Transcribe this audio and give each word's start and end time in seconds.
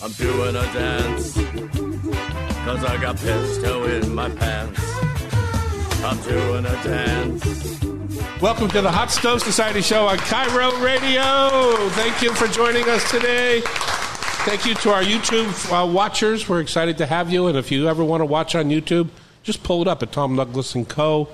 I'm 0.00 0.12
doing 0.12 0.54
a 0.54 0.62
dance. 0.72 1.34
Cause 1.34 2.84
I 2.84 2.98
got 3.00 3.16
pesto 3.16 3.84
in 3.84 4.14
my 4.14 4.28
pants. 4.30 4.80
I'm 6.04 6.20
doing 6.22 6.66
a 6.66 6.82
dance. 6.84 7.82
Welcome 8.40 8.68
to 8.68 8.80
the 8.80 8.92
Hot 8.92 9.10
Stove 9.10 9.42
Society 9.42 9.82
show 9.82 10.06
on 10.06 10.18
KIRO 10.18 10.84
Radio. 10.84 11.88
Thank 11.90 12.22
you 12.22 12.32
for 12.32 12.46
joining 12.46 12.88
us 12.88 13.10
today. 13.10 13.60
Thank 13.64 14.64
you 14.64 14.74
to 14.76 14.92
our 14.92 15.02
YouTube 15.02 15.50
uh, 15.72 15.84
watchers. 15.84 16.48
We're 16.48 16.60
excited 16.60 16.98
to 16.98 17.06
have 17.06 17.32
you. 17.32 17.48
And 17.48 17.58
if 17.58 17.72
you 17.72 17.88
ever 17.88 18.04
want 18.04 18.20
to 18.20 18.26
watch 18.26 18.54
on 18.54 18.66
YouTube, 18.66 19.08
just 19.42 19.64
pull 19.64 19.82
it 19.82 19.88
up 19.88 20.04
at 20.04 20.12
Tom 20.12 20.36
Douglas 20.36 20.76
and 20.76 20.88
Co. 20.88 21.28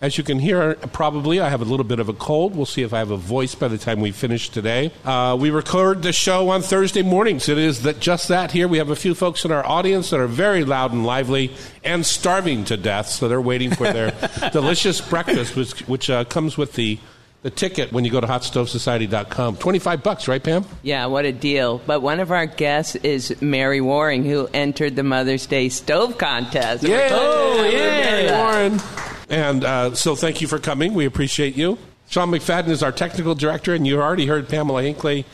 As 0.00 0.18
you 0.18 0.24
can 0.24 0.38
hear, 0.38 0.74
probably 0.92 1.40
I 1.40 1.48
have 1.48 1.62
a 1.62 1.64
little 1.64 1.84
bit 1.84 1.98
of 1.98 2.08
a 2.08 2.12
cold. 2.12 2.54
We'll 2.54 2.66
see 2.66 2.82
if 2.82 2.92
I 2.92 2.98
have 2.98 3.10
a 3.10 3.16
voice 3.16 3.54
by 3.54 3.68
the 3.68 3.78
time 3.78 4.00
we 4.00 4.10
finish 4.10 4.50
today. 4.50 4.92
Uh, 5.04 5.36
we 5.40 5.50
record 5.50 6.02
the 6.02 6.12
show 6.12 6.50
on 6.50 6.62
Thursday 6.62 7.02
mornings. 7.02 7.48
It 7.48 7.58
is 7.58 7.82
that 7.82 8.00
just 8.00 8.28
that 8.28 8.50
here. 8.50 8.68
We 8.68 8.78
have 8.78 8.90
a 8.90 8.96
few 8.96 9.14
folks 9.14 9.44
in 9.44 9.52
our 9.52 9.64
audience 9.64 10.10
that 10.10 10.20
are 10.20 10.26
very 10.26 10.64
loud 10.64 10.92
and 10.92 11.06
lively 11.06 11.52
and 11.82 12.04
starving 12.04 12.64
to 12.66 12.76
death, 12.76 13.08
so 13.08 13.28
they're 13.28 13.40
waiting 13.40 13.70
for 13.70 13.84
their 13.84 14.12
delicious 14.52 15.00
breakfast, 15.00 15.56
which, 15.56 15.80
which 15.88 16.10
uh, 16.10 16.24
comes 16.24 16.58
with 16.58 16.74
the 16.74 16.98
the 17.44 17.50
ticket 17.50 17.92
when 17.92 18.06
you 18.06 18.10
go 18.10 18.22
to 18.22 18.26
hotstovesociety.com. 18.26 19.58
25 19.58 20.02
bucks, 20.02 20.28
right, 20.28 20.42
Pam? 20.42 20.64
Yeah, 20.82 21.04
what 21.06 21.26
a 21.26 21.32
deal. 21.32 21.76
But 21.86 22.00
one 22.00 22.18
of 22.18 22.32
our 22.32 22.46
guests 22.46 22.96
is 22.96 23.40
Mary 23.42 23.82
Waring, 23.82 24.24
who 24.24 24.48
entered 24.54 24.96
the 24.96 25.02
Mother's 25.02 25.46
Day 25.46 25.68
Stove 25.68 26.16
Contest. 26.16 26.84
Yay! 26.84 27.10
Oh, 27.12 27.58
Mary 27.60 28.24
yeah. 28.24 28.38
Warren. 28.38 28.80
And 29.28 29.64
uh, 29.64 29.94
so 29.94 30.14
thank 30.14 30.40
you 30.40 30.48
for 30.48 30.58
coming. 30.58 30.94
We 30.94 31.06
appreciate 31.06 31.56
you. 31.56 31.78
Sean 32.08 32.30
McFadden 32.30 32.68
is 32.68 32.82
our 32.82 32.92
technical 32.92 33.34
director, 33.34 33.74
and 33.74 33.86
you 33.86 34.00
already 34.00 34.26
heard 34.26 34.48
Pamela 34.48 34.82
Hinkley, 34.82 35.24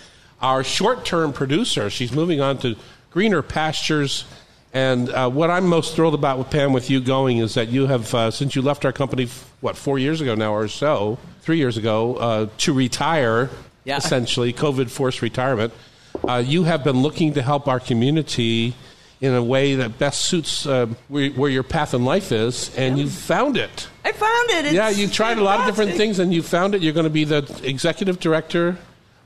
our 0.41 0.63
short 0.63 1.05
term 1.05 1.33
producer. 1.33 1.91
She's 1.91 2.13
moving 2.13 2.41
on 2.41 2.59
to 2.59 2.77
greener 3.11 3.43
pastures. 3.43 4.25
And 4.73 5.11
uh, 5.11 5.29
what 5.29 5.51
I'm 5.51 5.67
most 5.67 5.97
thrilled 5.97 6.15
about 6.15 6.39
with 6.39 6.49
Pam, 6.51 6.73
with 6.73 6.91
you 6.91 7.01
going, 7.01 7.39
is 7.39 7.55
that 7.55 7.69
you 7.69 7.89
have, 7.89 8.15
uh, 8.15 8.31
since 8.31 8.55
you 8.55 8.63
left 8.63 8.85
our 8.85 8.93
company, 8.93 9.27
what, 9.61 9.77
four 9.77 9.99
years 9.99 10.21
ago 10.21 10.37
now 10.37 10.55
or 10.55 10.69
so, 10.69 11.19
three 11.43 11.59
years 11.59 11.77
ago, 11.77 12.15
uh, 12.17 12.47
to 12.59 12.73
retire, 12.73 13.51
Yeah. 13.85 13.97
essentially, 13.97 14.53
COVID 14.53 14.89
forced 14.89 15.23
retirement, 15.23 15.73
uh, 16.29 16.37
you 16.37 16.65
have 16.65 16.85
been 16.85 17.03
looking 17.03 17.35
to 17.35 17.43
help 17.43 17.67
our 17.67 17.81
community 17.81 18.75
in 19.21 19.35
a 19.35 19.43
way 19.43 19.75
that 19.75 19.99
best 19.99 20.23
suits 20.23 20.67
uh, 20.67 20.87
where, 21.09 21.31
where 21.31 21.51
your 21.51 21.63
path 21.63 21.93
in 21.95 22.05
life 22.05 22.33
is, 22.33 22.75
and 22.77 22.99
you 22.99 23.09
found 23.09 23.57
it. 23.57 23.89
I 24.05 24.13
found 24.13 24.51
it. 24.51 24.65
It's 24.67 24.75
yeah, 24.75 24.89
you 24.89 25.09
tried 25.09 25.39
a 25.39 25.43
lot 25.43 25.61
of 25.61 25.67
different 25.67 25.97
things, 25.97 26.19
and 26.19 26.33
you 26.33 26.43
found 26.43 26.75
it. 26.75 26.83
You're 26.83 26.95
going 26.95 27.05
to 27.05 27.11
be 27.11 27.25
the 27.25 27.61
executive 27.63 28.19
director 28.19 28.79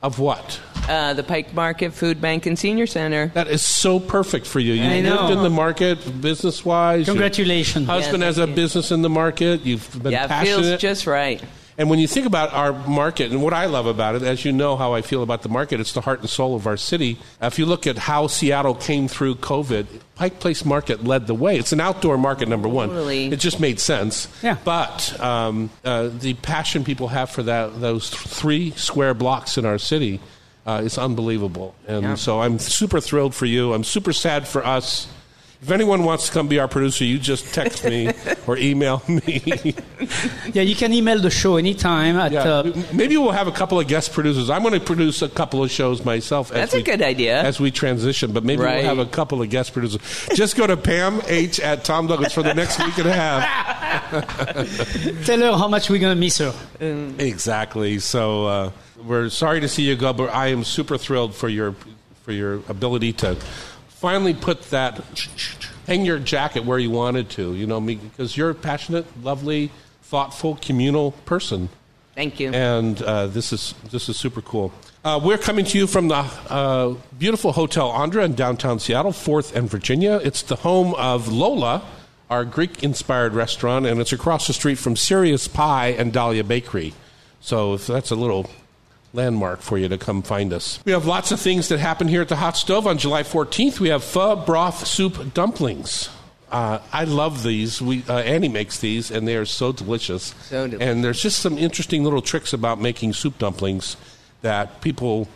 of 0.03 0.19
what? 0.19 0.61
Uh, 0.89 1.15
the 1.15 1.23
Pike 1.23 1.55
Market 1.55 1.95
Food 1.95 2.21
Bank 2.21 2.45
and 2.45 2.59
Senior 2.59 2.87
Center. 2.87 3.29
That 3.29 3.49
is 3.49 3.63
so 3.63 3.99
perfect 3.99 4.47
for 4.47 4.61
you. 4.61 4.75
You 4.75 4.83
I 4.83 5.01
lived 5.01 5.05
know. 5.07 5.33
in 5.33 5.43
the 5.43 5.49
market 5.49 6.21
business 6.21 6.63
wise. 6.65 7.07
Congratulations. 7.07 7.87
Husband 7.87 8.21
Yeah, 8.21 8.27
has 8.27 8.39
a 8.39 8.47
you. 8.47 8.55
business 8.55 8.91
in 8.91 9.01
the 9.01 9.09
market. 9.09 9.63
You've 9.63 10.03
been 10.03 10.13
yeah, 10.13 10.25
it 10.27 10.29
passionate. 10.29 10.63
feels 10.67 10.81
just 10.81 11.07
right. 11.07 11.43
And 11.77 11.91
when 11.91 11.99
you 11.99 12.07
think 12.07 12.27
about 12.27 12.53
our 12.53 12.73
market, 12.87 13.33
and 13.33 13.43
what 13.43 13.53
I 13.53 13.67
love 13.67 13.87
about 13.87 14.15
it, 14.15 14.23
as 14.23 14.45
you 14.45 14.53
know 14.53 14.77
how 14.77 14.95
I 14.95 15.03
feel 15.03 15.23
about 15.25 15.43
the 15.43 15.49
market, 15.49 15.81
it's 15.81 15.93
the 15.93 16.01
heart 16.03 16.21
and 16.21 16.29
soul 16.31 16.55
of 16.55 16.67
our 16.69 16.77
city. 16.77 17.19
If 17.43 17.59
you 17.59 17.67
look 17.67 17.87
at 17.87 17.99
how 17.99 18.29
Seattle 18.29 18.75
came 18.77 19.09
through 19.09 19.37
COVID, 19.37 19.87
Pike 20.15 20.39
Place 20.39 20.65
Market 20.65 21.03
led 21.05 21.27
the 21.27 21.35
way. 21.35 21.59
It's 21.59 21.73
an 21.73 21.81
outdoor 21.81 22.17
market, 22.17 22.49
number 22.49 22.69
one. 22.69 22.91
Totally. 22.91 23.27
It 23.27 23.41
just 23.41 23.59
made 23.59 23.81
sense. 23.81 24.29
Yeah. 24.43 24.57
But 24.65 25.19
um, 25.21 25.71
uh, 25.85 26.11
the 26.13 26.35
passion 26.35 26.85
people 26.85 27.09
have 27.09 27.31
for 27.31 27.43
that, 27.43 27.81
those 27.81 28.09
three 28.09 28.71
square 28.73 29.13
blocks 29.15 29.59
in 29.59 29.65
our 29.67 29.79
city 29.79 30.21
uh, 30.67 30.81
is 30.85 30.97
unbelievable. 30.97 31.75
And 31.89 32.03
Yeah. 32.03 32.15
so 32.15 32.41
I'm 32.41 32.61
super 32.61 33.01
thrilled 33.01 33.35
for 33.35 33.47
you. 33.47 33.75
I'm 33.75 33.85
super 33.85 34.13
sad 34.13 34.47
for 34.47 34.65
us. 34.65 35.09
If 35.65 35.71
anyone 35.71 36.05
wants 36.05 36.27
to 36.27 36.33
come 36.33 36.47
be 36.47 36.59
our 36.59 36.69
producer, 36.69 37.05
you 37.05 37.19
just 37.19 37.55
text 37.55 37.87
me 37.87 38.11
or 38.47 38.59
email 38.59 39.03
me. 39.09 39.75
Yeah, 40.53 40.61
you 40.61 40.77
can 40.77 40.93
email 40.93 41.19
the 41.19 41.31
show 41.31 41.57
anytime 41.57 42.17
at 42.17 42.33
Yeah, 42.33 42.43
uh, 42.43 42.83
maybe 42.93 43.17
we'll 43.17 43.31
have 43.33 43.49
a 43.49 43.53
couple 43.53 43.81
of 43.81 43.89
guest 43.89 44.13
producers. 44.13 44.51
I'm 44.51 44.61
going 44.61 44.75
to 44.75 44.81
produce 44.81 45.23
a 45.23 45.29
couple 45.31 45.65
of 45.65 45.71
shows 45.71 46.05
myself. 46.05 46.51
As 46.53 46.57
That's 46.71 46.75
a 46.75 46.83
good 46.83 47.01
idea. 47.01 47.41
As 47.43 47.61
we 47.61 47.71
transition, 47.71 48.33
but 48.33 48.45
maybe 48.45 48.61
Right. 48.61 48.85
we'll 48.85 48.95
have 48.95 48.99
a 48.99 49.07
couple 49.11 49.41
of 49.41 49.49
guest 49.49 49.73
producers. 49.73 50.03
Just 50.35 50.55
go 50.55 50.67
to 50.67 50.77
Pam 50.77 51.23
H 51.29 51.59
at 51.61 51.83
Tom 51.83 52.09
Douglas 52.09 52.35
for 52.35 52.43
the 52.43 52.53
next 52.53 52.79
week 52.85 52.99
and 52.99 53.09
a 53.09 53.15
half. 53.15 54.05
tell 55.25 55.39
her 55.41 55.57
how 55.57 55.69
much 55.69 55.89
we're 55.89 55.99
gonna 55.99 56.15
miss 56.15 56.37
her. 56.39 56.53
Exactly. 57.19 58.01
So 58.01 58.47
uh, 58.47 58.71
we're 59.03 59.31
sorry 59.31 59.61
to 59.61 59.69
see 59.69 59.85
you 59.85 59.97
go, 59.97 60.13
but 60.13 60.29
I 60.29 60.49
am 60.49 60.63
super 60.63 60.99
thrilled 60.99 61.35
for 61.35 61.49
your 61.49 61.75
for 62.23 62.33
your 62.33 62.55
ability 62.69 63.15
to 63.15 63.37
finally 64.05 64.35
put 64.35 64.61
that 64.65 65.03
hang 65.87 66.05
your 66.05 66.19
jacket 66.19 66.63
where 66.63 66.79
you 66.79 66.91
wanted 66.91 67.31
to. 67.31 67.55
You 67.55 67.67
know, 67.67 67.81
me 67.81 67.95
because 67.95 68.37
you're 68.37 68.51
a 68.51 68.55
passionate, 68.55 69.07
lovely, 69.25 69.71
thoughtful, 70.03 70.59
communal 70.61 71.13
person. 71.25 71.71
Thank 72.15 72.39
you. 72.39 72.53
and 72.53 73.01
uh, 73.01 73.29
this 73.29 73.51
is 73.51 73.75
this 73.91 74.11
is 74.11 74.19
super 74.19 74.43
cool. 74.43 74.73
Uh, 75.05 75.19
we're 75.25 75.39
coming 75.39 75.65
to 75.65 75.79
you 75.79 75.87
from 75.87 76.09
the 76.09 76.17
uh, 76.17 76.95
beautiful 77.19 77.53
Hotel 77.53 77.91
Andra 77.91 78.25
in 78.25 78.35
downtown 78.35 78.79
Seattle, 78.79 79.13
Fourth 79.13 79.57
and 79.57 79.71
Virginia. 79.71 80.21
It's 80.23 80.43
the 80.43 80.57
home 80.57 80.95
of 80.97 81.29
Lola, 81.29 81.83
our 82.29 82.45
Greek-inspired 82.45 83.33
restaurant, 83.33 83.87
and 83.87 84.01
it's 84.01 84.13
across 84.13 84.47
the 84.47 84.53
street 84.53 84.77
from 84.77 84.97
Serious 84.97 85.49
Pie 85.49 85.89
and 85.89 86.13
Dahlia 86.13 86.45
Bakery. 86.45 86.93
So 87.41 87.73
if 87.75 87.87
that's 87.87 88.11
a 88.11 88.17
little 88.17 88.51
landmark 89.15 89.61
for 89.61 89.79
you 89.79 89.89
to 89.89 89.97
come 89.97 90.23
find 90.23 90.53
us. 90.53 90.81
We 90.85 90.93
have 90.93 91.07
lots 91.07 91.31
of 91.33 91.41
things 91.41 91.69
that 91.69 91.79
happen 91.79 92.09
here 92.09 92.21
at 92.21 92.29
the 92.29 92.37
Hot 92.37 92.57
Stove 92.57 92.87
on 92.87 92.99
July 92.99 93.23
14th. 93.23 93.81
We 93.81 93.89
have 93.89 94.05
pho 94.05 94.37
broth 94.37 94.87
soup 94.87 95.33
dumplings. 95.33 96.11
Uh, 96.51 96.81
I 96.93 97.05
love 97.05 97.43
these. 97.43 97.81
We 97.81 98.05
uh, 98.09 98.19
Annie 98.19 98.49
makes 98.49 98.79
these, 98.79 99.11
and 99.11 99.27
they 99.27 99.37
are 99.37 99.45
so 99.45 99.73
delicious. 99.73 100.35
So 100.43 100.67
delicious. 100.67 100.87
And 100.87 101.03
there's 101.03 101.23
just 101.23 101.39
some 101.39 101.57
interesting 101.59 102.05
little 102.05 102.23
tricks 102.23 102.53
about 102.53 102.81
making 102.81 103.15
soup 103.15 103.39
dumplings 103.39 103.97
that 104.43 104.81
people, 104.81 105.29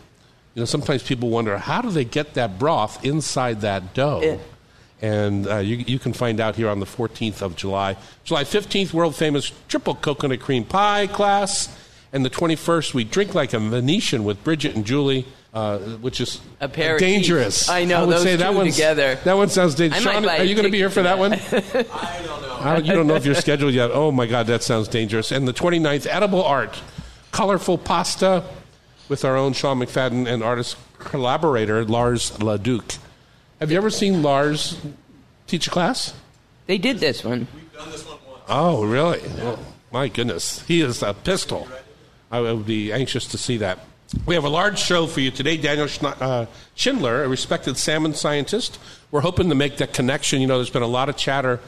you 0.53 0.61
know, 0.61 0.65
sometimes 0.65 1.01
people 1.01 1.29
wonder 1.29 1.57
how 1.57 1.81
do 1.81 1.89
they 1.89 2.05
get 2.05 2.35
that 2.35 2.59
broth 2.59 3.03
inside 3.03 3.61
that 3.61 3.93
dough. 3.93 4.21
Yeah. 4.21 4.37
And 5.01 5.47
uh, 5.47 5.57
you, 5.57 5.77
you 5.77 5.97
can 5.97 6.11
find 6.11 6.41
out 6.41 6.57
here 6.57 6.67
on 6.67 6.81
the 6.81 6.85
14th 6.85 7.41
of 7.41 7.55
July. 7.55 7.95
July 8.25 8.43
15th, 8.43 8.93
world 8.93 9.15
famous 9.15 9.51
triple 9.69 9.95
coconut 9.95 10.41
cream 10.41 10.65
pie 10.65 11.07
class. 11.07 11.73
And 12.11 12.25
the 12.25 12.29
21st, 12.29 12.93
we 12.93 13.03
drink 13.03 13.35
like 13.35 13.53
a 13.53 13.59
Venetian 13.59 14.23
with 14.23 14.43
Bridget 14.43 14.75
and 14.75 14.83
Julie, 14.85 15.27
uh, 15.53 15.77
which 15.77 16.19
is 16.19 16.41
Aperitif. 16.59 16.99
dangerous. 17.07 17.69
I 17.69 17.85
know, 17.85 17.97
I 17.97 18.05
would 18.05 18.15
those 18.15 18.23
say 18.23 18.35
that 18.35 18.51
two 18.51 18.57
one's- 18.57 18.75
together. 18.75 19.15
That 19.23 19.37
one 19.37 19.49
sounds 19.49 19.75
dangerous. 19.75 20.03
Sean, 20.03 20.27
are 20.27 20.43
you 20.43 20.55
going 20.55 20.65
to 20.65 20.71
be 20.71 20.77
here 20.79 20.89
for 20.89 20.95
for 20.95 21.03
that 21.03 21.19
one? 21.19 21.33
I 21.93 22.21
don't 22.25 22.65
know. 22.65 22.77
You 22.83 22.93
don't 22.93 23.07
know 23.07 23.15
if 23.15 23.25
you're 23.25 23.35
scheduled 23.35 23.73
yet. 23.73 23.91
Oh 23.93 24.11
my 24.11 24.25
God, 24.25 24.47
that 24.47 24.63
sounds 24.63 24.87
dangerous. 24.87 25.31
And 25.31 25.47
the 25.47 25.53
29th, 25.53 26.07
edible 26.09 26.43
art, 26.43 26.81
colorful 27.31 27.77
pasta 27.77 28.43
with 29.07 29.23
our 29.23 29.37
own 29.37 29.53
Sean 29.53 29.79
McFadden 29.79 30.27
and 30.27 30.43
artist 30.43 30.77
collaborator 30.97 31.85
Lars 31.85 32.41
Leduc. 32.41 32.95
Have 33.59 33.71
you 33.71 33.77
ever 33.77 33.89
seen 33.89 34.21
Lars 34.23 34.79
teach 35.47 35.67
a 35.67 35.69
class? 35.69 36.13
they 36.65 36.77
did 36.77 36.99
this 36.99 37.23
one. 37.23 37.47
Oh, 38.47 38.83
really? 38.85 39.21
Oh, 39.41 39.57
my 39.91 40.07
goodness. 40.07 40.61
He 40.67 40.81
is 40.81 41.01
a 41.01 41.13
pistol. 41.13 41.67
I 42.31 42.41
would 42.41 42.65
be 42.65 42.91
anxious 42.91 43.27
to 43.27 43.37
see 43.37 43.57
that. 43.57 43.79
We 44.25 44.35
have 44.35 44.43
a 44.43 44.49
large 44.49 44.79
show 44.79 45.07
for 45.07 45.19
you 45.19 45.31
today. 45.31 45.57
Daniel 45.57 45.87
uh, 46.03 46.45
Schindler, 46.75 47.23
a 47.23 47.27
respected 47.27 47.77
salmon 47.77 48.13
scientist. 48.13 48.79
We're 49.11 49.21
hoping 49.21 49.49
to 49.49 49.55
make 49.55 49.77
that 49.77 49.93
connection. 49.93 50.41
You 50.41 50.47
know, 50.47 50.57
there's 50.57 50.69
been 50.69 50.81
a 50.81 50.87
lot 50.87 51.09
of 51.09 51.17
chatter, 51.17 51.59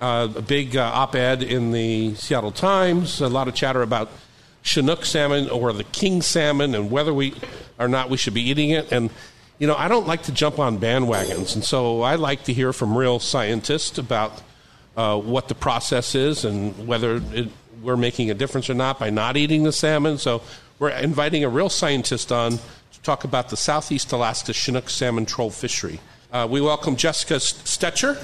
uh, 0.00 0.28
a 0.34 0.42
big 0.42 0.76
uh, 0.76 0.82
op 0.82 1.14
ed 1.14 1.42
in 1.42 1.72
the 1.72 2.14
Seattle 2.14 2.52
Times, 2.52 3.20
a 3.20 3.28
lot 3.28 3.48
of 3.48 3.54
chatter 3.54 3.82
about 3.82 4.10
Chinook 4.62 5.04
salmon 5.04 5.48
or 5.48 5.72
the 5.72 5.84
king 5.84 6.22
salmon 6.22 6.74
and 6.74 6.90
whether 6.90 7.14
we 7.14 7.34
or 7.78 7.88
not 7.88 8.10
we 8.10 8.16
should 8.16 8.34
be 8.34 8.42
eating 8.42 8.70
it. 8.70 8.92
And, 8.92 9.10
you 9.58 9.66
know, 9.66 9.74
I 9.74 9.88
don't 9.88 10.06
like 10.06 10.24
to 10.24 10.32
jump 10.32 10.58
on 10.58 10.78
bandwagons. 10.78 11.54
And 11.54 11.64
so 11.64 12.02
I 12.02 12.16
like 12.16 12.44
to 12.44 12.52
hear 12.52 12.72
from 12.72 12.96
real 12.96 13.18
scientists 13.18 13.98
about 13.98 14.42
uh, 14.96 15.18
what 15.18 15.48
the 15.48 15.54
process 15.54 16.14
is 16.14 16.44
and 16.44 16.86
whether 16.86 17.22
it, 17.32 17.48
we're 17.82 17.96
making 17.96 18.30
a 18.30 18.34
difference 18.34 18.68
or 18.68 18.74
not 18.74 18.98
by 18.98 19.10
not 19.10 19.36
eating 19.36 19.62
the 19.62 19.72
salmon. 19.72 20.18
So 20.18 20.42
we're 20.78 20.90
inviting 20.90 21.44
a 21.44 21.48
real 21.48 21.68
scientist 21.68 22.32
on 22.32 22.52
to 22.52 23.00
talk 23.02 23.24
about 23.24 23.48
the 23.48 23.56
Southeast 23.56 24.12
Alaska 24.12 24.52
Chinook 24.52 24.90
salmon 24.90 25.26
troll 25.26 25.50
fishery. 25.50 26.00
Uh, 26.32 26.46
we 26.50 26.60
welcome 26.60 26.96
Jessica 26.96 27.34
Stecher. 27.34 28.22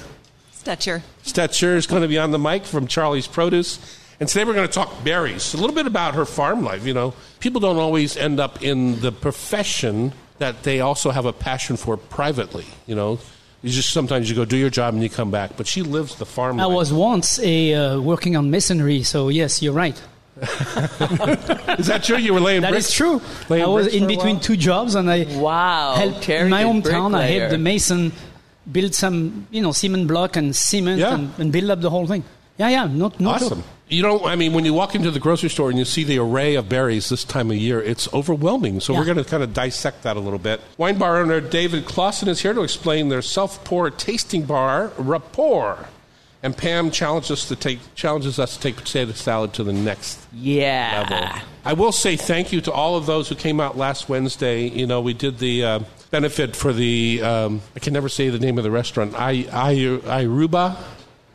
Stecher. 0.53 1.01
Stecher 1.23 1.75
is 1.75 1.87
going 1.87 2.01
to 2.01 2.07
be 2.07 2.17
on 2.17 2.31
the 2.31 2.39
mic 2.39 2.65
from 2.65 2.87
Charlie's 2.87 3.27
Produce. 3.27 3.99
And 4.19 4.27
today 4.27 4.45
we're 4.45 4.53
going 4.53 4.67
to 4.67 4.73
talk 4.73 5.03
berries. 5.03 5.53
A 5.53 5.57
little 5.57 5.75
bit 5.75 5.85
about 5.85 6.15
her 6.15 6.25
farm 6.25 6.63
life. 6.63 6.85
You 6.85 6.93
know, 6.93 7.13
people 7.39 7.61
don't 7.61 7.77
always 7.77 8.17
end 8.17 8.39
up 8.39 8.63
in 8.63 8.99
the 8.99 9.11
profession 9.11 10.13
that 10.39 10.63
they 10.63 10.79
also 10.79 11.11
have 11.11 11.25
a 11.25 11.33
passion 11.33 11.77
for 11.77 11.97
privately. 11.97 12.65
You 12.85 12.95
know, 12.95 13.19
you 13.63 13.69
just 13.71 13.89
sometimes 13.91 14.29
you 14.29 14.35
go 14.35 14.45
do 14.45 14.57
your 14.57 14.69
job 14.69 14.93
and 14.93 15.01
you 15.03 15.09
come 15.09 15.31
back. 15.31 15.57
But 15.57 15.67
she 15.67 15.81
lives 15.81 16.15
the 16.15 16.25
farm 16.25 16.59
I 16.59 16.65
life. 16.65 16.75
was 16.75 16.93
once 16.93 17.39
a 17.39 17.73
uh, 17.73 17.99
working 17.99 18.35
on 18.35 18.49
masonry, 18.51 19.03
so 19.03 19.29
yes, 19.29 19.61
you're 19.61 19.73
right. 19.73 19.99
Is 21.79 21.87
that 21.87 22.01
true? 22.03 22.17
You 22.17 22.33
were 22.33 22.39
laying 22.39 22.61
That 22.65 22.69
bricks? 22.71 22.89
is 22.89 22.93
true. 22.93 23.21
I 23.49 23.65
was 23.65 23.87
in 23.87 24.05
between 24.07 24.39
two 24.39 24.55
jobs, 24.55 24.95
and 24.95 25.09
I 25.09 25.25
Wow, 25.39 25.95
helped 25.95 26.23
Terry 26.23 26.43
in 26.43 26.49
my 26.49 26.63
hometown. 26.63 27.15
I 27.15 27.25
helped 27.25 27.51
the 27.51 27.57
mason 27.57 28.11
build 28.71 28.93
some, 28.93 29.47
you 29.49 29.61
know, 29.61 29.71
cement 29.71 30.07
block 30.07 30.35
and 30.35 30.55
cement 30.55 30.99
Yeah. 30.99 31.15
and, 31.15 31.31
and 31.39 31.51
build 31.51 31.69
up 31.71 31.81
the 31.81 31.89
whole 31.89 32.05
thing. 32.05 32.23
Yeah, 32.57 32.69
yeah, 32.69 32.85
not, 32.87 33.19
not 33.19 33.41
Awesome. 33.41 33.63
You 33.89 34.01
know, 34.03 34.25
I 34.25 34.35
mean, 34.35 34.51
when 34.51 34.65
you 34.65 34.73
walk 34.73 34.95
into 34.95 35.11
the 35.11 35.19
grocery 35.19 35.49
store 35.49 35.69
and 35.69 35.79
you 35.79 35.85
see 35.85 36.03
the 36.03 36.19
array 36.19 36.55
of 36.55 36.67
berries 36.67 37.07
this 37.07 37.23
time 37.23 37.51
of 37.51 37.55
year, 37.57 37.81
it's 37.81 38.11
overwhelming. 38.13 38.81
So 38.81 38.91
Yeah. 38.91 38.99
we're 38.99 39.05
going 39.05 39.17
to 39.17 39.23
kind 39.23 39.43
of 39.43 39.53
dissect 39.53 40.03
that 40.03 40.17
a 40.17 40.19
little 40.19 40.39
bit. 40.39 40.59
Wine 40.77 40.97
bar 40.97 41.19
owner 41.21 41.39
David 41.39 41.85
Clawson 41.85 42.27
is 42.27 42.41
here 42.41 42.53
to 42.53 42.63
explain 42.63 43.07
their 43.07 43.21
self-pour 43.21 43.89
tasting 43.91 44.43
bar, 44.43 44.91
Rapport. 44.97 45.85
And 46.43 46.55
Pam 46.55 46.91
challenges 46.91 47.31
us 47.31 47.47
to 47.47 47.55
take 47.55 47.79
challenges 47.95 48.39
us 48.39 48.55
to 48.55 48.59
take 48.61 48.75
potato 48.75 49.11
salad 49.13 49.53
to 49.53 49.63
the 49.63 49.73
next 49.73 50.19
Yeah. 50.33 51.05
level. 51.09 51.29
I 51.65 51.73
will 51.73 51.91
say 51.93 52.15
thank 52.17 52.51
you 52.51 52.59
to 52.61 52.71
all 52.71 52.95
of 52.97 53.05
those 53.05 53.29
who 53.29 53.35
came 53.35 53.59
out 53.61 53.77
last 53.77 54.07
Wednesday. 54.09 54.67
You 54.67 54.85
know, 54.85 54.99
we 55.01 55.13
did 55.13 55.39
the 55.39 55.63
uh, 55.63 55.79
benefit 56.11 56.55
for 56.55 56.73
the, 56.73 57.21
um, 57.23 57.61
I 57.75 57.79
can 57.79 57.93
never 57.93 58.07
say 58.09 58.29
the 58.29 58.39
name 58.39 58.57
of 58.57 58.63
the 58.65 58.71
restaurant, 58.71 59.13
I, 59.17 59.45
I, 59.51 59.73
Iruba, 60.23 60.75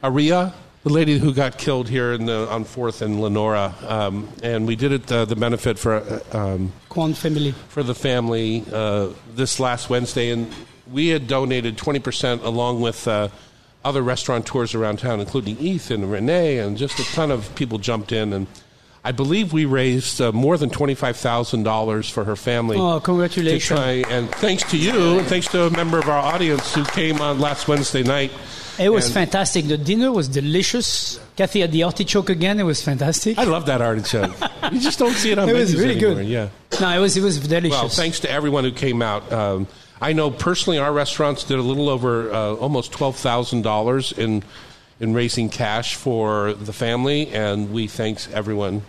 Aria, 0.02 0.52
the 0.82 0.92
lady 0.92 1.18
who 1.18 1.32
got 1.32 1.58
killed 1.58 1.88
here 1.88 2.12
in 2.12 2.26
the, 2.26 2.48
on 2.50 2.64
4th 2.64 3.02
and 3.02 3.20
Lenora. 3.20 3.74
Um, 3.86 4.28
and 4.42 4.66
we 4.66 4.74
did 4.74 4.92
it, 4.92 5.12
uh, 5.12 5.24
the 5.24 5.36
benefit 5.36 5.78
for, 5.78 5.94
uh, 5.94 6.20
um, 6.32 6.72
Kwon 6.90 7.14
family. 7.14 7.52
for 7.68 7.82
the 7.82 7.94
family 7.94 8.64
uh, 8.72 9.10
this 9.34 9.60
last 9.60 9.88
Wednesday, 9.88 10.30
and 10.30 10.52
we 10.90 11.08
had 11.08 11.28
donated 11.28 11.78
20% 11.78 12.42
along 12.42 12.80
with 12.80 13.06
uh, 13.06 13.28
other 13.84 14.02
restaurateurs 14.02 14.74
around 14.74 14.98
town, 14.98 15.20
including 15.20 15.56
Ethan 15.58 16.02
and 16.02 16.12
Renee, 16.12 16.58
and 16.58 16.76
just 16.76 16.98
a 16.98 17.04
ton 17.14 17.30
of 17.30 17.54
people 17.54 17.78
jumped 17.78 18.10
in. 18.10 18.32
And 18.32 18.46
I 19.04 19.10
believe 19.12 19.52
we 19.52 19.64
raised 19.64 20.20
uh, 20.20 20.30
more 20.30 20.56
than 20.56 20.70
$25,000 20.70 22.10
for 22.10 22.24
her 22.24 22.36
family. 22.36 22.76
Oh, 22.78 22.98
To 22.98 23.04
congratulations. 23.04 23.64
try, 23.66 24.04
and 24.08 24.30
thanks 24.36 24.62
to 24.70 24.76
you, 24.78 25.18
and 25.18 25.26
thanks 25.26 25.48
to 25.48 25.64
a 25.64 25.70
member 25.70 25.98
of 25.98 26.08
our 26.08 26.18
audience 26.34 26.72
who 26.74 26.84
came 26.84 27.20
on 27.20 27.40
last 27.40 27.66
Wednesday 27.66 28.02
night. 28.04 28.30
It 28.78 28.88
was 28.90 29.06
And- 29.06 29.14
fantastic. 29.14 29.66
The 29.66 29.76
dinner 29.76 30.12
was 30.12 30.28
delicious. 30.28 31.18
Kathy 31.36 31.60
had 31.60 31.72
the 31.72 31.82
artichoke 31.82 32.30
again. 32.30 32.60
It 32.60 32.62
was 32.62 32.80
fantastic. 32.82 33.38
I 33.38 33.44
love 33.44 33.66
that 33.66 33.82
artichoke. 33.82 34.32
you 34.72 34.78
just 34.80 34.98
don't 34.98 35.12
see 35.14 35.32
it 35.32 35.38
on. 35.38 35.48
It 35.52 35.54
was 35.54 35.74
really 35.76 35.98
good. 35.98 36.24
Yeah. 36.26 36.48
No, 36.80 36.88
it 36.96 37.00
was 37.00 37.16
it 37.16 37.22
was 37.22 37.38
delicious. 37.40 37.70
Well, 37.70 37.88
thanks 37.88 38.20
to 38.20 38.30
everyone 38.30 38.64
who 38.64 38.72
came 38.72 39.02
out. 39.02 39.30
Um, 39.32 39.66
I 40.00 40.12
know 40.14 40.30
personally, 40.30 40.78
our 40.78 40.92
restaurants 40.92 41.44
did 41.44 41.58
a 41.58 41.62
little 41.62 41.88
over 41.90 42.32
uh, 42.32 42.54
almost 42.54 42.92
twelve 42.92 43.16
thousand 43.16 43.62
dollars 43.62 44.12
in 44.12 44.42
in 45.00 45.12
raising 45.12 45.48
cash 45.50 45.96
for 45.96 46.54
the 46.54 46.72
family, 46.72 47.28
and 47.28 47.72
we 47.72 47.88
thanks 47.88 48.28
everyone. 48.32 48.82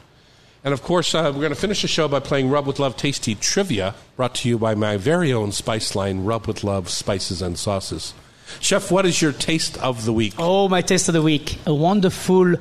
And 0.63 0.73
of 0.73 0.81
course, 0.81 1.13
uh, 1.13 1.23
we're 1.33 1.41
going 1.41 1.49
to 1.49 1.59
finish 1.59 1.81
the 1.81 1.89
show 1.89 2.07
by 2.07 2.21
playing 2.21 2.49
Rub 2.49 2.65
with 2.65 2.79
Love 2.79 2.95
Tasty 2.95 3.35
Trivia, 3.35 3.95
brought 4.15 4.35
to 4.35 4.47
you 4.47 4.57
by 4.57 4.75
my 4.75 4.95
very 4.95 5.33
own 5.33 5.51
spice 5.51 5.93
line, 5.93 6.23
Rub 6.23 6.47
with 6.47 6.63
Love 6.63 6.89
Spices 6.89 7.41
and 7.41 7.57
Sauces. 7.57 8.13
Chef, 8.61 8.89
what 8.89 9.05
is 9.05 9.21
your 9.21 9.33
taste 9.33 9.77
of 9.79 10.05
the 10.05 10.13
week? 10.13 10.33
Oh, 10.37 10.69
my 10.69 10.81
taste 10.81 11.09
of 11.09 11.13
the 11.15 11.21
week. 11.21 11.57
A 11.65 11.73
wonderful 11.73 12.55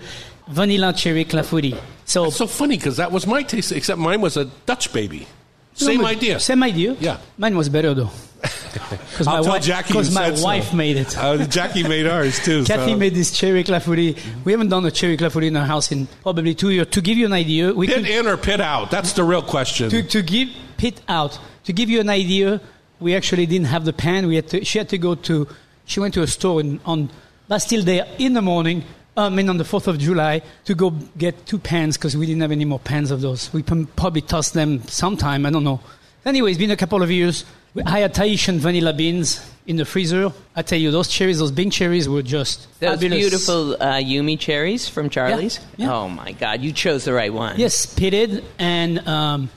vanilla 0.49 0.93
cherry 0.93 1.25
clafouti. 1.25 1.79
So, 2.05 2.25
It's 2.25 2.37
so 2.37 2.49
funny 2.49 2.77
because 2.77 2.97
that 2.97 3.13
was 3.13 3.27
my 3.27 3.45
taste, 3.45 3.71
except 3.71 4.01
mine 4.01 4.21
was 4.21 4.37
a 4.37 4.47
Dutch 4.67 4.93
baby. 4.93 5.29
Same 5.75 6.01
No, 6.01 6.07
idea. 6.07 6.41
Same 6.41 6.63
idea. 6.63 6.97
Yeah. 7.01 7.19
Mine 7.39 7.57
was 7.57 7.69
better 7.69 7.95
though. 7.95 8.11
Because 8.73 9.27
my, 9.27 9.41
wife, 9.43 9.63
Jackie 9.63 9.95
my 9.95 10.03
said 10.03 10.39
so. 10.39 10.77
made 10.77 10.97
it. 10.97 11.17
Uh, 11.17 11.47
Jackie 11.47 11.83
made 11.83 12.07
ours 12.07 12.43
too. 12.43 12.65
Kathy 12.67 12.93
so- 12.93 12.97
made 12.97 13.15
this 13.15 13.31
cherry 13.31 13.63
clafouti. 13.65 14.19
We 14.45 14.53
haven't 14.53 14.71
done 14.71 14.87
a 14.87 14.91
cherry 14.91 15.17
clafouti 15.19 15.49
in 15.49 15.57
our 15.57 15.67
house 15.67 15.93
in 15.93 16.07
probably 16.23 16.55
two 16.55 16.71
years. 16.71 16.87
To 16.89 17.03
give 17.03 17.19
you 17.19 17.27
an 17.27 17.35
idea, 17.35 17.73
we 17.75 17.87
Pit 17.87 17.97
could, 17.97 18.07
in 18.09 18.27
or 18.27 18.37
pit 18.39 18.61
out? 18.61 18.91
That's 18.91 19.13
the 19.13 19.25
real 19.25 19.43
question. 19.43 19.91
to, 19.91 20.03
to 20.03 20.23
give 20.23 20.49
pit 20.79 21.03
out. 21.09 21.39
To 21.65 21.73
give 21.75 21.91
you 21.91 22.01
an 22.01 22.09
idea, 22.09 22.61
we 22.99 23.15
actually 23.15 23.45
didn't 23.47 23.67
have 23.67 23.85
the 23.85 23.93
pan. 23.93 24.27
We 24.27 24.37
had 24.37 24.49
to, 24.49 24.65
she 24.65 24.79
had 24.79 24.89
to 24.89 24.99
go 24.99 25.15
to. 25.15 25.47
She 25.85 26.01
went 26.01 26.15
to 26.15 26.23
a 26.23 26.27
store 26.27 26.61
in, 26.61 26.81
on 26.87 27.11
Bastille 27.49 27.83
Day 27.85 28.11
in 28.19 28.33
the 28.33 28.43
morning. 28.43 28.85
I 29.17 29.29
mean, 29.29 29.49
on 29.51 29.59
the 29.59 29.65
Fourth 29.65 29.89
of 29.89 29.99
July, 29.99 30.41
to 30.65 30.75
go 30.75 30.91
get 31.19 31.45
two 31.47 31.59
pans 31.59 31.97
because 31.99 32.17
we 32.17 32.25
didn't 32.27 32.41
have 32.43 32.53
any 32.53 32.65
more 32.65 32.79
pans 32.79 33.11
of 33.11 33.21
those. 33.21 33.53
We 33.53 33.63
probably 33.63 34.23
tossed 34.23 34.55
them 34.55 34.83
sometime. 34.89 35.45
I 35.45 35.51
don't 35.51 35.65
know. 35.65 35.81
Anyway, 36.25 36.51
it's 36.51 36.59
been 36.59 36.71
a 36.71 36.77
couple 36.77 37.03
of 37.03 37.11
years. 37.11 37.45
I 37.87 38.01
had 38.01 38.15
Tahitian 38.15 38.59
vanilla 38.59 38.93
beans 38.93 39.47
in 39.67 39.77
the 39.77 39.85
freezer. 39.85 40.33
I 40.55 40.63
tell 40.63 40.79
you, 40.79 40.91
those 40.91 41.09
cherries, 41.09 41.39
those 41.39 41.51
Bing 41.51 41.71
cherries, 41.71 42.09
were 42.09 42.23
just 42.23 42.69
Those 42.81 42.91
fabulous. 43.01 43.19
beautiful 43.19 43.75
uh, 43.75 43.95
Yumi 43.97 44.39
cherries 44.39 44.89
from 44.89 45.09
Charlie's. 45.11 45.59
yeah. 45.77 45.93
Oh 45.93 46.09
my 46.09 46.33
God, 46.33 46.61
you 46.61 46.73
chose 46.73 47.05
the 47.05 47.13
right 47.13 47.33
one. 47.33 47.59
Yes, 47.59 47.87
pitted 47.87 48.45
and 48.59 49.07
um, 49.09 49.51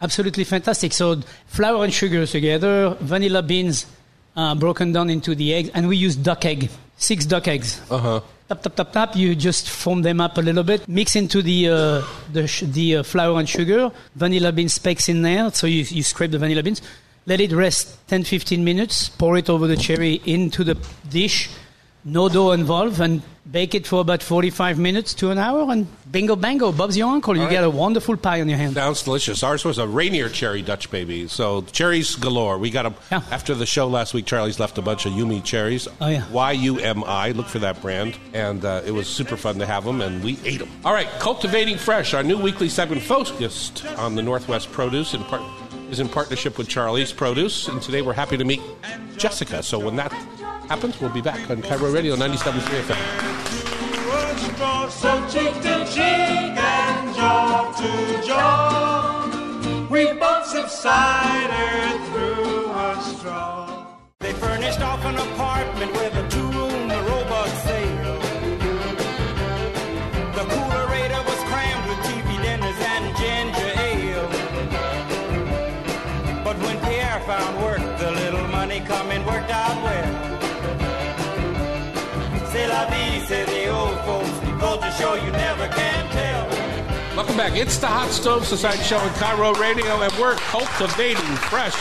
absolutely 0.00 0.44
fantastic. 0.44 0.92
So 0.92 1.20
flour 1.46 1.84
and 1.84 1.92
sugar 1.92 2.26
together, 2.26 2.96
vanilla 3.00 3.42
beans 3.42 3.86
uh, 4.36 4.54
broken 4.54 4.92
down 4.92 5.08
into 5.10 5.34
the 5.34 5.54
eggs, 5.54 5.70
and 5.74 5.88
we 5.88 5.96
use 5.96 6.16
duck 6.16 6.44
egg, 6.44 6.68
six 6.96 7.24
duck 7.26 7.46
eggs. 7.48 7.80
Uh 7.90 7.98
huh. 7.98 8.20
Tap 8.52 8.60
tap 8.60 8.74
tap 8.76 8.92
tap. 8.92 9.16
You 9.16 9.34
just 9.34 9.70
foam 9.70 10.02
them 10.02 10.20
up 10.20 10.36
a 10.36 10.42
little 10.42 10.62
bit. 10.62 10.86
Mix 10.86 11.16
into 11.16 11.40
the 11.40 11.68
uh, 11.68 12.02
the 12.34 12.44
the 12.70 12.96
uh, 12.96 13.02
flour 13.02 13.38
and 13.38 13.48
sugar. 13.48 13.90
Vanilla 14.14 14.52
bean 14.52 14.68
specks 14.68 15.08
in 15.08 15.22
there. 15.22 15.50
So 15.52 15.66
you 15.66 15.84
you 15.88 16.02
scrape 16.02 16.32
the 16.32 16.38
vanilla 16.38 16.62
beans. 16.62 16.82
Let 17.24 17.40
it 17.40 17.52
rest 17.52 17.96
10, 18.08 18.24
15 18.24 18.62
minutes. 18.62 19.08
Pour 19.08 19.38
it 19.38 19.48
over 19.48 19.66
the 19.66 19.76
cherry 19.76 20.20
into 20.26 20.64
the 20.64 20.76
dish. 21.08 21.48
No 22.04 22.28
dough 22.28 22.50
involved, 22.50 23.00
and 23.00 23.22
bake 23.48 23.74
it 23.76 23.86
for 23.86 24.00
about 24.00 24.22
45 24.22 24.76
minutes 24.78 25.14
to 25.14 25.30
an 25.30 25.38
hour. 25.38 25.70
And 25.70 25.86
bingo 26.10 26.34
bango, 26.34 26.72
Bob's 26.72 26.96
your 26.96 27.08
uncle. 27.12 27.36
You 27.36 27.42
right. 27.44 27.50
get 27.50 27.62
a 27.64 27.70
wonderful 27.70 28.16
pie 28.16 28.40
on 28.40 28.48
your 28.48 28.58
hands. 28.58 28.74
Sounds 28.74 29.02
delicious. 29.04 29.42
Ours 29.44 29.64
was 29.64 29.78
a 29.78 29.86
Rainier 29.86 30.28
cherry 30.28 30.62
Dutch 30.62 30.90
baby. 30.90 31.28
So 31.28 31.62
cherries 31.62 32.16
galore. 32.16 32.58
We 32.58 32.70
got 32.70 32.82
them 32.84 32.94
Yeah. 33.12 33.22
after 33.30 33.54
the 33.54 33.66
show 33.66 33.86
last 33.86 34.14
week. 34.14 34.26
Charlie's 34.26 34.58
left 34.58 34.78
a 34.78 34.82
bunch 34.82 35.06
of 35.06 35.12
Yumi 35.12 35.44
cherries. 35.44 35.86
Oh, 36.00 36.08
yeah. 36.08 36.24
Y 36.32 36.52
U 36.52 36.78
M 36.80 37.04
I. 37.04 37.30
Look 37.32 37.46
for 37.46 37.60
that 37.60 37.80
brand, 37.80 38.16
and 38.32 38.64
uh, 38.64 38.82
it 38.84 38.90
was 38.90 39.06
super 39.06 39.36
fun 39.36 39.58
to 39.60 39.66
have 39.66 39.84
them, 39.84 40.00
and 40.00 40.24
we 40.24 40.38
ate 40.44 40.58
them. 40.58 40.70
All 40.84 40.92
right, 40.92 41.08
cultivating 41.20 41.78
fresh. 41.78 42.14
Our 42.14 42.24
new 42.24 42.38
weekly 42.38 42.68
segment 42.68 43.02
focused 43.02 43.84
on 43.96 44.16
the 44.16 44.22
Northwest 44.22 44.72
produce 44.72 45.14
in 45.14 45.22
part 45.24 45.42
is 45.90 46.00
in 46.00 46.08
partnership 46.08 46.56
with 46.58 46.68
Charlie's 46.68 47.12
Produce, 47.12 47.68
and 47.68 47.80
today 47.82 48.00
we're 48.02 48.14
happy 48.14 48.38
to 48.38 48.44
meet 48.44 48.62
Jessica. 49.18 49.62
So 49.62 49.78
when 49.78 49.94
that 49.96 50.10
happens, 50.72 50.98
we'll 50.98 51.10
be 51.10 51.20
back 51.20 51.50
on 51.50 51.60
KIRO 51.60 51.92
Radio 51.92 52.16
97.3 52.16 52.62
FM. 52.88 53.00
We 59.90 60.06
through 62.06 62.70
a 62.72 63.02
straw. 63.02 63.86
They 64.20 64.32
furnished 64.32 64.80
off 64.80 65.04
an 65.04 65.16
apartment 65.16 65.92
with 65.92 66.14
a 66.16 66.26
two-room 66.30 66.51
Welcome 87.32 87.50
back. 87.54 87.58
It's 87.62 87.78
the 87.78 87.86
Hot 87.86 88.10
Stove 88.10 88.46
Society 88.46 88.82
Show 88.82 88.98
on 88.98 89.08
KIRO 89.14 89.58
Radio, 89.58 90.02
and 90.02 90.12
we're 90.20 90.34
cultivating 90.34 91.24
fresh. 91.36 91.74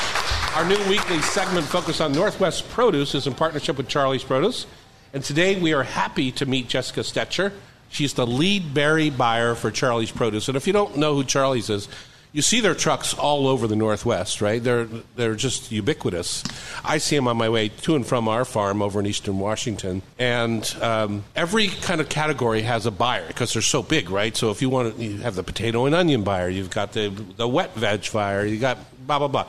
Our 0.56 0.64
new 0.64 0.78
weekly 0.88 1.20
segment 1.20 1.66
focused 1.66 2.00
on 2.00 2.14
Northwest 2.14 2.70
produce 2.70 3.14
is 3.16 3.28
in 3.28 3.34
partnership 3.34 3.76
with 3.76 3.90
Charlie's 3.90 4.24
Produce. 4.24 4.66
And 5.12 5.22
today 5.22 5.60
we 5.60 5.74
are 5.74 5.84
happy 5.84 6.32
to 6.32 6.46
meet 6.46 6.70
Jessica 6.70 7.02
Stecher. 7.02 7.52
She's 7.90 8.14
the 8.14 8.26
lead 8.26 8.74
berry 8.74 9.10
buyer 9.10 9.54
for 9.54 9.72
Charlie's 9.72 10.10
Produce. 10.10 10.48
And 10.48 10.56
if 10.56 10.68
you 10.68 10.72
don't 10.72 10.96
know 10.96 11.16
who 11.16 11.26
Charlie's 11.26 11.70
is, 11.70 11.90
you 12.34 12.42
see 12.42 12.62
their 12.62 12.76
trucks 12.76 13.14
all 13.14 13.48
over 13.48 13.68
the 13.68 13.76
Northwest, 13.76 14.42
right? 14.42 14.64
They're, 14.64 14.86
they're 15.16 15.36
just 15.36 15.72
ubiquitous. 15.72 16.44
I 16.84 16.98
see 16.98 17.18
them 17.18 17.28
on 17.28 17.36
my 17.36 17.50
way 17.50 17.70
to 17.70 17.96
and 17.96 18.06
from 18.08 18.30
our 18.30 18.46
farm 18.46 18.82
over 18.82 19.02
in 19.02 19.06
eastern 19.06 19.40
Washington. 19.40 20.02
And 20.18 20.74
um, 20.82 21.26
every 21.36 21.68
kind 21.68 22.00
of 22.00 22.08
category 22.08 22.62
has 22.62 22.86
a 22.86 22.92
buyer 22.92 23.28
because 23.28 23.52
they're 23.54 23.62
so 23.62 23.84
big, 23.84 24.10
right? 24.10 24.36
So 24.36 24.50
if 24.50 24.62
you 24.62 24.70
want 24.70 24.96
to, 24.96 25.04
you 25.04 25.18
have 25.18 25.36
the 25.36 25.44
potato 25.44 25.86
and 25.86 25.94
onion 25.94 26.24
buyer, 26.24 26.48
you've 26.48 26.70
got 26.70 26.94
the, 26.94 27.10
the 27.10 27.48
wet 27.48 27.74
veg 27.76 28.10
buyer, 28.14 28.46
you 28.46 28.60
got 28.60 28.78
blah, 29.06 29.20
blah, 29.20 29.28
blah. 29.28 29.48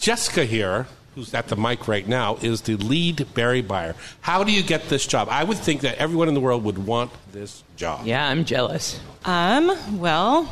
Jessica 0.00 0.44
here, 0.44 0.88
who's 1.14 1.32
at 1.32 1.46
the 1.46 1.56
mic 1.56 1.86
right 1.86 2.08
now, 2.08 2.36
is 2.42 2.62
the 2.62 2.76
lead 2.76 3.26
berry 3.34 3.62
buyer. 3.62 3.94
How 4.20 4.42
do 4.42 4.50
you 4.50 4.64
get 4.64 4.88
this 4.88 5.06
job? 5.06 5.28
I 5.30 5.44
would 5.44 5.58
think 5.58 5.82
that 5.82 5.96
everyone 5.98 6.26
in 6.26 6.34
the 6.34 6.40
world 6.40 6.64
would 6.64 6.84
want 6.84 7.12
this 7.30 7.62
job. 7.76 8.04
Yeah, 8.04 8.28
I'm 8.28 8.44
jealous. 8.44 8.98
Um, 9.24 9.72
well, 9.98 10.50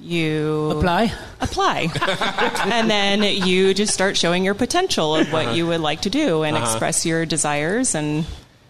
you 0.00 0.70
Apply. 0.70 1.12
apply. 1.40 1.88
and 2.72 2.88
then 2.90 3.22
you 3.22 3.74
just 3.74 3.92
start 3.92 4.16
showing 4.16 4.44
your 4.44 4.54
potential 4.54 5.16
of 5.16 5.32
what 5.32 5.54
you 5.56 5.66
would 5.66 5.80
like 5.80 6.02
to 6.02 6.10
do 6.10 6.42
and 6.44 6.56
express 6.56 7.04
your 7.04 7.26
desires 7.26 7.94
and 7.94 8.24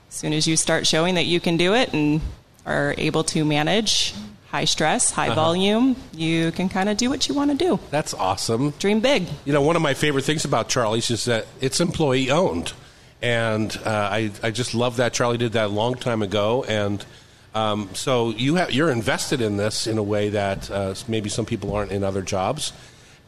as 0.09 0.15
soon 0.15 0.33
as 0.33 0.47
you 0.47 0.57
start 0.57 0.87
showing 0.87 1.17
that 1.17 1.27
you 1.27 1.39
can 1.41 1.57
do 1.59 1.75
it 1.75 1.93
and 1.93 2.21
are 2.65 2.95
able 2.99 3.25
to 3.25 3.45
manage 3.45 4.15
high 4.51 4.65
stress, 4.65 5.13
Uh-huh. 5.13 5.25
high 5.27 5.35
volume. 5.35 5.97
You 6.15 6.51
can 6.53 6.71
kind 6.71 6.89
of 6.89 6.97
do 6.97 7.11
what 7.11 7.29
you 7.29 7.35
want 7.35 7.51
to 7.51 7.57
do. 7.57 7.79
That's 7.91 8.15
awesome. 8.15 8.71
Dream 8.79 9.01
big. 9.01 9.27
You 9.45 9.53
know, 9.53 9.61
one 9.61 9.77
of 9.77 9.83
my 9.83 9.93
favorite 9.95 10.25
things 10.25 10.47
about 10.47 10.71
Charlie's 10.71 11.11
is 11.11 11.27
that 11.27 11.47
it's 11.61 11.81
employee 11.81 12.31
owned, 12.31 12.73
and 13.21 13.77
uh, 13.85 13.91
I 14.11 14.31
I 14.43 14.51
just 14.51 14.75
love 14.75 14.97
that 14.97 15.13
Charlie 15.13 15.37
did 15.37 15.53
that 15.53 15.67
a 15.67 15.69
long 15.69 15.95
time 15.97 16.23
ago, 16.23 16.65
and 16.67 17.05
um, 17.55 17.89
so 17.95 18.31
you 18.31 18.57
have 18.57 18.73
you're 18.73 18.91
invested 18.91 19.41
in 19.41 19.57
this 19.57 19.87
in 19.87 19.99
a 19.99 20.03
way 20.03 20.29
that 20.31 20.71
uh, 20.71 20.95
maybe 21.07 21.29
some 21.29 21.47
people 21.47 21.75
aren't 21.75 21.93
in 21.93 22.05
other 22.05 22.23
jobs, 22.23 22.73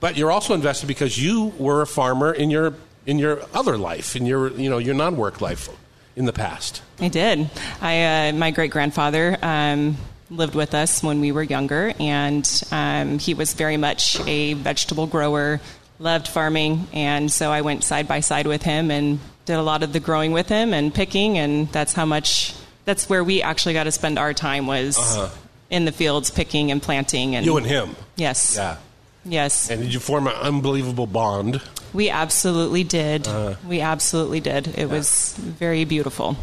but 0.01 0.17
you're 0.17 0.31
also 0.31 0.55
invested 0.55 0.87
because 0.87 1.23
you 1.23 1.53
were 1.59 1.83
a 1.83 1.87
farmer 1.87 2.33
in 2.33 2.51
your 2.51 2.75
in 3.07 3.19
your 3.19 3.43
other 3.55 3.77
life, 3.77 4.17
in 4.17 4.27
your 4.27 4.51
you 4.53 4.71
know 4.71 4.79
your 4.79 4.95
non 4.95 5.17
work 5.17 5.41
life 5.41 5.69
in 6.17 6.27
the 6.27 6.33
past. 6.33 6.83
I 6.99 7.09
did. 7.09 7.51
I 7.81 8.29
uh, 8.29 8.33
my 8.33 8.51
great 8.51 8.71
grandfather 8.71 9.39
um, 9.43 9.97
lived 10.31 10.55
with 10.55 10.75
us 10.75 11.03
when 11.03 11.21
we 11.21 11.33
were 11.33 11.43
younger, 11.43 11.93
and 11.99 12.63
um, 12.71 13.19
he 13.19 13.35
was 13.35 13.55
very 13.55 13.77
much 13.77 14.21
a 14.27 14.55
vegetable 14.55 15.07
grower. 15.07 15.61
Loved 15.99 16.29
farming, 16.29 16.87
and 16.95 17.31
so 17.31 17.51
I 17.51 17.61
went 17.61 17.85
side 17.85 18.09
by 18.09 18.21
side 18.21 18.47
with 18.47 18.63
him 18.63 18.91
and 18.91 19.19
did 19.45 19.57
a 19.57 19.63
lot 19.63 19.83
of 19.83 19.93
the 19.93 20.01
growing 20.01 20.33
with 20.33 20.49
him 20.49 20.73
and 20.73 20.95
picking, 20.95 21.37
and 21.37 21.69
that's 21.73 21.93
how 21.93 22.07
much. 22.07 22.55
That's 22.85 23.09
where 23.09 23.23
we 23.23 23.43
actually 23.43 23.75
got 23.75 23.85
to 23.85 23.93
spend 23.93 24.19
our 24.19 24.33
time 24.35 24.67
was 24.67 24.99
in 25.71 25.85
the 25.85 25.93
fields 25.93 26.31
picking 26.31 26.71
and 26.71 26.83
planting. 26.83 27.37
And 27.37 27.45
Uh-huh. 27.47 27.53
You 27.53 27.57
and 27.59 27.67
him, 27.67 27.97
yes, 28.17 28.55
yeah. 28.57 28.77
yes, 29.25 29.71
And 29.71 29.81
did 29.83 29.93
you 29.95 30.01
form 30.01 30.27
an 30.27 30.35
unbelievable 30.35 31.07
bond? 31.07 31.61
we 31.93 32.09
absolutely 32.11 32.85
did. 32.85 33.27
Uh-huh. 33.29 33.55
we 33.67 33.81
absolutely 33.81 34.41
did. 34.41 34.69
It 34.79 34.89
was 34.89 35.35
very 35.39 35.85
beautiful. 35.85 36.37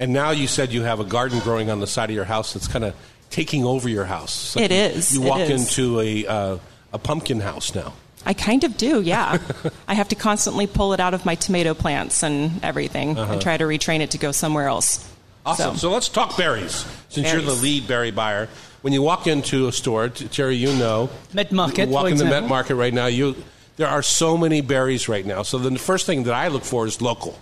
And 0.00 0.12
now 0.12 0.30
you 0.30 0.46
said 0.48 0.72
you 0.72 0.82
have 0.82 0.98
a 1.00 1.04
garden 1.04 1.38
growing 1.40 1.70
on 1.70 1.80
the 1.80 1.86
side 1.86 2.10
of 2.10 2.16
your 2.16 2.24
house 2.24 2.52
that's 2.54 2.66
kind 2.68 2.84
of 2.84 2.94
taking 3.30 3.64
over 3.64 3.88
your 3.88 4.04
house. 4.04 4.32
So 4.32 4.60
It 4.60 4.72
is, 4.72 5.14
You 5.14 5.22
walk 5.22 5.40
is. 5.40 5.50
into 5.78 6.00
a 6.00 6.26
uh, 6.26 6.58
a 6.92 6.98
pumpkin 6.98 7.40
house 7.40 7.74
now. 7.74 7.92
I 8.26 8.32
kind 8.34 8.64
of 8.64 8.76
do, 8.76 9.00
yeah. 9.02 9.38
I 9.88 9.94
have 9.94 10.08
to 10.08 10.14
constantly 10.14 10.66
pull 10.66 10.92
it 10.94 11.00
out 11.00 11.12
of 11.14 11.24
my 11.26 11.34
tomato 11.34 11.74
plants 11.74 12.22
and 12.22 12.62
everything 12.64 13.18
and 13.18 13.40
try 13.42 13.56
to 13.56 13.64
retrain 13.64 14.00
it 14.00 14.12
to 14.12 14.18
go 14.18 14.32
somewhere 14.32 14.66
else. 14.68 15.08
Awesome. 15.46 15.74
So, 15.74 15.88
So- 15.88 15.90
let's 15.90 16.08
talk 16.08 16.36
berries. 16.36 16.84
Since 17.08 17.32
you're 17.32 17.42
the 17.42 17.52
lead 17.52 17.86
berry 17.86 18.10
buyer, 18.10 18.48
when 18.82 18.92
you 18.92 19.00
walk 19.02 19.26
into 19.26 19.68
a 19.68 19.72
store, 19.72 20.08
Terry, 20.08 20.56
you 20.56 20.72
know, 20.74 21.08
Met 21.32 21.52
Market, 21.52 21.88
You 21.88 21.94
walk 21.94 22.10
in 22.10 22.16
the. 22.18 22.24
Met 22.24 22.48
Market 22.48 22.74
right 22.74 22.92
now. 22.92 23.06
You 23.06 23.36
there 23.76 23.88
are 23.88 24.02
so 24.02 24.36
many 24.36 24.60
berries 24.60 25.08
right 25.08 25.24
now. 25.26 25.42
So 25.42 25.58
then 25.58 25.72
the 25.74 25.78
first 25.78 26.06
thing 26.06 26.24
that 26.24 26.34
I 26.34 26.48
look 26.48 26.64
for 26.64 26.86
is 26.86 27.00
local, 27.00 27.38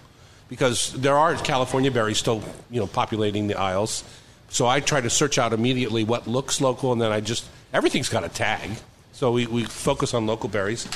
because 0.48 0.92
there 0.92 1.16
are 1.16 1.34
California 1.36 1.90
berries 1.90 2.18
still 2.18 2.42
you 2.70 2.80
know 2.80 2.86
populating 2.86 3.46
the 3.48 3.58
aisles. 3.58 4.04
So 4.50 4.66
I 4.66 4.80
try 4.80 5.00
to 5.00 5.10
search 5.10 5.38
out 5.38 5.52
immediately 5.52 6.04
what 6.04 6.26
looks 6.28 6.60
local, 6.60 6.92
and 6.92 7.00
then 7.00 7.12
I 7.12 7.20
just 7.20 7.44
everything's 7.72 8.08
got 8.10 8.24
a 8.24 8.28
tag. 8.28 8.70
So 9.22 9.30
we, 9.30 9.46
we 9.46 9.62
focus 9.62 10.14
on 10.14 10.26
local 10.26 10.48
berries. 10.48 10.88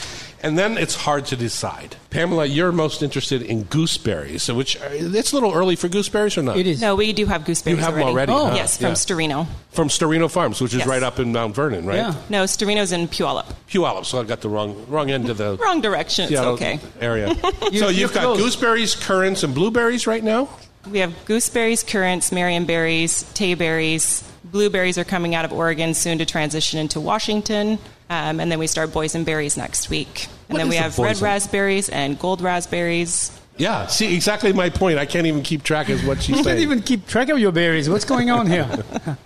And 0.43 0.59
then 0.59 0.79
it's 0.79 0.97
hard 0.97 1.27
to 1.27 1.37
decide. 1.37 1.95
Pamela, 2.11 2.45
you're 2.45 2.73
most 2.73 3.01
interested 3.01 3.41
in 3.41 3.63
gooseberries, 3.67 4.53
which 4.53 4.77
uh, 4.79 4.89
it's 4.91 5.31
a 5.31 5.35
little 5.37 5.53
early 5.55 5.77
for 5.77 5.87
gooseberries 5.87 6.37
or 6.37 6.43
not? 6.43 6.57
It 6.57 6.67
is. 6.67 6.81
No, 6.81 6.97
we 6.97 7.13
do 7.13 7.27
have 7.27 7.43
gooseberries 7.45 7.77
You 7.79 7.85
have 7.85 7.97
'em 7.97 8.03
already, 8.03 8.33
Oh. 8.33 8.47
huh? 8.49 8.55
Yes, 8.57 8.79
from 8.79 8.87
Yeah. 8.89 8.93
Sterino. 8.95 9.47
From 9.71 9.87
Sterino 9.89 10.29
Farms, 10.29 10.61
which 10.61 10.73
is 10.75 10.81
Yes. 10.81 10.89
right 10.89 11.05
up 11.05 11.21
in 11.21 11.31
Mount 11.31 11.55
Vernon, 11.55 11.87
right? 11.87 11.99
Yeah. 11.99 12.15
No, 12.29 12.43
Sterino's 12.47 12.91
in 12.91 13.07
Puyallup. 13.07 13.45
Puyallup, 13.71 14.05
so 14.07 14.19
I 14.21 14.25
got 14.25 14.41
the 14.41 14.49
wrong 14.49 14.75
wrong 14.89 15.09
end 15.09 15.31
of 15.31 15.37
the 15.39 15.57
Wrong 15.63 15.81
direction. 15.81 16.25
It's 16.25 16.31
Seattle 16.33 16.55
okay. 16.55 16.81
area. 17.01 17.33
so 17.61 17.69
you're 17.71 17.91
you've 17.93 18.13
got 18.13 18.25
close. 18.25 18.39
gooseberries, 18.39 18.97
currants, 18.97 19.45
and 19.45 19.55
blueberries 19.55 20.09
right 20.09 20.25
now. 20.25 20.49
We 20.91 20.99
have 20.99 21.13
gooseberries, 21.27 21.85
currants, 21.85 22.31
marionberries, 22.31 23.23
tayberries. 23.35 24.25
Blueberries 24.43 24.99
are 24.99 25.05
coming 25.05 25.37
out 25.37 25.45
of 25.45 25.53
Oregon 25.53 25.95
soon 25.95 26.19
to 26.19 26.25
transition 26.25 26.81
into 26.81 27.01
Washington. 27.01 27.79
Um, 28.09 28.41
and 28.41 28.51
then 28.53 28.59
we 28.59 28.67
start 28.67 28.91
boysenberries 28.91 29.57
next 29.57 29.91
week. 29.91 30.29
And 30.49 30.55
What 30.55 30.59
then 30.59 30.69
we 30.69 30.77
a 30.77 30.83
have 30.83 30.99
red 30.99 31.21
raspberries 31.21 31.89
and 31.89 32.19
gold 32.19 32.41
raspberries. 32.41 33.37
Yeah, 33.57 33.87
see 33.87 34.15
exactly 34.15 34.53
my 34.53 34.69
point. 34.69 34.99
I 34.99 35.07
can't 35.07 35.27
even 35.27 35.43
keep 35.43 35.63
track 35.63 35.89
of 35.89 36.07
what 36.07 36.23
she's 36.23 36.37
saying. 36.37 36.39
You 36.45 36.45
can't 36.45 36.61
even 36.61 36.83
keep 36.83 37.07
track 37.07 37.31
of 37.31 37.39
your 37.39 37.53
berries. 37.53 37.89
What's 37.89 38.05
going 38.05 38.31
on 38.31 38.47
here? 38.47 38.69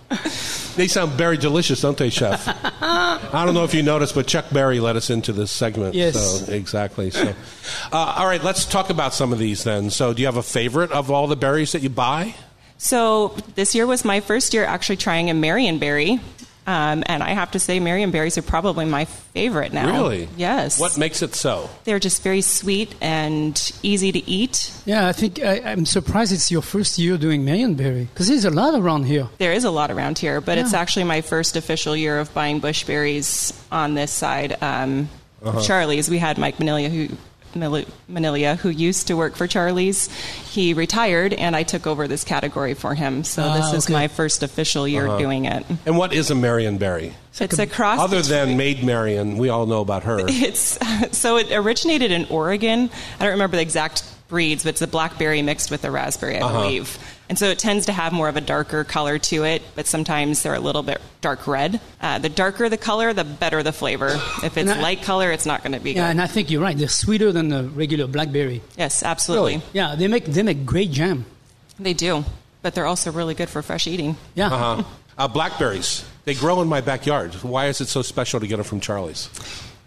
They 0.75 0.87
sound 0.87 1.11
very 1.11 1.35
delicious, 1.35 1.81
don't 1.81 1.97
they, 1.97 2.09
Chef? 2.09 2.47
I 2.81 3.43
don't 3.45 3.53
know 3.53 3.65
if 3.65 3.73
you 3.73 3.83
noticed, 3.83 4.15
but 4.15 4.25
Chuck 4.25 4.45
Berry 4.53 4.79
led 4.79 4.95
us 4.95 5.09
into 5.09 5.33
this 5.33 5.51
segment. 5.51 5.95
Yes. 5.95 6.45
So, 6.45 6.51
exactly. 6.53 7.11
So, 7.11 7.35
uh, 7.91 8.13
all 8.17 8.25
right, 8.25 8.41
let's 8.41 8.65
talk 8.65 8.89
about 8.89 9.13
some 9.13 9.33
of 9.33 9.37
these 9.37 9.65
then. 9.65 9.89
So, 9.89 10.13
do 10.13 10.21
you 10.21 10.27
have 10.27 10.37
a 10.37 10.43
favorite 10.43 10.91
of 10.91 11.11
all 11.11 11.27
the 11.27 11.35
berries 11.35 11.73
that 11.73 11.81
you 11.81 11.89
buy? 11.89 12.35
So 12.77 13.35
this 13.53 13.75
year 13.75 13.85
was 13.85 14.03
my 14.03 14.21
first 14.21 14.55
year 14.55 14.65
actually 14.65 14.97
trying 14.97 15.29
a 15.29 15.33
marionberry. 15.33 16.19
Um, 16.67 17.03
and 17.07 17.23
I 17.23 17.31
have 17.31 17.51
to 17.51 17.59
say, 17.59 17.79
marionberries 17.79 18.37
are 18.37 18.43
probably 18.43 18.85
my 18.85 19.05
favorite 19.05 19.73
now. 19.73 19.91
Really? 19.91 20.29
Yes. 20.37 20.79
What 20.79 20.97
makes 20.97 21.21
it 21.23 21.33
so? 21.33 21.69
They're 21.85 21.99
just 21.99 22.21
very 22.21 22.41
sweet 22.41 22.93
and 23.01 23.59
easy 23.81 24.11
to 24.11 24.29
eat. 24.29 24.71
yeah, 24.85 25.07
I 25.07 25.11
think 25.11 25.39
I, 25.43 25.59
I'm 25.65 25.85
surprised 25.85 26.31
it's 26.31 26.51
your 26.51 26.61
first 26.61 26.99
year 26.99 27.17
doing 27.17 27.43
marionberry 27.43 28.07
because 28.09 28.27
there's 28.27 28.45
a 28.45 28.51
lot 28.51 28.79
around 28.79 29.05
here. 29.05 29.27
There 29.39 29.53
is 29.53 29.63
a 29.63 29.71
lot 29.71 29.89
around 29.89 30.19
here, 30.19 30.39
but 30.39 30.57
it's 30.59 30.73
actually 30.73 31.05
my 31.05 31.21
first 31.21 31.55
official 31.55 31.95
year 31.95 32.19
of 32.19 32.31
buying 32.33 32.61
bushberries 32.61 33.59
on 33.71 33.95
this 33.95 34.11
side. 34.11 34.55
Um, 34.61 35.09
Uh-huh. 35.43 35.59
Charlie's, 35.61 36.07
we 36.07 36.19
had 36.19 36.37
Mike 36.37 36.57
Manilia 36.57 36.89
who. 36.91 37.17
Mil- 37.55 37.85
Manilia, 38.09 38.57
who 38.57 38.69
used 38.69 39.07
to 39.07 39.15
work 39.15 39.35
for 39.35 39.47
Charlie's, 39.47 40.09
he 40.51 40.73
retired, 40.73 41.33
and 41.33 41.55
I 41.55 41.63
took 41.63 41.85
over 41.87 42.07
this 42.07 42.23
category 42.23 42.73
for 42.73 42.93
him. 42.95 43.23
So 43.23 43.43
Ah, 43.43 43.53
this 43.57 43.73
is 43.73 43.85
okay. 43.85 43.93
my 43.93 44.07
first 44.07 44.43
official 44.43 44.87
year 44.87 45.07
Uh-huh. 45.07 45.17
doing 45.19 45.45
it. 45.45 45.65
And 45.85 45.97
what 45.97 46.13
is 46.13 46.31
a 46.31 46.35
Marion 46.35 46.77
berry? 46.77 47.13
It's 47.39 47.59
a 47.59 47.65
cross. 47.67 47.99
Other 47.99 48.17
between- 48.21 48.29
than 48.49 48.57
Maid 48.57 48.83
Marion, 48.83 49.37
we 49.37 49.49
all 49.49 49.65
know 49.65 49.81
about 49.81 50.03
her. 50.03 50.19
It's 50.27 50.77
so 51.17 51.37
it 51.37 51.51
originated 51.51 52.11
in 52.11 52.25
Oregon. 52.29 52.89
I 53.19 53.23
don't 53.23 53.31
remember 53.33 53.55
the 53.57 53.61
exact 53.63 54.03
breeds, 54.27 54.63
but 54.63 54.69
it's 54.71 54.81
a 54.81 54.87
blackberry 54.87 55.41
mixed 55.41 55.71
with 55.71 55.83
a 55.85 55.91
raspberry, 55.91 56.37
I 56.37 56.41
Uh-huh. 56.41 56.61
believe. 56.61 56.97
And 57.31 57.39
so 57.39 57.47
it 57.49 57.59
tends 57.59 57.85
to 57.85 57.93
have 57.93 58.11
more 58.11 58.27
of 58.27 58.35
a 58.35 58.41
darker 58.41 58.83
color 58.83 59.17
to 59.17 59.45
it, 59.45 59.61
but 59.73 59.87
sometimes 59.87 60.41
they're 60.43 60.53
a 60.53 60.59
little 60.59 60.83
bit 60.83 60.99
dark 61.21 61.47
red. 61.47 61.79
Uh, 62.01 62.19
the 62.19 62.27
darker 62.27 62.67
the 62.67 62.75
color, 62.77 63.13
the 63.13 63.23
better 63.23 63.63
the 63.63 63.71
flavor. 63.71 64.09
If 64.43 64.57
it's 64.57 64.69
I- 64.69 64.81
light 64.81 65.03
color, 65.03 65.31
it's 65.31 65.45
not 65.45 65.63
going 65.63 65.71
to 65.71 65.79
be 65.79 65.91
Yeah, 65.93 66.07
good. 66.07 66.11
and 66.11 66.21
I 66.21 66.27
think 66.27 66.51
you're 66.51 66.61
right. 66.61 66.77
They're 66.77 66.89
sweeter 66.89 67.31
than 67.31 67.47
the 67.47 67.63
regular 67.63 68.05
blackberry. 68.07 68.61
yes, 68.77 69.01
absolutely, 69.01 69.53
Really? 69.53 69.65
Yeah, 69.71 69.95
they 69.95 70.09
make 70.09 70.25
they 70.25 70.43
make 70.43 70.65
great 70.65 70.91
jam. 70.91 71.23
they 71.79 71.93
do. 71.93 72.25
But 72.63 72.75
they're 72.75 72.85
also 72.85 73.13
really 73.13 73.33
good 73.33 73.47
for 73.49 73.61
fresh 73.61 73.87
eating 73.87 74.17
Yeah. 74.35 74.47
Uh-huh. 74.53 74.83
Uh, 75.17 75.27
blackberries. 75.29 76.03
They 76.25 76.33
grow 76.33 76.61
in 76.61 76.67
my 76.67 76.81
backyard. 76.81 77.33
Why 77.43 77.67
is 77.67 77.79
it 77.79 77.87
so 77.87 78.01
special 78.01 78.41
to 78.41 78.45
get 78.47 78.57
them 78.57 78.65
from 78.65 78.81
Charlie's? 78.81 79.29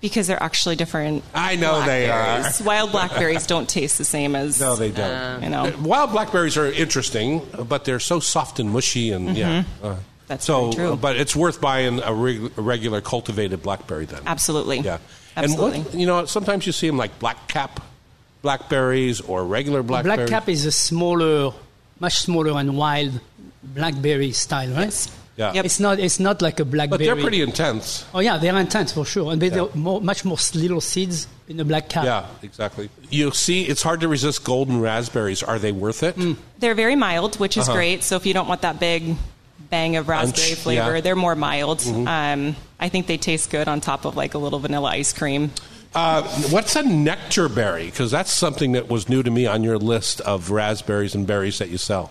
Because 0.04 0.26
they're 0.26 0.42
actually 0.42 0.76
different. 0.76 1.24
I 1.34 1.56
know 1.56 1.82
they 1.84 2.10
are. 2.10 2.44
Wild 2.62 2.92
blackberries 2.92 3.46
don't 3.46 3.66
taste 3.68 3.96
the 3.96 4.04
same 4.04 4.36
as 4.36 4.60
No, 4.60 4.76
they 4.76 4.90
don't. 4.90 5.42
you 5.42 5.48
know. 5.48 5.64
Uh, 5.64 5.72
Wild 5.82 6.10
blackberries 6.12 6.58
are 6.58 6.66
interesting, 6.70 7.40
but 7.68 7.86
they're 7.86 7.98
so 8.00 8.20
soft 8.20 8.60
and 8.60 8.70
mushy, 8.70 9.10
and 9.12 9.36
yeah. 9.36 9.64
Uh, 9.82 9.86
Mm-hmm. 9.94 10.00
That's 10.26 10.44
so. 10.46 10.70
very 10.72 10.88
true. 10.88 10.96
But 10.96 11.16
it's 11.16 11.34
worth 11.36 11.60
buying 11.60 12.00
a, 12.00 12.12
reg- 12.14 12.52
a 12.56 12.60
regular 12.62 13.00
cultivated 13.02 13.62
blackberry 13.62 14.06
then. 14.06 14.22
Absolutely. 14.26 14.80
Yeah. 14.80 14.98
Absolutely. 15.36 15.76
And 15.78 15.84
what, 15.86 15.94
you 15.94 16.06
know, 16.06 16.24
sometimes 16.26 16.66
you 16.66 16.72
see 16.72 16.86
them 16.86 16.96
like 16.96 17.18
black 17.18 17.46
cap 17.48 17.80
blackberries 18.42 19.20
or 19.20 19.44
regular 19.44 19.82
blackberries. 19.82 20.30
Black 20.30 20.42
cap 20.42 20.48
is 20.48 20.64
a 20.66 20.72
smaller, 20.72 21.52
much 22.00 22.18
smaller 22.20 22.58
and 22.58 22.76
wild 22.76 23.20
blackberry 23.62 24.32
style, 24.32 24.68
right? 24.70 24.84
Yes. 24.84 25.14
Yeah. 25.36 25.52
Yep. 25.54 25.64
It's 25.64 25.80
not. 25.80 25.98
It's 25.98 26.20
not 26.20 26.40
like 26.42 26.60
a 26.60 26.64
blackberry. 26.64 26.98
But 26.98 27.04
they're 27.04 27.16
pretty 27.22 27.42
intense. 27.42 28.04
Oh 28.14 28.20
yeah, 28.20 28.38
they're 28.38 28.56
intense 28.56 28.92
for 28.92 29.04
sure, 29.04 29.32
and 29.32 29.42
they- 29.42 29.48
Yeah. 29.48 29.66
they're 29.66 29.74
more, 29.74 30.00
much 30.00 30.24
more 30.24 30.38
little 30.54 30.80
seeds 30.80 31.26
in 31.48 31.56
the 31.56 31.64
black 31.64 31.88
cap. 31.88 32.04
Yeah, 32.04 32.26
exactly. 32.42 32.88
You 33.10 33.32
see, 33.32 33.62
it's 33.64 33.82
hard 33.82 34.00
to 34.00 34.08
resist 34.08 34.44
golden 34.44 34.80
raspberries. 34.80 35.42
Are 35.42 35.58
they 35.58 35.72
worth 35.72 36.02
it? 36.04 36.16
Mm. 36.16 36.36
They're 36.60 36.76
very 36.76 36.94
mild, 36.96 37.36
which 37.40 37.56
is 37.56 37.64
Uh-huh. 37.68 37.76
great. 37.76 38.04
So 38.04 38.14
if 38.16 38.26
you 38.26 38.32
don't 38.34 38.46
want 38.48 38.62
that 38.62 38.78
big 38.78 39.16
bang 39.70 39.96
of 39.96 40.08
raspberry 40.08 40.48
Punch, 40.50 40.58
flavor, 40.60 40.80
yeah. 40.82 40.88
Mm-hmm. 40.98 41.02
they're 41.04 41.16
more 41.16 41.34
mild. 41.34 41.84
Um, 41.84 42.54
I 42.78 42.88
think 42.88 43.08
they 43.08 43.16
taste 43.16 43.50
good 43.50 43.66
on 43.66 43.80
top 43.80 44.04
of 44.04 44.16
like 44.16 44.34
a 44.34 44.38
little 44.38 44.60
vanilla 44.60 44.90
ice 44.90 45.12
cream. 45.12 45.50
Uh, 45.96 46.22
what's 46.50 46.76
a 46.76 46.82
nectar 46.82 47.48
berry? 47.48 47.86
Because 47.86 48.10
that's 48.10 48.32
something 48.32 48.72
that 48.72 48.88
was 48.88 49.08
new 49.08 49.22
to 49.22 49.30
me 49.30 49.46
on 49.46 49.62
your 49.64 49.78
list 49.78 50.20
of 50.22 50.50
raspberries 50.50 51.14
and 51.14 51.26
berries 51.26 51.58
that 51.58 51.70
you 51.70 51.78
sell. 51.78 52.10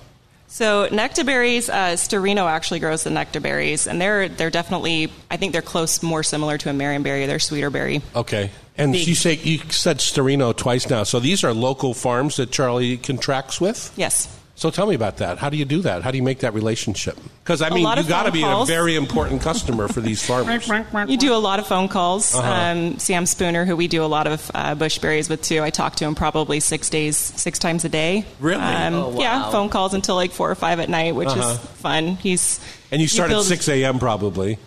So 0.54 0.88
nectarberries, 0.90 1.68
uh, 1.68 1.96
Sterino 1.96 2.48
actually 2.48 2.80
grows 2.80 3.04
the 3.04 3.10
nectarberries, 3.10 3.88
and 3.88 4.00
they're 4.00 4.30
they're 4.30 4.52
definitely 4.52 5.12
I 5.32 5.38
think 5.38 5.52
they're 5.52 5.64
close, 5.64 6.04
more 6.04 6.22
similar 6.22 6.60
to 6.60 6.70
a 6.70 6.74
marionberry. 6.74 7.26
They're 7.26 7.40
sweeter 7.40 7.72
berry. 7.72 8.04
Okay. 8.16 8.52
And 8.78 8.96
you 8.96 9.16
say 9.16 9.34
you 9.34 9.58
said 9.72 9.98
Sterino 9.98 10.56
twice 10.56 10.88
now. 10.88 11.06
So 11.06 11.20
these 11.20 11.44
are 11.44 11.56
local 11.56 11.96
farms 11.96 12.38
that 12.38 12.52
Charlie 12.52 12.98
contracts 12.98 13.60
with. 13.60 13.92
Yes. 13.98 14.28
So 14.64 14.72
tell 14.72 14.88
me 14.88 14.96
about 14.96 15.18
that. 15.18 15.40
How 15.40 15.50
do 15.50 15.58
you 15.58 15.66
do 15.66 15.82
that? 15.82 16.04
How 16.04 16.12
do 16.12 16.16
you 16.16 16.24
make 16.24 16.40
that 16.40 16.54
relationship? 16.54 17.18
Because 17.44 17.62
I 17.62 17.68
mean, 17.70 17.80
you 17.80 17.90
of 17.90 18.08
got 18.08 18.24
to 18.28 18.32
be 18.32 18.44
calls. 18.44 18.70
a 18.70 18.72
very 18.72 18.96
important 18.96 19.42
customer 19.42 19.90
for 19.90 20.00
these 20.00 20.26
farmers. 20.26 20.70
You 21.10 21.18
do 21.18 21.34
a 21.36 21.36
lot 21.36 21.60
of 21.60 21.68
phone 21.68 21.90
calls. 21.90 22.34
Uh-huh. 22.34 22.50
Um, 22.50 22.98
Sam 22.98 23.26
Spooner, 23.26 23.66
who 23.66 23.76
we 23.76 23.90
do 23.90 24.06
a 24.06 24.08
lot 24.08 24.26
of 24.26 24.50
uh, 24.56 24.76
bushberries 24.76 25.30
with 25.30 25.42
too, 25.42 25.62
I 25.62 25.70
talk 25.70 25.98
to 25.98 26.06
him 26.06 26.16
probably 26.16 26.62
six 26.62 26.90
days, 26.90 27.18
six 27.18 27.60
times 27.60 27.84
a 27.84 27.90
day. 27.90 28.26
Really? 28.40 28.62
Um, 28.64 28.94
Oh, 28.94 29.10
wow. 29.10 29.20
Yeah, 29.20 29.52
phone 29.52 29.68
calls 29.68 29.94
until 29.94 30.16
like 30.16 30.32
four 30.32 30.50
or 30.50 30.56
five 30.56 30.80
at 30.80 30.88
night, 30.88 31.14
which 31.14 31.28
Uh-huh. 31.28 31.42
is 31.52 31.58
fun. 31.82 32.16
He's 32.16 32.62
And 32.90 33.02
you 33.02 33.10
start 33.10 33.32
at 33.32 33.42
6 33.44 33.68
a.m. 33.68 34.00
probably. 34.00 34.60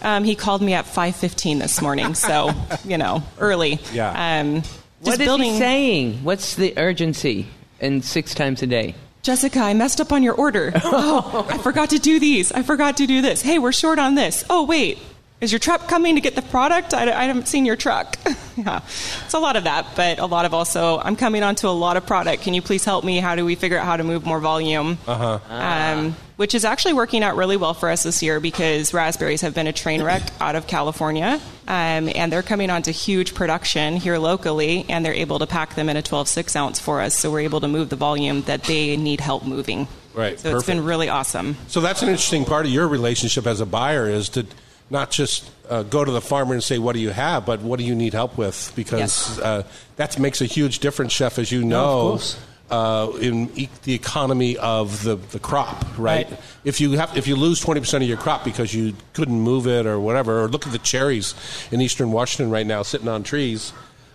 Um, 0.00 0.22
he 0.22 0.36
called 0.36 0.62
me 0.62 0.74
at 0.74 0.86
five 0.86 1.16
fifteen 1.16 1.58
this 1.58 1.82
morning, 1.82 2.14
so 2.14 2.52
you 2.84 2.98
know, 2.98 3.24
early. 3.40 3.80
Yeah. 3.92 4.42
Um, 4.42 4.62
just 4.62 4.78
What 5.00 5.12
is 5.20 5.26
building. 5.26 5.52
he 5.54 5.58
saying? 5.58 6.22
What's 6.22 6.54
the 6.54 6.72
urgency? 6.78 7.48
And 7.80 8.04
six 8.04 8.32
times 8.32 8.62
a 8.62 8.68
day. 8.68 8.94
Jessica, 9.22 9.60
I 9.60 9.74
messed 9.74 10.00
up 10.00 10.12
on 10.12 10.22
your 10.22 10.34
order. 10.34 10.72
Oh, 10.92 11.46
I 11.48 11.58
forgot 11.58 11.90
to 11.90 11.98
do 11.98 12.18
these. 12.18 12.50
I 12.52 12.62
forgot 12.62 12.96
to 12.98 13.06
do 13.06 13.22
this. 13.22 13.42
Hey, 13.42 13.58
we're 13.58 13.72
short 13.72 13.98
on 13.98 14.14
this. 14.16 14.44
Oh, 14.50 14.64
wait. 14.64 14.98
Is 15.40 15.52
your 15.52 15.58
truck 15.58 15.88
coming 15.88 16.16
to 16.16 16.20
get 16.20 16.34
the 16.34 16.42
product? 16.42 16.92
I, 16.92 17.10
I 17.10 17.24
haven't 17.24 17.48
seen 17.48 17.64
your 17.64 17.76
truck. 17.76 18.16
yeah. 18.56 18.82
It's 19.24 19.32
a 19.32 19.38
lot 19.38 19.56
of 19.56 19.64
that, 19.64 19.86
but 19.96 20.18
a 20.18 20.26
lot 20.26 20.44
of 20.44 20.52
also, 20.52 20.98
I'm 20.98 21.16
coming 21.16 21.42
onto 21.42 21.66
a 21.66 21.70
lot 21.70 21.96
of 21.96 22.04
product. 22.04 22.42
Can 22.42 22.52
you 22.52 22.60
please 22.60 22.84
help 22.84 23.04
me? 23.04 23.20
How 23.20 23.36
do 23.36 23.46
we 23.46 23.54
figure 23.54 23.78
out 23.78 23.86
how 23.86 23.96
to 23.96 24.04
move 24.04 24.26
more 24.26 24.38
volume? 24.38 24.98
Uh-huh. 25.06 25.38
Um, 25.48 26.14
which 26.36 26.54
is 26.54 26.66
actually 26.66 26.92
working 26.92 27.22
out 27.22 27.36
really 27.36 27.56
well 27.56 27.72
for 27.72 27.88
us 27.88 28.02
this 28.02 28.22
year 28.22 28.38
because 28.38 28.92
raspberries 28.92 29.40
have 29.40 29.54
been 29.54 29.66
a 29.66 29.72
train 29.72 30.02
wreck 30.02 30.22
out 30.42 30.56
of 30.56 30.66
California. 30.66 31.40
Um, 31.66 32.10
and 32.14 32.30
they're 32.30 32.42
coming 32.42 32.68
onto 32.68 32.92
huge 32.92 33.34
production 33.34 33.96
here 33.96 34.18
locally, 34.18 34.84
and 34.90 35.06
they're 35.06 35.14
able 35.14 35.38
to 35.38 35.46
pack 35.46 35.74
them 35.74 35.88
in 35.88 35.96
a 35.96 36.02
12 36.02 36.28
6 36.28 36.54
ounce 36.54 36.78
for 36.78 37.00
us. 37.00 37.16
So 37.16 37.30
we're 37.30 37.40
able 37.40 37.60
to 37.60 37.68
move 37.68 37.88
the 37.88 37.96
volume 37.96 38.42
that 38.42 38.64
they 38.64 38.98
need 38.98 39.22
help 39.22 39.46
moving. 39.46 39.88
Right, 40.12 40.38
So 40.38 40.54
it's 40.56 40.66
been 40.66 40.84
really 40.84 41.08
awesome. 41.08 41.56
So 41.68 41.80
that's 41.80 42.02
an 42.02 42.08
interesting 42.08 42.44
part 42.44 42.66
of 42.66 42.72
your 42.72 42.88
relationship 42.88 43.46
as 43.46 43.60
a 43.60 43.66
buyer 43.66 44.08
is 44.08 44.28
to 44.30 44.44
not 44.90 45.10
just 45.10 45.48
uh, 45.68 45.82
go 45.84 46.04
to 46.04 46.10
the 46.12 46.20
farmer 46.20 46.52
and 46.54 46.62
say, 46.62 46.78
"What 46.78 46.94
do 46.94 47.00
you 47.00 47.10
have?" 47.10 47.46
but 47.46 47.60
"What 47.62 47.78
do 47.78 47.84
you 47.84 47.94
need 47.94 48.12
help 48.12 48.36
with?" 48.36 48.72
Because 48.76 49.00
Yes. 49.00 49.38
uh, 49.38 49.62
that 49.96 50.18
makes 50.18 50.40
a 50.40 50.46
huge 50.46 50.80
difference, 50.80 51.12
chef, 51.12 51.38
as 51.38 51.50
you 51.52 51.62
know. 51.64 52.10
course. 52.12 52.36
uh, 52.70 53.10
in 53.20 53.50
e- 53.56 53.68
the 53.82 53.94
economy 53.94 54.56
of 54.58 55.02
the, 55.02 55.16
the 55.16 55.40
crop, 55.40 55.84
right? 55.98 56.30
Right. 56.30 56.40
If 56.64 56.80
you 56.80 56.92
have 56.92 57.16
if 57.16 57.26
you 57.26 57.34
lose 57.34 57.58
twenty 57.60 57.80
percent 57.80 58.02
of 58.04 58.08
your 58.08 58.16
crop 58.18 58.44
because 58.44 58.72
you 58.72 58.94
couldn't 59.12 59.40
move 59.40 59.66
it 59.66 59.86
or 59.86 59.98
whatever, 59.98 60.42
or 60.42 60.48
look 60.48 60.66
at 60.66 60.72
the 60.72 60.78
cherries 60.78 61.34
in 61.72 61.80
eastern 61.80 62.12
Washington 62.12 62.48
right 62.52 62.64
now 62.66 62.82
sitting 62.84 63.08
on 63.08 63.22
trees, 63.24 63.72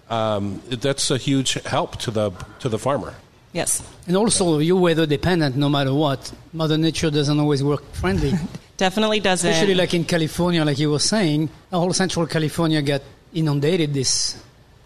um, 0.09 0.61
that's 0.69 1.11
a 1.11 1.17
huge 1.17 1.53
help 1.65 1.97
to 1.97 2.11
the 2.11 2.31
to 2.59 2.69
the 2.69 2.79
farmer. 2.79 3.13
Yes. 3.51 3.81
And 4.07 4.15
also, 4.17 4.59
you're 4.59 4.79
weather 4.79 5.05
dependent 5.05 5.55
no 5.57 5.67
matter 5.69 5.93
what. 5.93 6.31
Mother 6.53 6.77
Nature 6.77 7.09
doesn't 7.11 7.39
always 7.39 7.61
work 7.63 7.83
friendly. 7.93 8.33
Definitely 8.77 9.19
doesn't. 9.21 9.49
Especially 9.49 9.75
like 9.75 9.93
in 9.93 10.03
California, 10.05 10.63
like 10.65 10.77
you 10.79 10.91
were 10.91 10.99
saying, 10.99 11.49
the 11.69 11.79
whole 11.79 11.93
central 11.93 12.25
California 12.27 12.81
got 12.81 13.01
inundated 13.33 13.93
this 13.93 14.37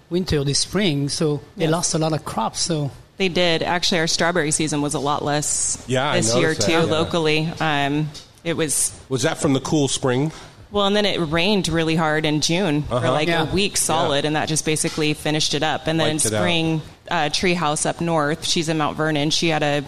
winter, 0.09 0.43
this 0.43 0.59
spring, 0.59 1.09
so 1.09 1.41
they 1.57 1.65
Yes. 1.65 1.71
lost 1.71 1.93
a 1.95 1.97
lot 1.97 2.13
of 2.13 2.23
crops. 2.25 2.59
So 2.61 2.91
They 3.17 3.29
did. 3.29 3.63
Actually, 3.63 3.99
our 3.99 4.07
strawberry 4.07 4.51
season 4.51 4.81
was 4.81 4.93
a 4.93 4.99
lot 4.99 5.23
less 5.25 5.83
Yeah, 5.87 6.11
I 6.11 6.17
this 6.17 6.33
year 6.35 6.49
noticed 6.49 6.67
too. 6.67 6.71
yeah. 6.73 6.81
Locally, 6.83 7.51
um, 7.59 8.09
it 8.43 8.55
was 8.55 8.91
Was 9.09 9.23
that 9.23 9.37
from 9.39 9.53
the 9.53 9.59
cool 9.59 9.87
spring? 9.87 10.31
well, 10.71 10.85
and 10.85 10.95
then 10.95 11.05
it 11.05 11.17
rained 11.19 11.67
really 11.67 11.95
hard 11.95 12.25
in 12.25 12.41
June 12.41 12.83
for 12.83 12.95
Uh-huh. 12.95 13.11
like 13.11 13.27
Yeah. 13.27 13.41
a 13.41 13.45
week 13.53 13.75
solid, 13.75 14.23
and 14.23 14.35
that 14.35 14.47
just 14.47 14.65
basically 14.65 15.13
finished 15.15 15.53
it 15.53 15.63
up. 15.63 15.87
And 15.87 15.99
then 15.99 16.07
in 16.11 16.13
Wiped 16.17 16.25
it 16.27 16.33
out. 16.33 16.39
spring, 16.41 16.81
uh, 17.11 17.29
Treehouse 17.29 17.85
up 17.87 17.99
north, 18.01 18.45
she's 18.45 18.69
in 18.69 18.77
Mount 18.77 18.95
Vernon. 18.95 19.31
She 19.31 19.49
had 19.49 19.63
a, 19.63 19.79
a 19.79 19.83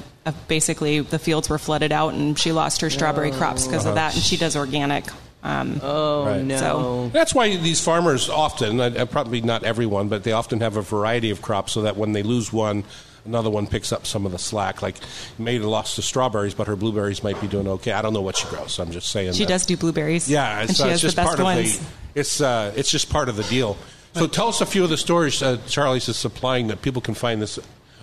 basically 0.48 1.00
the 1.00 1.20
fields 1.20 1.50
were 1.50 1.58
flooded 1.58 1.92
out, 1.92 2.14
and 2.14 2.38
she 2.38 2.52
lost 2.52 2.82
her 2.82 2.90
strawberry 2.90 3.32
crops 3.32 3.66
because 3.66 3.86
of 3.86 3.96
that. 3.96 4.14
And 4.14 4.24
she 4.24 4.38
does 4.38 4.56
organic. 4.56 5.06
Um, 5.44 5.80
Oh 5.82 6.26
Right. 6.26 6.44
no! 6.44 6.58
So- 6.58 7.10
That's 7.14 7.34
why 7.34 7.56
these 7.58 7.82
farmers 7.84 8.30
often, 8.30 8.80
uh, 8.80 8.92
uh, 8.96 9.06
probably 9.06 9.42
not 9.42 9.64
everyone, 9.64 10.08
but 10.08 10.24
they 10.24 10.34
often 10.34 10.60
have 10.62 10.78
a 10.78 10.82
variety 10.84 11.32
of 11.32 11.42
crops 11.42 11.72
so 11.72 11.82
that 11.82 11.98
when 11.98 12.12
they 12.12 12.22
lose 12.22 12.54
one, 12.54 12.84
another 13.26 13.50
one 13.50 13.66
picks 13.66 13.92
up 13.92 14.06
some 14.06 14.28
of 14.28 14.32
the 14.34 14.38
slack. 14.38 14.84
Like, 14.84 14.98
may 15.40 15.56
have 15.56 15.64
lost 15.64 15.96
the 15.96 16.04
strawberries, 16.04 16.54
but 16.54 16.68
her 16.68 16.76
blueberries 16.76 17.24
might 17.24 17.42
be 17.42 17.48
doing 17.48 17.68
okay. 17.68 17.92
I 17.92 18.04
don't 18.04 18.14
know 18.14 18.22
what 18.22 18.38
she 18.38 18.48
grows, 18.50 18.74
so 18.74 18.84
I'm 18.84 18.92
just 18.92 19.10
saying. 19.10 19.34
she 19.34 19.46
that. 19.46 19.50
does 19.50 19.66
do 19.66 19.76
blueberries. 19.78 20.30
Yeah, 20.30 20.60
and 20.62 20.70
it's, 20.70 20.78
she 20.78 20.84
uh, 20.84 20.88
has 20.90 20.94
it's 20.96 21.02
just 21.02 21.16
the 21.16 21.22
best 21.24 21.38
part 21.38 21.40
ones. 21.44 21.76
of 21.80 21.82
the. 22.14 22.20
It's 22.20 22.40
uh, 22.42 22.74
it's 22.76 22.92
just 22.92 23.10
part 23.10 23.28
of 23.28 23.36
the 23.36 23.44
deal. 23.44 23.78
So 24.14 24.28
tell 24.28 24.50
us 24.50 24.60
a 24.62 24.66
few 24.68 24.84
of 24.84 24.90
the 24.92 24.98
stories 24.98 25.42
uh, 25.42 25.58
Charlie's 25.68 26.08
is 26.10 26.18
supplying 26.18 26.68
that 26.68 26.82
people 26.84 27.02
can 27.02 27.14
find 27.16 27.42
this 27.42 27.58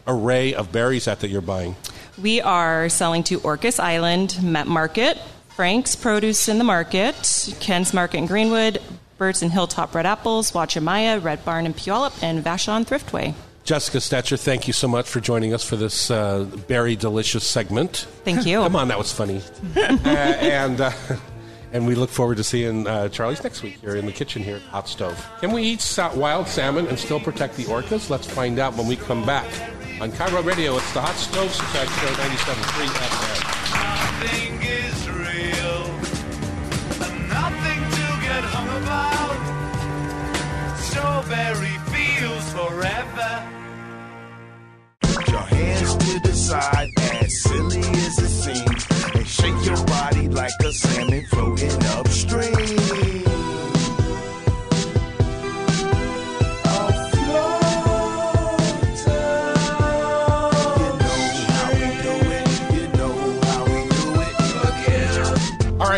array 0.08 0.54
of 0.54 0.72
berries 0.72 1.06
at 1.06 1.20
that 1.20 1.28
you're 1.28 1.40
buying. 1.40 1.76
We 2.20 2.40
are 2.40 2.88
selling 2.88 3.22
to 3.24 3.38
Orcas 3.40 3.78
Island 3.78 4.42
Met 4.42 4.66
Market, 4.66 5.18
Frank's 5.50 5.94
Produce 5.94 6.48
in 6.48 6.58
the 6.58 6.64
Market, 6.64 7.54
Ken's 7.60 7.94
Market 7.94 8.18
in 8.18 8.26
Greenwood, 8.26 8.82
Birds 9.18 9.42
and 9.42 9.52
Hilltop 9.52 9.94
Red 9.94 10.06
Apples, 10.06 10.52
Watchamaya, 10.52 11.22
Red 11.22 11.44
Barn 11.44 11.66
in 11.66 11.74
Puyallup, 11.74 12.20
and 12.22 12.42
Vashon 12.42 12.86
Thriftway. 12.86 13.34
Jessica 13.64 13.98
Stecher, 13.98 14.40
thank 14.40 14.66
you 14.66 14.72
so 14.72 14.88
much 14.88 15.06
for 15.06 15.20
joining 15.20 15.52
us 15.52 15.62
for 15.62 15.76
this 15.76 16.10
uh, 16.10 16.44
berry 16.68 16.96
delicious 16.96 17.44
segment. 17.44 18.06
Thank 18.24 18.46
you. 18.46 18.58
Come 18.62 18.76
on, 18.76 18.88
that 18.88 18.98
was 18.98 19.12
funny. 19.12 19.42
uh, 19.76 19.98
and 20.08 20.80
uh, 20.80 20.90
and 21.72 21.86
we 21.86 21.94
look 21.94 22.08
forward 22.08 22.38
to 22.38 22.44
seeing 22.44 22.86
uh, 22.86 23.08
Charlie's 23.08 23.42
next 23.42 23.62
week 23.62 23.78
here 23.80 23.96
in 23.96 24.06
the 24.06 24.12
kitchen 24.12 24.42
here 24.42 24.56
at 24.56 24.62
Hot 24.62 24.88
Stove. 24.88 25.22
Can 25.40 25.52
we 25.52 25.62
eat 25.62 25.80
sa- 25.82 26.14
wild 26.14 26.48
salmon 26.48 26.86
and 26.86 26.98
still 26.98 27.20
protect 27.20 27.56
the 27.56 27.64
orcas? 27.64 28.08
Let's 28.08 28.26
find 28.26 28.58
out 28.58 28.74
when 28.74 28.86
we 28.86 28.96
come 28.96 29.26
back. 29.26 29.46
On 30.00 30.12
KIRO 30.12 30.44
Radio, 30.44 30.76
it's 30.76 30.92
the 30.92 31.00
Hot 31.00 31.16
Stove 31.16 31.52
Society 31.52 31.90
Show 31.90 32.06
97.3 32.22 32.86
FM. 33.02 33.42
Nothing 33.82 34.62
is 34.62 35.08
real, 35.10 35.90
nothing 37.26 37.80
to 37.98 38.06
get 38.22 38.44
hung 38.46 38.70
about. 38.78 39.34
Strawberry 40.78 41.76
fields 41.90 42.46
forever. 42.52 43.42
Put 45.02 45.26
your 45.26 45.40
hands 45.40 45.96
to 45.96 46.20
the 46.20 46.32
side, 46.32 46.90
as 47.20 47.42
silly 47.42 47.80
as 47.80 48.18
it 48.20 48.28
seems, 48.28 48.86
and 49.16 49.26
shake 49.26 49.64
your 49.66 49.84
body 49.86 50.28
like 50.28 50.52
a 50.60 50.72
salmon 50.72 51.26
floating 51.26 51.82
upstream. 51.98 52.57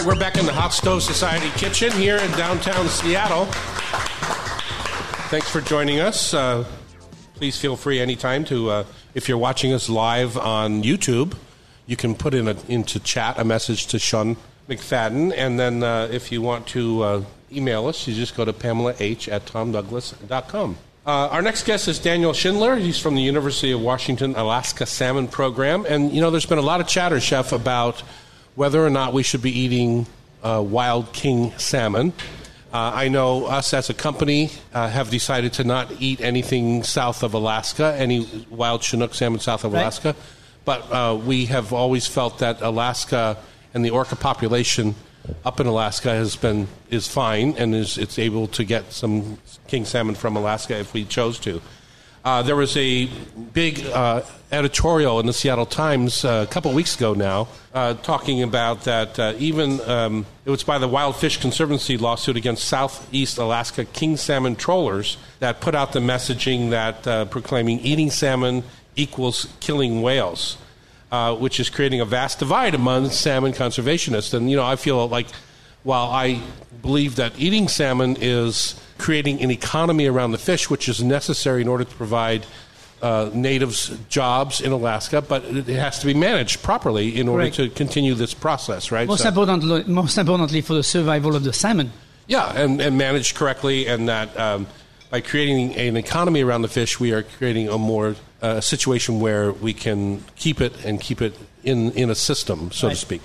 Right, 0.00 0.06
we're 0.06 0.18
back 0.18 0.38
in 0.38 0.46
the 0.46 0.52
Hot 0.52 0.72
Stove 0.72 1.02
Society 1.02 1.50
kitchen 1.58 1.92
here 1.92 2.16
in 2.16 2.30
downtown 2.32 2.88
Seattle. 2.88 3.46
Thanks 5.28 5.50
for 5.50 5.60
joining 5.60 6.00
us. 6.00 6.32
Uh, 6.32 6.64
please 7.34 7.58
feel 7.58 7.76
free 7.76 8.00
anytime 8.00 8.44
to, 8.46 8.70
uh, 8.70 8.84
if 9.14 9.28
you're 9.28 9.38
watching 9.38 9.72
us 9.72 9.88
live 9.88 10.38
on 10.38 10.82
YouTube, 10.82 11.34
you 11.86 11.96
can 11.96 12.14
put 12.14 12.34
in 12.34 12.48
a, 12.48 12.56
into 12.68 12.98
chat 13.00 13.38
a 13.38 13.44
message 13.44 13.88
to 13.88 13.98
Sean 13.98 14.36
McFadden, 14.68 15.34
and 15.36 15.58
then 15.58 15.82
uh, 15.82 16.08
if 16.10 16.32
you 16.32 16.40
want 16.40 16.66
to 16.68 17.02
uh, 17.02 17.24
email 17.52 17.86
us, 17.86 18.06
you 18.06 18.14
just 18.14 18.36
go 18.36 18.44
to 18.44 18.52
Pamela 18.52 18.94
H 19.00 19.28
at 19.28 19.44
tomdouglas.com. 19.44 20.78
Uh, 21.04 21.28
our 21.28 21.42
next 21.42 21.64
guest 21.64 21.88
is 21.88 21.98
Daniel 21.98 22.32
Schindler. 22.32 22.76
He's 22.76 22.98
from 22.98 23.14
the 23.14 23.22
University 23.22 23.72
of 23.72 23.80
Washington 23.80 24.34
Alaska 24.36 24.86
Salmon 24.86 25.28
Program, 25.28 25.84
and 25.86 26.12
you 26.12 26.20
know, 26.20 26.30
there's 26.30 26.46
been 26.46 26.58
a 26.58 26.62
lot 26.62 26.80
of 26.80 26.86
chatter, 26.86 27.20
Chef, 27.20 27.52
about 27.52 28.02
whether 28.54 28.84
or 28.84 28.90
not 28.90 29.12
we 29.12 29.22
should 29.22 29.42
be 29.42 29.56
eating 29.58 30.06
uh, 30.42 30.62
wild 30.64 31.12
king 31.12 31.52
salmon. 31.58 32.12
Uh, 32.72 32.92
I 32.94 33.08
know 33.08 33.46
us 33.46 33.74
as 33.74 33.90
a 33.90 33.94
company 33.94 34.50
uh, 34.72 34.88
have 34.88 35.10
decided 35.10 35.52
to 35.54 35.64
not 35.64 35.90
eat 36.00 36.20
anything 36.20 36.84
south 36.84 37.22
of 37.24 37.34
Alaska, 37.34 37.94
any 37.98 38.46
wild 38.48 38.82
Chinook 38.82 39.14
salmon 39.14 39.40
south 39.40 39.64
of 39.64 39.72
Right. 39.72 39.80
Alaska, 39.80 40.14
but 40.64 40.82
uh, 40.92 41.16
we 41.16 41.46
have 41.46 41.72
always 41.72 42.06
felt 42.06 42.38
that 42.38 42.60
Alaska 42.62 43.36
and 43.74 43.84
the 43.84 43.90
orca 43.90 44.14
population 44.14 44.94
up 45.44 45.60
in 45.60 45.66
Alaska 45.66 46.10
has 46.10 46.36
been 46.36 46.66
is 46.90 47.06
fine 47.06 47.54
and 47.58 47.74
is 47.74 47.98
it's 47.98 48.18
able 48.18 48.46
to 48.48 48.64
get 48.64 48.92
some 48.92 49.38
king 49.68 49.84
salmon 49.84 50.14
from 50.14 50.36
Alaska 50.36 50.78
if 50.78 50.92
we 50.94 51.04
chose 51.04 51.38
to. 51.40 51.60
Uh, 52.22 52.42
there 52.42 52.56
was 52.56 52.76
a 52.76 53.06
big 53.54 53.82
uh, 53.86 54.20
editorial 54.52 55.20
in 55.20 55.26
the 55.26 55.32
Seattle 55.32 55.64
Times 55.64 56.22
uh, 56.22 56.44
a 56.46 56.52
couple 56.52 56.70
weeks 56.74 56.94
ago 56.94 57.14
now 57.14 57.48
uh, 57.72 57.94
talking 57.94 58.42
about 58.42 58.82
that 58.82 59.18
uh, 59.18 59.32
even 59.38 59.80
um, 59.88 60.26
it 60.44 60.50
was 60.50 60.62
by 60.62 60.76
the 60.76 60.86
Wild 60.86 61.16
Fish 61.16 61.38
Conservancy 61.38 61.96
lawsuit 61.96 62.36
against 62.36 62.64
Southeast 62.64 63.38
Alaska 63.38 63.86
king 63.86 64.18
salmon 64.18 64.54
trollers 64.54 65.16
that 65.38 65.62
put 65.62 65.74
out 65.74 65.94
the 65.94 66.00
messaging 66.00 66.70
that 66.70 67.06
uh, 67.06 67.24
proclaiming 67.24 67.80
eating 67.80 68.10
salmon 68.10 68.64
equals 68.96 69.48
killing 69.60 70.02
whales, 70.02 70.58
which 71.38 71.58
is 71.58 71.70
creating 71.70 72.02
a 72.02 72.04
vast 72.04 72.38
divide 72.38 72.74
among 72.74 73.08
salmon 73.08 73.52
conservationists. 73.52 74.34
And, 74.34 74.50
you 74.50 74.56
know, 74.56 74.66
I 74.66 74.76
feel 74.76 75.08
like 75.08 75.28
while 75.82 76.10
I 76.10 76.40
believe 76.82 77.16
that 77.16 77.32
eating 77.38 77.68
salmon 77.68 78.16
is 78.20 78.74
creating 78.98 79.42
an 79.42 79.50
economy 79.50 80.06
around 80.06 80.32
the 80.32 80.38
fish, 80.38 80.68
which 80.68 80.88
is 80.88 81.02
necessary 81.02 81.62
in 81.62 81.68
order 81.68 81.84
to 81.84 81.94
provide 81.94 82.44
uh, 83.02 83.30
natives 83.32 83.96
jobs 84.10 84.60
in 84.60 84.72
Alaska, 84.72 85.22
but 85.22 85.42
it 85.44 85.66
has 85.68 85.98
to 86.00 86.06
be 86.06 86.12
managed 86.12 86.62
properly 86.62 87.18
in 87.18 87.28
order 87.28 87.44
Correct. 87.44 87.56
to 87.56 87.70
continue 87.70 88.14
this 88.14 88.34
process, 88.34 88.92
right? 88.92 89.08
Most 89.08 89.22
So- 89.22 89.28
importantly, 89.28 89.84
most 89.86 90.18
importantly 90.18 90.60
for 90.60 90.74
the 90.74 90.82
survival 90.82 91.34
of 91.34 91.42
the 91.44 91.52
salmon. 91.54 91.92
yeah, 92.26 92.52
and, 92.54 92.78
and 92.80 92.98
managed 92.98 93.36
correctly, 93.36 93.86
and 93.86 94.06
that 94.10 94.38
um, 94.38 94.66
by 95.10 95.20
creating 95.22 95.74
an 95.76 95.96
economy 95.96 96.42
around 96.42 96.60
the 96.62 96.68
fish, 96.68 97.00
we 97.00 97.12
are 97.12 97.22
creating 97.22 97.68
a 97.70 97.78
more 97.78 98.16
uh, 98.42 98.60
situation 98.60 99.18
where 99.18 99.50
we 99.50 99.72
can 99.72 100.22
keep 100.36 100.60
it 100.60 100.84
and 100.84 101.00
keep 101.00 101.22
it 101.22 101.34
in, 101.64 101.90
in 101.92 102.10
a 102.10 102.14
system, 102.14 102.70
so 102.70 102.86
Right. 102.88 102.94
to 102.94 103.00
speak. 103.00 103.22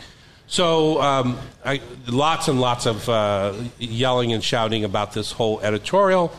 So, 0.47 1.01
um, 1.01 1.39
I, 1.63 1.81
lots 2.07 2.47
and 2.47 2.61
lots 2.61 2.85
of 2.85 3.09
uh, 3.09 3.53
yelling 3.79 4.31
and 4.31 4.43
shouting 4.43 4.83
about 4.83 5.13
this 5.13 5.31
whole 5.31 5.59
editorial. 5.61 6.31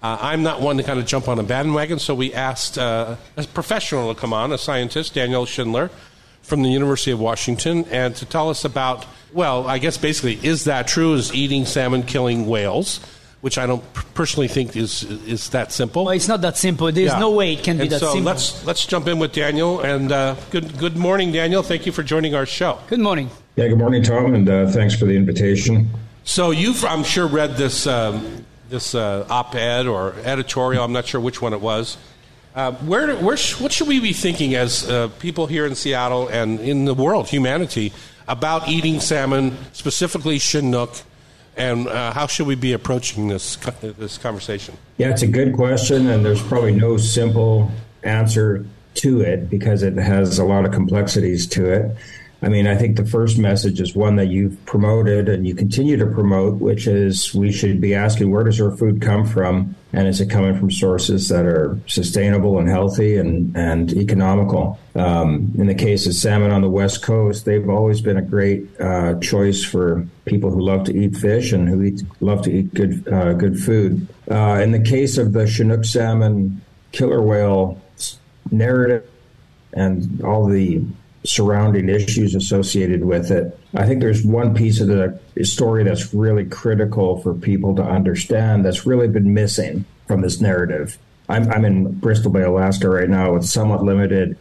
Uh, 0.00 0.16
I'm 0.20 0.44
not 0.44 0.60
one 0.60 0.76
to 0.76 0.84
kind 0.84 1.00
of 1.00 1.06
jump 1.06 1.26
on 1.26 1.40
a 1.40 1.42
bandwagon, 1.42 1.98
so 1.98 2.14
we 2.14 2.32
asked 2.32 2.78
uh, 2.78 3.16
a 3.36 3.44
professional 3.44 4.14
to 4.14 4.20
come 4.20 4.32
on, 4.32 4.52
a 4.52 4.58
scientist, 4.58 5.14
Daniel 5.14 5.44
Schindler, 5.44 5.90
from 6.42 6.62
the 6.62 6.68
University 6.68 7.10
of 7.10 7.18
Washington, 7.18 7.84
and 7.90 8.14
to 8.16 8.24
tell 8.24 8.48
us 8.48 8.64
about, 8.64 9.04
well, 9.32 9.66
I 9.66 9.78
guess 9.78 9.98
basically, 9.98 10.38
is 10.46 10.64
that 10.64 10.86
true? 10.86 11.14
Is 11.14 11.34
eating 11.34 11.66
salmon 11.66 12.04
killing 12.04 12.46
whales? 12.46 13.00
Which 13.40 13.56
I 13.56 13.66
don't 13.66 13.84
personally 14.14 14.48
think 14.48 14.74
is 14.76 15.04
is 15.26 15.50
that 15.50 15.70
simple. 15.70 16.04
Well, 16.06 16.14
it's 16.14 16.26
not 16.26 16.40
that 16.40 16.56
simple. 16.56 16.90
There's 16.90 17.12
Yeah. 17.12 17.20
no 17.20 17.30
way 17.30 17.52
it 17.52 17.62
can 17.62 17.76
be 17.76 17.82
And 17.82 17.92
that 17.92 18.00
so 18.00 18.12
simple. 18.12 18.24
let's 18.32 18.64
let's 18.66 18.84
jump 18.84 19.06
in 19.06 19.20
with 19.20 19.32
Daniel. 19.32 19.80
And 19.80 20.10
uh, 20.10 20.34
good 20.50 20.76
good 20.76 20.96
morning, 20.96 21.30
Daniel. 21.30 21.62
Thank 21.62 21.86
you 21.86 21.92
for 21.92 22.02
joining 22.02 22.34
our 22.34 22.46
show. 22.46 22.78
Good 22.88 22.98
morning. 22.98 23.30
Yeah, 23.54 23.68
good 23.68 23.78
morning, 23.78 24.02
Tom, 24.02 24.34
and 24.34 24.48
uh, 24.48 24.66
thanks 24.70 24.96
for 24.96 25.04
the 25.06 25.14
invitation. 25.14 25.88
So 26.24 26.50
you've, 26.50 26.84
I'm 26.84 27.04
sure, 27.04 27.28
read 27.28 27.56
this 27.56 27.86
um, 27.86 28.44
this 28.70 28.94
uh, 28.94 29.24
op-ed 29.30 29.86
or 29.86 30.14
editorial. 30.24 30.82
I'm 30.84 30.92
not 30.92 31.06
sure 31.06 31.20
which 31.20 31.40
one 31.40 31.52
it 31.52 31.60
was. 31.60 31.96
Uh, 32.56 32.72
where, 32.86 33.14
where, 33.16 33.36
sh- 33.36 33.60
what 33.60 33.70
should 33.72 33.86
we 33.86 34.00
be 34.00 34.12
thinking 34.12 34.56
as 34.56 34.88
uh, 34.90 35.08
people 35.20 35.46
here 35.46 35.64
in 35.64 35.76
Seattle 35.76 36.26
and 36.26 36.58
in 36.58 36.86
the 36.86 36.94
world, 36.94 37.28
humanity, 37.28 37.92
about 38.26 38.68
eating 38.68 38.98
salmon, 39.00 39.56
specifically 39.72 40.38
Chinook, 40.40 40.90
and 41.58 41.88
uh, 41.88 42.12
how 42.12 42.26
should 42.26 42.46
we 42.46 42.54
be 42.54 42.72
approaching 42.72 43.28
this 43.28 43.56
this 43.82 44.16
conversation? 44.16 44.76
Yeah, 44.96 45.10
it's 45.10 45.22
a 45.22 45.26
good 45.26 45.54
question, 45.54 46.06
and 46.08 46.24
there's 46.24 46.42
probably 46.42 46.72
no 46.72 46.96
simple 46.96 47.70
answer 48.02 48.64
to 48.94 49.20
it 49.20 49.50
because 49.50 49.82
it 49.82 49.96
has 49.96 50.38
a 50.38 50.44
lot 50.44 50.64
of 50.64 50.72
complexities 50.72 51.46
to 51.48 51.70
it. 51.70 51.96
I 52.40 52.48
mean, 52.48 52.68
I 52.68 52.76
think 52.76 52.96
the 52.96 53.04
first 53.04 53.36
message 53.36 53.80
is 53.80 53.96
one 53.96 54.14
that 54.16 54.28
you've 54.28 54.64
promoted 54.64 55.28
and 55.28 55.44
you 55.44 55.56
continue 55.56 55.96
to 55.96 56.06
promote, 56.06 56.60
which 56.60 56.86
is 56.86 57.34
we 57.34 57.50
should 57.50 57.80
be 57.80 57.96
asking 57.96 58.30
where 58.30 58.44
does 58.44 58.60
our 58.60 58.70
food 58.76 59.02
come 59.02 59.26
from, 59.26 59.74
and 59.92 60.06
is 60.06 60.20
it 60.20 60.30
coming 60.30 60.56
from 60.56 60.70
sources 60.70 61.28
that 61.30 61.46
are 61.46 61.76
sustainable 61.86 62.60
and 62.60 62.68
healthy 62.68 63.16
and 63.16 63.56
and 63.56 63.92
economical? 63.92 64.78
Um, 64.94 65.52
in 65.58 65.66
the 65.66 65.74
case 65.74 66.06
of 66.06 66.14
salmon 66.14 66.52
on 66.52 66.62
the 66.62 66.70
west 66.70 67.02
coast, 67.02 67.44
they've 67.44 67.68
always 67.68 68.00
been 68.00 68.16
a 68.16 68.22
great 68.22 68.68
uh, 68.80 69.18
choice 69.18 69.64
for 69.64 70.06
people 70.24 70.52
who 70.52 70.60
love 70.60 70.84
to 70.84 70.96
eat 70.96 71.16
fish 71.16 71.52
and 71.52 71.68
who 71.68 71.82
eat, 71.82 72.02
love 72.20 72.42
to 72.42 72.52
eat 72.52 72.72
good 72.72 73.08
uh, 73.12 73.32
good 73.32 73.58
food. 73.58 74.06
Uh, 74.30 74.60
in 74.62 74.70
the 74.70 74.80
case 74.80 75.18
of 75.18 75.32
the 75.32 75.46
Chinook 75.46 75.84
salmon 75.84 76.60
killer 76.92 77.20
whale 77.20 77.82
narrative 78.52 79.08
and 79.72 80.22
all 80.22 80.46
the 80.46 80.82
surrounding 81.28 81.88
issues 81.88 82.34
associated 82.34 83.04
with 83.04 83.30
it. 83.30 83.58
I 83.74 83.86
think 83.86 84.00
there's 84.00 84.24
one 84.24 84.54
piece 84.54 84.80
of 84.80 84.88
the 84.88 85.20
story 85.44 85.84
that's 85.84 86.14
really 86.14 86.46
critical 86.46 87.20
for 87.20 87.34
people 87.34 87.76
to 87.76 87.82
understand 87.82 88.64
that's 88.64 88.86
really 88.86 89.08
been 89.08 89.34
missing 89.34 89.84
from 90.06 90.22
this 90.22 90.40
narrative. 90.40 90.98
I'm, 91.28 91.50
I'm 91.52 91.64
in 91.66 91.92
Bristol 91.92 92.32
Bay, 92.32 92.42
Alaska 92.42 92.88
right 92.88 93.10
now 93.10 93.34
with 93.34 93.44
somewhat 93.44 93.84
limited 93.84 94.38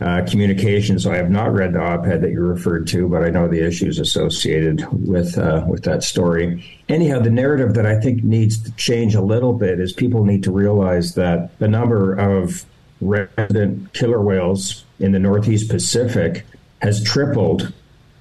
uh, 0.00 0.22
communication, 0.30 0.96
so 1.00 1.10
I 1.10 1.16
have 1.16 1.28
not 1.28 1.52
read 1.52 1.72
the 1.72 1.82
op-ed 1.82 2.22
that 2.22 2.30
you 2.30 2.40
referred 2.40 2.86
to, 2.88 3.08
but 3.08 3.24
I 3.24 3.30
know 3.30 3.48
the 3.48 3.66
issues 3.66 3.98
associated 3.98 4.86
with 4.92 5.36
uh, 5.36 5.64
with 5.66 5.82
that 5.84 6.04
story. 6.04 6.64
Anyhow, 6.88 7.18
the 7.18 7.30
narrative 7.30 7.74
that 7.74 7.84
I 7.84 7.98
think 7.98 8.22
needs 8.22 8.62
to 8.62 8.70
change 8.76 9.16
a 9.16 9.20
little 9.20 9.52
bit 9.52 9.80
is 9.80 9.92
people 9.92 10.24
need 10.24 10.44
to 10.44 10.52
realize 10.52 11.16
that 11.16 11.58
the 11.58 11.66
number 11.66 12.14
of 12.14 12.64
resident 13.00 13.92
killer 13.92 14.22
whales 14.22 14.84
in 15.00 15.12
the 15.12 15.18
Northeast 15.18 15.68
Pacific 15.68 16.44
has 16.82 17.02
tripled 17.02 17.72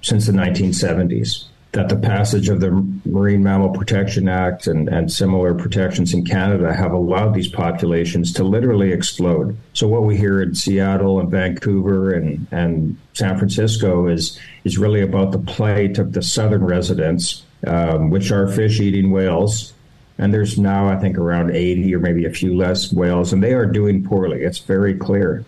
since 0.02 0.26
the 0.26 0.32
1970s. 0.32 1.46
That 1.74 1.90
the 1.90 1.98
passage 1.98 2.50
of 2.50 2.62
the 2.62 2.72
Marine 3.06 3.44
Mammal 3.44 3.70
Protection 3.70 4.30
Act 4.30 4.68
and, 4.68 4.88
and 4.88 5.12
similar 5.12 5.54
protections 5.54 6.13
in 6.13 6.26
Canada 6.26 6.74
have 6.74 6.92
allowed 6.92 7.34
these 7.34 7.50
populations 7.50 8.32
to 8.34 8.44
literally 8.44 8.92
explode. 8.92 9.56
So 9.74 9.88
what 9.88 10.04
we 10.04 10.18
hear 10.18 10.42
in 10.42 10.56
Seattle 10.56 11.20
and 11.20 11.30
Vancouver 11.30 12.13
and, 12.13 12.48
and 12.52 12.98
San 13.13 13.38
Francisco 13.38 14.08
is 14.08 14.40
is 14.63 14.78
really 14.78 15.02
about 15.02 15.34
the 15.34 15.40
plight 15.40 16.00
of 16.00 16.13
the 16.13 16.24
southern 16.24 16.63
residents, 16.63 17.44
um, 17.68 18.10
which 18.10 18.32
are 18.32 18.48
fish-eating 18.48 19.12
whales, 19.12 19.74
and 20.18 20.34
there's 20.34 20.58
now 20.58 20.88
I 20.88 20.96
think 20.96 21.18
around 21.18 21.52
80 21.52 21.94
or 21.94 22.00
maybe 22.00 22.26
a 22.26 22.32
few 22.32 22.56
less 22.56 22.92
whales, 22.92 23.34
and 23.34 23.44
they 23.44 23.54
are 23.54 23.66
doing 23.66 24.04
poorly. 24.04 24.42
It's 24.42 24.60
very 24.60 24.96
clear. 24.96 25.46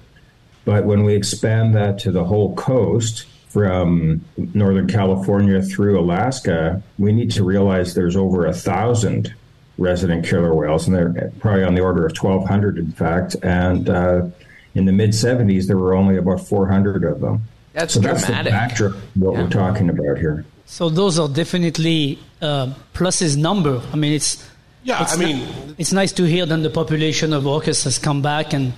But 0.70 0.86
when 0.86 1.04
we 1.04 1.16
expand 1.16 1.74
that 1.76 1.98
to 2.00 2.12
the 2.12 2.24
whole 2.26 2.54
coast, 2.56 3.26
from 3.50 4.24
Northern 4.54 4.88
California 4.88 5.60
through 5.64 6.00
Alaska, 6.00 6.84
we 7.00 7.12
need 7.12 7.32
to 7.32 7.44
realize 7.44 7.96
there's 7.96 8.16
over 8.16 8.46
a 8.46 8.54
thousand 8.54 9.34
resident 9.80 10.24
killer 10.24 10.54
whales, 10.54 10.86
and 10.88 10.96
they're 10.96 11.32
probably 11.40 11.64
on 11.64 11.74
the 11.74 11.82
order 11.82 12.06
of 12.06 12.16
1,200, 12.16 12.78
in 12.78 12.92
fact. 12.92 13.36
And 13.42 13.90
uh, 13.90 14.28
in 14.76 14.86
the 14.86 14.92
mid 14.92 15.10
70s, 15.12 15.66
there 15.66 15.78
were 15.80 15.96
only 15.96 16.18
about 16.18 16.42
400 16.48 17.04
of 17.04 17.22
them. 17.22 17.42
That's 17.74 17.96
so 17.96 18.00
that's 18.02 18.26
dramatic. 18.28 18.46
the 18.46 18.58
backdrop 18.60 18.94
what 19.16 19.34
Yeah. 19.34 19.42
we're 19.44 19.50
talking 19.50 19.90
about 19.90 20.18
here. 20.20 20.46
So 20.68 20.90
those 20.90 21.18
are 21.18 21.28
definitely 21.28 22.20
uh, 22.44 22.74
pluses 22.94 23.36
number. 23.36 23.82
I 23.92 23.96
mean, 23.96 24.14
it's 24.14 24.48
Yeah, 24.84 25.02
it's 25.02 25.16
I 25.16 25.18
mean, 25.18 25.38
ni- 25.38 25.76
it's 25.80 25.92
nice 25.92 26.12
to 26.14 26.24
hear 26.26 26.46
that 26.46 26.58
the 26.62 26.70
population 26.70 27.34
of 27.34 27.46
orcas 27.46 27.84
has 27.86 27.98
come 27.98 28.22
back 28.22 28.54
and 28.54 28.74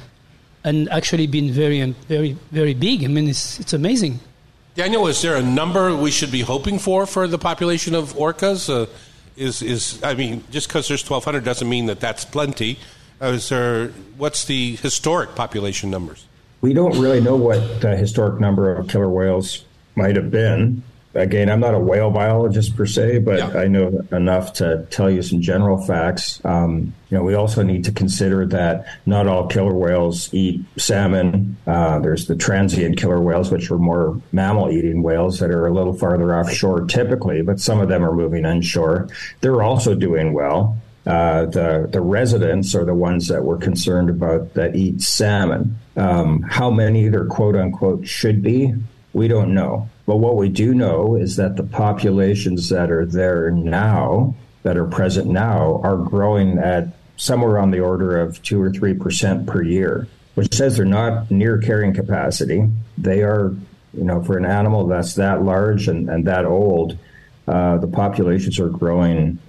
and 0.63 0.89
actually 0.89 1.27
been 1.27 1.51
very 1.51 1.81
very 2.07 2.37
very 2.51 2.73
big. 2.73 3.03
I 3.03 3.07
mean, 3.07 3.27
it's 3.27 3.59
it's 3.59 3.73
amazing. 3.73 4.19
Daniel, 4.75 5.07
is 5.07 5.21
there 5.21 5.35
a 5.35 5.41
number 5.41 5.95
we 5.95 6.11
should 6.11 6.31
be 6.31 6.41
hoping 6.41 6.79
for 6.79 7.05
for 7.05 7.27
the 7.27 7.37
population 7.37 7.93
of 7.95 8.13
orcas? 8.13 8.69
Uh, 8.69 8.87
is 9.35 9.61
is 9.61 10.01
I 10.03 10.13
mean, 10.13 10.43
just 10.51 10.67
because 10.67 10.87
there's 10.87 11.07
1,200 11.07 11.43
doesn't 11.43 11.67
mean 11.67 11.87
that 11.87 11.99
that's 11.99 12.25
plenty. 12.25 12.79
Uh, 13.21 13.27
is 13.27 13.49
there? 13.49 13.89
What's 14.17 14.45
the 14.45 14.75
historic 14.77 15.35
population 15.35 15.89
numbers? 15.89 16.25
We 16.61 16.73
don't 16.73 16.97
really 16.99 17.21
know 17.21 17.35
what 17.35 17.81
the 17.81 17.97
historic 17.97 18.39
number 18.39 18.73
of 18.73 18.87
killer 18.87 19.09
whales 19.09 19.65
might 19.95 20.15
have 20.15 20.31
been. 20.31 20.83
Again, 21.13 21.49
I'm 21.49 21.59
not 21.59 21.73
a 21.73 21.79
whale 21.79 22.09
biologist 22.09 22.75
per 22.77 22.85
se, 22.85 23.19
but 23.19 23.39
Yeah. 23.39 23.59
I 23.59 23.67
know 23.67 24.01
enough 24.13 24.53
to 24.53 24.85
tell 24.91 25.09
you 25.09 25.21
some 25.21 25.41
general 25.41 25.77
facts. 25.77 26.39
Um, 26.45 26.93
you 27.09 27.17
know, 27.17 27.23
we 27.23 27.33
also 27.33 27.63
need 27.63 27.83
to 27.83 27.91
consider 27.91 28.45
that 28.45 28.85
not 29.05 29.27
all 29.27 29.47
killer 29.47 29.73
whales 29.73 30.29
eat 30.33 30.61
salmon. 30.77 31.57
Uh, 31.67 31.99
there's 31.99 32.27
the 32.27 32.35
transient 32.35 32.95
killer 32.95 33.19
whales, 33.19 33.51
which 33.51 33.69
are 33.69 33.77
more 33.77 34.21
mammal-eating 34.31 35.03
whales 35.03 35.39
that 35.39 35.51
are 35.51 35.67
a 35.67 35.73
little 35.73 35.93
farther 35.93 36.33
offshore 36.33 36.85
typically, 36.85 37.41
but 37.41 37.59
some 37.59 37.81
of 37.81 37.89
them 37.89 38.05
are 38.05 38.13
moving 38.13 38.45
inshore. 38.45 39.09
They're 39.41 39.61
also 39.63 39.93
doing 39.95 40.31
well. 40.31 40.77
Uh, 41.05 41.47
the 41.47 41.89
the 41.91 41.99
residents 41.99 42.75
are 42.75 42.85
the 42.85 42.93
ones 42.93 43.27
that 43.27 43.43
we're 43.43 43.57
concerned 43.57 44.07
about 44.09 44.53
that 44.53 44.75
eat 44.75 45.01
salmon. 45.01 45.75
Um, 45.97 46.43
how 46.43 46.69
many 46.69 47.07
there 47.09 47.25
quote 47.25 47.55
unquote 47.55 48.07
should 48.07 48.43
be, 48.43 48.73
we 49.13 49.27
don't 49.27 49.53
know. 49.53 49.89
But 50.05 50.17
what 50.17 50.35
we 50.35 50.49
do 50.49 50.73
know 50.73 51.15
is 51.15 51.35
that 51.35 51.55
the 51.55 51.63
populations 51.63 52.69
that 52.69 52.91
are 52.91 53.05
there 53.05 53.51
now, 53.51 54.35
that 54.63 54.77
are 54.77 54.85
present 54.85 55.27
now, 55.27 55.81
are 55.83 55.97
growing 55.97 56.57
at 56.57 56.87
somewhere 57.17 57.59
on 57.59 57.71
the 57.71 57.79
order 57.79 58.19
of 58.19 58.41
two 58.41 58.61
or 58.61 58.71
three 58.71 58.93
percent 58.93 59.45
per 59.45 59.61
year, 59.61 60.07
which 60.35 60.53
says 60.53 60.77
they're 60.77 60.85
not 60.85 61.29
near 61.29 61.57
carrying 61.57 61.93
capacity. 61.93 62.67
They 62.97 63.21
are, 63.21 63.53
you 63.93 64.03
know, 64.03 64.23
for 64.23 64.37
an 64.37 64.45
animal 64.45 64.87
that's 64.87 65.15
that 65.15 65.43
large 65.43 65.87
and, 65.87 66.09
and 66.09 66.25
that 66.25 66.45
old, 66.45 66.97
uh, 67.47 67.77
the 67.77 67.87
populations 67.87 68.59
are 68.59 68.69
growing 68.69 69.39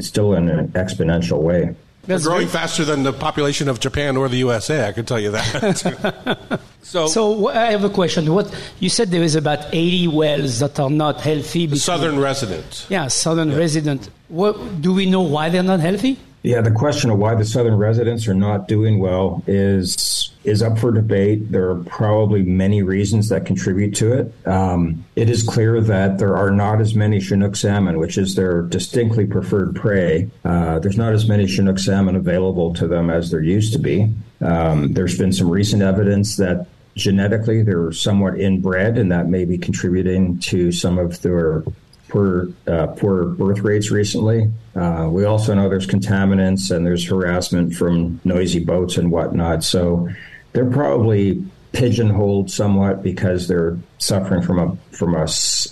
still 0.00 0.34
in 0.34 0.48
an 0.48 0.68
exponential 0.68 1.40
way. 1.40 1.74
They're 2.08 2.18
growing 2.20 2.48
faster 2.48 2.84
than 2.86 3.02
the 3.02 3.12
population 3.12 3.68
of 3.68 3.80
Japan 3.80 4.16
or 4.16 4.28
the 4.30 4.38
USA. 4.38 4.88
I 4.88 4.92
can 4.92 5.04
tell 5.04 5.20
you 5.20 5.30
that. 5.32 6.60
so, 6.82 7.06
So 7.06 7.48
I 7.48 7.70
have 7.72 7.84
a 7.84 7.90
question. 7.90 8.32
What 8.32 8.48
you 8.80 8.88
said 8.88 9.10
there 9.10 9.22
is 9.22 9.34
about 9.34 9.66
80 9.72 10.08
wells 10.08 10.58
that 10.60 10.80
are 10.80 10.88
not 10.88 11.20
healthy. 11.20 11.66
between- 11.66 11.78
southern 11.80 12.18
resident. 12.18 12.86
Yeah, 12.88 13.08
southern 13.08 13.54
resident. 13.54 14.08
What, 14.28 14.80
do 14.80 14.94
we 14.94 15.04
know 15.04 15.20
why 15.20 15.50
they're 15.50 15.62
not 15.62 15.80
healthy? 15.80 16.18
Yeah, 16.42 16.60
the 16.60 16.70
question 16.70 17.10
of 17.10 17.18
why 17.18 17.34
the 17.34 17.44
southern 17.44 17.74
residents 17.74 18.28
are 18.28 18.34
not 18.34 18.68
doing 18.68 19.00
well 19.00 19.42
is 19.46 20.30
is 20.44 20.62
up 20.62 20.78
for 20.78 20.92
debate. 20.92 21.50
There 21.50 21.68
are 21.70 21.82
probably 21.84 22.42
many 22.42 22.82
reasons 22.82 23.28
that 23.28 23.44
contribute 23.44 23.94
to 23.96 24.12
it. 24.12 24.46
Um, 24.46 25.04
it 25.16 25.28
is 25.28 25.42
clear 25.42 25.80
that 25.80 26.18
there 26.18 26.36
are 26.36 26.50
not 26.50 26.80
as 26.80 26.94
many 26.94 27.20
Chinook 27.20 27.56
salmon, 27.56 27.98
which 27.98 28.16
is 28.16 28.34
their 28.34 28.62
distinctly 28.62 29.26
preferred 29.26 29.74
prey. 29.74 30.30
Uh, 30.44 30.78
there's 30.78 30.96
not 30.96 31.12
as 31.12 31.28
many 31.28 31.46
Chinook 31.46 31.78
salmon 31.78 32.14
available 32.16 32.72
to 32.74 32.86
them 32.86 33.10
as 33.10 33.30
there 33.30 33.42
used 33.42 33.72
to 33.72 33.78
be. 33.78 34.08
Um, 34.40 34.92
there's 34.92 35.18
been 35.18 35.32
some 35.32 35.50
recent 35.50 35.82
evidence 35.82 36.36
that 36.36 36.66
genetically 36.94 37.62
they're 37.62 37.92
somewhat 37.92 38.40
inbred, 38.40 38.96
and 38.96 39.10
that 39.10 39.28
may 39.28 39.44
be 39.44 39.58
contributing 39.58 40.38
to 40.38 40.70
some 40.70 40.98
of 40.98 41.20
their 41.22 41.64
poor 42.08 42.48
uh, 42.66 42.88
poor 42.88 43.26
birth 43.26 43.60
rates 43.60 43.90
recently. 43.90 44.50
Uh, 44.74 45.08
we 45.10 45.24
also 45.24 45.54
know 45.54 45.68
there's 45.68 45.86
contaminants 45.86 46.74
and 46.74 46.84
there's 46.84 47.06
harassment 47.06 47.74
from 47.74 48.20
noisy 48.24 48.64
boats 48.64 48.96
and 48.96 49.10
whatnot. 49.10 49.64
So 49.64 50.08
they're 50.52 50.70
probably 50.70 51.44
pigeonholed 51.72 52.50
somewhat 52.50 53.02
because 53.02 53.48
they're 53.48 53.76
suffering 53.98 54.42
from 54.42 54.58
a 54.58 54.76
from 54.96 55.14
a, 55.14 55.24
a 55.24 55.26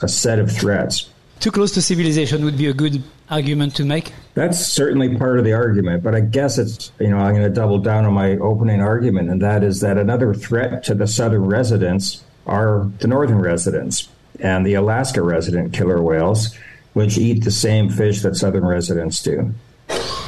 set 0.08 0.38
of 0.38 0.50
threats. 0.50 1.10
Too 1.40 1.50
close 1.50 1.72
to 1.72 1.82
civilization 1.82 2.44
would 2.44 2.56
be 2.56 2.66
a 2.66 2.72
good 2.72 3.02
argument 3.28 3.76
to 3.76 3.84
make. 3.84 4.12
That's 4.34 4.58
certainly 4.58 5.16
part 5.16 5.38
of 5.38 5.44
the 5.44 5.52
argument, 5.52 6.02
but 6.02 6.14
I 6.14 6.20
guess 6.20 6.56
it's, 6.56 6.92
you 6.98 7.08
know, 7.08 7.18
I'm 7.18 7.34
going 7.34 7.44
to 7.44 7.50
double 7.50 7.78
down 7.78 8.06
on 8.06 8.14
my 8.14 8.38
opening 8.38 8.80
argument, 8.80 9.28
and 9.28 9.42
that 9.42 9.62
is 9.62 9.80
that 9.80 9.98
another 9.98 10.32
threat 10.32 10.82
to 10.84 10.94
the 10.94 11.06
southern 11.06 11.44
residents 11.44 12.24
are 12.46 12.90
the 13.00 13.08
northern 13.08 13.38
residents 13.38 14.08
and 14.40 14.66
the 14.66 14.74
Alaska 14.74 15.22
resident 15.22 15.72
killer 15.72 16.00
whales, 16.00 16.54
which 16.92 17.18
eat 17.18 17.44
the 17.44 17.50
same 17.50 17.90
fish 17.90 18.22
that 18.22 18.36
southern 18.36 18.64
residents 18.64 19.22
do. 19.22 19.54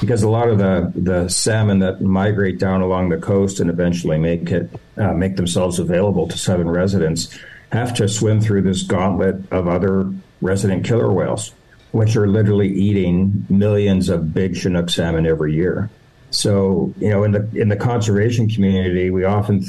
Because 0.00 0.22
a 0.22 0.28
lot 0.28 0.48
of 0.48 0.58
the, 0.58 0.92
the 0.94 1.28
salmon 1.28 1.80
that 1.80 2.00
migrate 2.00 2.58
down 2.58 2.80
along 2.82 3.08
the 3.08 3.18
coast 3.18 3.58
and 3.58 3.68
eventually 3.68 4.16
make 4.16 4.50
it 4.50 4.70
uh, 4.96 5.12
make 5.12 5.36
themselves 5.36 5.78
available 5.78 6.28
to 6.28 6.38
southern 6.38 6.68
residents 6.68 7.36
have 7.72 7.92
to 7.94 8.08
swim 8.08 8.40
through 8.40 8.62
this 8.62 8.82
gauntlet 8.82 9.36
of 9.52 9.66
other 9.66 10.10
resident 10.40 10.84
killer 10.84 11.12
whales, 11.12 11.52
which 11.90 12.16
are 12.16 12.28
literally 12.28 12.68
eating 12.68 13.44
millions 13.48 14.08
of 14.08 14.32
big 14.32 14.56
Chinook 14.56 14.88
salmon 14.88 15.26
every 15.26 15.54
year. 15.54 15.90
So, 16.30 16.92
you 16.98 17.08
know, 17.10 17.24
in 17.24 17.32
the 17.32 17.48
in 17.54 17.68
the 17.68 17.76
conservation 17.76 18.48
community, 18.48 19.10
we 19.10 19.24
often 19.24 19.64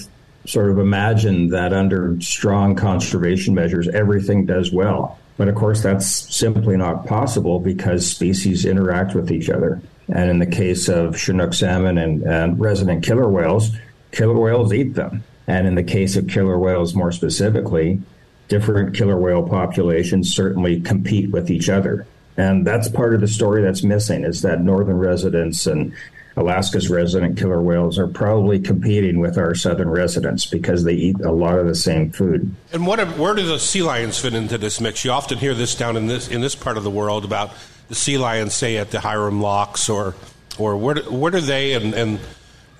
sort 0.45 0.71
of 0.71 0.79
imagine 0.79 1.49
that 1.49 1.73
under 1.73 2.19
strong 2.21 2.75
conservation 2.75 3.53
measures, 3.53 3.87
everything 3.89 4.45
does 4.45 4.71
well. 4.71 5.19
But 5.37 5.47
of 5.47 5.55
course, 5.55 5.81
that's 5.81 6.07
simply 6.07 6.75
not 6.75 7.05
possible 7.05 7.59
because 7.59 8.05
species 8.05 8.65
interact 8.65 9.15
with 9.15 9.31
each 9.31 9.49
other. 9.49 9.81
And 10.09 10.29
in 10.29 10.39
the 10.39 10.47
case 10.47 10.89
of 10.89 11.17
Chinook 11.17 11.53
salmon 11.53 11.97
and, 11.97 12.23
and 12.23 12.59
resident 12.59 13.05
killer 13.05 13.29
whales, 13.29 13.69
killer 14.11 14.37
whales 14.37 14.73
eat 14.73 14.95
them. 14.95 15.23
And 15.47 15.65
in 15.67 15.75
the 15.75 15.83
case 15.83 16.15
of 16.15 16.27
killer 16.27 16.57
whales 16.57 16.93
more 16.93 17.11
specifically, 17.11 18.01
different 18.49 18.95
killer 18.95 19.17
whale 19.17 19.47
populations 19.47 20.33
certainly 20.33 20.81
compete 20.81 21.31
with 21.31 21.49
each 21.49 21.69
other. 21.69 22.05
And 22.35 22.65
that's 22.65 22.87
part 22.87 23.13
of 23.13 23.21
the 23.21 23.27
story 23.27 23.61
that's 23.61 23.83
missing 23.83 24.23
is 24.23 24.41
that 24.41 24.61
northern 24.61 24.97
residents 24.97 25.67
and 25.67 25.93
Alaska's 26.39 26.89
resident 26.89 27.37
killer 27.37 27.61
whales 27.61 27.99
are 27.99 28.07
probably 28.07 28.59
competing 28.59 29.19
with 29.19 29.37
our 29.37 29.53
southern 29.53 29.89
residents 29.89 30.45
because 30.45 30.85
they 30.85 30.93
eat 30.93 31.19
a 31.19 31.31
lot 31.31 31.59
of 31.59 31.67
the 31.67 31.75
same 31.75 32.11
food. 32.11 32.55
And 32.71 32.87
what, 32.87 33.05
where 33.17 33.35
do 33.35 33.45
the 33.45 33.59
sea 33.59 33.83
lions 33.83 34.17
fit 34.17 34.33
into 34.33 34.57
this 34.57 34.79
mix? 34.79 35.03
You 35.03 35.11
often 35.11 35.37
hear 35.37 35.53
this 35.53 35.75
down 35.75 35.97
in 35.97 36.07
this 36.07 36.29
in 36.29 36.39
this 36.39 36.55
part 36.55 36.77
of 36.77 36.83
the 36.83 36.89
world 36.89 37.25
about 37.25 37.51
the 37.89 37.95
sea 37.95 38.17
lions, 38.17 38.53
say 38.53 38.77
at 38.77 38.91
the 38.91 39.01
Hiram 39.01 39.41
Locks, 39.41 39.89
or 39.89 40.15
or 40.57 40.77
where 40.77 40.95
do, 40.95 41.01
where 41.11 41.31
do 41.31 41.41
they 41.41 41.73
and 41.73 41.93
and 41.93 42.19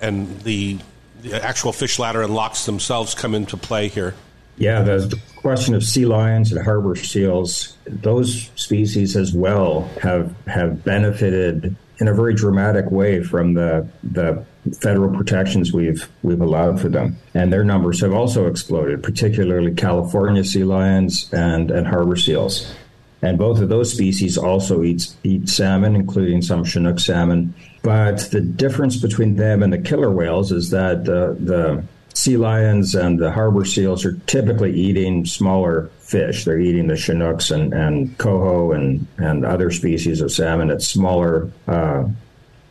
and 0.00 0.40
the, 0.40 0.78
the 1.20 1.44
actual 1.44 1.72
fish 1.74 1.98
ladder 1.98 2.22
and 2.22 2.34
locks 2.34 2.64
themselves 2.64 3.14
come 3.14 3.34
into 3.34 3.58
play 3.58 3.88
here? 3.88 4.14
Yeah, 4.56 4.80
the 4.82 5.18
question 5.36 5.74
of 5.74 5.84
sea 5.84 6.06
lions 6.06 6.50
and 6.50 6.64
harbor 6.64 6.96
seals, 6.96 7.76
those 7.86 8.50
species 8.56 9.16
as 9.16 9.34
well 9.34 9.90
have 10.02 10.34
have 10.46 10.82
benefited 10.82 11.76
in 12.00 12.08
a 12.08 12.14
very 12.14 12.34
dramatic 12.34 12.90
way 12.90 13.22
from 13.22 13.54
the 13.54 13.86
the 14.02 14.44
federal 14.80 15.14
protections 15.14 15.72
we've 15.72 16.08
we've 16.22 16.40
allowed 16.40 16.80
for 16.80 16.88
them, 16.88 17.16
and 17.34 17.52
their 17.52 17.64
numbers 17.64 18.00
have 18.00 18.12
also 18.12 18.46
exploded, 18.46 19.02
particularly 19.02 19.74
California 19.74 20.42
sea 20.42 20.64
lions 20.64 21.32
and 21.32 21.70
and 21.70 21.86
harbor 21.86 22.16
seals, 22.16 22.74
and 23.22 23.38
both 23.38 23.60
of 23.60 23.68
those 23.68 23.92
species 23.92 24.38
also 24.38 24.82
eat 24.82 25.14
eat 25.22 25.48
salmon, 25.48 25.94
including 25.94 26.42
some 26.42 26.64
Chinook 26.64 26.98
salmon. 26.98 27.54
But 27.82 28.30
the 28.30 28.40
difference 28.40 28.96
between 28.96 29.36
them 29.36 29.62
and 29.62 29.72
the 29.72 29.78
killer 29.78 30.10
whales 30.10 30.52
is 30.52 30.70
that 30.70 31.04
the 31.04 31.36
the 31.38 31.84
sea 32.14 32.36
lions 32.36 32.94
and 32.94 33.18
the 33.18 33.30
harbor 33.30 33.64
seals 33.64 34.04
are 34.04 34.14
typically 34.26 34.72
eating 34.72 35.24
smaller 35.24 35.90
fish. 36.00 36.44
They're 36.44 36.60
eating 36.60 36.86
the 36.86 36.96
Chinooks 36.96 37.50
and, 37.50 37.72
and 37.72 38.16
coho 38.18 38.72
and, 38.72 39.06
and 39.18 39.44
other 39.44 39.70
species 39.70 40.20
of 40.20 40.32
salmon 40.32 40.70
at 40.70 40.82
smaller 40.82 41.50
uh, 41.68 42.04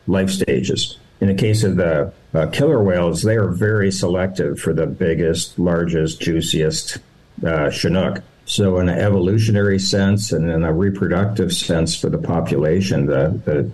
life 0.06 0.30
stages. 0.30 0.98
In 1.20 1.28
the 1.28 1.34
case 1.34 1.64
of 1.64 1.76
the 1.76 2.12
uh, 2.32 2.46
killer 2.46 2.82
whales, 2.82 3.22
they 3.22 3.36
are 3.36 3.48
very 3.48 3.90
selective 3.90 4.58
for 4.58 4.72
the 4.72 4.86
biggest, 4.86 5.58
largest, 5.58 6.20
juiciest 6.20 6.98
uh, 7.44 7.70
Chinook. 7.70 8.22
So, 8.46 8.78
in 8.78 8.88
an 8.88 8.98
evolutionary 8.98 9.78
sense 9.78 10.32
and 10.32 10.50
in 10.50 10.64
a 10.64 10.72
reproductive 10.72 11.52
sense 11.52 11.94
for 11.94 12.08
the 12.08 12.18
population, 12.18 13.06
the, 13.06 13.40
the 13.44 13.70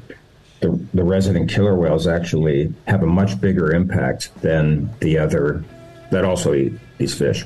the, 0.61 0.79
the 0.95 1.05
resident 1.05 1.51
killer 1.51 1.75
whales 1.75 2.07
actually 2.07 2.73
have 2.87 3.03
a 3.03 3.07
much 3.07 3.41
bigger 3.41 3.73
impact 3.73 4.31
than 4.43 4.91
the 5.01 5.19
other 5.19 5.65
that 6.11 6.25
also 6.25 6.55
eat 6.55 6.73
these 6.99 7.15
fish. 7.15 7.45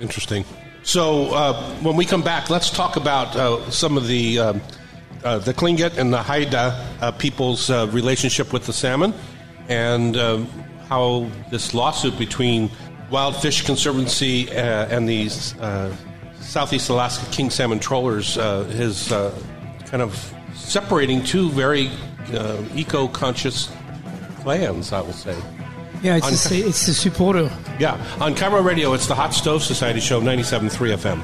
Interesting. 0.00 0.44
So 0.82 1.26
uh, 1.34 1.62
when 1.82 1.96
we 1.96 2.04
come 2.04 2.22
back, 2.22 2.50
let's 2.50 2.70
talk 2.70 2.96
about 2.96 3.36
uh, 3.36 3.70
some 3.70 3.96
of 3.96 4.06
the 4.06 4.38
um, 4.38 4.60
uh, 5.24 5.38
the 5.38 5.52
Tlingit 5.52 5.98
and 5.98 6.12
the 6.12 6.22
Haida 6.22 6.96
uh, 7.00 7.12
people's 7.12 7.70
uh, 7.70 7.88
relationship 7.90 8.52
with 8.52 8.66
the 8.66 8.72
salmon, 8.72 9.12
and 9.68 10.16
um, 10.16 10.46
how 10.88 11.28
this 11.50 11.74
lawsuit 11.74 12.16
between 12.18 12.70
Wild 13.10 13.36
Fish 13.36 13.62
Conservancy 13.62 14.48
uh, 14.50 14.86
and 14.86 15.08
the 15.08 15.28
Southeast 16.40 16.88
Alaska 16.88 17.30
king 17.32 17.50
salmon 17.50 17.80
trollers 17.80 18.36
is 18.38 19.08
kind 19.08 20.02
of 20.02 20.34
separating 20.54 21.22
two 21.22 21.50
very 21.50 21.90
uh, 22.34 22.62
eco-conscious 22.74 23.70
clans, 24.40 24.92
I 24.92 25.00
will 25.00 25.12
say. 25.12 25.36
Yeah, 26.02 26.16
it's 26.16 26.46
On- 26.46 26.52
a, 26.56 26.60
it's 26.68 26.86
a 26.88 26.94
supporter. 26.94 27.50
Yeah, 27.78 27.94
on 28.20 28.34
KIRO 28.34 28.64
Radio, 28.64 28.92
it's 28.92 29.06
the 29.06 29.14
Hot 29.14 29.34
Stove 29.34 29.62
Society 29.62 30.00
Show, 30.00 30.20
97.3 30.20 30.96
FM. 30.96 31.20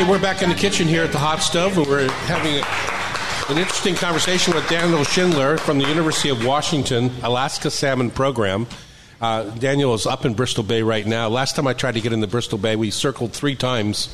Okay, 0.00 0.08
we're 0.08 0.18
back 0.18 0.40
in 0.40 0.48
the 0.48 0.54
kitchen 0.54 0.88
here 0.88 1.04
at 1.04 1.12
the 1.12 1.18
Hot 1.18 1.42
Stove, 1.42 1.76
and 1.76 1.86
we're 1.86 2.10
having 2.10 2.54
an 3.54 3.58
interesting 3.60 3.94
conversation 3.94 4.54
with 4.54 4.66
Daniel 4.66 5.04
Schindler 5.04 5.58
from 5.58 5.78
the 5.78 5.86
University 5.86 6.30
of 6.30 6.42
Washington 6.42 7.10
Alaska 7.22 7.70
Salmon 7.70 8.10
Program. 8.10 8.66
Uh, 9.20 9.42
Daniel 9.58 9.92
is 9.92 10.06
up 10.06 10.24
in 10.24 10.32
Bristol 10.32 10.64
Bay 10.64 10.82
right 10.82 11.06
now. 11.06 11.28
Last 11.28 11.54
time 11.54 11.66
I 11.66 11.74
tried 11.74 11.96
to 11.96 12.00
get 12.00 12.14
into 12.14 12.26
Bristol 12.26 12.56
Bay, 12.56 12.76
we 12.76 12.90
circled 12.90 13.34
three 13.34 13.54
times 13.54 14.08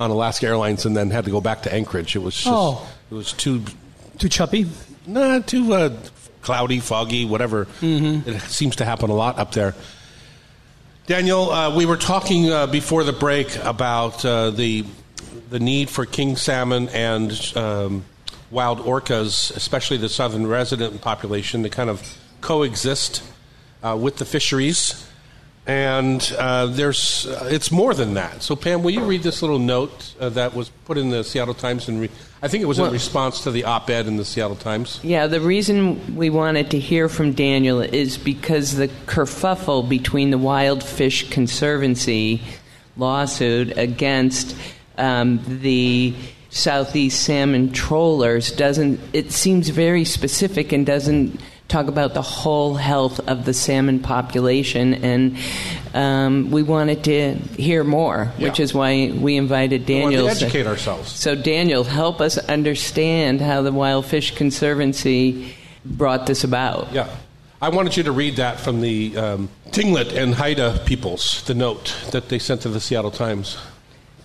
on 0.00 0.10
Alaska 0.10 0.46
Airlines 0.46 0.86
and 0.86 0.96
then 0.96 1.10
had 1.10 1.26
to 1.26 1.30
go 1.30 1.42
back 1.42 1.64
to 1.64 1.74
Anchorage. 1.74 2.16
It 2.16 2.20
was 2.20 2.34
just, 2.34 2.46
Oh. 2.48 2.88
it 3.10 3.14
was 3.14 3.34
too 3.34 3.62
Too 4.16 4.30
choppy. 4.30 4.66
Nah, 5.06 5.40
too 5.40 5.70
uh, 5.74 5.94
cloudy, 6.40 6.80
foggy, 6.80 7.26
whatever. 7.26 7.66
Mm-hmm. 7.82 8.26
It 8.26 8.40
seems 8.40 8.76
to 8.76 8.86
happen 8.86 9.10
a 9.10 9.14
lot 9.14 9.38
up 9.38 9.52
there. 9.52 9.74
Daniel, 11.06 11.50
uh, 11.50 11.76
we 11.76 11.84
were 11.84 11.98
talking 11.98 12.50
uh, 12.50 12.66
before 12.68 13.04
the 13.04 13.12
break 13.12 13.54
about 13.62 14.24
uh, 14.24 14.50
the 14.50 14.86
the 15.50 15.58
need 15.58 15.90
for 15.90 16.06
king 16.06 16.36
salmon 16.36 16.88
and 16.90 17.52
um, 17.56 18.04
wild 18.50 18.78
orcas, 18.80 19.54
especially 19.56 19.96
the 19.96 20.08
southern 20.08 20.46
resident 20.46 21.00
population, 21.00 21.62
to 21.62 21.68
kind 21.68 21.90
of 21.90 22.18
coexist 22.40 23.22
uh, 23.82 23.96
with 24.00 24.16
the 24.16 24.24
fisheries. 24.24 25.06
And 25.68 26.22
uh, 26.38 26.66
there's 26.66 27.26
uh, 27.26 27.48
it's 27.50 27.72
more 27.72 27.92
than 27.92 28.14
that. 28.14 28.40
So, 28.44 28.54
Pam, 28.54 28.84
will 28.84 28.92
you 28.92 29.02
read 29.02 29.24
this 29.24 29.42
little 29.42 29.58
note 29.58 30.14
uh, 30.20 30.28
that 30.30 30.54
was 30.54 30.68
put 30.84 30.96
in 30.96 31.10
the 31.10 31.24
Seattle 31.24 31.54
Times? 31.54 31.88
And 31.88 32.02
re- 32.02 32.10
I 32.40 32.46
think 32.46 32.62
it 32.62 32.66
was 32.66 32.78
in 32.78 32.92
response 32.92 33.40
to 33.42 33.50
the 33.50 33.64
op-ed 33.64 34.06
in 34.06 34.16
the 34.16 34.24
Seattle 34.24 34.54
Times. 34.54 35.00
Yeah, 35.02 35.26
the 35.26 35.40
reason 35.40 36.14
we 36.14 36.30
wanted 36.30 36.70
to 36.70 36.78
hear 36.78 37.08
from 37.08 37.32
Daniel 37.32 37.80
is 37.80 38.16
because 38.16 38.76
the 38.76 38.86
kerfuffle 39.06 39.88
between 39.88 40.30
the 40.30 40.38
Wild 40.38 40.84
Fish 40.84 41.30
Conservancy 41.30 42.42
lawsuit 42.96 43.76
against 43.76 44.56
um, 44.98 45.40
the 45.46 46.14
Southeast 46.50 47.22
salmon 47.22 47.72
trollers 47.72 48.50
doesn't. 48.52 49.00
It 49.12 49.32
seems 49.32 49.68
very 49.68 50.04
specific 50.04 50.72
and 50.72 50.86
doesn't 50.86 51.40
talk 51.68 51.88
about 51.88 52.14
the 52.14 52.22
whole 52.22 52.74
health 52.74 53.18
of 53.28 53.44
the 53.44 53.52
salmon 53.52 53.98
population. 54.00 54.94
And 54.94 55.36
um, 55.94 56.50
we 56.50 56.62
wanted 56.62 57.04
to 57.04 57.34
hear 57.34 57.82
more, 57.84 58.26
which 58.38 58.60
is 58.60 58.72
why 58.72 59.12
we 59.12 59.36
invited 59.36 59.86
Daniel. 59.86 60.26
We 60.26 60.30
to 60.30 60.44
educate 60.44 60.66
ourselves. 60.66 61.10
So, 61.10 61.34
Daniel, 61.34 61.84
help 61.84 62.20
us 62.20 62.38
understand 62.38 63.40
how 63.40 63.62
the 63.62 63.72
Wild 63.72 64.06
Fish 64.06 64.34
Conservancy 64.34 65.54
brought 65.84 66.26
this 66.26 66.44
about. 66.44 66.92
Yeah. 66.92 67.08
I 67.60 67.70
wanted 67.70 67.96
you 67.96 68.02
to 68.02 68.12
read 68.12 68.36
that 68.36 68.60
from 68.60 68.82
the 68.82 69.16
um, 69.16 69.48
Tinglet 69.70 70.12
and 70.12 70.34
Haida 70.34 70.82
peoples, 70.84 71.42
the 71.44 71.54
note 71.54 71.96
that 72.10 72.28
they 72.28 72.38
sent 72.38 72.60
to 72.62 72.68
the 72.68 72.80
Seattle 72.80 73.10
Times. 73.10 73.56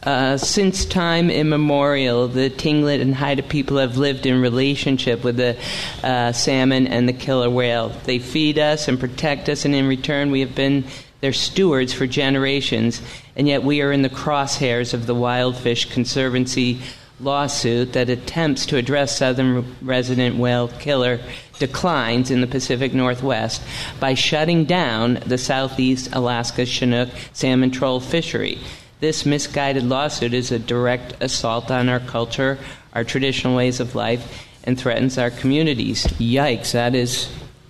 Uh, 0.03 0.35
since 0.35 0.83
time 0.83 1.29
immemorial, 1.29 2.27
the 2.27 2.49
Tlingit 2.49 3.01
and 3.01 3.13
Haida 3.13 3.43
people 3.43 3.77
have 3.77 3.97
lived 3.97 4.25
in 4.25 4.41
relationship 4.41 5.23
with 5.23 5.37
the 5.37 5.55
uh, 6.03 6.31
salmon 6.31 6.87
and 6.87 7.07
the 7.07 7.13
killer 7.13 7.51
whale. 7.51 7.89
They 8.05 8.17
feed 8.17 8.57
us 8.57 8.87
and 8.87 8.99
protect 8.99 9.47
us, 9.47 9.63
and 9.63 9.75
in 9.75 9.87
return, 9.87 10.31
we 10.31 10.39
have 10.39 10.55
been 10.55 10.85
their 11.19 11.33
stewards 11.33 11.93
for 11.93 12.07
generations. 12.07 12.99
And 13.35 13.47
yet, 13.47 13.63
we 13.63 13.81
are 13.81 13.91
in 13.91 14.01
the 14.01 14.09
crosshairs 14.09 14.95
of 14.95 15.05
the 15.05 15.13
Wild 15.13 15.55
Fish 15.55 15.85
Conservancy 15.85 16.81
lawsuit 17.19 17.93
that 17.93 18.09
attempts 18.09 18.65
to 18.65 18.77
address 18.77 19.15
southern 19.15 19.75
resident 19.83 20.35
whale 20.35 20.67
killer 20.67 21.19
declines 21.59 22.31
in 22.31 22.41
the 22.41 22.47
Pacific 22.47 22.91
Northwest 22.91 23.61
by 23.99 24.15
shutting 24.15 24.65
down 24.65 25.19
the 25.27 25.37
southeast 25.37 26.09
Alaska 26.13 26.65
Chinook 26.65 27.09
salmon 27.33 27.69
troll 27.69 27.99
fishery. 27.99 28.57
This 29.01 29.25
misguided 29.25 29.83
lawsuit 29.83 30.31
is 30.31 30.51
a 30.51 30.59
direct 30.59 31.15
assault 31.23 31.71
on 31.71 31.89
our 31.89 31.99
culture, 31.99 32.59
our 32.93 33.03
traditional 33.03 33.55
ways 33.55 33.79
of 33.79 33.95
life, 33.95 34.47
and 34.63 34.79
threatens 34.79 35.17
our 35.17 35.31
communities. 35.31 36.05
Yikes, 36.05 36.73
that 36.73 36.93
is 36.93 37.27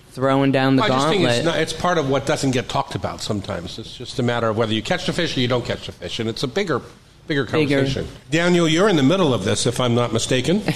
throwing 0.09 0.51
down 0.51 0.75
the 0.75 0.83
I 0.83 0.89
just 0.89 1.07
think 1.07 1.21
gauntlet. 1.21 1.37
it's, 1.37 1.45
not, 1.45 1.57
it's 1.57 1.71
part 1.73 1.97
of 1.97 2.09
what 2.09 2.25
doesn't 2.25 2.51
get 2.51 2.67
talked 2.67 2.95
about 2.95 3.21
sometimes. 3.21 3.79
It's 3.79 3.95
just 3.95 4.19
a 4.19 4.23
matter 4.23 4.49
of 4.49 4.57
whether 4.57 4.73
you 4.73 4.81
catch 4.81 5.05
the 5.05 5.13
fish 5.13 5.37
or 5.37 5.39
you 5.39 5.47
don't 5.47 5.63
catch 5.63 5.85
the 5.85 5.93
fish, 5.93 6.19
and 6.19 6.27
it's 6.27 6.43
a 6.43 6.49
bigger, 6.49 6.81
bigger 7.27 7.45
Bigger. 7.45 7.77
conversation. 7.77 8.07
Daniel, 8.29 8.67
you're 8.67 8.89
in 8.89 8.97
the 8.97 9.03
middle 9.03 9.33
of 9.33 9.45
this, 9.45 9.65
if 9.65 9.79
I'm 9.79 9.95
not 9.95 10.13
mistaken. 10.13 10.61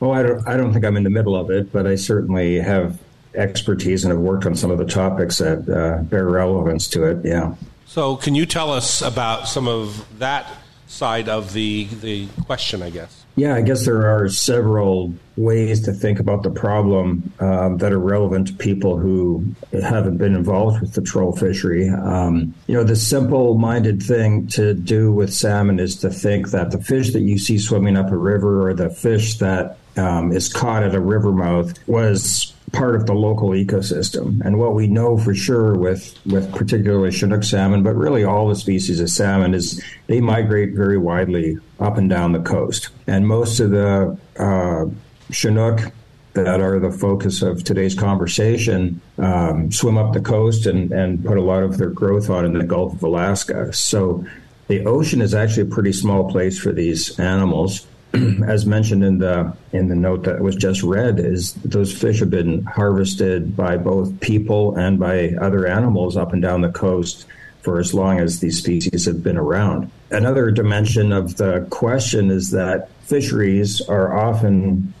Well, 0.00 0.12
I 0.12 0.22
don't, 0.22 0.46
I 0.46 0.56
don't 0.56 0.72
think 0.72 0.84
I'm 0.84 0.96
in 0.96 1.02
the 1.02 1.10
middle 1.10 1.34
of 1.34 1.50
it, 1.50 1.72
but 1.72 1.84
I 1.84 1.96
certainly 1.96 2.60
have 2.60 3.00
expertise 3.34 4.04
and 4.04 4.12
have 4.12 4.20
worked 4.20 4.46
on 4.46 4.54
some 4.54 4.70
of 4.70 4.78
the 4.78 4.84
topics 4.84 5.38
that 5.38 5.68
uh, 5.68 6.04
bear 6.04 6.24
relevance 6.24 6.86
to 6.90 7.02
it. 7.02 7.24
Yeah. 7.24 7.56
So, 7.88 8.16
can 8.16 8.34
you 8.34 8.44
tell 8.44 8.70
us 8.70 9.00
about 9.00 9.48
some 9.48 9.66
of 9.66 10.06
that 10.18 10.46
side 10.86 11.28
of 11.28 11.54
the 11.54 11.84
the 11.86 12.28
question? 12.44 12.82
I 12.82 12.90
guess. 12.90 13.24
Yeah, 13.34 13.54
I 13.54 13.62
guess 13.62 13.86
there 13.86 14.06
are 14.08 14.28
several 14.28 15.14
ways 15.36 15.80
to 15.84 15.92
think 15.92 16.18
about 16.18 16.42
the 16.42 16.50
problem 16.50 17.32
um, 17.38 17.78
that 17.78 17.92
are 17.92 17.98
relevant 17.98 18.48
to 18.48 18.52
people 18.52 18.98
who 18.98 19.44
haven't 19.72 20.18
been 20.18 20.34
involved 20.34 20.80
with 20.80 20.94
the 20.94 21.02
troll 21.02 21.36
fishery. 21.36 21.88
Um, 21.88 22.52
you 22.66 22.74
know, 22.74 22.82
the 22.82 22.96
simple 22.96 23.56
minded 23.56 24.02
thing 24.02 24.48
to 24.48 24.74
do 24.74 25.12
with 25.12 25.32
salmon 25.32 25.78
is 25.78 25.96
to 26.00 26.10
think 26.10 26.50
that 26.50 26.72
the 26.72 26.82
fish 26.82 27.12
that 27.12 27.20
you 27.20 27.38
see 27.38 27.58
swimming 27.58 27.96
up 27.96 28.10
a 28.10 28.18
river 28.18 28.68
or 28.68 28.74
the 28.74 28.90
fish 28.90 29.38
that 29.38 29.78
um, 29.96 30.32
is 30.32 30.52
caught 30.52 30.82
at 30.82 30.94
a 30.94 31.00
river 31.00 31.32
mouth 31.32 31.72
was 31.86 32.52
part 32.72 32.94
of 32.94 33.06
the 33.06 33.14
local 33.14 33.50
ecosystem. 33.50 34.40
And 34.44 34.58
what 34.58 34.74
we 34.74 34.86
know 34.86 35.18
for 35.18 35.34
sure 35.34 35.76
with, 35.76 36.18
with 36.26 36.52
particularly 36.54 37.10
Chinook 37.10 37.44
salmon, 37.44 37.82
but 37.82 37.94
really 37.94 38.24
all 38.24 38.48
the 38.48 38.56
species 38.56 39.00
of 39.00 39.10
salmon, 39.10 39.54
is 39.54 39.82
they 40.06 40.20
migrate 40.20 40.74
very 40.74 40.98
widely 40.98 41.58
up 41.80 41.96
and 41.96 42.08
down 42.08 42.32
the 42.32 42.40
coast. 42.40 42.88
And 43.06 43.26
most 43.26 43.60
of 43.60 43.70
the 43.70 44.18
uh, 44.38 44.86
Chinook 45.30 45.92
that 46.34 46.60
are 46.60 46.78
the 46.78 46.92
focus 46.92 47.42
of 47.42 47.64
today's 47.64 47.94
conversation 47.94 49.00
um, 49.18 49.72
swim 49.72 49.98
up 49.98 50.12
the 50.12 50.20
coast 50.20 50.66
and, 50.66 50.92
and 50.92 51.24
put 51.24 51.36
a 51.36 51.42
lot 51.42 51.62
of 51.62 51.78
their 51.78 51.90
growth 51.90 52.30
on 52.30 52.44
in 52.44 52.52
the 52.52 52.64
Gulf 52.64 52.94
of 52.94 53.02
Alaska. 53.02 53.72
So 53.72 54.24
the 54.68 54.84
ocean 54.86 55.20
is 55.20 55.34
actually 55.34 55.64
a 55.64 55.74
pretty 55.74 55.92
small 55.92 56.30
place 56.30 56.58
for 56.58 56.72
these 56.72 57.18
animals. 57.18 57.86
As 58.46 58.64
mentioned 58.64 59.04
in 59.04 59.18
the 59.18 59.54
in 59.72 59.88
the 59.88 59.94
note 59.94 60.24
that 60.24 60.40
was 60.40 60.56
just 60.56 60.82
read, 60.82 61.18
is 61.18 61.52
those 61.54 61.92
fish 61.92 62.20
have 62.20 62.30
been 62.30 62.64
harvested 62.64 63.54
by 63.54 63.76
both 63.76 64.18
people 64.20 64.76
and 64.76 64.98
by 64.98 65.34
other 65.40 65.66
animals 65.66 66.16
up 66.16 66.32
and 66.32 66.40
down 66.40 66.62
the 66.62 66.70
coast 66.70 67.26
for 67.60 67.78
as 67.78 67.92
long 67.92 68.18
as 68.18 68.40
these 68.40 68.58
species 68.58 69.04
have 69.04 69.22
been 69.22 69.36
around. 69.36 69.90
Another 70.10 70.50
dimension 70.50 71.12
of 71.12 71.36
the 71.36 71.66
question 71.70 72.30
is 72.30 72.50
that 72.52 72.88
fisheries 73.02 73.82
are 73.82 74.16
often 74.16 74.94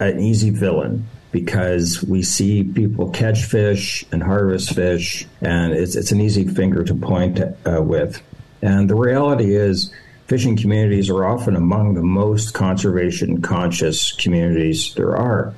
an 0.00 0.20
easy 0.20 0.50
villain 0.50 1.06
because 1.32 2.02
we 2.02 2.22
see 2.22 2.64
people 2.64 3.10
catch 3.10 3.44
fish 3.44 4.04
and 4.12 4.22
harvest 4.22 4.74
fish, 4.74 5.26
and 5.40 5.72
it's, 5.72 5.94
it's 5.94 6.12
an 6.12 6.20
easy 6.20 6.46
finger 6.46 6.82
to 6.84 6.94
point 6.94 7.40
uh, 7.40 7.80
with. 7.80 8.20
And 8.62 8.90
the 8.90 8.96
reality 8.96 9.54
is, 9.54 9.92
fishing 10.30 10.56
communities 10.56 11.10
are 11.10 11.24
often 11.24 11.56
among 11.56 11.94
the 11.94 12.02
most 12.04 12.54
conservation 12.54 13.42
conscious 13.42 14.12
communities 14.12 14.94
there 14.94 15.16
are. 15.16 15.52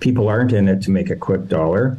People 0.00 0.28
aren't 0.28 0.50
in 0.50 0.66
it 0.66 0.80
to 0.80 0.90
make 0.90 1.10
a 1.10 1.16
quick 1.16 1.46
dollar. 1.46 1.98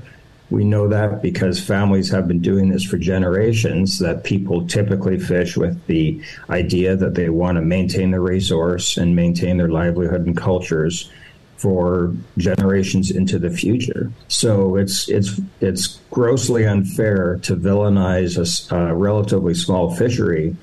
We 0.50 0.64
know 0.64 0.88
that 0.88 1.22
because 1.22 1.64
families 1.64 2.10
have 2.10 2.28
been 2.28 2.42
doing 2.42 2.70
this 2.70 2.84
for 2.84 2.98
generations, 2.98 4.00
that 4.00 4.24
people 4.24 4.66
typically 4.66 5.20
fish 5.20 5.56
with 5.56 5.86
the 5.86 6.20
idea 6.50 6.96
that 6.96 7.14
they 7.14 7.30
want 7.30 7.58
to 7.58 7.62
maintain 7.62 8.10
the 8.10 8.20
resource 8.20 8.98
and 8.98 9.16
maintain 9.16 9.58
their 9.58 9.70
livelihood 9.70 10.26
and 10.26 10.36
cultures 10.36 11.12
for 11.58 12.12
generations 12.40 13.12
into 13.12 13.38
the 13.38 13.52
future. 13.52 14.12
So 14.30 14.78
it's 14.78 15.08
it's 15.10 15.40
it's 15.62 16.00
grossly 16.10 16.66
unfair 16.66 17.38
to 17.44 17.56
villainize 17.56 18.36
a 18.72 18.96
relatively 18.96 19.54
small 19.54 19.94
fishery 19.94 20.56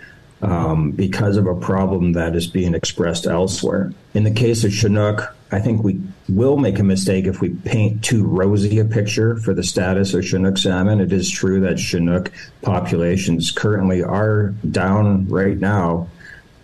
um, 0.42 0.90
because 0.90 1.37
of 1.37 1.46
a 1.46 1.55
problem 1.55 2.12
that 2.12 2.35
is 2.35 2.46
being 2.46 2.74
expressed 2.74 3.26
elsewhere. 3.26 3.92
In 4.12 4.24
the 4.24 4.31
case 4.31 4.64
of 4.64 4.72
Chinook, 4.72 5.35
I 5.52 5.61
think 5.61 5.85
we 5.85 6.00
will 6.28 6.57
make 6.57 6.78
a 6.78 6.83
mistake 6.83 7.26
if 7.26 7.40
we 7.40 7.50
paint 7.50 8.02
too 8.02 8.24
rosy 8.26 8.78
a 8.78 8.85
picture 8.85 9.37
for 9.37 9.55
the 9.55 9.62
status 9.62 10.14
of 10.14 10.24
Chinook 10.24 10.59
salmon. 10.59 11.00
It 11.00 11.12
is 11.12 11.31
true 11.31 11.61
that 11.61 11.78
Chinook 11.78 12.33
populations 12.62 13.52
currently 13.52 14.02
are 14.02 14.48
down 14.70 15.28
right 15.28 15.59
now 15.59 16.09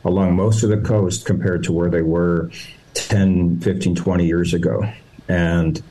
along 0.05 0.35
most 0.37 0.62
of 0.62 0.71
the 0.71 0.79
coast 0.79 1.27
compared 1.27 1.62
to 1.64 1.73
where 1.73 1.91
they 1.91 2.03
were 2.03 2.51
10, 2.95 3.61
15, 3.61 3.95
20 3.95 4.27
years 4.27 4.55
ago. 4.55 4.91
And 5.29 5.83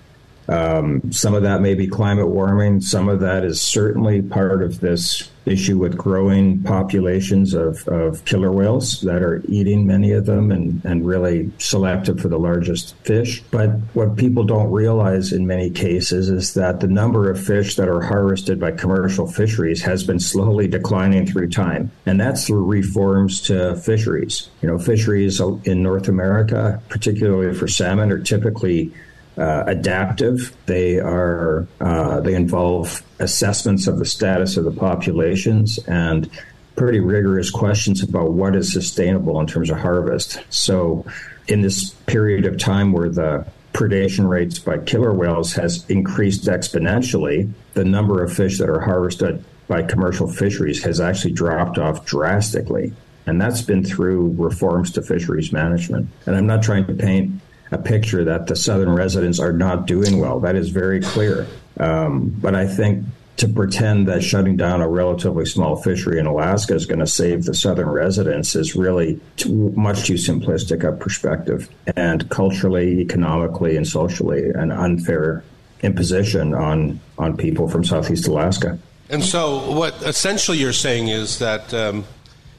um, 0.49 1.11
some 1.11 1.33
of 1.33 1.43
that 1.43 1.61
may 1.61 1.73
be 1.73 1.87
climate 1.87 2.29
warming. 2.29 2.81
Some 2.81 3.09
of 3.09 3.19
that 3.19 3.43
is 3.43 3.61
certainly 3.61 4.21
part 4.21 4.63
of 4.63 4.79
this 4.79 5.29
issue 5.45 5.77
with 5.77 5.97
growing 5.97 6.61
populations 6.63 7.53
of, 7.53 7.87
of 7.87 8.23
killer 8.25 8.51
whales 8.51 9.01
that 9.01 9.21
are 9.21 9.41
eating 9.47 9.87
many 9.87 10.11
of 10.11 10.25
them 10.25 10.51
and, 10.51 10.83
and 10.83 11.05
really 11.05 11.49
selective 11.57 12.19
for 12.19 12.27
the 12.27 12.37
largest 12.37 12.95
fish. 12.97 13.41
But 13.49 13.69
what 13.93 14.17
people 14.17 14.43
don't 14.43 14.71
realize 14.71 15.31
in 15.31 15.47
many 15.47 15.69
cases 15.69 16.29
is 16.29 16.53
that 16.55 16.81
the 16.81 16.87
number 16.87 17.29
of 17.29 17.41
fish 17.41 17.75
that 17.75 17.87
are 17.87 18.01
harvested 18.01 18.59
by 18.59 18.71
commercial 18.71 19.27
fisheries 19.27 19.81
has 19.83 20.03
been 20.03 20.19
slowly 20.19 20.67
declining 20.67 21.25
through 21.25 21.49
time. 21.49 21.91
And 22.05 22.19
that's 22.19 22.45
through 22.45 22.65
reforms 22.65 23.41
to 23.43 23.75
fisheries. 23.77 24.49
You 24.61 24.69
know, 24.69 24.79
fisheries 24.79 25.39
in 25.39 25.81
North 25.81 26.07
America, 26.07 26.81
particularly 26.89 27.53
for 27.55 27.67
salmon, 27.67 28.11
are 28.11 28.19
typically 28.19 28.93
uh, 29.37 29.63
adaptive. 29.67 30.55
They 30.65 30.99
are 30.99 31.67
uh, 31.79 32.21
they 32.21 32.33
involve 32.33 33.03
assessments 33.19 33.87
of 33.87 33.99
the 33.99 34.05
status 34.05 34.57
of 34.57 34.65
the 34.65 34.71
populations 34.71 35.77
and 35.87 36.29
pretty 36.75 36.99
rigorous 36.99 37.49
questions 37.49 38.03
about 38.03 38.31
what 38.31 38.55
is 38.55 38.71
sustainable 38.71 39.39
in 39.39 39.47
terms 39.47 39.69
of 39.69 39.77
harvest. 39.77 40.39
So, 40.49 41.05
in 41.47 41.61
this 41.61 41.91
period 42.05 42.45
of 42.45 42.57
time 42.57 42.91
where 42.91 43.09
the 43.09 43.45
predation 43.73 44.27
rates 44.27 44.59
by 44.59 44.77
killer 44.79 45.13
whales 45.13 45.53
has 45.53 45.87
increased 45.89 46.45
exponentially, 46.45 47.51
the 47.73 47.85
number 47.85 48.23
of 48.23 48.33
fish 48.33 48.57
that 48.57 48.69
are 48.69 48.79
harvested 48.79 49.43
by 49.67 49.83
commercial 49.83 50.27
fisheries 50.27 50.83
has 50.83 50.99
actually 50.99 51.33
dropped 51.33 51.77
off 51.77 52.05
drastically. 52.05 52.93
And 53.25 53.41
that's 53.41 53.61
been 53.61 53.83
through 53.83 54.33
reforms 54.37 54.91
to 54.93 55.01
fisheries 55.01 55.51
management. 55.51 56.07
And 56.25 56.35
I'm 56.35 56.47
not 56.47 56.63
trying 56.63 56.87
to 56.87 56.93
paint 56.93 57.41
a 57.71 57.77
picture 57.77 58.23
that 58.23 58.47
the 58.47 58.55
southern 58.55 58.89
residents 58.89 59.39
are 59.39 59.53
not 59.53 59.85
doing 59.85 60.19
well. 60.19 60.39
That 60.39 60.55
is 60.55 60.69
very 60.69 61.01
clear. 61.01 61.47
Um, 61.79 62.29
but 62.29 62.55
I 62.55 62.65
think 62.65 63.05
to 63.37 63.47
pretend 63.47 64.07
that 64.07 64.23
shutting 64.23 64.57
down 64.57 64.81
a 64.81 64.89
relatively 64.89 65.45
small 65.45 65.75
fishery 65.75 66.19
in 66.19 66.25
Alaska 66.25 66.73
is 66.73 66.87
going 66.87 66.99
to 66.99 67.07
save 67.07 67.45
the 67.45 67.53
southern 67.53 67.89
residents 67.89 68.55
is 68.55 68.75
really 68.75 69.19
too, 69.35 69.71
much 69.75 70.05
too 70.05 70.15
simplistic 70.15 70.83
a 70.83 70.91
perspective 70.91 71.69
and 71.95 72.27
culturally, 72.29 72.99
economically, 72.99 73.77
and 73.77 73.87
socially 73.87 74.49
an 74.49 74.71
unfair 74.71 75.43
imposition 75.81 76.55
on, 76.55 76.99
on 77.19 77.37
people 77.37 77.67
from 77.67 77.83
southeast 77.83 78.27
Alaska. 78.27 78.79
And 79.09 79.23
so, 79.23 79.71
what 79.71 79.93
essentially 80.01 80.57
you're 80.57 80.73
saying 80.73 81.09
is 81.09 81.39
that 81.39 81.71
um, 81.73 82.05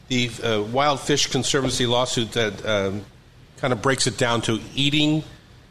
the 0.06 0.30
uh, 0.42 0.62
Wild 0.62 1.00
Fish 1.00 1.26
Conservancy 1.26 1.86
lawsuit 1.86 2.32
that 2.32 2.64
um, 2.64 3.04
kind 3.60 3.72
of 3.72 3.82
breaks 3.82 4.06
it 4.06 4.16
down 4.16 4.40
to 4.42 4.60
eating 4.74 5.24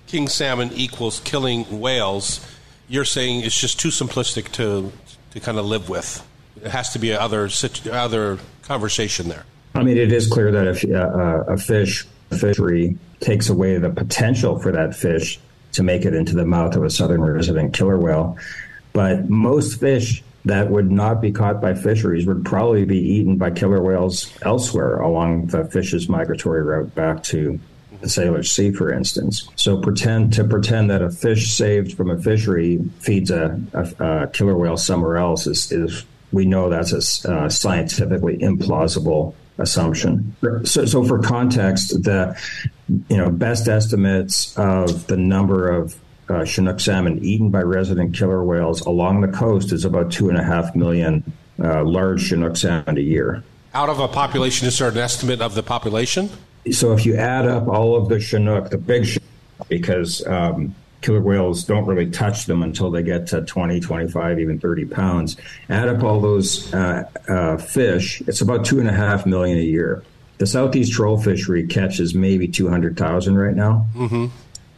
king 0.08 0.28
salmon 0.28 0.72
equals 0.74 1.20
killing 1.22 1.80
whales. 1.80 2.46
You're 2.88 3.06
saying 3.06 3.44
it's 3.44 3.60
just 3.60 3.80
too 3.80 3.90
simplistic 3.90 4.52
to 4.54 4.92
to 5.32 5.40
kind 5.40 5.58
of 5.58 5.66
live 5.66 5.90
with. 5.90 6.26
It 6.64 6.72
has 6.72 6.90
to 6.94 7.00
be 7.00 7.14
other 7.14 7.50
other 7.92 8.40
conversation 8.64 9.30
there. 9.30 9.46
I 9.76 9.84
mean, 9.84 9.98
it 9.98 10.12
is 10.12 10.28
clear 10.28 10.52
that 10.52 10.68
if 10.68 10.84
uh, 10.86 11.44
a 11.48 11.58
fish 11.58 12.06
fishery 12.32 12.98
takes 13.20 13.50
away 13.50 13.78
the 13.78 13.90
potential 13.90 14.60
for 14.60 14.72
that 14.72 14.96
fish 14.96 15.40
to 15.74 15.84
make 15.84 16.06
it 16.06 16.14
into 16.14 16.36
the 16.36 16.46
mouth 16.46 16.76
of 16.76 16.84
a 16.84 16.90
southern 16.90 17.22
resident 17.22 17.74
killer 17.74 17.98
whale, 17.98 18.38
but 18.94 19.30
most 19.30 19.80
fish 19.80 20.24
that 20.46 20.70
would 20.70 20.90
not 20.90 21.22
be 21.22 21.32
caught 21.32 21.62
by 21.62 21.74
fisheries 21.74 22.26
would 22.26 22.44
probably 22.46 22.86
be 22.86 22.98
eaten 22.98 23.38
by 23.38 23.52
killer 23.52 23.82
whales 23.82 24.32
elsewhere 24.42 24.98
along 25.00 25.48
the 25.48 25.66
fish's 25.66 26.08
migratory 26.08 26.64
route 26.64 26.94
back 26.96 27.22
to 27.22 27.60
the 28.02 28.08
Salish 28.08 28.50
Sea, 28.50 28.72
for 28.72 28.92
instance. 28.92 29.50
So 29.56 29.80
pretend 29.80 30.34
to 30.34 30.44
pretend 30.44 30.90
that 30.90 31.02
a 31.02 31.10
fish 31.10 31.52
saved 31.52 31.96
from 31.96 32.10
a 32.10 32.18
fishery 32.18 32.80
feeds 33.00 33.32
a, 33.32 33.60
a, 33.74 34.06
a 34.06 34.28
killer 34.28 34.56
whale 34.56 34.78
somewhere 34.78 35.18
else 35.18 35.48
is, 35.48 35.72
is 35.72 36.06
we 36.32 36.46
know 36.46 36.70
that's 36.70 37.26
a 37.26 37.32
uh, 37.32 37.50
scientifically 37.50 38.38
implausible 38.38 39.34
assumption. 39.58 40.36
So, 40.64 40.86
so 40.86 41.04
for 41.04 41.20
context, 41.20 42.04
the 42.04 42.40
you 43.10 43.18
know 43.18 43.30
best 43.30 43.68
estimates 43.68 44.58
of 44.58 45.08
the 45.08 45.18
number 45.18 45.70
of 45.70 46.00
uh, 46.30 46.46
Chinook 46.46 46.80
salmon 46.80 47.24
eaten 47.24 47.50
by 47.50 47.62
resident 47.62 48.16
killer 48.16 48.44
whales 48.44 48.82
along 48.82 49.22
the 49.22 49.30
coast 49.30 49.72
is 49.72 49.86
about 49.86 50.12
two 50.12 50.30
and 50.30 50.38
a 50.38 50.44
half 50.44 50.76
million 50.76 51.24
uh, 51.64 51.84
large 51.84 52.28
Chinook 52.28 52.58
salmon 52.58 52.98
a 52.98 53.02
year. 53.02 53.44
Out 53.74 53.90
of 53.90 54.00
a 54.00 54.08
population, 54.08 54.68
is 54.68 54.78
there 54.80 54.90
an 54.90 54.98
estimate 54.98 55.42
of 55.42 55.56
the 55.56 55.64
population? 55.64 56.30
So 56.72 56.94
if 56.94 57.06
you 57.06 57.16
add 57.16 57.48
up 57.48 57.68
all 57.68 57.96
of 57.96 58.10
the 58.10 58.20
Chinook, 58.20 58.70
the 58.70 58.78
big 58.78 59.06
Chinook, 59.06 59.24
because 59.70 60.26
um, 60.28 60.76
killer 61.02 61.22
whales 61.22 61.64
don't 61.64 61.86
really 61.86 62.10
touch 62.10 62.46
them 62.46 62.64
until 62.64 62.92
they 62.92 63.04
get 63.04 63.28
to 63.28 63.42
20, 63.42 63.80
25, 63.80 64.40
even 64.40 64.60
30 64.60 64.86
pounds. 64.86 65.38
Add 65.70 65.88
up 65.90 66.04
all 66.04 66.20
those 66.20 66.74
uh, 66.74 67.10
uh, 67.28 67.58
fish, 67.58 68.22
it's 68.28 68.42
about 68.42 68.66
two 68.66 68.80
and 68.80 68.90
a 68.90 68.94
half 68.94 69.26
million 69.26 69.58
a 69.58 69.62
year. 69.62 70.04
The 70.38 70.46
southeast 70.46 70.94
troll 70.94 71.20
fishery 71.20 71.66
catches 71.66 72.14
maybe 72.14 72.48
200,000 72.48 73.38
right 73.38 73.56
now. 73.56 73.88
Mm-hmm. 73.96 74.28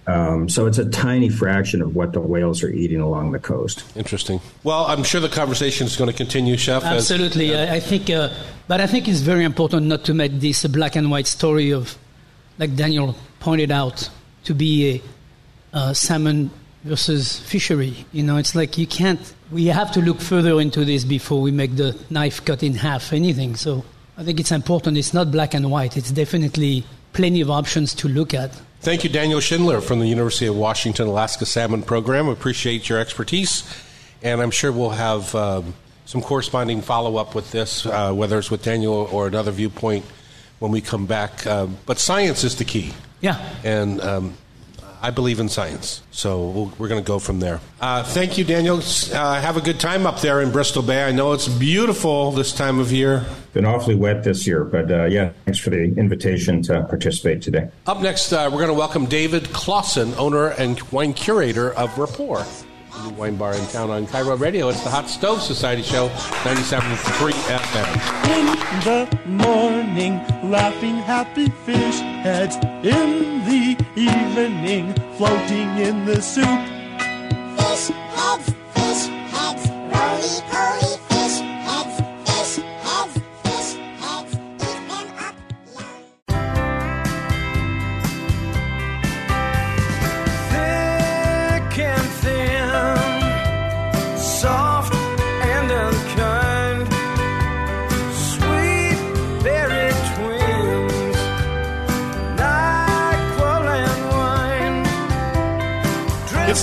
Um, 0.10 0.50
so 0.50 0.66
it's 0.66 0.80
a 0.80 0.90
tiny 0.90 1.30
fraction 1.30 1.82
of 1.82 1.96
what 1.96 2.14
the 2.14 2.20
whales 2.20 2.64
are 2.64 2.70
eating 2.70 3.00
along 3.00 3.32
the 3.32 3.40
coast. 3.40 3.84
Interesting. 3.96 4.42
Well, 4.64 4.86
I'm 4.86 5.04
sure 5.04 5.22
the 5.22 5.30
conversation 5.30 5.86
is 5.88 5.96
going 5.96 6.10
to 6.10 6.16
continue, 6.18 6.58
Chef. 6.58 6.84
as- 6.84 7.12
Absolutely, 7.12 7.56
I, 7.56 7.76
I 7.76 7.80
think, 7.80 8.10
uh, 8.10 8.30
but 8.68 8.82
I 8.82 8.88
think 8.88 9.08
it's 9.08 9.20
very 9.22 9.44
important 9.44 9.86
not 9.86 10.06
to 10.06 10.14
make 10.14 10.34
this 10.40 10.66
a 10.66 10.70
black 10.70 10.96
and 10.96 11.12
white 11.12 11.28
story 11.28 11.72
of, 11.72 11.96
like 12.58 12.76
Daniel 12.76 13.16
pointed 13.40 13.72
out, 13.72 14.10
to 14.46 14.54
be 14.56 15.02
a 15.74 15.78
uh, 15.78 15.94
salmon 15.94 16.50
versus 16.84 17.40
fishery. 17.42 18.06
You 18.12 18.24
know, 18.24 18.38
it's 18.38 18.56
like 18.56 18.78
you 18.78 18.88
can't. 18.88 19.20
We 19.52 19.66
have 19.68 19.92
to 19.92 20.02
look 20.02 20.22
further 20.22 20.60
into 20.60 20.86
this 20.86 21.04
before 21.04 21.42
we 21.42 21.52
make 21.52 21.76
the 21.76 21.96
knife 22.10 22.44
cut 22.46 22.64
in 22.64 22.74
half 22.76 23.14
anything. 23.14 23.56
So 23.56 23.84
I 24.18 24.24
think 24.24 24.40
it's 24.40 24.52
important. 24.52 24.98
It's 24.98 25.14
not 25.14 25.30
black 25.32 25.54
and 25.54 25.70
white. 25.70 25.98
It's 25.98 26.12
definitely 26.12 26.84
plenty 27.14 27.42
of 27.42 27.50
options 27.50 27.94
to 27.96 28.08
look 28.08 28.34
at. 28.34 28.52
Thank 28.82 29.04
you, 29.04 29.10
Daniel 29.10 29.40
Schindler 29.40 29.82
from 29.82 30.00
the 30.00 30.08
University 30.08 30.48
of 30.48 30.56
Washington 30.56 31.08
Alaska 31.08 31.46
Salmon 31.46 31.84
Program. 31.84 32.28
Appreciate 32.30 32.88
your 32.88 33.00
expertise, 33.00 33.64
and 34.22 34.42
I'm 34.42 34.52
sure 34.52 34.72
we'll 34.72 34.92
have 34.92 35.36
um, 35.36 35.74
some 36.06 36.22
corresponding 36.22 36.82
follow 36.82 37.18
up 37.18 37.36
with 37.36 37.52
this, 37.52 37.86
uh, 37.86 38.14
whether 38.14 38.40
it's 38.40 38.50
with 38.50 38.64
Daniel 38.64 39.10
or 39.12 39.28
another 39.28 39.52
viewpoint 39.52 40.06
when 40.60 40.72
we 40.72 40.82
come 40.82 41.06
back. 41.06 41.46
Uh, 41.46 41.68
but 41.86 42.00
science 42.00 42.44
is 42.44 42.56
the 42.56 42.66
key. 42.66 42.94
Yeah. 43.22 43.38
And 43.64 44.00
um, 44.02 44.34
I 45.02 45.12
believe 45.12 45.40
in 45.40 45.48
science, 45.50 46.02
so 46.12 46.50
we'll, 46.50 46.74
we're 46.78 46.88
going 46.90 47.02
to 47.02 47.08
go 47.08 47.20
from 47.20 47.40
there. 47.40 47.62
Uh, 47.80 48.04
thank 48.04 48.38
you, 48.38 48.44
Daniel. 48.44 48.78
Uh, 48.78 49.40
have 49.40 49.56
a 49.56 49.62
good 49.62 49.80
time 49.80 50.06
up 50.06 50.20
there 50.20 50.42
in 50.42 50.52
Bristol 50.52 50.82
Bay. 50.84 51.04
I 51.04 51.12
know 51.12 51.32
it's 51.34 51.48
beautiful 51.48 52.32
this 52.32 52.52
time 52.54 52.80
of 52.80 52.92
year. 52.92 53.26
Been 53.54 53.66
awfully 53.66 53.96
wet 53.96 54.24
this 54.24 54.46
year, 54.46 54.64
but 54.64 54.92
uh, 54.92 55.06
yeah, 55.06 55.32
thanks 55.46 55.60
for 55.60 55.70
the 55.70 55.84
invitation 55.98 56.62
to 56.64 56.84
participate 56.84 57.42
today. 57.42 57.70
Up 57.88 58.02
next, 58.02 58.32
uh, 58.34 58.50
we're 58.52 58.60
going 58.60 58.68
to 58.68 58.74
welcome 58.74 59.06
David 59.06 59.52
Clawson, 59.54 60.14
owner 60.16 60.48
and 60.50 60.82
wine 60.92 61.14
curator 61.14 61.74
of 61.74 61.98
Rapport, 61.98 62.46
new 63.04 63.10
wine 63.12 63.36
bar 63.36 63.54
in 63.54 63.66
town 63.68 63.90
on 63.90 64.06
KIRO 64.08 64.40
Radio. 64.40 64.70
It's 64.70 64.84
the 64.84 64.90
Hot 64.90 65.10
Stove 65.10 65.42
Society 65.42 65.82
Show, 65.82 66.10
97.3 66.44 67.32
FM. 67.48 67.90
In 68.38 68.46
the 68.84 69.20
morning, 69.26 70.18
laughing 70.50 70.96
happy 70.96 71.50
fish 71.66 72.00
heads. 72.00 72.56
In 72.84 73.44
the 73.46 73.78
evening, 73.96 74.94
floating 75.18 75.78
in 75.78 76.06
the 76.06 76.22
soup. 76.22 76.46
Fish 77.58 77.96
heads, 78.16 78.54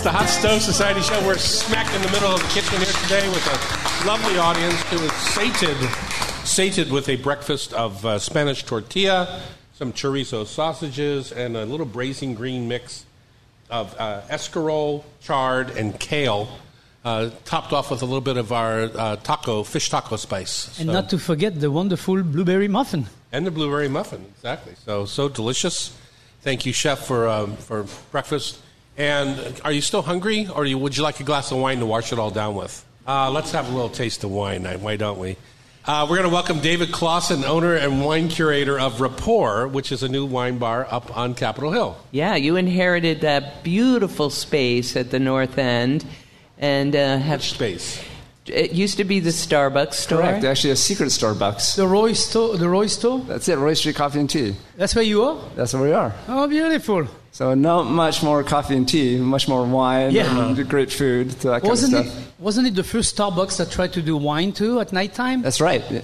the 0.07 0.13
Hot 0.13 0.29
Stove 0.29 0.63
Society 0.63 1.01
Show. 1.01 1.27
We're 1.27 1.37
smack 1.37 1.93
in 1.93 2.01
the 2.01 2.09
middle 2.13 2.31
of 2.31 2.41
the 2.41 2.47
kitchen 2.51 2.77
here 2.79 2.87
today 3.03 3.29
with 3.29 3.45
a 3.45 4.07
lovely 4.07 4.39
audience 4.39 4.81
who 4.85 4.99
is 4.99 5.13
sated, 5.13 5.77
sated 6.47 6.93
with 6.93 7.09
a 7.09 7.17
breakfast 7.17 7.73
of 7.73 8.07
uh, 8.07 8.17
Spanish 8.21 8.63
tortilla, 8.63 9.43
some 9.75 9.93
chorizo 9.93 10.47
sausages, 10.47 11.33
and 11.33 11.57
a 11.57 11.65
little 11.65 11.87
braising 11.87 12.37
green 12.37 12.69
mix 12.69 13.05
of 13.69 13.97
uh, 13.99 14.21
escarole, 14.31 15.03
chard, 15.23 15.71
and 15.71 15.99
kale, 15.99 16.51
uh, 17.05 17.31
topped 17.45 17.73
off 17.73 17.91
with 17.91 18.01
a 18.01 18.07
little 18.07 18.21
bit 18.21 18.37
of 18.37 18.53
our 18.53 18.83
uh, 18.83 19.17
taco, 19.17 19.65
fish 19.65 19.91
taco 19.91 20.15
spice. 20.15 20.79
And 20.79 20.87
not 20.87 21.11
to 21.11 21.19
forget 21.19 21.59
the 21.59 21.73
wonderful 21.73 22.23
blueberry 22.23 22.69
muffin. 22.69 23.07
and 23.33 23.45
the 23.45 23.51
blueberry 23.51 23.89
muffin, 23.89 24.25
exactly. 24.37 24.75
So 24.85 25.05
so 25.05 25.29
delicious. 25.29 25.99
Thank 26.43 26.65
you, 26.65 26.73
chef, 26.73 27.01
for 27.01 27.29
um, 27.29 27.57
for 27.57 27.87
breakfast. 28.13 28.61
And 28.99 29.61
are 29.65 29.73
you 29.73 29.83
still 29.83 30.03
hungry, 30.03 30.49
or 30.49 30.65
you, 30.65 30.79
would 30.79 30.97
you 30.97 31.03
like 31.03 31.21
a 31.21 31.25
glass 31.25 31.53
of 31.53 31.59
wine 31.59 31.81
to 31.81 31.87
wash 31.87 32.13
it 32.13 32.19
all 32.19 32.31
down 32.31 32.55
with? 32.55 32.85
Uh, 33.07 33.31
let's 33.31 33.53
have 33.53 33.69
a 33.69 33.73
little 33.73 33.91
taste 33.91 34.25
of 34.25 34.31
wine. 34.31 34.65
Why 34.65 34.97
don't 34.97 35.19
we? 35.19 35.37
Uh, 35.85 36.05
we're 36.11 36.17
going 36.17 36.29
to 36.29 36.35
welcome 36.35 36.59
David 36.59 36.91
Clawson, 36.91 37.45
owner 37.45 37.75
and 37.75 38.05
wine 38.05 38.29
curator 38.29 38.81
of 38.81 39.01
Rapport, 39.01 39.69
which 39.69 39.93
is 39.93 40.03
a 40.03 40.09
new 40.09 40.27
wine 40.27 40.59
bar 40.59 40.89
up 40.91 41.17
on 41.17 41.35
Capitol 41.35 41.71
Hill. 41.71 41.97
Yeah, 42.11 42.35
you 42.35 42.57
inherited 42.57 43.21
that 43.21 43.63
beautiful 43.63 44.31
space 44.31 44.97
at 44.97 45.13
the 45.13 45.21
north 45.21 45.59
end, 45.59 46.05
and 46.59 46.97
uh, 46.97 47.19
have 47.19 47.39
Which 47.39 47.53
space? 47.53 48.03
It 48.47 48.73
used 48.73 48.97
to 48.97 49.05
be 49.05 49.21
the 49.21 49.31
Starbucks 49.31 49.95
store. 49.95 50.23
Correct. 50.23 50.45
Actually, 50.45 50.71
a 50.71 50.77
secret 50.77 51.11
Starbucks. 51.11 51.77
The 51.77 51.87
Roy 51.87 52.15
store. 52.15 52.57
The 52.57 52.69
Roy 52.69 52.87
store. 52.87 53.21
That's 53.21 53.49
it. 53.49 53.57
Roy 53.57 53.75
Street 53.75 53.97
Coffee 53.97 54.21
and 54.21 54.31
Tea. 54.31 54.57
That's 54.77 54.95
where 54.95 55.05
you 55.05 55.23
are. 55.23 55.41
That's 55.55 55.73
where 55.75 55.83
we 55.83 55.93
are. 55.93 56.15
Oh, 56.27 56.49
beautiful. 56.49 57.07
So 57.37 57.53
not 57.53 57.83
much 57.85 58.23
more 58.23 58.43
coffee 58.43 58.77
and 58.77 58.89
tea, 58.89 59.19
much 59.19 59.47
more 59.47 59.63
wine 59.67 60.11
Yeah. 60.13 60.25
and 60.49 60.67
great 60.67 60.91
food, 60.91 61.33
so 61.39 61.51
that 61.51 61.61
kind 61.61 61.69
Wasn't 61.69 61.93
of 61.95 62.07
it? 62.07 62.11
stuff. 62.11 62.33
Wasn't 62.39 62.67
it 62.67 62.75
the 62.75 62.83
first 62.83 63.15
Starbucks 63.15 63.59
that 63.59 63.71
tried 63.71 63.93
to 63.93 64.01
do 64.01 64.17
wine 64.17 64.53
too 64.53 64.81
at 64.81 64.91
nighttime? 64.91 65.43
That's 65.43 65.61
right. 65.61 65.85
Yeah. 65.91 66.01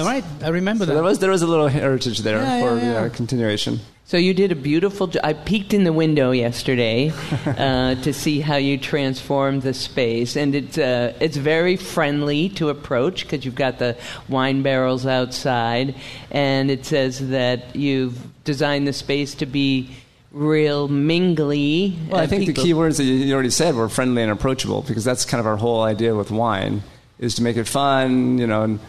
All 0.00 0.04
right, 0.04 0.24
I 0.42 0.48
remember 0.48 0.82
So 0.84 0.86
that. 0.88 0.94
there 0.94 1.04
was 1.04 1.18
there 1.20 1.30
was 1.30 1.42
a 1.42 1.46
little 1.46 1.68
heritage 1.68 2.18
there 2.22 2.38
Yeah, 2.42 2.60
for 2.62 2.76
yeah, 2.76 2.92
yeah. 2.92 3.00
uh, 3.06 3.08
continuation. 3.10 3.78
So 4.06 4.16
you 4.16 4.34
did 4.34 4.50
a 4.50 4.56
beautiful. 4.56 5.06
jo- 5.06 5.20
I 5.22 5.32
peeked 5.34 5.72
in 5.72 5.84
the 5.84 5.92
window 5.92 6.32
yesterday 6.32 7.12
uh, 7.46 7.94
to 8.02 8.12
see 8.12 8.40
how 8.40 8.56
you 8.56 8.76
transformed 8.76 9.62
the 9.62 9.74
space, 9.74 10.34
and 10.34 10.56
it's 10.56 10.76
uh, 10.76 11.12
it's 11.20 11.36
very 11.36 11.76
friendly 11.76 12.48
to 12.58 12.68
approach 12.70 13.22
because 13.22 13.44
you've 13.44 13.54
got 13.66 13.78
the 13.78 13.94
wine 14.28 14.62
barrels 14.62 15.06
outside, 15.06 15.94
and 16.32 16.68
it 16.70 16.84
says 16.84 17.28
that 17.28 17.76
you've 17.76 18.18
designed 18.42 18.88
the 18.88 18.92
space 18.92 19.34
to 19.36 19.46
be 19.46 19.90
real 20.34 20.88
mingly. 20.88 21.96
Well, 22.10 22.20
I 22.20 22.26
think 22.26 22.46
the 22.46 22.52
key 22.52 22.74
words 22.74 22.98
that 22.98 23.04
you 23.04 23.32
already 23.32 23.50
said 23.50 23.74
were 23.74 23.88
friendly 23.88 24.22
and 24.22 24.30
approachable 24.30 24.82
because 24.82 25.04
that's 25.04 25.24
kind 25.24 25.40
of 25.40 25.46
our 25.46 25.56
whole 25.56 25.82
idea 25.82 26.14
with 26.14 26.30
wine 26.30 26.82
is 27.18 27.36
to 27.36 27.42
make 27.42 27.56
it 27.56 27.68
fun, 27.68 28.38
you 28.38 28.46
know, 28.46 28.62
and 28.62 28.80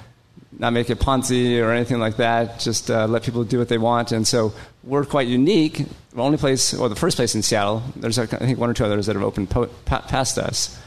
not 0.57 0.73
make 0.73 0.89
it 0.89 0.99
Ponzi 0.99 1.61
or 1.63 1.71
anything 1.71 1.99
like 1.99 2.17
that. 2.17 2.59
Just 2.59 2.89
uh, 2.89 3.05
let 3.07 3.23
people 3.23 3.43
do 3.43 3.59
what 3.59 3.69
they 3.69 3.77
want. 3.77 4.11
And 4.11 4.27
so 4.27 4.53
we're 4.83 5.05
quite 5.05 5.27
unique. 5.27 5.85
The 6.13 6.21
only 6.21 6.37
place, 6.37 6.73
or 6.73 6.89
the 6.89 6.95
first 6.95 7.17
place 7.17 7.35
in 7.35 7.43
Seattle, 7.43 7.83
there's 7.95 8.17
I 8.17 8.25
think 8.25 8.57
one 8.57 8.69
or 8.69 8.73
two 8.73 8.85
others 8.85 9.05
that 9.05 9.15
have 9.15 9.23
opened 9.23 9.49
po- 9.49 9.67
pa- 9.85 10.01
past 10.01 10.37
us, 10.37 10.79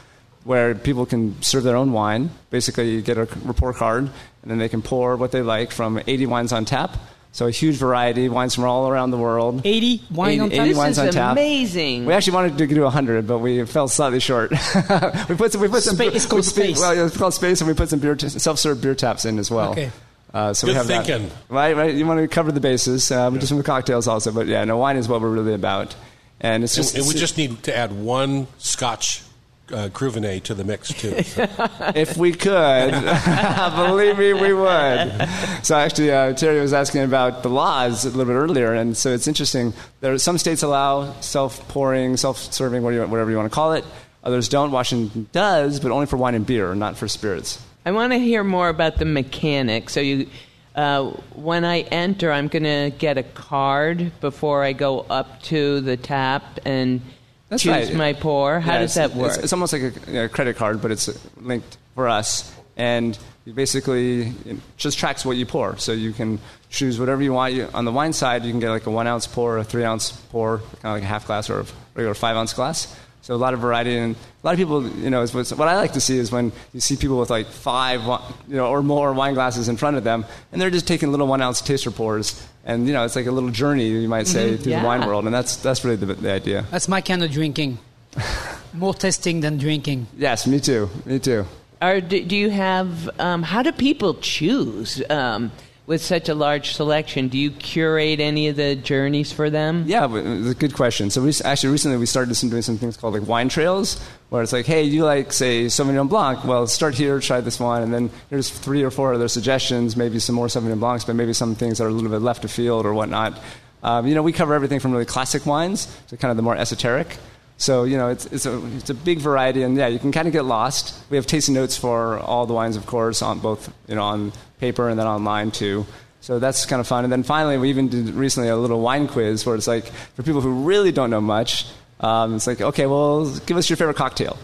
where 0.43 0.75
people 0.75 1.05
can 1.05 1.41
serve 1.41 1.63
their 1.63 1.77
own 1.77 1.93
wine. 1.93 2.31
Basically, 2.49 2.91
you 2.91 3.01
get 3.01 3.17
a 3.17 3.25
report 3.43 3.75
card, 3.75 4.05
and 4.41 4.51
then 4.51 4.57
they 4.57 4.69
can 4.69 4.81
pour 4.81 5.15
what 5.15 5.31
they 5.31 5.41
like 5.41 5.71
from 5.71 6.01
80 6.05 6.25
wines 6.25 6.51
on 6.51 6.65
tap. 6.65 6.97
So 7.39 7.47
a 7.47 7.51
huge 7.51 7.77
variety, 7.77 8.27
wines 8.27 8.53
from 8.53 8.65
all 8.65 8.89
around 8.89 9.11
the 9.11 9.17
world. 9.17 9.61
80 9.63 10.03
wine 10.11 10.31
80 10.31 10.41
on 10.41 10.49
tap. 10.49 10.59
80 10.59 10.67
This 10.67 10.77
wines 10.77 10.97
is 10.97 10.99
on 11.05 11.11
tap. 11.13 11.31
amazing. 11.31 12.05
We 12.05 12.11
actually 12.11 12.33
wanted 12.33 12.57
to 12.57 12.67
do 12.67 12.81
100, 12.81 13.27
but 13.27 13.39
we 13.39 13.63
fell 13.63 13.87
slightly 13.87 14.19
short. 14.19 14.51
we 15.29 15.35
put 15.37 15.53
some, 15.53 15.61
we 15.61 15.69
put 15.69 15.81
some 15.81 16.01
it's 16.01 16.25
called 16.25 16.39
we 16.39 16.43
spa- 16.43 16.61
space. 16.63 16.79
Well, 16.81 17.05
it's 17.07 17.15
called 17.15 17.33
space, 17.33 17.61
and 17.61 17.69
we 17.69 17.75
put 17.75 17.87
some 17.87 17.99
beer 17.99 18.17
t- 18.17 18.27
self-serve 18.27 18.81
beer 18.81 18.93
taps 18.93 19.23
in 19.23 19.39
as 19.39 19.49
well. 19.49 19.71
Okay. 19.71 19.89
Uh, 20.33 20.53
so 20.53 20.67
Good 20.67 20.73
we 20.73 20.75
have 20.75 20.87
that. 20.87 21.31
Right, 21.47 21.77
right. 21.77 21.95
You 21.95 22.05
want 22.05 22.19
to 22.19 22.27
cover 22.27 22.51
the 22.51 22.59
bases. 22.59 23.09
Uh, 23.09 23.29
we 23.31 23.39
do 23.39 23.45
some 23.45 23.63
cocktails 23.63 24.05
also, 24.05 24.33
but 24.33 24.47
yeah, 24.47 24.65
no, 24.65 24.75
wine 24.75 24.97
is 24.97 25.07
what 25.07 25.21
we're 25.21 25.29
really 25.29 25.53
about. 25.53 25.95
And 26.41 26.65
it's 26.65 26.77
And, 26.77 26.93
and 26.93 27.07
we 27.07 27.13
just 27.13 27.37
need 27.37 27.63
to 27.63 27.75
add 27.75 27.93
one 27.93 28.47
Scotch 28.57 29.23
uh, 29.71 29.89
Cruvinet 29.89 30.43
to 30.43 30.53
the 30.53 30.63
mix 30.63 30.89
too. 30.89 31.21
So- 31.23 31.47
if 31.95 32.17
we 32.17 32.31
could, 32.33 32.91
believe 33.75 34.17
me, 34.17 34.33
we 34.33 34.53
would. 34.53 35.27
So 35.63 35.75
actually, 35.75 36.11
uh, 36.11 36.33
Terry 36.33 36.59
was 36.61 36.73
asking 36.73 37.03
about 37.03 37.43
the 37.43 37.49
laws 37.49 38.05
a 38.05 38.09
little 38.09 38.25
bit 38.25 38.33
earlier, 38.37 38.73
and 38.73 38.95
so 38.95 39.11
it's 39.13 39.27
interesting. 39.27 39.73
There 40.01 40.13
are 40.13 40.17
some 40.19 40.37
states 40.37 40.63
allow 40.63 41.13
self-pouring, 41.21 42.17
self-serving, 42.17 42.81
whatever 42.83 43.03
you- 43.05 43.09
whatever 43.11 43.31
you 43.31 43.37
want 43.37 43.49
to 43.51 43.55
call 43.55 43.73
it. 43.73 43.85
Others 44.23 44.49
don't. 44.49 44.71
Washington 44.71 45.29
does, 45.31 45.79
but 45.79 45.91
only 45.91 46.05
for 46.05 46.17
wine 46.17 46.35
and 46.35 46.45
beer, 46.45 46.75
not 46.75 46.97
for 46.97 47.07
spirits. 47.07 47.61
I 47.85 47.91
want 47.91 48.11
to 48.13 48.19
hear 48.19 48.43
more 48.43 48.67
about 48.69 48.97
the 48.97 49.05
mechanics. 49.05 49.93
So 49.93 50.01
you, 50.01 50.27
uh, 50.75 51.05
when 51.35 51.63
I 51.63 51.81
enter, 51.81 52.31
I'm 52.31 52.49
going 52.49 52.63
to 52.63 52.91
get 52.97 53.17
a 53.17 53.23
card 53.23 54.11
before 54.19 54.63
I 54.63 54.73
go 54.73 55.05
up 55.09 55.41
to 55.43 55.79
the 55.81 55.95
tap 55.95 56.59
and 56.65 57.01
That's 57.49 57.63
choose 57.63 57.89
right. 57.89 57.95
my 57.95 58.13
pour. 58.13 58.59
How 58.59 58.73
Yeah, 58.73 58.79
does 58.79 58.93
that 58.93 59.13
work? 59.15 59.29
It's, 59.29 59.37
it's 59.37 59.53
almost 59.53 59.73
like 59.73 60.07
a, 60.07 60.25
a 60.25 60.29
credit 60.29 60.55
card, 60.55 60.81
but 60.81 60.91
it's 60.91 61.09
linked 61.41 61.77
for 61.95 62.07
us. 62.07 62.55
And 62.77 63.17
you 63.45 63.53
basically 63.53 64.27
it 64.45 64.57
just 64.77 64.97
tracks 64.97 65.25
what 65.25 65.35
you 65.35 65.45
pour. 65.45 65.77
So 65.77 65.91
you 65.91 66.13
can 66.13 66.39
choose 66.69 66.99
whatever 66.99 67.21
you 67.21 67.33
want. 67.33 67.53
You, 67.53 67.67
on 67.73 67.83
the 67.85 67.91
wine 67.91 68.13
side, 68.13 68.45
you 68.45 68.51
can 68.51 68.59
get 68.59 68.69
like 68.69 68.85
a 68.85 68.91
one 68.91 69.07
ounce 69.07 69.27
pour, 69.27 69.57
a 69.57 69.63
three 69.63 69.83
ounce 69.83 70.11
pour, 70.11 70.59
kind 70.59 70.85
of 70.85 70.93
like 70.93 71.03
a 71.03 71.07
half 71.07 71.25
glass 71.27 71.49
or 71.49 71.61
a 71.61 71.65
regular 71.95 72.13
five 72.13 72.35
ounce 72.37 72.53
glass. 72.53 72.95
So 73.21 73.35
a 73.35 73.37
lot 73.37 73.53
of 73.53 73.59
variety, 73.59 73.97
and 73.97 74.15
a 74.15 74.45
lot 74.47 74.53
of 74.53 74.57
people, 74.57 74.87
you 74.87 75.09
know, 75.09 75.19
what's, 75.19 75.51
what 75.51 75.67
I 75.67 75.75
like 75.75 75.91
to 75.93 75.99
see 75.99 76.17
is 76.17 76.31
when 76.31 76.51
you 76.73 76.79
see 76.79 76.95
people 76.95 77.19
with 77.19 77.29
like 77.29 77.47
five, 77.47 78.01
you 78.47 78.55
know, 78.55 78.67
or 78.67 78.81
more 78.81 79.11
wine 79.13 79.33
glasses 79.33 79.67
in 79.67 79.75
front 79.77 79.97
of 79.97 80.03
them, 80.03 80.25
and 80.51 80.61
they're 80.61 80.69
just 80.69 80.87
taking 80.87 81.11
little 81.11 81.27
one 81.27 81.41
ounce 81.41 81.61
taster 81.61 81.91
pours, 81.91 82.41
and 82.65 82.87
you 82.87 82.93
know, 82.93 83.03
it's 83.05 83.15
like 83.15 83.25
a 83.25 83.31
little 83.31 83.49
journey, 83.49 83.87
you 83.87 84.07
might 84.07 84.27
say, 84.27 84.57
through 84.57 84.71
Yeah. 84.71 84.81
the 84.81 84.85
wine 84.87 85.05
world, 85.07 85.25
and 85.25 85.33
that's 85.33 85.55
that's 85.57 85.83
really 85.83 85.97
the, 85.97 86.13
the 86.13 86.31
idea. 86.31 86.65
That's 86.71 86.87
my 86.87 87.01
kind 87.01 87.23
of 87.23 87.31
drinking. 87.31 87.77
More 88.73 88.93
testing 88.93 89.41
than 89.41 89.57
drinking. 89.57 90.07
Yes, 90.17 90.45
me 90.45 90.59
too, 90.59 90.89
me 91.05 91.19
too. 91.19 91.45
Or 91.81 92.01
do, 92.01 92.23
do 92.23 92.35
you 92.35 92.49
have? 92.49 93.09
Um, 93.19 93.41
how 93.43 93.63
do 93.63 93.71
people 93.71 94.15
choose 94.15 95.01
um, 95.09 95.51
with 95.87 96.01
such 96.03 96.27
a 96.29 96.35
large 96.35 96.73
selection? 96.75 97.29
Do 97.29 97.37
you 97.37 97.51
curate 97.51 98.19
any 98.19 98.47
of 98.49 98.57
the 98.57 98.75
journeys 98.75 99.31
for 99.31 99.49
them? 99.49 99.85
Yeah, 99.87 100.07
it's 100.13 100.49
a 100.49 100.55
good 100.55 100.73
question. 100.73 101.09
So 101.09 101.21
we 101.23 101.33
actually 101.45 101.71
recently 101.71 101.97
we 101.97 102.05
started 102.05 102.35
doing 102.35 102.61
some 102.61 102.77
things 102.77 102.97
called 102.97 103.13
like 103.13 103.27
wine 103.27 103.49
trails, 103.49 103.99
where 104.29 104.43
it's 104.43 104.53
like, 104.53 104.65
hey, 104.65 104.83
you 104.83 105.05
like 105.05 105.33
say 105.33 105.65
Sauvignon 105.65 106.07
Blanc? 106.07 106.43
Well, 106.43 106.67
start 106.67 106.95
here, 106.95 107.19
try 107.19 107.41
this 107.41 107.59
one, 107.59 107.81
and 107.83 107.93
then 107.93 108.09
here's 108.29 108.49
three 108.49 108.83
or 108.83 108.91
four 108.91 109.13
other 109.13 109.27
suggestions, 109.27 109.95
maybe 109.95 110.19
some 110.19 110.35
more 110.35 110.47
Sauvignon 110.47 110.79
Blancs, 110.79 111.03
but 111.03 111.15
maybe 111.15 111.33
some 111.33 111.55
things 111.55 111.79
that 111.79 111.85
are 111.85 111.89
a 111.89 111.91
little 111.91 112.11
bit 112.11 112.21
left 112.21 112.45
of 112.45 112.51
field 112.51 112.85
or 112.85 112.93
whatnot. 112.93 113.39
Um, 113.81 114.07
you 114.07 114.15
know, 114.15 114.21
we 114.21 114.31
cover 114.31 114.53
everything 114.53 114.79
from 114.79 114.91
really 114.91 115.05
classic 115.05 115.45
wines 115.45 115.87
to 116.09 116.17
kind 116.17 116.31
of 116.31 116.37
the 116.37 116.43
more 116.43 116.55
esoteric. 116.55 117.17
So 117.57 117.83
you 117.83 117.97
know, 117.97 118.07
it's, 118.07 118.25
it's 118.27 118.45
a 118.45 118.65
it's 118.77 118.89
a 118.89 118.93
big 118.93 119.19
variety, 119.19 119.63
and 119.63 119.75
yeah, 119.75 119.87
you 119.87 119.99
can 119.99 120.13
kind 120.13 120.27
of 120.27 120.33
get 120.33 120.45
lost. 120.45 120.97
We 121.09 121.17
have 121.17 121.27
tasting 121.27 121.55
notes 121.55 121.75
for 121.75 122.17
all 122.19 122.45
the 122.45 122.53
wines, 122.53 122.77
of 122.77 122.85
course, 122.85 123.21
on 123.21 123.39
both 123.39 123.71
you 123.87 123.95
know 123.95 124.03
on 124.03 124.31
paper 124.59 124.87
and 124.87 124.97
then 124.97 125.07
online 125.07 125.51
too. 125.51 125.85
So 126.21 126.39
that's 126.39 126.65
kind 126.65 126.79
of 126.79 126.87
fun. 126.87 127.03
And 127.03 127.11
then 127.11 127.23
finally, 127.23 127.57
we 127.57 127.69
even 127.69 127.89
did 127.89 128.09
recently 128.11 128.49
a 128.49 128.55
little 128.55 128.81
wine 128.81 129.07
quiz 129.07 129.45
where 129.45 129.55
it's 129.55 129.67
like 129.67 129.85
for 129.85 130.23
people 130.23 130.41
who 130.41 130.63
really 130.63 130.91
don't 130.91 131.09
know 131.09 131.21
much, 131.21 131.65
um, 131.99 132.35
it's 132.35 132.47
like 132.47 132.61
okay, 132.61 132.85
well, 132.85 133.29
give 133.45 133.57
us 133.57 133.69
your 133.69 133.77
favorite 133.77 133.97
cocktail. 133.97 134.37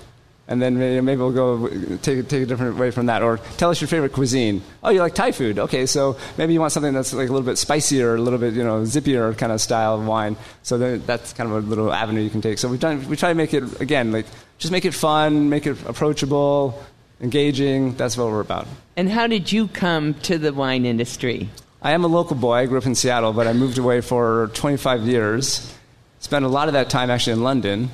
And 0.47 0.61
then 0.61 0.77
maybe, 0.77 1.01
maybe 1.01 1.19
we'll 1.21 1.31
go 1.31 1.67
take, 2.03 2.27
take 2.27 2.43
a 2.43 2.45
different 2.45 2.77
way 2.77 2.91
from 2.91 3.07
that. 3.07 3.23
Or 3.23 3.37
tell 3.57 3.71
us 3.71 3.81
your 3.81 3.87
favorite 3.87 4.13
cuisine. 4.13 4.61
Oh, 4.83 4.91
you 4.91 4.99
like 4.99 5.15
Thai 5.15 5.31
food. 5.31 5.57
Okay, 5.57 5.87
so 5.87 6.17
maybe 6.37 6.53
you 6.53 6.59
want 6.59 6.71
something 6.71 6.93
that's 6.93 7.13
like 7.13 7.29
a 7.29 7.31
little 7.31 7.45
bit 7.45 7.57
spicier, 7.57 8.13
a 8.15 8.21
little 8.21 8.37
bit 8.37 8.53
you 8.53 8.63
know 8.63 8.81
zippier 8.81 9.35
kind 9.35 9.51
of 9.51 9.59
style 9.59 9.95
of 9.95 10.05
wine. 10.05 10.35
So 10.61 10.77
then 10.77 11.03
that's 11.05 11.33
kind 11.33 11.51
of 11.51 11.63
a 11.63 11.67
little 11.67 11.91
avenue 11.91 12.21
you 12.21 12.29
can 12.29 12.41
take. 12.41 12.59
So 12.59 12.67
we've 12.67 12.79
done. 12.79 13.07
We 13.09 13.15
try 13.15 13.29
to 13.29 13.35
make 13.35 13.53
it 13.53 13.81
again 13.81 14.11
like 14.11 14.27
just 14.59 14.71
make 14.71 14.85
it 14.85 14.93
fun, 14.93 15.49
make 15.49 15.65
it 15.65 15.77
approachable, 15.87 16.83
engaging. 17.21 17.95
That's 17.95 18.15
what 18.15 18.27
we're 18.27 18.41
about. 18.41 18.67
And 18.95 19.09
how 19.09 19.25
did 19.25 19.51
you 19.51 19.67
come 19.67 20.13
to 20.25 20.37
the 20.37 20.53
wine 20.53 20.85
industry? 20.85 21.49
I 21.81 21.91
am 21.91 22.03
a 22.03 22.07
local 22.07 22.35
boy. 22.35 22.53
I 22.53 22.65
grew 22.67 22.77
up 22.77 22.85
in 22.85 22.95
Seattle, 22.95 23.33
but 23.33 23.47
I 23.47 23.53
moved 23.53 23.77
away 23.77 24.01
for 24.01 24.49
25 24.53 25.03
years. 25.03 25.74
Spent 26.25 26.43
a 26.43 26.47
lot 26.47 26.67
of 26.67 26.73
that 26.73 26.89
time 26.89 27.11
actually 27.11 27.33
in 27.33 27.43
London. 27.43 27.91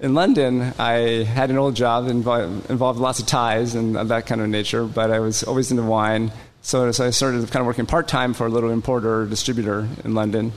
In 0.00 0.14
London, 0.14 0.72
I 0.78 1.24
had 1.24 1.50
an 1.50 1.58
old 1.58 1.76
job 1.76 2.08
involved, 2.08 2.70
involved 2.70 2.98
lots 2.98 3.18
of 3.18 3.26
ties 3.26 3.74
and 3.74 3.94
that 3.94 4.24
kind 4.24 4.40
of 4.40 4.48
nature, 4.48 4.84
but 4.86 5.10
I 5.10 5.18
was 5.18 5.42
always 5.42 5.70
into 5.70 5.82
wine. 5.82 6.32
So, 6.62 6.90
so 6.92 7.04
I 7.04 7.10
started 7.10 7.42
kind 7.50 7.60
of 7.60 7.66
working 7.66 7.84
part 7.84 8.08
time 8.08 8.32
for 8.32 8.46
a 8.46 8.48
little 8.48 8.70
importer 8.70 9.20
or 9.20 9.26
distributor 9.26 9.86
in 10.02 10.14
London. 10.14 10.52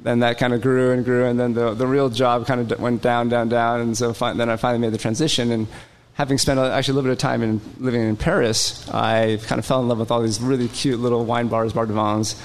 Then 0.00 0.20
that 0.20 0.38
kind 0.38 0.54
of 0.54 0.62
grew 0.62 0.92
and 0.92 1.04
grew, 1.04 1.26
and 1.26 1.38
then 1.38 1.52
the, 1.52 1.74
the 1.74 1.86
real 1.86 2.08
job 2.08 2.46
kind 2.46 2.72
of 2.72 2.80
went 2.80 3.02
down, 3.02 3.28
down, 3.28 3.50
down. 3.50 3.82
And 3.82 3.94
so 3.94 4.14
fi- 4.14 4.32
then 4.32 4.48
I 4.48 4.56
finally 4.56 4.80
made 4.80 4.94
the 4.94 4.98
transition. 4.98 5.52
And 5.52 5.66
having 6.14 6.38
spent 6.38 6.58
actually 6.58 6.92
a 6.92 6.94
little 6.94 7.10
bit 7.10 7.12
of 7.12 7.18
time 7.18 7.42
in 7.42 7.60
living 7.76 8.00
in 8.00 8.16
Paris, 8.16 8.88
I 8.88 9.38
kind 9.42 9.58
of 9.58 9.66
fell 9.66 9.82
in 9.82 9.88
love 9.88 9.98
with 9.98 10.10
all 10.10 10.22
these 10.22 10.40
really 10.40 10.68
cute 10.68 10.98
little 10.98 11.26
wine 11.26 11.48
bars, 11.48 11.74
bar 11.74 11.84
de 11.84 11.92
vins. 11.92 12.40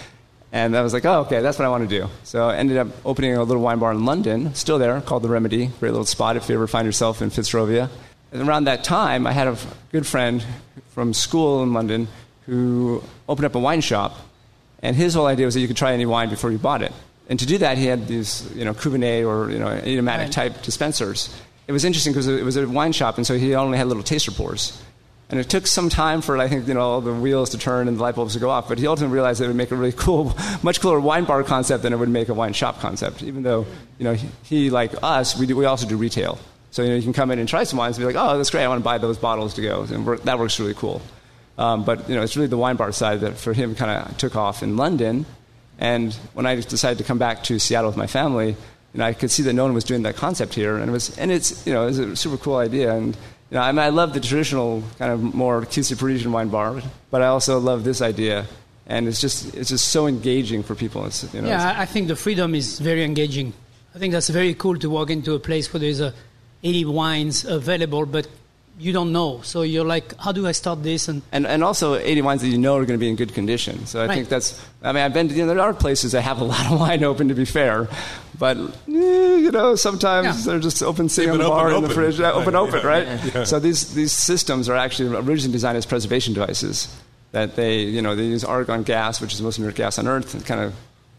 And 0.54 0.78
I 0.78 0.84
was 0.84 0.94
like, 0.94 1.04
oh, 1.04 1.22
okay, 1.22 1.42
that's 1.42 1.58
what 1.58 1.66
I 1.66 1.70
want 1.70 1.90
to 1.90 2.00
do. 2.00 2.08
So 2.24 2.48
I 2.48 2.58
ended 2.58 2.78
up 2.78 2.88
opening 3.04 3.36
a 3.36 3.44
little 3.44 3.64
wine 3.64 3.80
bar 3.80 3.92
in 3.92 4.06
London, 4.06 4.54
still 4.54 4.78
there, 4.78 5.02
called 5.02 5.24
The 5.24 5.30
Remedy. 5.30 5.66
Great 5.80 5.90
little 5.90 6.06
spot 6.06 6.38
if 6.38 6.48
you 6.48 6.54
ever 6.54 6.68
find 6.68 6.86
yourself 6.86 7.24
in 7.24 7.32
Fitzrovia. 7.32 7.90
And 8.32 8.48
around 8.48 8.66
that 8.66 8.84
time, 8.84 9.26
I 9.26 9.32
had 9.32 9.48
a 9.48 9.58
good 9.92 10.06
friend 10.06 10.46
from 10.92 11.16
school 11.16 11.64
in 11.64 11.74
London 11.74 12.08
who 12.46 13.02
opened 13.28 13.48
up 13.48 13.56
a 13.56 13.60
wine 13.60 13.82
shop. 13.82 14.16
And 14.84 14.96
his 14.96 15.16
whole 15.16 15.26
idea 15.26 15.46
was 15.46 15.56
that 15.56 15.62
you 15.62 15.68
could 15.68 15.78
try 15.78 15.94
any 15.94 16.06
wine 16.06 16.30
before 16.30 16.52
you 16.52 16.60
bought 16.60 16.84
it. 16.84 16.94
And 17.30 17.40
to 17.40 17.48
do 17.48 17.58
that, 17.58 17.80
he 17.80 17.88
had 17.88 18.08
these, 18.08 18.48
you 18.54 18.64
know, 18.64 18.76
Cruvinet 18.76 19.26
or, 19.26 19.50
you 19.50 19.58
know, 19.58 19.70
aromatic 19.70 20.30
type 20.30 20.62
dispensers. 20.62 21.36
It 21.68 21.72
was 21.72 21.84
interesting 21.84 22.14
because 22.14 22.28
it 22.28 22.44
was 22.44 22.58
a 22.58 22.68
wine 22.68 22.92
shop, 22.92 23.18
and 23.18 23.26
so 23.26 23.38
he 23.38 23.56
only 23.56 23.78
had 23.78 23.88
little 23.88 24.04
taster 24.04 24.32
pours. 24.32 24.80
And 25.34 25.40
it 25.40 25.50
took 25.50 25.66
some 25.66 25.90
time 25.90 26.22
for, 26.22 26.38
I 26.38 26.48
think, 26.48 26.68
you 26.68 26.76
know, 26.76 27.02
the 27.02 27.12
wheels 27.12 27.50
to 27.50 27.58
turn 27.58 27.88
and 27.88 27.98
the 27.98 28.04
light 28.04 28.14
bulbs 28.14 28.34
to 28.34 28.40
go 28.40 28.52
off. 28.52 28.70
But 28.70 28.78
he 28.78 28.86
ultimately 28.86 29.16
realized 29.16 29.42
it 29.42 29.48
would 29.48 29.56
make 29.56 29.72
a 29.72 29.76
really 29.76 29.92
cool, 29.98 30.38
much 30.62 30.80
cooler 30.80 31.00
wine 31.00 31.24
bar 31.24 31.42
concept 31.44 31.82
than 31.82 31.92
it 31.92 31.96
would 31.96 32.08
make 32.08 32.30
a 32.30 32.36
wine 32.36 32.54
shop 32.54 32.80
concept. 32.80 33.24
Even 33.24 33.42
though, 33.42 33.66
you 33.98 34.04
know, 34.04 34.14
he, 34.14 34.28
he 34.44 34.70
like 34.70 34.94
us, 35.02 35.36
we, 35.36 35.48
do, 35.48 35.56
we 35.56 35.66
also 35.66 35.88
do 35.88 35.98
retail. 35.98 36.38
So, 36.70 36.84
you 36.84 36.90
know, 36.90 36.96
you 36.98 37.02
can 37.02 37.14
come 37.14 37.32
in 37.32 37.40
and 37.40 37.50
try 37.50 37.64
some 37.64 37.80
wines 37.80 37.98
and 37.98 38.04
be 38.04 38.14
like, 38.14 38.24
oh, 38.24 38.38
that's 38.38 38.52
great, 38.52 38.64
I 38.64 38.68
want 38.68 38.82
to 38.82 38.84
buy 38.84 39.00
those 39.00 39.18
bottles 39.18 39.56
to 39.56 39.64
go. 39.64 39.82
And 39.82 40.06
work, 40.06 40.22
that 40.22 40.38
works 40.38 40.60
really 40.60 40.76
cool. 40.76 41.02
Um, 41.58 41.84
but, 41.84 42.08
you 42.08 42.14
know, 42.14 42.22
it's 42.22 42.36
really 42.36 42.46
the 42.48 42.58
wine 42.58 42.76
bar 42.76 42.92
side 42.92 43.22
that 43.22 43.36
for 43.36 43.54
him 43.54 43.74
kind 43.74 43.90
of 43.90 44.16
took 44.20 44.36
off 44.36 44.62
in 44.62 44.78
London. 44.78 45.26
And 45.80 46.14
when 46.36 46.46
I 46.46 46.58
decided 46.58 47.00
to 47.00 47.04
come 47.04 47.18
back 47.18 47.42
to 47.46 47.58
Seattle 47.58 47.90
with 47.90 47.98
my 47.98 48.06
family, 48.06 48.50
you 48.50 49.00
know, 49.00 49.06
I 49.06 49.14
could 49.14 49.32
see 49.32 49.42
that 49.44 49.54
no 49.54 49.64
one 49.64 49.74
was 49.74 49.84
doing 49.84 50.04
that 50.04 50.16
concept 50.16 50.54
here, 50.54 50.78
and 50.78 50.88
it 50.88 50.92
was, 50.92 51.18
and 51.18 51.32
it's, 51.32 51.66
you 51.66 51.74
know, 51.74 51.84
it 51.84 51.88
was 51.88 51.98
a 51.98 52.16
super 52.16 52.38
cool 52.38 52.58
idea. 52.58 52.94
And 52.94 53.18
you 53.50 53.56
know, 53.56 53.62
I, 53.62 53.72
mean, 53.72 53.80
I 53.80 53.90
love 53.90 54.14
the 54.14 54.20
traditional 54.20 54.84
kind 54.98 55.12
of 55.12 55.22
more 55.22 55.62
cutesy 55.62 55.98
Parisian 55.98 56.32
wine 56.32 56.50
bar, 56.50 56.82
but 57.12 57.22
I 57.22 57.28
also 57.28 57.60
love 57.60 57.84
this 57.84 58.02
idea, 58.02 58.46
and 58.88 59.08
it's 59.08 59.22
just, 59.22 59.54
it's 59.56 59.70
just 59.70 59.90
so 59.90 60.08
engaging 60.08 60.64
for 60.64 60.76
people. 60.76 61.06
It's, 61.06 61.32
you 61.34 61.42
know, 61.42 61.48
yeah, 61.48 61.76
I 61.78 61.86
think 61.86 62.08
the 62.08 62.16
freedom 62.16 62.56
is 62.56 62.80
very 62.80 63.04
engaging. 63.04 63.54
I 63.96 64.00
think 64.00 64.12
that's 64.12 64.30
very 64.30 64.54
cool 64.56 64.78
to 64.78 64.90
walk 64.90 65.10
into 65.12 65.36
a 65.36 65.40
place 65.40 65.72
where 65.72 65.80
there's 65.80 66.00
a 66.00 66.14
80 66.64 66.86
wines 66.86 67.46
available, 67.46 68.06
but 68.06 68.28
you 68.80 68.92
don't 68.92 69.12
know. 69.12 69.42
So 69.44 69.62
you're 69.62 69.86
like, 69.86 70.16
how 70.20 70.32
do 70.32 70.48
I 70.48 70.52
start 70.52 70.82
this? 70.84 71.08
And 71.08 71.22
and 71.32 71.46
and 71.46 71.64
also 71.64 71.96
80 71.96 72.22
wines 72.24 72.42
that 72.42 72.48
you 72.50 72.58
know 72.58 72.74
are 72.76 72.86
going 72.86 72.98
to 73.00 73.04
be 73.06 73.10
in 73.10 73.16
good 73.16 73.34
condition. 73.34 73.86
So 73.86 74.02
I 74.02 74.08
Right. 74.08 74.16
think 74.16 74.30
that's. 74.30 74.60
I 74.82 74.92
mean, 74.92 75.04
I've 75.04 75.14
been. 75.14 75.30
To, 75.30 75.36
you 75.36 75.46
know, 75.46 75.54
there 75.54 75.64
are 75.64 75.74
places 75.74 76.12
that 76.14 76.22
have 76.24 76.42
a 76.42 76.44
lot 76.54 76.66
of 76.72 76.80
wine 76.80 77.04
open. 77.04 77.28
To 77.30 77.36
be 77.36 77.46
fair, 77.46 77.88
but 78.40 78.58
eh, 78.58 79.36
you 79.38 79.52
know, 79.52 79.76
sometimes 79.76 80.26
Yeah. 80.46 80.52
they're 80.54 80.60
just 80.60 80.82
open 80.82 81.08
sitting 81.10 81.32
They've 81.32 81.40
on 81.42 81.44
the 81.46 81.50
bar 81.50 81.68
open, 81.72 81.76
in 81.76 81.82
the 81.84 81.88
open. 81.90 81.96
fridge, 81.96 82.20
yeah, 82.20 82.32
open, 82.32 82.54
Right, 82.54 82.62
open, 82.68 82.80
yeah, 82.82 82.88
right? 82.88 83.36
yeah. 83.36 83.44
So 83.52 83.60
these 83.60 83.94
these 83.94 84.12
systems 84.12 84.68
are 84.70 84.76
actually 84.76 85.16
originally 85.16 85.52
designed 85.54 85.78
as 85.78 85.86
preservation 85.86 86.34
devices. 86.34 86.88
That 87.32 87.56
they, 87.56 87.80
you 87.82 88.02
know, 88.02 88.16
they 88.16 88.26
use 88.26 88.44
argon 88.44 88.84
gas, 88.84 89.20
which 89.22 89.32
is 89.34 89.40
the 89.40 89.44
most 89.44 89.58
inert 89.58 89.74
gas 89.76 89.98
on 89.98 90.08
Earth, 90.08 90.34
and 90.36 90.46
kind 90.46 90.62
of 90.62 90.74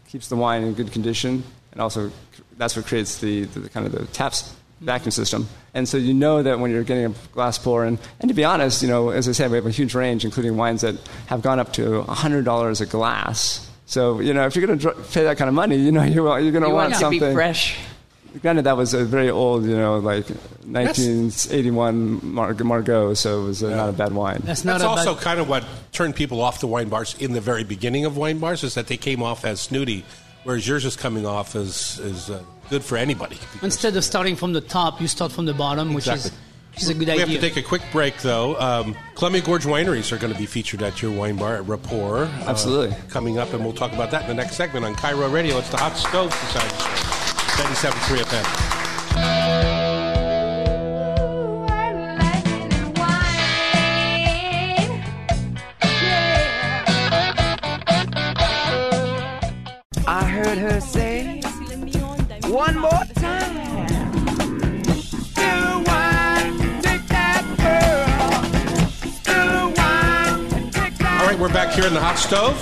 keeps 0.07 0.27
the 0.29 0.35
wine 0.37 0.63
in 0.63 0.73
good 0.73 0.91
condition, 0.93 1.43
and 1.73 1.81
also 1.81 2.09
that's 2.57 2.75
what 2.77 2.85
creates 2.85 3.17
the, 3.19 3.43
the 3.45 3.67
kind 3.69 3.85
of 3.85 3.91
the 3.91 4.05
taps 4.13 4.53
vacuum 4.81 5.11
system. 5.11 5.47
And 5.73 5.87
so 5.87 5.97
you 5.97 6.13
know 6.13 6.43
that 6.43 6.59
when 6.59 6.71
you're 6.71 6.83
getting 6.83 7.05
a 7.05 7.13
glass 7.33 7.57
pour, 7.57 7.83
and, 7.85 7.97
and 8.19 8.29
to 8.29 8.33
be 8.35 8.43
honest, 8.43 8.81
you 8.81 8.87
know, 8.87 9.09
as 9.09 9.27
I 9.27 9.31
said, 9.33 9.51
we 9.51 9.57
have 9.57 9.65
a 9.65 9.71
huge 9.71 9.93
range, 9.95 10.23
including 10.25 10.57
wines 10.57 10.81
that 10.81 10.95
have 11.27 11.41
gone 11.41 11.59
up 11.59 11.73
to 11.73 12.03
$100 12.03 12.81
a 12.81 12.85
glass. 12.85 13.69
So, 13.87 14.19
you 14.19 14.33
know, 14.33 14.45
if 14.45 14.55
you're 14.55 14.65
going 14.65 14.79
to 14.79 14.91
pay 15.11 15.23
that 15.23 15.37
kind 15.37 15.47
of 15.49 15.53
money, 15.53 15.75
you 15.77 15.91
know, 15.91 16.03
you're, 16.03 16.39
you're 16.39 16.51
going 16.51 16.63
to 16.63 16.69
You 16.69 16.73
want 16.73 16.91
want 16.91 16.91
it 16.91 16.95
to 16.95 16.99
something. 17.01 17.19
be 17.19 17.33
fresh. 17.33 17.77
Granted, 18.41 18.63
that 18.63 18.75
was 18.75 18.93
a 18.93 19.05
very 19.05 19.29
old, 19.29 19.63
you 19.65 19.77
know, 19.77 19.97
like 19.99 20.25
1981 20.65 22.19
Mar- 22.33 22.53
Margaux, 22.53 23.13
so 23.13 23.41
it 23.41 23.45
was 23.45 23.63
uh, 23.63 23.69
not 23.75 23.89
a 23.89 23.93
bad 23.93 24.13
wine. 24.13 24.41
that's 24.43 24.65
not 24.65 24.79
That's 24.79 24.83
also 24.83 25.13
bad, 25.15 25.23
kind 25.23 25.39
of 25.39 25.47
what 25.49 25.63
turned 25.91 26.15
people 26.15 26.41
off 26.41 26.59
the 26.59 26.67
wine 26.67 26.89
bars 26.89 27.15
in 27.19 27.33
the 27.33 27.41
very 27.41 27.63
beginning 27.63 28.05
of 28.05 28.17
wine 28.17 28.39
bars 28.39 28.63
is 28.63 28.73
that 28.75 28.87
they 28.87 28.97
came 28.97 29.23
off 29.23 29.45
as 29.45 29.61
snooty, 29.61 30.03
whereas 30.43 30.67
yours 30.67 30.83
is 30.85 30.95
coming 30.95 31.25
off 31.25 31.55
as 31.55 31.99
is 31.99 32.29
uh, 32.29 32.43
good 32.69 32.83
for 32.83 32.97
anybody. 32.97 33.37
Instead 33.61 33.95
of 33.95 34.03
starting 34.03 34.35
from 34.35 34.53
the 34.53 34.61
top, 34.61 35.01
you 35.01 35.07
start 35.07 35.31
from 35.31 35.45
the 35.45 35.53
bottom, 35.53 35.93
which 35.93 36.07
Exactly. 36.07 36.31
is 36.31 36.37
which 36.73 36.81
is 36.83 36.89
a 36.89 36.93
good 36.93 37.07
We 37.07 37.17
have 37.19 37.29
to 37.29 37.39
take 37.39 37.55
a 37.55 37.61
quick 37.61 37.81
break, 37.93 38.17
though. 38.21 38.59
Um, 38.59 38.97
Columbia 39.15 39.41
Gorge 39.41 39.63
Wineries 39.63 40.11
are 40.11 40.17
going 40.17 40.33
to 40.33 40.37
be 40.37 40.45
featured 40.45 40.81
at 40.83 41.01
your 41.01 41.09
wine 41.11 41.37
bar 41.37 41.55
at 41.55 41.65
Rapport. 41.67 42.25
uh, 42.25 42.29
Absolutely. 42.47 42.93
coming 43.09 43.37
up, 43.37 43.53
and 43.53 43.63
we'll 43.63 43.71
talk 43.73 43.93
about 43.93 44.11
that 44.11 44.23
in 44.23 44.27
the 44.27 44.33
next 44.33 44.57
segment 44.57 44.83
on 44.85 44.93
KIRO 44.95 45.31
Radio. 45.31 45.57
It's 45.57 45.69
the 45.69 45.77
Hot 45.77 45.95
Stove 45.95 46.33
Society 46.33 46.75
Show, 46.75 47.63
97.3 47.63 48.23
FM. 48.25 49.74
Here 71.75 71.85
in 71.87 71.93
the 71.93 71.99
Hot 71.99 72.17
Stove. 72.17 72.55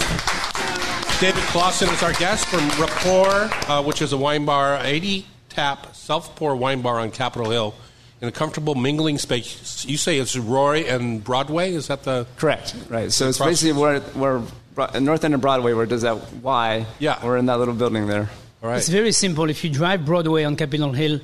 David 1.21 1.43
Clawson 1.43 1.87
is 1.89 2.01
our 2.01 2.13
guest 2.13 2.47
from 2.47 2.67
Rapport, 2.81 3.49
uh, 3.71 3.83
which 3.83 4.01
is 4.01 4.11
a 4.11 4.17
wine 4.17 4.43
bar, 4.45 4.79
80 4.81 5.25
tap 5.49 5.95
self 5.95 6.35
pour 6.35 6.55
wine 6.55 6.81
bar 6.81 6.99
on 6.99 7.11
Capitol 7.11 7.51
Hill 7.51 7.75
in 8.21 8.27
a 8.27 8.31
comfortable 8.31 8.73
mingling 8.73 9.19
space. 9.19 9.85
You 9.85 9.97
say 9.97 10.17
it's 10.17 10.35
Roy 10.35 10.79
and 10.81 11.23
Broadway? 11.23 11.73
Is 11.73 11.87
that 11.87 12.03
the. 12.03 12.25
Correct. 12.37 12.75
Right. 12.89 13.11
So 13.11 13.29
it's 13.29 13.37
Across- 13.37 13.49
basically 13.61 13.79
where, 13.79 13.99
where 13.99 14.41
Bro- 14.73 14.99
North 14.99 15.23
End 15.23 15.35
of 15.35 15.41
Broadway, 15.41 15.73
where 15.73 15.83
it 15.83 15.89
does 15.89 16.01
that 16.01 16.33
Y. 16.41 16.85
Yeah. 16.97 17.23
We're 17.23 17.37
in 17.37 17.45
that 17.45 17.59
little 17.59 17.75
building 17.75 18.07
there. 18.07 18.29
All 18.63 18.69
right. 18.69 18.77
It's 18.79 18.89
very 18.89 19.11
simple. 19.11 19.47
If 19.49 19.63
you 19.63 19.69
drive 19.69 20.05
Broadway 20.05 20.43
on 20.43 20.55
Capitol 20.55 20.91
Hill, 20.91 21.19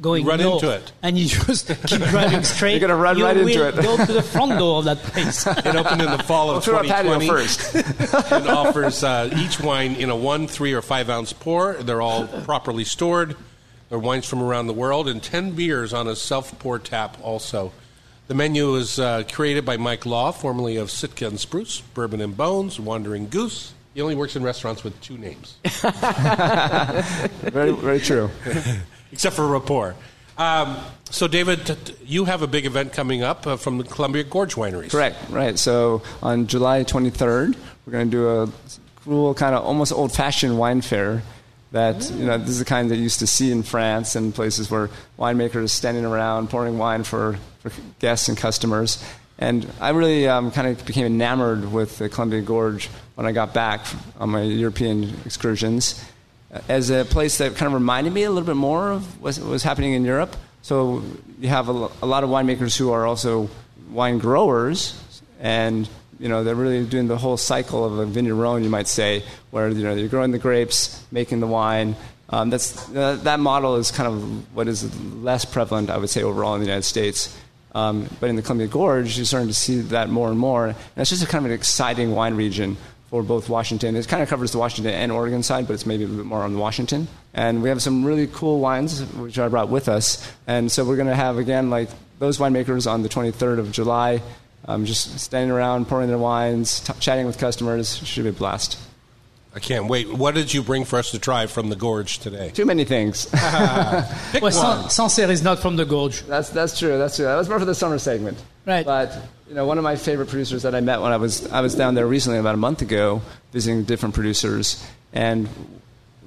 going 0.00 0.24
You 0.24 0.30
run 0.30 0.40
north, 0.40 0.62
into 0.62 0.74
it. 0.76 0.92
and 1.02 1.16
you 1.18 1.26
just 1.28 1.68
keep 1.86 2.02
driving 2.02 2.42
straight, 2.42 2.72
You're 2.72 2.80
gonna 2.88 2.96
run 2.96 3.16
you 3.16 3.24
right 3.24 3.36
will 3.36 3.46
into 3.46 3.68
it. 3.68 3.76
go 3.82 3.96
to 4.04 4.12
the 4.12 4.22
front 4.22 4.58
door 4.58 4.78
of 4.80 4.84
that 4.86 4.98
place. 4.98 5.46
It 5.64 5.76
opened 5.76 6.02
in 6.02 6.10
the 6.10 6.18
fall 6.26 6.50
of 6.50 6.64
Through 6.64 6.76
our 6.76 6.84
patio 6.84 7.18
2020. 7.18 7.28
first. 7.28 8.32
and 8.32 8.48
offers 8.48 9.04
uh, 9.04 9.30
each 9.36 9.60
wine 9.60 9.94
in 9.96 10.10
a 10.10 10.16
one, 10.16 10.46
three, 10.48 10.72
or 10.72 10.82
five 10.82 11.08
ounce 11.08 11.32
pour. 11.32 11.74
They're 11.74 12.02
all 12.02 12.26
properly 12.26 12.84
stored. 12.84 13.36
They're 13.88 13.98
wines 13.98 14.26
from 14.26 14.42
around 14.42 14.66
the 14.66 14.72
world, 14.72 15.08
and 15.08 15.22
10 15.22 15.52
beers 15.52 15.92
on 15.94 16.08
a 16.08 16.16
self 16.16 16.58
pour 16.58 16.78
tap 16.78 17.16
also. 17.22 17.72
The 18.26 18.34
menu 18.34 18.74
is 18.76 18.98
uh, 18.98 19.24
created 19.30 19.64
by 19.66 19.76
Mike 19.76 20.06
Law, 20.06 20.32
formerly 20.32 20.76
of 20.76 20.90
Sitka 20.90 21.26
and 21.26 21.38
Spruce, 21.38 21.82
Bourbon 21.92 22.22
and 22.22 22.34
Bones, 22.36 22.80
Wandering 22.80 23.28
Goose. 23.28 23.74
He 23.92 24.00
only 24.00 24.14
works 24.16 24.34
in 24.34 24.42
restaurants 24.42 24.82
with 24.82 24.98
two 25.02 25.16
names, 25.18 25.56
very, 25.62 27.70
very 27.72 28.00
true. 28.00 28.28
Except 29.14 29.36
for 29.36 29.46
Rapport. 29.46 29.94
Um, 30.36 30.76
so, 31.08 31.28
David, 31.28 31.96
you 32.04 32.24
have 32.24 32.42
a 32.42 32.48
big 32.48 32.66
event 32.66 32.92
coming 32.92 33.22
up 33.22 33.46
uh, 33.46 33.56
from 33.56 33.78
the 33.78 33.84
Columbia 33.84 34.24
Gorge 34.24 34.56
Wineries. 34.56 34.90
Correct. 34.90 35.16
Right. 35.30 35.56
So 35.56 36.02
on 36.20 36.48
July 36.48 36.82
23rd, 36.82 37.56
we're 37.86 37.92
going 37.92 38.10
to 38.10 38.16
do 38.16 38.28
a 38.28 38.48
cool, 39.04 39.34
kind 39.34 39.54
of 39.54 39.64
almost 39.64 39.92
old-fashioned 39.92 40.58
wine 40.58 40.80
fair. 40.80 41.22
That 41.70 42.10
you 42.10 42.26
know, 42.26 42.38
this 42.38 42.50
is 42.50 42.58
the 42.58 42.64
kind 42.64 42.90
that 42.90 42.96
you 42.96 43.02
used 43.02 43.20
to 43.20 43.26
see 43.26 43.52
in 43.52 43.62
France 43.62 44.16
and 44.16 44.34
places 44.34 44.70
where 44.70 44.90
winemakers 45.18 45.70
standing 45.70 46.04
around 46.04 46.50
pouring 46.50 46.78
wine 46.78 47.04
for, 47.04 47.36
for 47.60 47.72
guests 48.00 48.28
and 48.28 48.36
customers. 48.36 49.04
And 49.38 49.68
I 49.80 49.90
really 49.90 50.28
um, 50.28 50.50
kind 50.50 50.68
of 50.68 50.84
became 50.86 51.06
enamored 51.06 51.72
with 51.72 51.98
the 51.98 52.08
Columbia 52.08 52.42
Gorge 52.42 52.88
when 53.14 53.26
I 53.26 53.32
got 53.32 53.54
back 53.54 53.86
on 54.18 54.30
my 54.30 54.42
European 54.42 55.14
excursions 55.24 56.04
as 56.68 56.90
a 56.90 57.04
place 57.04 57.38
that 57.38 57.56
kind 57.56 57.66
of 57.66 57.74
reminded 57.74 58.12
me 58.12 58.24
a 58.24 58.30
little 58.30 58.46
bit 58.46 58.56
more 58.56 58.92
of 58.92 59.20
what 59.20 59.38
was 59.38 59.62
happening 59.62 59.92
in 59.92 60.04
Europe. 60.04 60.36
So 60.62 61.02
you 61.40 61.48
have 61.48 61.68
a, 61.68 61.72
lot 61.72 62.24
of 62.24 62.30
winemakers 62.30 62.76
who 62.76 62.90
are 62.90 63.06
also 63.06 63.50
wine 63.90 64.18
growers, 64.18 64.98
and 65.40 65.88
you 66.18 66.28
know 66.28 66.42
they're 66.42 66.54
really 66.54 66.86
doing 66.86 67.06
the 67.06 67.18
whole 67.18 67.36
cycle 67.36 67.84
of 67.84 67.98
a 67.98 68.06
vigneron, 68.06 68.64
you 68.64 68.70
might 68.70 68.88
say, 68.88 69.24
where 69.50 69.68
you 69.68 69.84
know 69.84 69.94
you're 69.94 70.08
growing 70.08 70.30
the 70.30 70.38
grapes, 70.38 71.04
making 71.10 71.40
the 71.40 71.46
wine. 71.46 71.96
Um, 72.30 72.48
that's 72.48 72.88
uh, 72.94 73.18
that 73.24 73.40
model 73.40 73.76
is 73.76 73.90
kind 73.90 74.08
of 74.08 74.56
what 74.56 74.68
is 74.68 74.98
less 75.22 75.44
prevalent, 75.44 75.90
I 75.90 75.98
would 75.98 76.08
say, 76.08 76.22
overall 76.22 76.54
in 76.54 76.60
the 76.60 76.66
United 76.66 76.84
States. 76.84 77.36
Um, 77.74 78.08
but 78.20 78.30
in 78.30 78.36
the 78.36 78.42
Columbia 78.42 78.68
Gorge, 78.68 79.16
you're 79.16 79.26
starting 79.26 79.48
to 79.48 79.54
see 79.54 79.80
that 79.80 80.08
more 80.08 80.30
and 80.30 80.38
more. 80.38 80.68
And 80.68 80.76
it's 80.96 81.10
just 81.10 81.24
a 81.24 81.26
kind 81.26 81.44
of 81.44 81.50
an 81.50 81.56
exciting 81.58 82.12
wine 82.12 82.36
region 82.36 82.76
for 83.14 83.22
both 83.22 83.48
Washington. 83.48 83.94
It 83.94 84.08
kind 84.08 84.24
of 84.24 84.28
covers 84.28 84.50
the 84.50 84.58
Washington 84.58 84.92
and 84.92 85.12
Oregon 85.12 85.44
side, 85.44 85.68
but 85.68 85.74
it's 85.74 85.86
maybe 85.86 86.02
a 86.02 86.08
bit 86.08 86.26
more 86.26 86.42
on 86.42 86.52
the 86.52 86.58
Washington. 86.58 87.06
And 87.32 87.62
we 87.62 87.68
have 87.68 87.80
some 87.80 88.04
really 88.04 88.26
cool 88.26 88.58
wines, 88.58 89.04
which 89.14 89.38
I 89.38 89.46
brought 89.46 89.68
with 89.68 89.88
us. 89.88 90.28
And 90.48 90.70
so 90.72 90.84
we're 90.84 90.96
going 90.96 91.06
to 91.06 91.14
have, 91.14 91.38
again, 91.38 91.70
like 91.70 91.90
those 92.18 92.38
winemakers 92.38 92.90
on 92.90 93.04
the 93.04 93.08
23rd 93.08 93.60
of 93.60 93.70
July, 93.70 94.20
um, 94.64 94.84
just 94.84 95.20
standing 95.20 95.52
around, 95.52 95.86
pouring 95.86 96.08
their 96.08 96.18
wines, 96.18 96.80
t- 96.80 96.92
chatting 96.98 97.24
with 97.24 97.38
customers. 97.38 97.98
Should 97.98 98.24
be 98.24 98.30
a 98.30 98.32
blast. 98.32 98.80
I 99.54 99.60
can't 99.60 99.86
wait. 99.86 100.12
What 100.12 100.34
did 100.34 100.52
you 100.52 100.62
bring 100.62 100.84
for 100.84 100.98
us 100.98 101.12
to 101.12 101.18
try 101.20 101.46
from 101.46 101.68
the 101.68 101.76
Gorge 101.76 102.18
today? 102.18 102.50
Too 102.50 102.64
many 102.64 102.84
things. 102.84 103.26
Pick 104.32 104.42
well, 104.42 104.80
one. 104.82 104.90
Sancerre 104.90 105.30
is 105.30 105.44
not 105.44 105.60
from 105.60 105.76
the 105.76 105.84
gorge. 105.84 106.22
That's 106.22 106.50
that's 106.50 106.76
true. 106.76 106.98
That's 106.98 107.16
true. 107.16 107.26
That 107.26 107.36
was 107.36 107.48
more 107.48 107.60
for 107.60 107.64
the 107.64 107.74
summer 107.74 107.98
segment. 107.98 108.42
Right. 108.66 108.84
But 108.84 109.16
you 109.48 109.54
know, 109.54 109.64
one 109.64 109.78
of 109.78 109.84
my 109.84 109.94
favorite 109.94 110.28
producers 110.28 110.64
that 110.64 110.74
I 110.74 110.80
met 110.80 111.00
when 111.00 111.12
I 111.12 111.18
was 111.18 111.50
I 111.52 111.60
was 111.60 111.76
down 111.76 111.94
there 111.94 112.06
recently, 112.06 112.38
about 112.38 112.54
a 112.54 112.58
month 112.58 112.82
ago, 112.82 113.22
visiting 113.52 113.84
different 113.84 114.16
producers, 114.16 114.84
and 115.12 115.48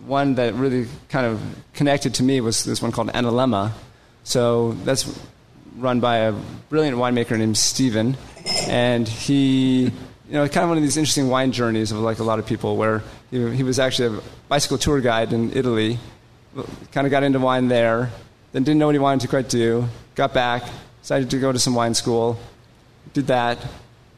one 0.05 0.35
that 0.35 0.53
really 0.53 0.87
kind 1.09 1.25
of 1.25 1.41
connected 1.73 2.13
to 2.15 2.23
me 2.23 2.39
was 2.39 2.63
this 2.63 2.81
one 2.81 2.93
called 2.93 3.09
Analemma. 3.09 3.71
So 4.23 4.71
that's 4.83 5.19
run 5.77 5.99
by 5.99 6.17
a 6.17 6.31
brilliant 6.69 6.97
winemaker 6.97 7.37
named 7.37 7.57
Steven, 7.57 8.17
and 8.67 9.07
he, 9.07 9.91
you 10.27 10.33
know, 10.33 10.47
kind 10.47 10.63
of 10.63 10.69
one 10.69 10.77
of 10.77 10.83
these 10.83 10.97
interesting 10.97 11.29
wine 11.29 11.51
journeys 11.51 11.91
of 11.91 11.99
like 11.99 12.19
a 12.19 12.23
lot 12.23 12.39
of 12.39 12.45
people, 12.45 12.75
where 12.75 13.01
he, 13.31 13.55
he 13.55 13.63
was 13.63 13.79
actually 13.79 14.17
a 14.17 14.21
bicycle 14.49 14.77
tour 14.77 14.99
guide 14.99 15.31
in 15.31 15.51
Italy, 15.55 15.99
kind 16.91 17.07
of 17.07 17.11
got 17.11 17.23
into 17.23 17.39
wine 17.39 17.67
there, 17.67 18.11
then 18.51 18.63
didn't 18.63 18.79
know 18.79 18.87
what 18.87 18.95
he 18.95 18.99
wanted 18.99 19.21
to 19.21 19.27
quite 19.27 19.47
do, 19.47 19.87
got 20.15 20.33
back, 20.33 20.63
decided 21.01 21.29
to 21.29 21.39
go 21.39 21.51
to 21.51 21.59
some 21.59 21.75
wine 21.75 21.93
school, 21.93 22.37
did 23.13 23.27
that. 23.27 23.57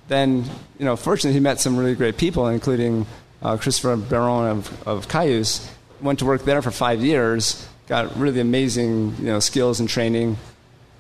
Then, 0.08 0.46
you 0.80 0.86
know, 0.86 0.96
fortunately, 0.96 1.34
he 1.34 1.40
met 1.40 1.60
some 1.60 1.78
really 1.78 1.94
great 1.94 2.18
people, 2.18 2.48
including 2.48 3.06
uh, 3.44 3.58
Christopher 3.58 3.96
Baron 3.96 4.58
of, 4.58 4.88
of 4.88 5.08
Cayuse. 5.08 5.70
Went 6.02 6.20
to 6.20 6.26
work 6.26 6.44
there 6.46 6.62
for 6.64 6.72
five 6.72 7.04
years, 7.04 7.68
got 7.88 8.18
really 8.18 8.40
amazing, 8.40 9.16
you 9.20 9.26
know, 9.26 9.40
skills 9.40 9.80
and 9.80 9.88
training, 9.88 10.38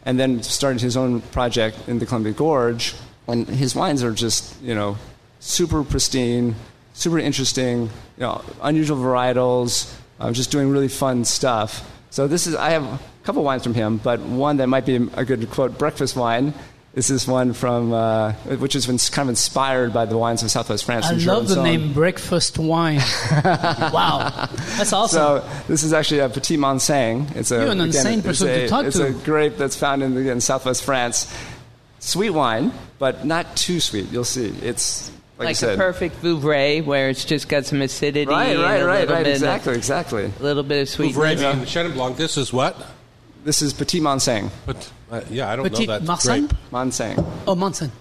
and 0.05 0.19
then 0.19 0.43
started 0.43 0.81
his 0.81 0.95
own 0.95 1.21
project 1.21 1.77
in 1.87 1.97
the 1.97 2.05
Columbia 2.05 2.33
Gorge. 2.33 2.93
And 3.31 3.47
his 3.47 3.75
wines 3.75 4.03
are 4.03 4.11
just, 4.11 4.59
you 4.61 4.75
know, 4.75 4.97
super 5.39 5.83
pristine, 5.83 6.55
super 6.93 7.19
interesting, 7.19 7.83
you 7.83 7.89
know, 8.19 8.43
unusual 8.61 8.97
varietals, 8.97 9.93
uh, 10.19 10.31
just 10.31 10.51
doing 10.51 10.69
really 10.69 10.87
fun 10.87 11.25
stuff. 11.25 11.89
So 12.09 12.27
this 12.27 12.47
is, 12.47 12.55
I 12.55 12.71
have 12.71 12.83
a 12.83 12.99
couple 13.23 13.43
wines 13.43 13.63
from 13.63 13.73
him, 13.73 13.97
but 13.97 14.19
one 14.19 14.57
that 14.57 14.67
might 14.67 14.85
be 14.85 14.95
a 15.13 15.23
good, 15.23 15.49
quote, 15.51 15.77
breakfast 15.77 16.15
wine 16.15 16.53
This 16.93 17.11
is 17.11 17.21
this 17.21 17.27
one 17.27 17.53
from, 17.53 17.93
uh, 17.93 18.33
which 18.57 18.73
has 18.73 18.87
been 18.87 18.97
kind 18.97 19.27
of 19.27 19.29
inspired 19.29 19.93
by 19.93 20.05
the 20.05 20.17
wines 20.17 20.41
of 20.41 20.49
Southwest 20.49 20.85
France. 20.85 21.05
I 21.05 21.13
love 21.13 21.47
the 21.47 21.61
name 21.61 21.93
Breakfast 21.93 22.57
Wine. 22.57 22.97
wow, 23.45 24.49
that's 24.75 24.91
awesome. 24.91 25.43
So 25.43 25.49
this 25.67 25.83
is 25.83 25.93
actually 25.93 26.21
a 26.21 26.29
Petit 26.29 26.57
Manseng. 26.57 27.35
It's 27.35 27.51
a 27.51 27.57
You're 27.57 27.71
an 27.71 27.81
again, 27.81 27.87
insane 27.87 28.19
it's 28.19 28.27
person 28.27 28.47
a, 28.49 28.61
to 28.61 28.67
talk 28.67 28.85
it's 28.85 28.97
to. 28.97 29.05
a 29.05 29.11
grape 29.11 29.55
that's 29.55 29.75
found 29.75 30.01
in, 30.01 30.17
in 30.17 30.41
Southwest 30.41 30.83
France, 30.83 31.31
sweet 31.99 32.31
wine, 32.31 32.71
but 32.97 33.25
not 33.25 33.55
too 33.55 33.79
sweet. 33.79 34.11
You'll 34.11 34.23
see. 34.23 34.47
It's 34.61 35.11
like, 35.37 35.47
Like 35.47 35.55
said. 35.55 35.75
a 35.75 35.77
perfect 35.77 36.21
Vouvray, 36.21 36.83
where 36.83 37.09
it's 37.09 37.23
just 37.25 37.47
got 37.47 37.65
some 37.65 37.81
acidity. 37.81 38.25
Right, 38.29 38.49
and 38.55 38.61
right, 38.61 38.81
a 38.81 38.85
right, 38.85 39.09
right. 39.09 39.27
Exactly, 39.27 39.71
Of, 39.73 39.77
exactly. 39.77 40.25
a 40.25 40.43
little 40.43 40.63
bit 40.63 40.81
of 40.81 40.87
Vouvray 40.89 41.13
sweetness. 41.13 41.41
being 41.41 41.65
Chenin 41.65 41.93
Blanc. 41.93 42.17
This 42.17 42.37
is 42.37 42.51
what? 42.51 42.75
This 43.45 43.61
is 43.61 43.73
Petit 43.73 44.01
Manseng. 44.01 44.49
But 44.65 44.91
uh, 45.11 45.21
yeah, 45.29 45.49
I 45.49 45.55
don't 45.55 45.63
Petit 45.69 45.87
know 45.87 45.97
that 45.99 46.05
Marsan? 46.07 46.47
grape. 46.49 46.57
Manseng. 46.71 47.25
Oh, 47.47 47.55
Monson. 47.55 47.91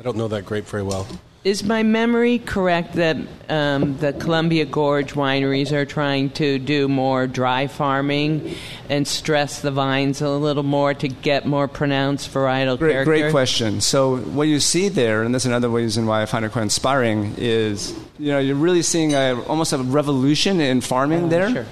I 0.00 0.02
don't 0.02 0.16
know 0.16 0.28
that 0.28 0.46
grape 0.46 0.64
very 0.66 0.82
well. 0.82 1.06
Is 1.46 1.62
my 1.62 1.84
memory 1.84 2.40
correct 2.40 2.94
that 2.94 3.16
um, 3.48 3.96
the 3.98 4.12
Columbia 4.12 4.64
Gorge 4.64 5.12
wineries 5.14 5.70
are 5.70 5.84
trying 5.84 6.30
to 6.30 6.58
do 6.58 6.88
more 6.88 7.28
dry 7.28 7.68
farming 7.68 8.56
and 8.88 9.06
stress 9.06 9.60
the 9.60 9.70
vines 9.70 10.20
a 10.20 10.28
little 10.28 10.64
more 10.64 10.92
to 10.92 11.06
get 11.06 11.46
more 11.46 11.68
pronounced 11.68 12.34
varietal 12.34 12.76
Great, 12.80 12.94
character? 12.94 13.12
great 13.12 13.30
question. 13.30 13.80
So 13.80 14.16
what 14.16 14.48
you 14.48 14.58
see 14.58 14.88
there, 14.88 15.22
and 15.22 15.32
that's 15.32 15.44
another 15.44 15.68
reason 15.68 16.06
why 16.06 16.20
I 16.20 16.26
find 16.26 16.44
it 16.44 16.50
quite 16.50 16.62
inspiring, 16.62 17.36
is 17.38 17.96
you 18.18 18.32
know 18.32 18.40
you're 18.40 18.56
really 18.56 18.82
seeing 18.82 19.14
a, 19.14 19.40
almost 19.42 19.72
a 19.72 19.78
revolution 19.78 20.60
in 20.60 20.80
farming 20.80 21.28
there, 21.28 21.48
sure. 21.48 21.66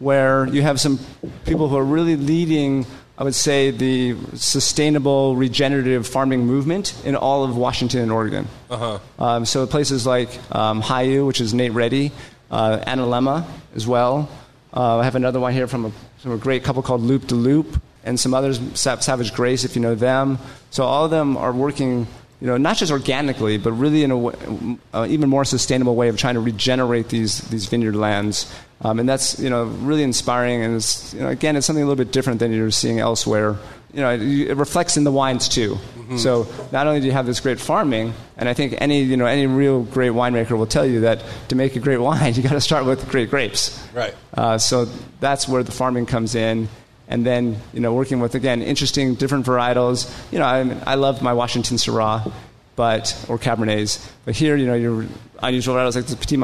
where 0.00 0.46
you 0.48 0.60
have 0.60 0.78
some 0.78 1.00
people 1.46 1.68
who 1.68 1.78
are 1.78 1.82
really 1.82 2.16
leading. 2.16 2.84
I 3.16 3.22
would 3.22 3.34
say 3.34 3.70
the 3.70 4.16
sustainable 4.34 5.36
regenerative 5.36 6.06
farming 6.06 6.46
movement 6.46 6.94
in 7.04 7.14
all 7.14 7.44
of 7.44 7.56
Washington 7.56 8.00
and 8.02 8.10
Oregon. 8.12 8.48
Uh-huh. 8.68 8.98
Um, 9.18 9.44
so 9.44 9.66
places 9.66 10.04
like 10.04 10.30
um, 10.50 10.82
Hiyu, 10.82 11.24
which 11.26 11.40
is 11.40 11.54
Nate 11.54 11.72
Ready, 11.72 12.10
uh, 12.50 12.78
Analemma 12.86 13.46
as 13.76 13.86
well. 13.86 14.28
Uh, 14.76 14.98
I 14.98 15.04
have 15.04 15.14
another 15.14 15.38
one 15.38 15.52
here 15.52 15.68
from 15.68 15.84
a, 15.84 15.92
from 16.18 16.32
a 16.32 16.36
great 16.36 16.64
couple 16.64 16.82
called 16.82 17.02
Loop 17.02 17.28
de 17.28 17.36
Loop, 17.36 17.80
and 18.02 18.18
some 18.18 18.34
others, 18.34 18.60
Sa- 18.74 18.98
Savage 18.98 19.32
Grace, 19.32 19.64
if 19.64 19.76
you 19.76 19.82
know 19.82 19.94
them. 19.94 20.38
So 20.70 20.82
all 20.82 21.04
of 21.04 21.12
them 21.12 21.36
are 21.36 21.52
working, 21.52 22.08
you 22.40 22.46
know, 22.48 22.56
not 22.56 22.76
just 22.76 22.90
organically, 22.90 23.58
but 23.58 23.72
really 23.72 24.02
in 24.02 24.10
a 24.10 24.20
w- 24.20 24.78
uh, 24.92 25.06
even 25.08 25.28
more 25.28 25.44
sustainable 25.44 25.94
way 25.94 26.08
of 26.08 26.16
trying 26.18 26.34
to 26.34 26.40
regenerate 26.40 27.08
these 27.08 27.42
these 27.42 27.66
vineyard 27.66 27.94
lands. 27.94 28.52
Um, 28.84 29.00
and 29.00 29.08
that's 29.08 29.40
you 29.40 29.48
know 29.48 29.64
really 29.64 30.02
inspiring, 30.02 30.62
and 30.62 30.76
it's, 30.76 31.14
you 31.14 31.20
know, 31.20 31.28
again, 31.28 31.56
it's 31.56 31.66
something 31.66 31.82
a 31.82 31.86
little 31.86 32.02
bit 32.02 32.12
different 32.12 32.38
than 32.38 32.52
you're 32.52 32.70
seeing 32.70 33.00
elsewhere. 33.00 33.56
You 33.94 34.00
know, 34.00 34.10
it, 34.10 34.22
it 34.22 34.56
reflects 34.56 34.96
in 34.96 35.04
the 35.04 35.12
wines 35.12 35.48
too. 35.48 35.78
So 36.18 36.46
not 36.70 36.86
only 36.86 37.00
do 37.00 37.06
you 37.06 37.12
have 37.12 37.24
this 37.24 37.40
great 37.40 37.58
farming, 37.58 38.12
and 38.36 38.46
I 38.46 38.52
think 38.52 38.74
any 38.78 39.02
you 39.02 39.16
know 39.16 39.24
any 39.24 39.46
real 39.46 39.82
great 39.82 40.12
winemaker 40.12 40.58
will 40.58 40.66
tell 40.66 40.84
you 40.84 41.00
that 41.00 41.24
to 41.48 41.54
make 41.54 41.76
a 41.76 41.80
great 41.80 41.96
wine, 42.08 42.34
you 42.34 42.42
got 42.42 42.50
to 42.50 42.60
start 42.60 42.84
with 42.84 43.08
great 43.08 43.30
grapes. 43.30 43.82
Right. 43.94 44.14
Uh, 44.34 44.58
so 44.58 44.84
that's 45.20 45.48
where 45.48 45.62
the 45.62 45.72
farming 45.72 46.06
comes 46.06 46.34
in. 46.34 46.68
And 47.06 47.24
then, 47.26 47.58
you 47.74 47.80
know, 47.80 47.92
working 47.92 48.20
with, 48.20 48.34
again, 48.34 48.62
interesting 48.62 49.14
different 49.14 49.44
varietals. 49.44 50.10
You 50.32 50.38
know, 50.38 50.46
I, 50.46 50.92
I 50.92 50.94
love 50.94 51.20
my 51.20 51.34
Washington 51.34 51.76
Syrah, 51.76 52.32
but, 52.76 53.16
or 53.28 53.38
Cabernets. 53.38 54.10
But 54.24 54.34
here, 54.34 54.56
you 54.56 54.66
know, 54.66 54.74
your 54.74 55.06
unusual 55.42 55.74
varietals 55.74 55.96
like 55.96 56.06
the 56.06 56.16
Petit 56.16 56.36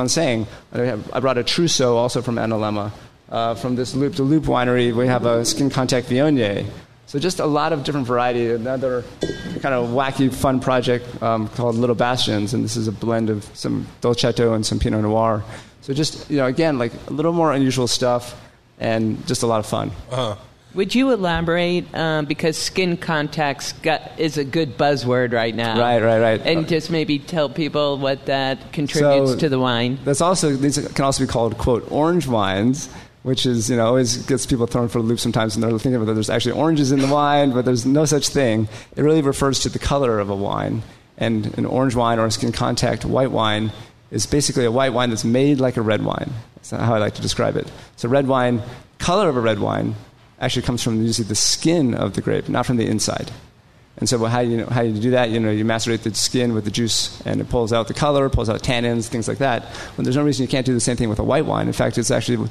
have, 0.86 1.10
I 1.12 1.20
brought 1.20 1.38
a 1.38 1.44
Trousseau 1.44 1.96
also 1.96 2.22
from 2.22 2.36
Analemma. 2.36 2.92
Uh, 3.28 3.54
from 3.54 3.76
this 3.76 3.94
Loop 3.94 4.16
de 4.16 4.22
Loop 4.22 4.44
winery, 4.44 4.92
we 4.94 5.06
have 5.06 5.24
a 5.24 5.44
Skin 5.44 5.70
Contact 5.70 6.08
Viognier. 6.08 6.66
So 7.06 7.18
just 7.18 7.40
a 7.40 7.46
lot 7.46 7.72
of 7.72 7.84
different 7.84 8.06
variety. 8.06 8.50
Another 8.50 9.04
kind 9.60 9.74
of 9.74 9.90
wacky, 9.90 10.32
fun 10.32 10.60
project 10.60 11.22
um, 11.22 11.48
called 11.48 11.76
Little 11.76 11.96
Bastions, 11.96 12.54
and 12.54 12.64
this 12.64 12.76
is 12.76 12.88
a 12.88 12.92
blend 12.92 13.30
of 13.30 13.44
some 13.56 13.86
Dolcetto 14.00 14.54
and 14.54 14.64
some 14.64 14.78
Pinot 14.78 15.02
Noir. 15.02 15.42
So 15.80 15.94
just, 15.94 16.30
you 16.30 16.36
know, 16.36 16.46
again, 16.46 16.78
like 16.78 16.92
a 17.08 17.12
little 17.12 17.32
more 17.32 17.52
unusual 17.52 17.88
stuff 17.88 18.40
and 18.78 19.24
just 19.26 19.42
a 19.42 19.46
lot 19.46 19.60
of 19.60 19.66
fun. 19.66 19.90
Uh-huh. 20.10 20.36
Would 20.74 20.94
you 20.94 21.10
elaborate 21.10 21.92
um, 21.94 22.26
because 22.26 22.56
skin 22.56 22.96
contacts 22.96 23.72
got, 23.72 24.12
is 24.18 24.38
a 24.38 24.44
good 24.44 24.78
buzzword 24.78 25.32
right 25.32 25.54
now? 25.54 25.78
Right, 25.78 26.00
right, 26.00 26.20
right. 26.20 26.40
And 26.46 26.68
just 26.68 26.90
maybe 26.90 27.18
tell 27.18 27.48
people 27.48 27.98
what 27.98 28.26
that 28.26 28.72
contributes 28.72 29.32
So- 29.32 29.38
to 29.38 29.48
the 29.48 29.58
wine. 29.58 29.98
That's 30.04 30.20
also 30.20 30.50
these 30.50 30.78
can 30.94 31.04
also 31.04 31.24
be 31.24 31.28
called 31.28 31.58
quote 31.58 31.90
orange 31.90 32.28
wines, 32.28 32.88
which 33.24 33.46
is 33.46 33.68
you 33.68 33.76
know 33.76 33.86
always 33.86 34.18
gets 34.26 34.46
people 34.46 34.66
thrown 34.66 34.88
for 34.88 34.98
a 34.98 35.02
loop 35.02 35.18
sometimes 35.18 35.56
when 35.56 35.68
they're 35.68 35.78
thinking 35.78 35.96
about 35.96 36.14
there's 36.14 36.30
actually 36.30 36.52
oranges 36.52 36.92
in 36.92 37.00
the 37.00 37.08
wine, 37.08 37.50
but 37.50 37.64
there's 37.64 37.84
no 37.84 38.04
such 38.04 38.28
thing. 38.28 38.68
It 38.96 39.02
really 39.02 39.22
refers 39.22 39.60
to 39.60 39.68
the 39.68 39.80
color 39.80 40.20
of 40.20 40.30
a 40.30 40.36
wine, 40.36 40.82
and 41.18 41.46
an 41.58 41.66
orange 41.66 41.96
wine 41.96 42.20
or 42.20 42.26
a 42.26 42.30
skin 42.30 42.52
contact 42.52 43.04
white 43.04 43.32
wine 43.32 43.72
is 44.12 44.26
basically 44.26 44.64
a 44.64 44.72
white 44.72 44.92
wine 44.92 45.10
that's 45.10 45.24
made 45.24 45.58
like 45.58 45.76
a 45.76 45.82
red 45.82 46.04
wine. 46.04 46.30
That's 46.56 46.70
how 46.70 46.94
I 46.94 46.98
like 46.98 47.14
to 47.14 47.22
describe 47.22 47.56
it. 47.56 47.70
So 47.96 48.08
red 48.08 48.28
wine, 48.28 48.62
color 48.98 49.28
of 49.28 49.36
a 49.36 49.40
red 49.40 49.58
wine, 49.58 49.94
actually 50.40 50.62
comes 50.62 50.82
from 50.82 51.02
usually 51.02 51.28
the 51.28 51.34
skin 51.34 51.94
of 51.94 52.14
the 52.14 52.20
grape, 52.20 52.48
not 52.48 52.66
from 52.66 52.76
the 52.76 52.86
inside. 52.86 53.30
And 53.98 54.08
so 54.08 54.16
well, 54.18 54.30
how 54.30 54.40
you 54.40 54.56
know, 54.56 54.66
how 54.66 54.80
you 54.80 54.98
do 54.98 55.10
that? 55.10 55.30
You 55.30 55.38
know, 55.38 55.50
you 55.50 55.64
macerate 55.64 56.02
the 56.02 56.14
skin 56.14 56.54
with 56.54 56.64
the 56.64 56.70
juice, 56.70 57.20
and 57.26 57.40
it 57.40 57.50
pulls 57.50 57.72
out 57.72 57.86
the 57.86 57.94
color, 57.94 58.30
pulls 58.30 58.48
out 58.48 58.62
tannins, 58.62 59.08
things 59.08 59.28
like 59.28 59.38
that. 59.38 59.64
When 59.96 60.04
there's 60.04 60.16
no 60.16 60.24
reason 60.24 60.42
you 60.42 60.48
can't 60.48 60.64
do 60.64 60.72
the 60.72 60.80
same 60.80 60.96
thing 60.96 61.10
with 61.10 61.18
a 61.18 61.24
white 61.24 61.44
wine. 61.44 61.66
In 61.66 61.74
fact, 61.74 61.98
it's 61.98 62.10
actually 62.10 62.48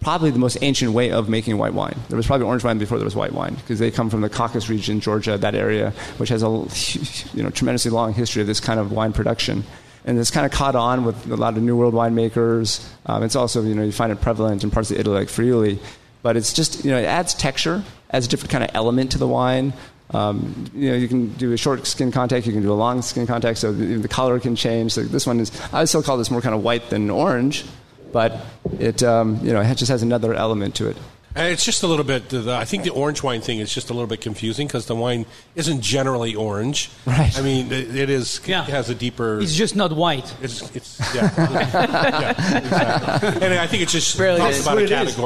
probably 0.00 0.30
the 0.30 0.38
most 0.38 0.58
ancient 0.62 0.92
way 0.92 1.10
of 1.10 1.28
making 1.28 1.58
white 1.58 1.74
wine. 1.74 1.96
There 2.08 2.16
was 2.16 2.26
probably 2.26 2.46
orange 2.46 2.64
wine 2.64 2.78
before 2.78 2.98
there 2.98 3.04
was 3.04 3.16
white 3.16 3.32
wine 3.32 3.54
because 3.54 3.78
they 3.78 3.90
come 3.90 4.10
from 4.10 4.20
the 4.20 4.28
Caucasus 4.28 4.68
region, 4.68 5.00
Georgia, 5.00 5.38
that 5.38 5.54
area, 5.54 5.90
which 6.18 6.28
has 6.28 6.42
a 6.42 6.46
you 7.36 7.42
know 7.42 7.50
tremendously 7.50 7.90
long 7.90 8.12
history 8.12 8.42
of 8.42 8.46
this 8.46 8.60
kind 8.60 8.78
of 8.78 8.92
wine 8.92 9.12
production. 9.12 9.64
And 10.04 10.18
it's 10.18 10.32
kind 10.32 10.44
of 10.44 10.50
caught 10.52 10.74
on 10.74 11.04
with 11.04 11.30
a 11.30 11.36
lot 11.36 11.56
of 11.56 11.62
New 11.62 11.76
World 11.76 11.94
winemakers. 11.94 12.84
Um, 13.06 13.22
it's 13.22 13.36
also, 13.36 13.62
you 13.62 13.74
know, 13.74 13.84
you 13.84 13.92
find 13.92 14.10
it 14.10 14.20
prevalent 14.20 14.64
in 14.64 14.70
parts 14.72 14.90
of 14.90 14.98
Italy 14.98 15.20
like 15.20 15.28
Friuli. 15.28 15.78
But 16.22 16.36
it's 16.36 16.52
just, 16.52 16.84
you 16.84 16.90
know, 16.92 16.98
it 16.98 17.04
adds 17.04 17.34
texture, 17.34 17.82
adds 18.10 18.26
a 18.26 18.28
different 18.28 18.50
kind 18.52 18.64
of 18.64 18.70
element 18.74 19.12
to 19.12 19.18
the 19.18 19.26
wine. 19.26 19.72
Um, 20.10 20.66
you 20.74 20.90
know, 20.90 20.96
you 20.96 21.08
can 21.08 21.32
do 21.34 21.52
a 21.52 21.56
short 21.56 21.86
skin 21.86 22.12
contact, 22.12 22.46
you 22.46 22.52
can 22.52 22.62
do 22.62 22.72
a 22.72 22.74
long 22.74 23.00
skin 23.02 23.26
contact, 23.26 23.58
so 23.58 23.72
the, 23.72 23.96
the 23.96 24.08
color 24.08 24.38
can 24.38 24.54
change. 24.56 24.92
So 24.92 25.02
this 25.02 25.26
one 25.26 25.40
is, 25.40 25.50
I 25.72 25.80
would 25.80 25.88
still 25.88 26.02
call 26.02 26.18
this 26.18 26.30
more 26.30 26.42
kind 26.42 26.54
of 26.54 26.62
white 26.62 26.90
than 26.90 27.08
orange, 27.08 27.64
but 28.12 28.36
it, 28.78 29.02
um, 29.02 29.40
you 29.42 29.52
know, 29.54 29.62
it 29.62 29.74
just 29.76 29.90
has 29.90 30.02
another 30.02 30.34
element 30.34 30.74
to 30.76 30.88
it. 30.88 30.96
And 31.34 31.48
it's 31.50 31.64
just 31.64 31.82
a 31.82 31.86
little 31.86 32.04
bit. 32.04 32.28
The, 32.28 32.52
I 32.52 32.66
think 32.66 32.84
the 32.84 32.90
orange 32.90 33.22
wine 33.22 33.40
thing 33.40 33.58
is 33.58 33.72
just 33.72 33.88
a 33.88 33.94
little 33.94 34.06
bit 34.06 34.20
confusing 34.20 34.66
because 34.66 34.84
the 34.84 34.94
wine 34.94 35.24
isn't 35.54 35.80
generally 35.80 36.34
orange. 36.34 36.90
Right. 37.06 37.36
I 37.38 37.40
mean, 37.40 37.72
it, 37.72 37.96
it 37.96 38.10
is. 38.10 38.38
Yeah. 38.46 38.64
It 38.64 38.68
has 38.68 38.90
a 38.90 38.94
deeper. 38.94 39.40
It's 39.40 39.54
just 39.54 39.74
not 39.74 39.94
white. 39.96 40.30
It's, 40.42 40.60
it's 40.76 41.00
yeah, 41.14 41.32
yeah, 41.38 42.58
exactly. 42.58 43.28
And 43.46 43.54
I 43.54 43.66
think 43.66 43.82
it's 43.82 43.92
just 43.92 44.14
Brilliant. 44.18 44.42
talks 44.42 44.56
It's 44.58 44.66
about 44.66 44.74
what 44.74 44.82
a 44.82 44.84
it 44.84 45.08
is. 45.08 45.16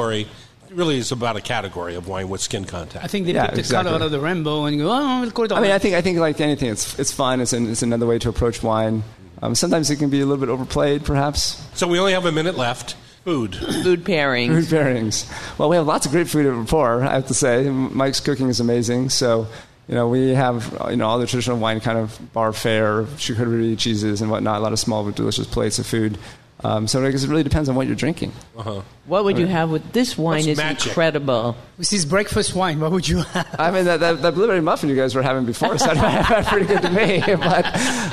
Category. 0.67 0.75
It 0.75 0.79
really 0.79 0.97
is 0.99 1.11
about 1.11 1.35
a 1.35 1.41
category 1.41 1.95
of 1.95 2.07
wine 2.07 2.29
with 2.29 2.41
skin 2.41 2.65
contact. 2.65 3.03
I 3.03 3.07
think 3.07 3.25
they 3.25 3.33
Yeah, 3.33 3.45
pick 3.47 3.55
the 3.55 3.59
exactly. 3.59 3.91
color 3.91 4.01
out 4.03 4.05
of 4.05 4.11
the 4.11 4.19
rainbow 4.19 4.65
and 4.65 4.77
go, 4.77 4.89
oh, 4.91 5.21
we'll 5.21 5.31
call 5.31 5.45
it 5.45 5.51
I 5.51 5.61
mean, 5.61 5.71
I 5.71 5.79
think, 5.79 5.95
I 5.95 6.01
think 6.01 6.19
like 6.19 6.39
anything, 6.41 6.69
it's, 6.69 6.97
it's 6.99 7.11
fun. 7.11 7.41
It's, 7.41 7.53
an, 7.53 7.69
it's 7.69 7.83
another 7.83 8.05
way 8.05 8.19
to 8.19 8.29
approach 8.29 8.61
wine. 8.63 9.03
Um, 9.41 9.53
sometimes 9.55 9.89
it 9.91 9.97
can 9.97 10.09
be 10.09 10.19
a 10.21 10.25
little 10.25 10.43
bit 10.43 10.49
overplayed, 10.51 11.05
perhaps. 11.05 11.61
so 11.77 11.87
we 11.87 11.99
only 11.99 12.13
have 12.13 12.25
a 12.25 12.31
minute 12.31 12.55
left. 12.57 12.95
Food. 13.23 13.55
Food 13.83 14.03
pairings. 14.05 14.47
Food 14.69 14.79
pairings. 14.79 15.59
Well, 15.59 15.69
we 15.69 15.75
have 15.75 15.85
lots 15.85 16.05
of 16.05 16.11
great 16.13 16.27
food 16.29 16.45
at 16.45 16.53
Rapport, 16.53 17.03
I 17.03 17.11
have 17.15 17.27
to 17.27 17.33
say. 17.33 17.69
Mike's 17.69 18.19
cooking 18.21 18.47
is 18.47 18.59
amazing. 18.61 19.09
So, 19.09 19.47
you 19.89 19.95
know, 19.95 20.07
we 20.07 20.29
have, 20.29 20.73
you 20.89 20.95
know, 20.95 21.07
all 21.07 21.19
the 21.19 21.27
traditional 21.27 21.57
wine 21.57 21.81
kind 21.81 21.97
of 21.97 22.17
bar 22.33 22.53
fare, 22.53 23.03
charcuterie, 23.03 23.77
cheeses 23.77 24.21
and 24.21 24.31
whatnot, 24.31 24.59
a 24.59 24.63
lot 24.63 24.71
of 24.73 24.79
small 24.79 25.03
but 25.03 25.15
delicious 25.15 25.45
plates 25.45 25.77
of 25.77 25.85
food. 25.85 26.17
Um, 26.63 26.87
so 26.87 27.05
I 27.05 27.11
guess 27.11 27.23
it 27.23 27.29
really 27.29 27.43
depends 27.43 27.69
on 27.69 27.75
what 27.75 27.85
you're 27.85 27.95
drinking. 27.95 28.31
Uh-huh. 28.57 28.81
What 29.05 29.23
would 29.25 29.37
you 29.37 29.45
have 29.45 29.69
with 29.69 29.93
this 29.93 30.17
wine? 30.17 30.37
What's 30.37 30.47
is 30.47 30.57
magic? 30.57 30.87
incredible. 30.87 31.55
This 31.77 31.93
is 31.93 32.03
breakfast 32.05 32.55
wine. 32.55 32.79
What 32.79 32.91
would 32.91 33.07
you 33.07 33.19
have? 33.19 33.55
I 33.59 33.69
mean, 33.69 33.85
that, 33.85 33.99
that, 33.99 34.21
that 34.23 34.33
blueberry 34.33 34.59
muffin 34.59 34.89
you 34.89 34.95
guys 34.95 35.13
were 35.13 35.21
having 35.21 35.45
before 35.45 35.77
sounded 35.77 36.45
pretty 36.47 36.65
good 36.65 36.81
to 36.81 36.89
me. 36.89 37.23
But, 37.37 37.65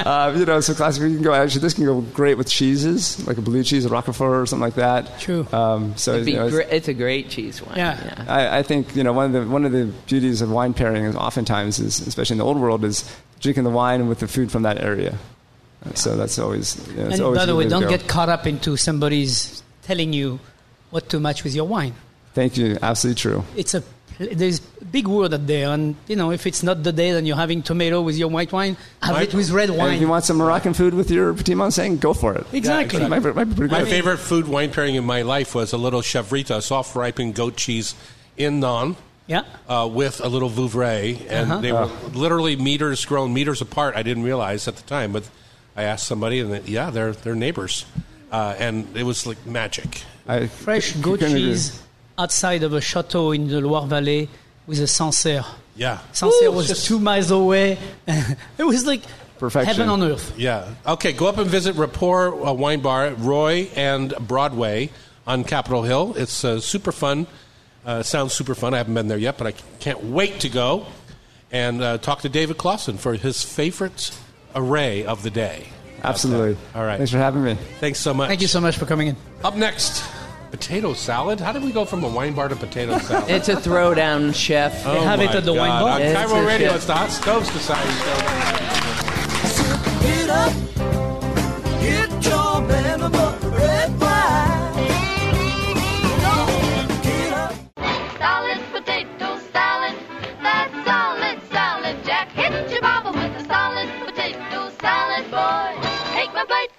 uh, 0.06 0.34
you 0.36 0.44
know, 0.44 0.60
so 0.60 0.74
classic, 0.74 1.02
you 1.02 1.14
can 1.14 1.22
go, 1.22 1.32
actually, 1.32 1.62
this 1.62 1.72
can 1.74 1.84
go 1.86 2.02
great 2.02 2.36
with 2.36 2.48
cheeses, 2.48 3.26
like 3.26 3.38
a 3.38 3.42
blue 3.42 3.64
cheese, 3.64 3.86
a 3.86 3.88
Roquefort, 3.88 4.42
or 4.42 4.46
something 4.46 4.62
like 4.62 4.74
that. 4.74 5.18
True. 5.18 5.46
Um, 5.50 5.96
so, 5.96 6.12
It'd 6.12 6.26
be 6.26 6.32
you 6.32 6.36
know, 6.38 6.46
it's- 6.46 6.66
gre- 6.66 6.74
it's 6.74 6.88
a 6.88 6.94
great 6.94 7.30
cheese 7.30 7.62
wine. 7.62 7.78
Yeah. 7.78 8.24
I, 8.28 8.58
I 8.58 8.62
think 8.62 8.94
you 8.94 9.02
know 9.04 9.12
one 9.14 9.34
of 9.34 9.44
the 9.44 9.50
one 9.50 9.64
of 9.64 9.72
the 9.72 9.86
beauties 10.06 10.42
of 10.42 10.50
wine 10.50 10.74
pairing 10.74 11.04
is 11.04 11.16
oftentimes 11.16 11.80
is 11.80 12.00
especially 12.06 12.34
in 12.34 12.38
the 12.38 12.44
old 12.44 12.58
world 12.60 12.84
is 12.84 13.10
drinking 13.40 13.64
the 13.64 13.70
wine 13.70 14.08
with 14.08 14.20
the 14.20 14.28
food 14.28 14.52
from 14.52 14.62
that 14.62 14.80
area. 14.82 15.18
So 15.94 16.16
that's 16.16 16.38
always 16.38 16.76
you 16.88 16.94
know, 16.96 17.04
it's 17.06 17.14
and 17.14 17.22
always 17.22 17.38
by 17.40 17.46
the 17.46 17.54
way, 17.54 17.64
way 17.64 17.70
don't 17.70 17.82
go. 17.82 17.88
get 17.90 18.08
caught 18.08 18.28
up 18.28 18.46
into 18.46 18.76
somebody's 18.76 19.62
telling 19.82 20.12
you 20.12 20.40
what 20.90 21.08
to 21.10 21.20
match 21.20 21.44
with 21.44 21.54
your 21.54 21.66
wine. 21.66 21.94
Thank 22.32 22.56
you. 22.56 22.78
Absolutely 22.80 23.20
true. 23.20 23.44
It's 23.54 23.74
a 23.74 23.82
there's 24.18 24.60
a 24.80 24.84
big 24.84 25.08
word 25.08 25.34
out 25.34 25.44
there, 25.46 25.70
and 25.70 25.96
you 26.06 26.14
know 26.16 26.30
if 26.30 26.46
it's 26.46 26.62
not 26.62 26.82
the 26.84 26.92
day, 26.92 27.10
then 27.12 27.26
you're 27.26 27.36
having 27.36 27.62
tomato 27.62 28.00
with 28.00 28.16
your 28.16 28.28
white 28.28 28.52
wine. 28.52 28.76
Have 29.02 29.16
Mike? 29.16 29.28
it 29.28 29.34
with 29.34 29.50
red 29.50 29.70
And 29.70 29.92
if 29.94 30.00
you 30.00 30.06
want 30.08 30.24
some 30.24 30.36
Moroccan 30.36 30.72
food 30.72 30.94
with 30.94 31.10
your 31.10 31.34
petit 31.34 31.54
manseng, 31.54 31.98
go 32.00 32.14
for 32.14 32.32
it. 32.34 32.46
Exactly. 32.52 33.02
It 33.02 33.08
might, 33.08 33.18
be- 33.20 33.32
might 33.32 33.44
be 33.56 33.66
My 33.66 33.80
good. 33.80 33.88
favorite 33.88 34.18
food 34.18 34.46
wine 34.48 34.70
pairing 34.70 34.94
in 34.94 35.04
my 35.04 35.22
life 35.22 35.54
was 35.54 35.72
a 35.72 35.76
little 35.78 36.00
chevrita, 36.00 36.62
soft 36.62 36.94
ripened 36.94 37.34
goat 37.34 37.56
cheese 37.56 37.94
in 38.36 38.60
non. 38.60 38.96
Yeah. 39.26 39.42
Uh, 39.66 39.88
with 39.90 40.20
a 40.22 40.28
little 40.28 40.50
Vouvray, 40.50 41.18
and 41.30 41.50
Uh-huh. 41.50 41.60
they 41.62 41.72
were 41.72 41.86
literally 42.12 42.56
meters 42.56 43.04
grown, 43.06 43.32
meters 43.32 43.60
apart. 43.62 43.96
I 43.96 44.02
didn't 44.02 44.22
realize 44.22 44.68
at 44.68 44.76
the 44.76 44.82
time, 44.82 45.12
but 45.12 45.24
I 45.76 45.84
asked 45.84 46.06
somebody, 46.06 46.40
and 46.40 46.52
they, 46.52 46.60
yeah, 46.62 46.90
they're 46.90 47.12
they're 47.12 47.34
neighbors, 47.34 47.84
uh, 48.30 48.54
and 48.58 48.96
it 48.96 49.02
was 49.04 49.26
like 49.26 49.44
magic. 49.46 50.02
I, 50.26 50.46
Fresh 50.46 50.96
I 50.96 51.00
goat 51.00 51.18
couldn't 51.20 51.36
agree. 51.36 51.40
cheese 51.52 51.82
outside 52.16 52.62
of 52.62 52.72
a 52.72 52.80
chateau 52.80 53.32
in 53.32 53.48
the 53.48 53.60
Loire 53.60 53.86
Valley 53.86 54.28
with 54.66 54.78
a 54.80 54.86
Sancerre 54.86 55.44
Yeah. 55.76 55.98
Sancerre 56.12 56.48
Ooh, 56.48 56.52
was 56.52 56.68
just- 56.68 56.86
two 56.86 56.98
miles 56.98 57.30
away. 57.30 57.76
it 58.06 58.64
was 58.64 58.86
like 58.86 59.02
Perfection. 59.38 59.74
heaven 59.74 59.88
on 59.90 60.02
earth. 60.02 60.32
Yeah. 60.38 60.72
Okay, 60.86 61.12
go 61.12 61.26
up 61.26 61.36
and 61.38 61.50
visit 61.50 61.74
Rapport 61.76 62.46
uh, 62.46 62.52
Wine 62.52 62.80
Bar, 62.80 63.10
Roy 63.18 63.68
and 63.76 64.14
Broadway 64.20 64.90
on 65.26 65.42
Capitol 65.44 65.82
Hill. 65.82 66.14
It's 66.16 66.44
uh, 66.44 66.60
super 66.60 66.92
fun. 66.92 67.26
Uh, 67.84 68.02
sounds 68.02 68.32
super 68.32 68.54
fun. 68.54 68.72
I 68.72 68.78
haven't 68.78 68.94
been 68.94 69.08
there 69.08 69.18
yet, 69.18 69.36
but 69.36 69.46
I 69.48 69.52
can't 69.80 70.02
wait 70.04 70.40
to 70.40 70.48
go 70.48 70.86
and 71.52 71.82
uh, 71.82 71.98
talk 71.98 72.20
to 72.22 72.28
David 72.30 72.56
Clawson 72.56 72.96
for 72.96 73.14
his 73.14 73.42
favorite 73.42 74.16
array 74.54 75.04
of 75.04 75.22
the 75.22 75.30
day. 75.30 75.66
Absolutely. 76.02 76.56
All 76.74 76.84
right. 76.84 76.96
Thanks 76.98 77.12
for 77.12 77.18
having 77.18 77.42
me. 77.44 77.54
Thanks 77.80 77.98
so 77.98 78.12
much. 78.12 78.28
Thank 78.28 78.42
you 78.42 78.48
so 78.48 78.60
much 78.60 78.76
for 78.76 78.84
coming 78.86 79.08
in. 79.08 79.16
Up 79.42 79.56
next, 79.56 80.04
potato 80.50 80.92
salad. 80.92 81.40
How 81.40 81.52
did 81.52 81.64
we 81.64 81.72
go 81.72 81.84
from 81.86 82.04
a 82.04 82.08
wine 82.08 82.34
bar 82.34 82.48
to 82.48 82.56
potato 82.56 82.98
salad? 83.08 83.30
It's 83.30 83.48
a 83.48 83.54
throwdown, 83.56 84.34
chef. 84.34 84.84
Oh 84.86 85.00
have 85.02 85.20
it 85.20 85.26
my 85.26 85.36
at 85.36 85.44
the 85.44 85.54
wine 85.54 85.80
bar. 85.82 85.94
On 85.94 86.02
It's 86.02 86.14
KIRO 86.18 86.46
Radio, 86.46 86.68
chef. 86.68 86.76
it's 86.76 86.86
the 86.86 86.94
Hot 86.94 87.10
Stove 87.10 87.46
Society 87.46 87.90
show. 87.90 88.14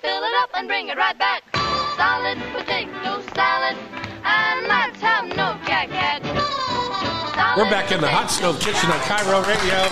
Fill 0.06 0.24
it 0.24 0.34
up, 0.43 0.49
and 0.53 0.68
bring 0.68 0.88
it 0.89 0.97
right 0.97 1.18
back. 1.18 1.41
Solid 1.97 2.38
potato 2.53 3.22
salad, 3.34 3.76
and 4.24 4.68
let's 4.68 5.01
have 5.01 5.26
no 5.30 5.58
cat 5.66 5.89
cat. 5.89 6.22
We're 7.58 7.70
back 7.72 7.91
in 7.91 8.01
the 8.01 8.08
hot 8.08 8.30
stove 8.30 8.60
kitchen 8.60 8.91
on 8.91 8.99
KIRO 8.99 9.41
Radio. 9.47 9.89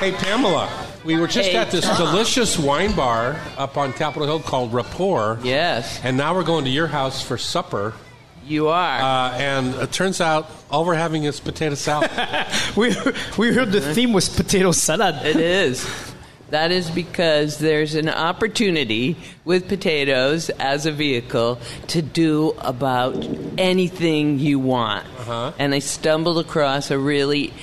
Hey, 0.00 0.12
Pamela, 0.24 0.70
we 1.04 1.16
were 1.18 1.26
just 1.26 1.50
Hey, 1.50 1.56
at 1.56 1.70
this 1.70 1.84
Tom. 1.84 1.96
delicious 1.98 2.58
wine 2.58 2.94
bar 2.96 3.36
up 3.58 3.76
on 3.76 3.92
Capitol 3.92 4.26
Hill 4.26 4.40
called 4.40 4.72
Rapport. 4.72 5.38
Yes, 5.42 6.00
And 6.02 6.16
now 6.16 6.34
we're 6.34 6.44
going 6.44 6.64
to 6.64 6.70
your 6.70 6.86
house 6.86 7.22
for 7.22 7.36
supper. 7.36 7.92
you 8.46 8.68
are. 8.68 9.00
Uh, 9.00 9.32
and 9.36 9.74
it 9.74 9.92
turns 9.92 10.20
out 10.22 10.50
all 10.70 10.84
we're 10.86 10.94
having 10.94 11.24
is 11.24 11.38
potato 11.40 11.74
salad. 11.74 12.10
We 12.76 12.94
we 13.36 13.52
heard 13.54 13.70
the 13.70 13.80
theme 13.94 14.12
was 14.14 14.28
potato 14.30 14.72
salad. 14.72 15.16
It 15.26 15.36
is. 15.36 15.86
That 16.52 16.70
is 16.70 16.90
because 16.90 17.56
there's 17.56 17.94
an 17.94 18.10
opportunity 18.10 19.16
with 19.42 19.68
potatoes 19.68 20.50
as 20.50 20.84
a 20.84 20.92
vehicle 20.92 21.58
to 21.86 22.02
do 22.02 22.50
about 22.58 23.26
anything 23.56 24.38
you 24.38 24.58
want. 24.58 25.06
Uh-huh. 25.20 25.52
And 25.58 25.74
I 25.74 25.78
stumbled 25.78 26.36
across 26.36 26.90
a 26.90 26.98
really 26.98 27.54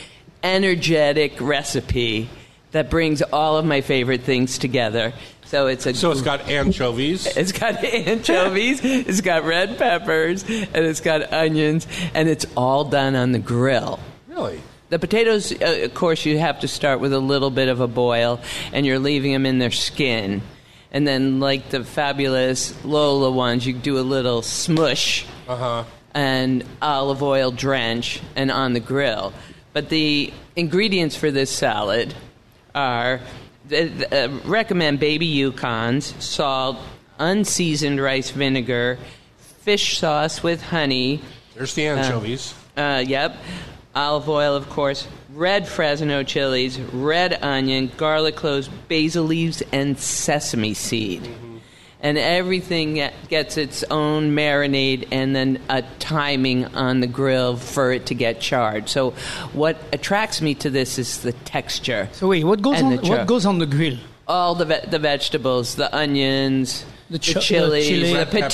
energetic 0.42 1.40
recipe 1.40 2.32
that 2.72 2.90
brings 2.90 3.22
all 3.22 3.58
of 3.58 3.66
my 3.66 3.82
favorite 3.82 4.22
things 4.24 4.58
together. 4.58 5.14
So 5.46 5.68
it's 5.68 5.86
a 5.86 5.94
so 5.94 6.10
it's 6.10 6.24
got 6.24 6.50
anchovies. 6.50 7.28
It's 7.38 7.52
got 7.52 7.84
anchovies, 7.84 8.82
it's 8.84 9.22
got 9.22 9.44
red 9.44 9.78
peppers, 9.78 10.42
and 10.42 10.78
it's 10.78 11.02
got 11.02 11.32
onions, 11.32 11.86
and 12.16 12.28
it's 12.28 12.48
all 12.58 12.86
done 12.86 13.16
on 13.16 13.34
the 13.34 13.40
grill. 13.40 14.00
Really? 14.28 14.62
The 14.90 15.00
potatoes, 15.00 15.52
uh, 15.52 15.82
of 15.84 15.94
course, 15.94 16.26
you 16.26 16.40
have 16.40 16.62
to 16.62 16.68
start 16.68 17.00
with 17.00 17.14
a 17.14 17.20
little 17.20 17.52
bit 17.52 17.70
of 17.70 17.80
a 17.80 17.88
boil, 17.88 18.40
and 18.74 18.86
you're 18.86 19.00
leaving 19.00 19.32
them 19.34 19.46
in 19.46 19.60
their 19.60 19.72
skin. 19.72 20.42
And 20.92 21.08
then, 21.08 21.40
like 21.40 21.70
the 21.70 21.84
fabulous 21.84 22.74
Lola 22.84 23.30
ones, 23.32 23.68
you 23.68 23.74
do 23.74 24.00
a 24.00 24.02
little 24.02 24.42
smush 24.42 25.26
Uh 25.48 25.56
huh. 25.56 25.84
and 26.16 26.64
olive 26.82 27.22
oil 27.22 27.52
drench 27.52 28.20
and 28.36 28.50
on 28.52 28.74
the 28.74 28.80
grill. 28.80 29.32
But 29.74 29.90
the 29.90 30.34
ingredients 30.56 31.16
for 31.16 31.30
this 31.30 31.52
salad 31.52 32.16
are 32.74 33.22
uh, 33.72 34.30
recommend 34.46 35.00
baby 35.00 35.28
Yukons, 35.32 36.20
salt, 36.20 36.78
unseasoned 37.20 38.02
rice 38.02 38.32
vinegar, 38.32 38.98
fish 39.38 40.00
sauce 40.00 40.42
with 40.42 40.64
honey. 40.64 41.22
There's 41.54 41.76
the 41.76 41.86
anchovies. 41.86 42.56
Uh, 42.76 43.04
yep. 43.06 43.38
Olive 43.96 44.30
oil, 44.30 44.56
of 44.56 44.70
course. 44.70 45.08
Red 45.34 45.68
Fresno 45.68 46.24
chilies, 46.24 46.80
red 46.80 47.38
onion, 47.44 47.92
garlic 47.98 48.36
cloves, 48.36 48.68
basil 48.88 49.24
leaves, 49.24 49.64
and 49.72 49.98
sesame 49.98 50.74
seed. 50.74 51.24
Mm-hmm. 51.24 51.58
And 52.02 52.18
everything 52.18 52.94
gets 53.28 53.58
its 53.58 53.84
own 53.92 54.34
marinade 54.36 55.08
and 55.12 55.36
then 55.36 55.60
a 55.70 55.82
timing 56.00 56.66
on 56.68 57.02
the 57.02 57.08
grill 57.08 57.58
for 57.58 57.92
it 57.92 58.06
to 58.06 58.14
get 58.16 58.40
charred. 58.40 58.88
So, 58.88 59.12
what 59.52 59.78
attracts 59.92 60.42
me 60.42 60.56
to 60.56 60.70
this 60.70 60.98
is 60.98 61.22
the 61.24 61.34
texture. 61.34 62.08
So 62.14 62.30
wait, 62.30 62.46
what 62.46 62.62
goes 62.62 62.82
on? 62.82 62.92
the 62.96 63.02
char- 63.02 63.18
What 63.18 63.28
goes 63.28 63.46
on 63.46 63.60
the 63.60 63.66
grill? 63.66 63.98
All 64.30 64.56
the 64.56 64.64
ve- 64.66 64.86
the 64.90 65.00
vegetables, 65.00 65.76
the 65.76 65.94
onions, 65.94 66.86
The 67.10 67.14
the, 67.14 67.20
ch- 67.20 67.34
the 67.34 67.40
chilies, 67.42 67.88
chili. 67.88 68.08
the 68.14 68.20
Red 68.20 68.32
pepper, 68.32 68.46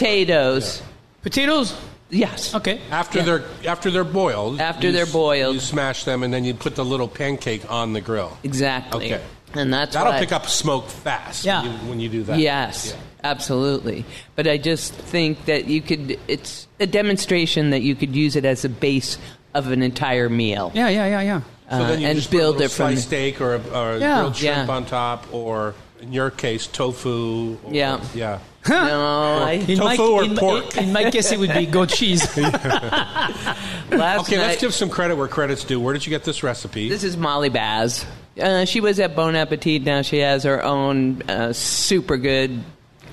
potatoes. 1.21 1.75
Potatoes. 2.09 2.29
Yes. 2.31 2.55
Okay. 2.55 2.79
After 2.91 3.19
Yeah. 3.19 3.25
they're 3.25 3.43
after 3.67 3.91
they're 3.91 4.03
boiled. 4.03 4.61
After 4.61 4.91
they're 4.91 5.03
s- 5.03 5.11
boiled. 5.13 5.55
you 5.55 5.59
smash 5.61 6.03
them 6.03 6.23
and 6.23 6.33
then 6.33 6.43
you 6.45 6.53
put 6.53 6.75
the 6.75 6.85
little 6.85 7.07
pancake 7.07 7.69
on 7.71 7.93
the 7.93 8.01
grill. 8.01 8.37
Exactly. 8.43 9.13
Okay. 9.13 9.23
And 9.53 9.73
that's 9.73 9.93
That'll 9.93 10.11
why- 10.13 10.19
pick 10.19 10.31
up 10.33 10.47
smoke 10.47 10.89
fast. 10.89 11.45
Yeah. 11.45 11.61
When 11.63 11.71
you, 11.71 11.77
when 11.89 11.99
you 12.01 12.09
do 12.09 12.23
that. 12.23 12.39
Yes, 12.39 12.91
Yeah. 12.93 13.01
absolutely. 13.23 14.03
But 14.35 14.47
I 14.47 14.57
just 14.57 14.93
think 14.93 15.45
that 15.45 15.67
you 15.67 15.81
could, 15.81 16.19
it's 16.27 16.67
a 16.79 16.85
demonstration 16.85 17.69
that 17.69 17.81
you 17.81 17.95
could 17.95 18.13
use 18.15 18.35
it 18.35 18.43
as 18.43 18.65
a 18.65 18.69
base 18.69 19.17
of 19.53 19.71
an 19.71 19.81
entire 19.81 20.27
meal. 20.27 20.71
Yeah, 20.75 20.89
yeah, 20.89 21.05
yeah, 21.07 21.21
yeah. 21.21 21.41
So 21.69 21.77
uh, 21.77 21.87
then 21.87 22.01
you 22.01 22.07
and 22.07 22.17
just 22.17 22.29
put 22.31 22.35
a 22.35 22.39
build 22.39 22.61
it 22.61 22.69
from. 22.69 22.95
steak 22.97 23.39
or, 23.39 23.55
a, 23.55 23.61
or 23.73 23.91
a 23.93 23.99
Yeah. 23.99 24.19
grilled 24.19 24.35
shrimp 24.35 24.67
Yeah. 24.67 24.75
on 24.75 24.85
top, 24.85 25.25
or 25.33 25.73
in 26.01 26.11
your 26.11 26.29
case, 26.31 26.67
tofu. 26.67 27.57
Or, 27.63 27.73
Yeah. 27.73 28.01
yeah. 28.13 28.39
No, 28.69 29.43
I, 29.45 29.51
In 29.67 29.77
my, 29.79 29.95
Tofu 29.95 30.11
or 30.13 30.23
in, 30.23 30.35
pork? 30.35 30.77
in 30.77 30.91
my 30.91 31.09
case, 31.11 31.31
it 31.31 31.39
would 31.39 31.53
be 31.53 31.65
goat 31.65 31.89
cheese. 31.89 32.25
last 32.37 34.21
Okay, 34.27 34.37
night, 34.37 34.47
let's 34.47 34.61
give 34.61 34.73
some 34.73 34.89
credit 34.89 35.15
where 35.15 35.27
credit's 35.27 35.63
due. 35.63 35.79
Where 35.79 35.93
did 35.93 36.05
you 36.05 36.09
get 36.09 36.23
this 36.23 36.43
recipe? 36.43 36.89
This 36.89 37.03
is 37.03 37.15
Molly 37.17 37.49
Baz. 37.49 38.05
Uh, 38.39 38.65
she 38.65 38.81
was 38.81 38.99
at 38.99 39.15
Bon 39.15 39.35
Appetit. 39.35 39.83
Now 39.83 40.01
she 40.01 40.17
has 40.19 40.43
her 40.43 40.63
own 40.63 41.21
uh, 41.29 41.53
super 41.53 42.17
good 42.17 42.63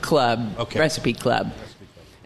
club, 0.01 0.55
Okay. 0.59 0.81
recipe 0.81 1.13
club, 1.13 1.53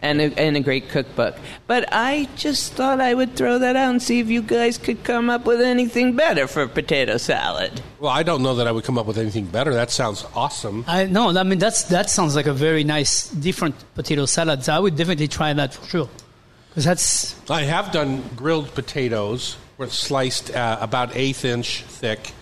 and 0.01 0.21
a, 0.21 0.39
and 0.39 0.55
a 0.55 0.59
great 0.59 0.89
cookbook. 0.89 1.35
But 1.65 1.89
I 1.91 2.27
just 2.35 2.73
thought 2.73 3.01
I 3.01 3.13
would 3.13 3.35
throw 3.35 3.59
that 3.59 3.75
out 3.75 3.89
and 3.89 4.01
see 4.01 4.19
if 4.19 4.29
you 4.29 4.41
guys 4.41 4.77
could 4.77 5.03
come 5.03 5.29
up 5.29 5.45
with 5.45 5.61
anything 5.61 6.15
better 6.15 6.47
for 6.47 6.67
potato 6.67 7.17
salad. 7.17 7.81
well, 7.99 8.11
I 8.11 8.23
don't 8.23 8.43
know 8.43 8.55
that 8.55 8.67
I 8.67 8.71
would 8.71 8.83
come 8.83 8.97
up 8.97 9.05
with 9.05 9.17
anything 9.17 9.45
better. 9.45 9.73
That 9.73 9.91
sounds 9.91 10.25
awesome. 10.35 10.85
I 10.87 11.05
no, 11.05 11.29
I 11.37 11.43
mean 11.43 11.59
that's 11.59 11.83
that 11.85 12.09
sounds 12.09 12.35
like 12.35 12.47
a 12.47 12.53
very 12.53 12.83
nice, 12.83 13.29
different 13.29 13.75
potato 13.95 14.25
salad. 14.25 14.63
So 14.63 14.73
I 14.73 14.79
would 14.79 14.95
definitely 14.95 15.27
try 15.27 15.53
that 15.53 15.73
for 15.73 15.85
sure. 15.85 16.09
Because 16.69 16.85
that's 16.85 17.49
I 17.49 17.63
have 17.63 17.91
done 17.91 18.23
grilled 18.35 18.73
potatoes, 18.75 19.57
where 19.77 19.87
it's 19.87 19.97
sliced 19.97 20.55
uh, 20.55 20.77
about 20.79 21.15
eighth 21.15 21.43
inch 21.43 21.81
thick, 21.83 22.33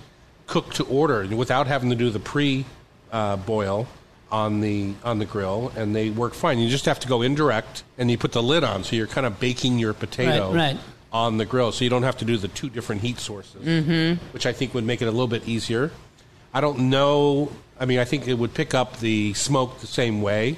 cooked 0.47 0.76
to 0.76 0.84
order 0.86 1.26
without 1.36 1.68
having 1.68 1.89
to 1.89 1.95
do 1.95 2.10
the 2.10 2.20
pre 2.20 2.66
uh, 3.12 3.38
boil 3.38 3.88
on 4.32 4.61
the 4.61 4.93
on 5.03 5.19
the 5.19 5.26
grill, 5.26 5.71
and 5.76 5.95
they 5.95 6.09
work 6.09 6.34
fine. 6.34 6.59
You 6.59 6.69
just 6.69 6.86
have 6.86 6.99
to 7.01 7.07
go 7.07 7.21
indirect, 7.21 7.84
and 7.97 8.09
you 8.09 8.17
put 8.17 8.32
the 8.32 8.43
lid 8.43 8.63
on, 8.63 8.84
so 8.84 8.95
you're 8.95 9.07
kind 9.07 9.26
of 9.26 9.39
baking 9.39 9.80
your 9.80 9.93
potato 9.93 10.47
Right, 10.51 10.73
right. 10.73 10.78
on 11.13 11.38
the 11.38 11.45
grill, 11.45 11.71
so 11.71 11.84
you 11.84 11.89
don't 11.89 12.03
have 12.03 12.17
to 12.17 12.26
do 12.26 12.38
the 12.38 12.47
two 12.47 12.69
different 12.69 13.01
heat 13.01 13.19
sources, 13.19 13.63
mm-hmm. 13.65 14.23
which 14.34 14.45
I 14.45 14.53
think 14.53 14.73
would 14.73 14.84
make 14.84 15.01
it 15.01 15.07
a 15.07 15.11
little 15.11 15.28
bit 15.28 15.47
easier. 15.47 15.91
I 16.53 16.61
don't 16.61 16.89
know. 16.89 17.51
I 17.80 17.86
mean, 17.86 17.99
I 17.99 18.05
think 18.05 18.28
it 18.28 18.34
would 18.36 18.53
pick 18.53 18.73
up 18.73 18.99
the 18.99 19.34
smoke 19.34 19.80
the 19.80 19.88
same 19.88 20.21
way, 20.21 20.57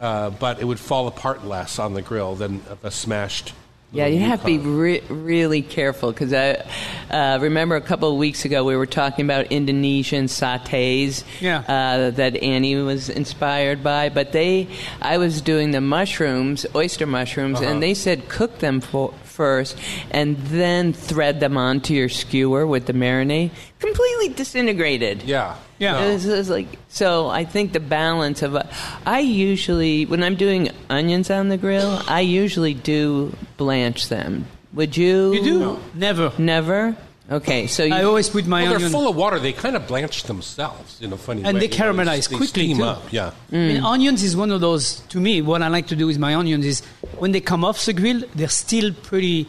uh, 0.00 0.30
but 0.30 0.60
it 0.60 0.64
would 0.64 0.80
fall 0.80 1.06
apart 1.08 1.44
less 1.44 1.78
on 1.78 1.94
the 1.94 2.02
grill 2.02 2.34
than 2.34 2.62
a 2.82 2.90
smashed. 2.90 3.54
Yeah, 3.94 4.06
you 4.06 4.20
have 4.20 4.40
to 4.40 4.46
be 4.46 4.56
re- 4.58 5.02
really 5.10 5.60
careful 5.60 6.12
because 6.12 6.32
I 6.32 6.64
uh, 7.10 7.38
remember 7.42 7.76
a 7.76 7.80
couple 7.82 8.10
of 8.10 8.16
weeks 8.16 8.46
ago 8.46 8.64
we 8.64 8.74
were 8.74 8.86
talking 8.86 9.26
about 9.26 9.52
Indonesian 9.52 10.26
satays 10.26 11.24
Yeah. 11.40 11.58
uh, 11.68 12.10
that 12.12 12.42
Annie 12.42 12.76
was 12.76 13.10
inspired 13.10 13.84
by. 13.84 14.08
But 14.08 14.32
they, 14.32 14.68
I 15.02 15.18
was 15.18 15.42
doing 15.42 15.72
the 15.72 15.82
mushrooms, 15.82 16.64
oyster 16.74 17.06
mushrooms, 17.06 17.60
Uh-huh. 17.60 17.70
and 17.70 17.82
they 17.82 17.92
said 17.92 18.30
cook 18.30 18.60
them 18.60 18.80
for, 18.80 19.12
first 19.24 19.76
and 20.10 20.36
then 20.38 20.92
thread 20.94 21.40
them 21.40 21.56
onto 21.58 21.92
your 21.94 22.08
skewer 22.08 22.66
with 22.66 22.86
the 22.86 22.92
marinade. 22.94 23.50
Completely 23.78 24.28
disintegrated. 24.30 25.22
Yeah. 25.24 25.56
Yeah. 25.78 26.00
It 26.04 26.12
was, 26.12 26.26
it 26.26 26.36
was 26.36 26.48
like 26.50 26.68
so. 26.88 27.28
I 27.28 27.44
think 27.44 27.72
the 27.72 27.80
balance 27.80 28.42
of 28.42 28.54
uh, 28.54 28.62
I 29.04 29.18
usually 29.20 30.06
when 30.06 30.22
I'm 30.22 30.36
doing 30.36 30.68
onions 30.92 31.30
on 31.30 31.48
the 31.48 31.56
grill, 31.56 32.00
I 32.06 32.20
usually 32.20 32.74
do 32.74 33.34
blanch 33.56 34.08
them. 34.08 34.46
Would 34.74 34.96
you? 34.96 35.32
you 35.34 35.42
do 35.44 35.78
never. 35.94 36.32
Never. 36.38 36.96
Okay, 37.30 37.66
so 37.66 37.84
you, 37.84 37.94
I 37.94 38.02
always 38.02 38.28
put 38.28 38.46
my 38.46 38.62
Well, 38.62 38.70
they're 38.70 38.76
onion. 38.76 38.90
full 38.92 39.08
of 39.08 39.16
water. 39.16 39.38
They 39.38 39.52
kind 39.52 39.74
of 39.76 39.86
blanch 39.86 40.24
themselves 40.24 41.00
in 41.00 41.12
a 41.12 41.16
funny 41.16 41.42
way. 41.42 41.48
And 41.48 41.58
they 41.58 41.62
you 41.62 41.70
know, 41.70 41.76
caramelize 41.76 42.28
they 42.28 42.36
quickly, 42.36 42.46
steam 42.66 42.76
too. 42.78 42.84
up. 42.84 43.10
Yeah. 43.12 43.30
I 43.52 43.54
mean, 43.56 43.82
onions 43.84 44.22
is 44.22 44.36
one 44.36 44.50
of 44.50 44.60
those. 44.60 45.00
To 45.10 45.20
me, 45.20 45.40
what 45.40 45.62
I 45.62 45.68
like 45.68 45.86
to 45.88 45.96
do 45.96 46.06
with 46.06 46.18
my 46.18 46.34
onions 46.34 46.66
is 46.66 46.80
when 47.18 47.32
they 47.32 47.40
come 47.40 47.64
off 47.64 47.84
the 47.86 47.92
grill, 47.94 48.22
they're 48.34 48.48
still 48.48 48.92
pretty 48.92 49.46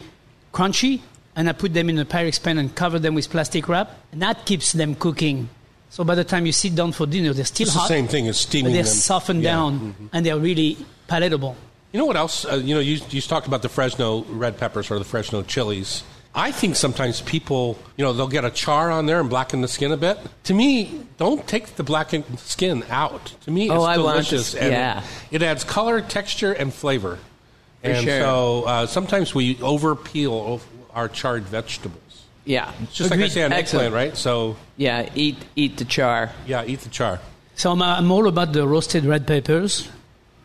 crunchy, 0.52 1.00
and 1.36 1.48
I 1.48 1.52
put 1.52 1.74
them 1.74 1.90
in 1.90 1.98
a 1.98 2.04
Pyrex 2.04 2.42
pan 2.42 2.58
and 2.58 2.74
cover 2.74 2.98
them 2.98 3.14
with 3.14 3.28
plastic 3.28 3.68
wrap, 3.68 3.90
and 4.12 4.22
that 4.22 4.46
keeps 4.46 4.72
them 4.72 4.94
cooking. 4.94 5.48
So 5.90 6.04
by 6.04 6.14
the 6.14 6.24
time 6.24 6.46
you 6.46 6.52
sit 6.52 6.74
down 6.74 6.92
for 6.92 7.06
dinner, 7.06 7.32
they're 7.32 7.44
still 7.44 7.66
It's 7.66 7.74
the 7.74 7.80
hot. 7.80 7.88
same 7.88 8.08
thing 8.08 8.28
as 8.28 8.36
but 8.36 8.48
steaming 8.48 8.72
they're 8.72 8.82
them. 8.82 8.92
softened 8.92 9.42
Yeah. 9.42 9.50
down, 9.52 9.78
Mhm. 10.00 10.08
and 10.12 10.24
they're 10.26 10.38
really 10.38 10.76
palatable. 11.08 11.56
You 11.92 11.98
know 11.98 12.06
what 12.06 12.16
else? 12.16 12.44
Uh, 12.44 12.56
you 12.56 12.74
know, 12.74 12.80
you, 12.80 13.00
you 13.10 13.20
talked 13.20 13.46
about 13.46 13.62
the 13.62 13.68
Fresno 13.68 14.24
red 14.24 14.58
peppers 14.58 14.90
or 14.90 14.98
the 14.98 15.04
Fresno 15.04 15.42
chilies. 15.42 16.02
I 16.34 16.50
think 16.50 16.74
sometimes 16.74 17.20
people, 17.20 17.78
you 17.96 18.04
know, 18.04 18.12
they'll 18.12 18.26
get 18.26 18.44
a 18.44 18.50
char 18.50 18.90
on 18.90 19.06
there 19.06 19.20
and 19.20 19.30
blacken 19.30 19.60
the 19.60 19.68
skin 19.68 19.92
a 19.92 19.96
bit. 19.96 20.18
To 20.44 20.54
me, 20.54 21.06
don't 21.16 21.46
take 21.46 21.76
the 21.76 21.84
blackened 21.84 22.24
skin 22.40 22.82
out. 22.90 23.26
To 23.44 23.52
me, 23.52 23.70
Oh, 23.70 23.76
it's 23.76 23.84
I 23.84 23.98
want 23.98 24.14
delicious. 24.26 24.52
this- 24.52 24.60
and 24.60 24.72
yeah. 24.72 25.04
It 25.30 25.42
adds 25.44 25.62
color, 25.62 26.00
texture, 26.00 26.52
and 26.52 26.74
flavor. 26.74 27.20
For 27.82 27.90
and 27.90 28.04
sure. 28.04 28.20
so 28.20 28.62
uh, 28.64 28.86
sometimes 28.86 29.32
we 29.32 29.60
over 29.62 29.94
peel 29.94 30.60
our 30.92 31.08
charred 31.08 31.44
vegetables. 31.44 32.00
Yeah. 32.44 32.72
It's 32.82 32.94
just 32.94 33.10
like 33.12 33.20
I 33.20 33.28
say 33.28 33.44
on 33.44 33.52
Excellent. 33.52 33.86
eggplant, 33.86 33.94
right? 34.10 34.16
So 34.16 34.56
Yeah, 34.76 35.08
eat 35.14 35.36
eat 35.54 35.76
the 35.76 35.84
char. 35.84 36.32
yeah, 36.48 36.64
eat 36.66 36.80
the 36.80 36.88
char. 36.88 37.20
So 37.54 37.70
I'm, 37.70 37.80
I'm 37.80 38.10
all 38.10 38.26
about 38.26 38.52
the 38.52 38.66
roasted 38.66 39.04
red 39.04 39.26
peppers 39.26 39.88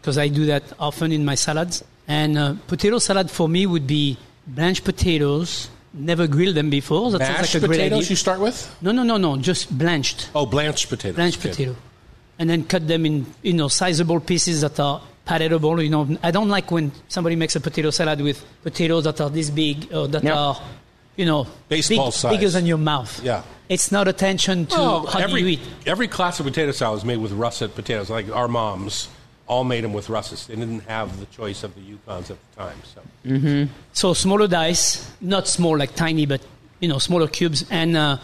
because 0.01 0.17
I 0.17 0.27
do 0.27 0.45
that 0.47 0.63
often 0.79 1.11
in 1.11 1.25
my 1.25 1.35
salads. 1.35 1.83
And 2.07 2.37
uh, 2.37 2.55
potato 2.67 2.99
salad 2.99 3.29
for 3.29 3.47
me 3.47 3.65
would 3.65 3.85
be 3.87 4.17
blanched 4.47 4.83
potatoes. 4.83 5.69
Never 5.93 6.27
grilled 6.27 6.55
them 6.55 6.69
before. 6.69 7.11
That 7.11 7.19
Mashed 7.19 7.51
sounds 7.51 7.53
like 7.55 7.63
a 7.63 7.67
great 7.67 7.77
potatoes 7.77 7.97
idea. 7.99 8.09
you 8.09 8.15
start 8.15 8.39
with? 8.39 8.75
No, 8.81 8.91
no, 8.91 9.03
no, 9.03 9.17
no. 9.17 9.37
Just 9.37 9.75
blanched. 9.75 10.29
Oh, 10.35 10.45
blanched 10.45 10.89
potatoes. 10.89 11.15
Blanched 11.15 11.39
Okay. 11.39 11.49
potato. 11.49 11.75
And 12.37 12.49
then 12.49 12.63
cut 12.63 12.87
them 12.87 13.05
in, 13.05 13.25
you 13.41 13.53
know, 13.53 13.67
sizable 13.67 14.19
pieces 14.19 14.61
that 14.61 14.79
are 14.79 15.01
palatable. 15.25 15.81
You 15.81 15.89
know, 15.89 16.17
I 16.23 16.31
don't 16.31 16.47
like 16.49 16.71
when 16.71 16.91
somebody 17.09 17.35
makes 17.35 17.55
a 17.55 17.59
potato 17.61 17.89
salad 17.89 18.21
with 18.21 18.43
potatoes 18.63 19.03
that 19.05 19.19
are 19.19 19.29
this 19.29 19.49
big 19.49 19.91
or 19.93 20.07
that 20.07 20.23
No. 20.23 20.33
are, 20.35 20.61
you 21.15 21.25
know, 21.25 21.47
Baseball 21.67 22.05
big, 22.07 22.13
size. 22.13 22.37
bigger 22.37 22.49
than 22.49 22.65
your 22.65 22.77
mouth. 22.77 23.21
Yeah. 23.23 23.41
It's 23.67 23.91
not 23.91 24.07
attention 24.07 24.67
to 24.67 24.75
Well, 24.77 25.05
how 25.07 25.19
every, 25.19 25.41
do 25.41 25.47
you 25.47 25.53
eat. 25.53 25.59
Every 25.85 26.07
classic 26.07 26.45
potato 26.45 26.71
salad 26.71 26.99
is 26.99 27.05
made 27.05 27.17
with 27.17 27.31
russet 27.33 27.75
potatoes. 27.75 28.09
Like 28.09 28.29
our 28.33 28.47
moms 28.47 29.09
all 29.49 29.63
made 29.65 29.83
them 29.83 29.91
with 29.91 30.09
russets. 30.09 30.45
They 30.45 30.55
didn't 30.55 30.81
have 30.81 31.19
the 31.19 31.25
choice 31.25 31.63
of 31.63 31.73
the 31.75 31.81
Yukons 31.81 32.29
at 32.29 32.37
the 32.37 32.55
time. 32.55 32.77
So 32.93 33.67
So 33.91 34.13
smaller 34.13 34.47
dice, 34.47 35.11
not 35.19 35.47
small 35.47 35.77
like 35.77 35.95
tiny, 35.95 36.25
but 36.25 36.41
you 36.79 36.87
know 36.87 36.99
smaller 36.99 37.27
cubes. 37.27 37.65
And 37.69 37.97
uh, 37.97 38.17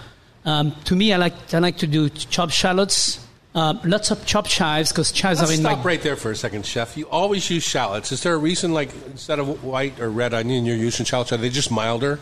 um, 0.45 0.73
to 0.85 0.95
me, 0.95 1.11
I 1.11 1.17
like 1.17 1.53
I 1.53 1.59
like 1.59 1.77
to 1.79 1.87
do 1.87 2.09
chopped 2.09 2.53
shallots, 2.53 3.19
uh, 3.55 3.73
lots 3.83 4.11
of 4.11 4.25
chopped 4.25 4.49
chives 4.49 4.91
because 4.91 5.11
chives 5.11 5.39
let's 5.39 5.51
are 5.51 5.55
in 5.55 5.61
stop 5.61 5.83
right 5.83 6.01
there 6.01 6.15
for 6.15 6.31
a 6.31 6.35
second, 6.35 6.65
Chef. 6.65 6.95
You 6.95 7.09
always 7.09 7.49
use 7.49 7.63
shallots. 7.63 8.11
Is 8.11 8.21
there 8.21 8.35
a 8.35 8.37
reason, 8.37 8.73
like 8.73 8.91
instead 9.07 9.39
of 9.39 9.63
white 9.63 9.99
or 9.99 10.09
red 10.09 10.33
onion, 10.33 10.65
you're 10.65 10.77
using 10.77 11.05
shallots? 11.05 11.33
Are 11.33 11.37
they 11.37 11.49
just 11.49 11.71
milder? 11.71 12.19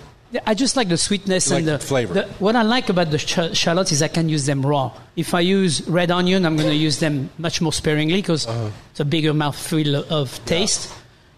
I 0.48 0.54
just 0.54 0.76
like 0.76 0.90
the 0.90 0.98
sweetness 0.98 1.52
and 1.52 1.68
the 1.68 1.74
the 1.74 1.80
flavor. 1.80 2.14
the- 2.14 2.28
what 2.40 2.56
I 2.56 2.64
like 2.64 2.90
about 2.90 3.12
the 3.12 3.18
sh- 3.20 3.54
shallots 3.58 3.92
is 3.92 4.02
I 4.02 4.08
can 4.08 4.30
use 4.30 4.46
them 4.46 4.66
raw. 4.66 4.92
If 5.16 5.34
I 5.34 5.42
use 5.42 5.82
red 5.88 6.10
onion, 6.12 6.46
I'm 6.46 6.56
going 6.56 6.70
to 6.70 6.76
use 6.76 7.00
them 7.00 7.30
much 7.38 7.62
more 7.62 7.72
sparingly 7.74 8.22
because 8.22 8.48
Uh-huh. 8.48 8.70
it's 8.92 9.00
a 9.00 9.06
bigger 9.06 9.34
mouthful 9.34 9.96
of 10.12 10.40
taste. 10.46 10.90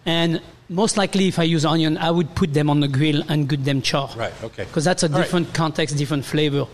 And 0.06 0.40
most 0.68 0.96
likely, 0.96 1.28
if 1.28 1.38
I 1.38 1.42
use 1.44 1.64
onion, 1.64 1.98
I 1.98 2.10
would 2.10 2.34
put 2.34 2.54
them 2.54 2.70
on 2.70 2.80
the 2.80 2.88
grill 2.88 3.22
and 3.28 3.48
get 3.48 3.64
them 3.64 3.82
char. 3.82 4.08
Right, 4.16 4.32
okay. 4.42 4.64
Because 4.64 4.84
that's 4.84 5.02
a 5.02 5.06
All 5.06 5.12
right. 5.12 5.22
different 5.22 5.52
context, 5.52 5.96
different 5.96 6.24
flavor. 6.24 6.66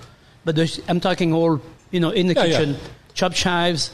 But 0.45 0.57
the, 0.57 0.83
I'm 0.89 1.01
talking 1.01 1.33
all, 1.33 1.61
you 1.91 2.01
know, 2.01 2.11
in 2.11 2.27
the 2.29 2.35
Yeah, 2.35 2.45
yeah. 2.45 2.59
kitchen, 2.59 2.77
chopped 3.15 3.37
chives, 3.37 3.91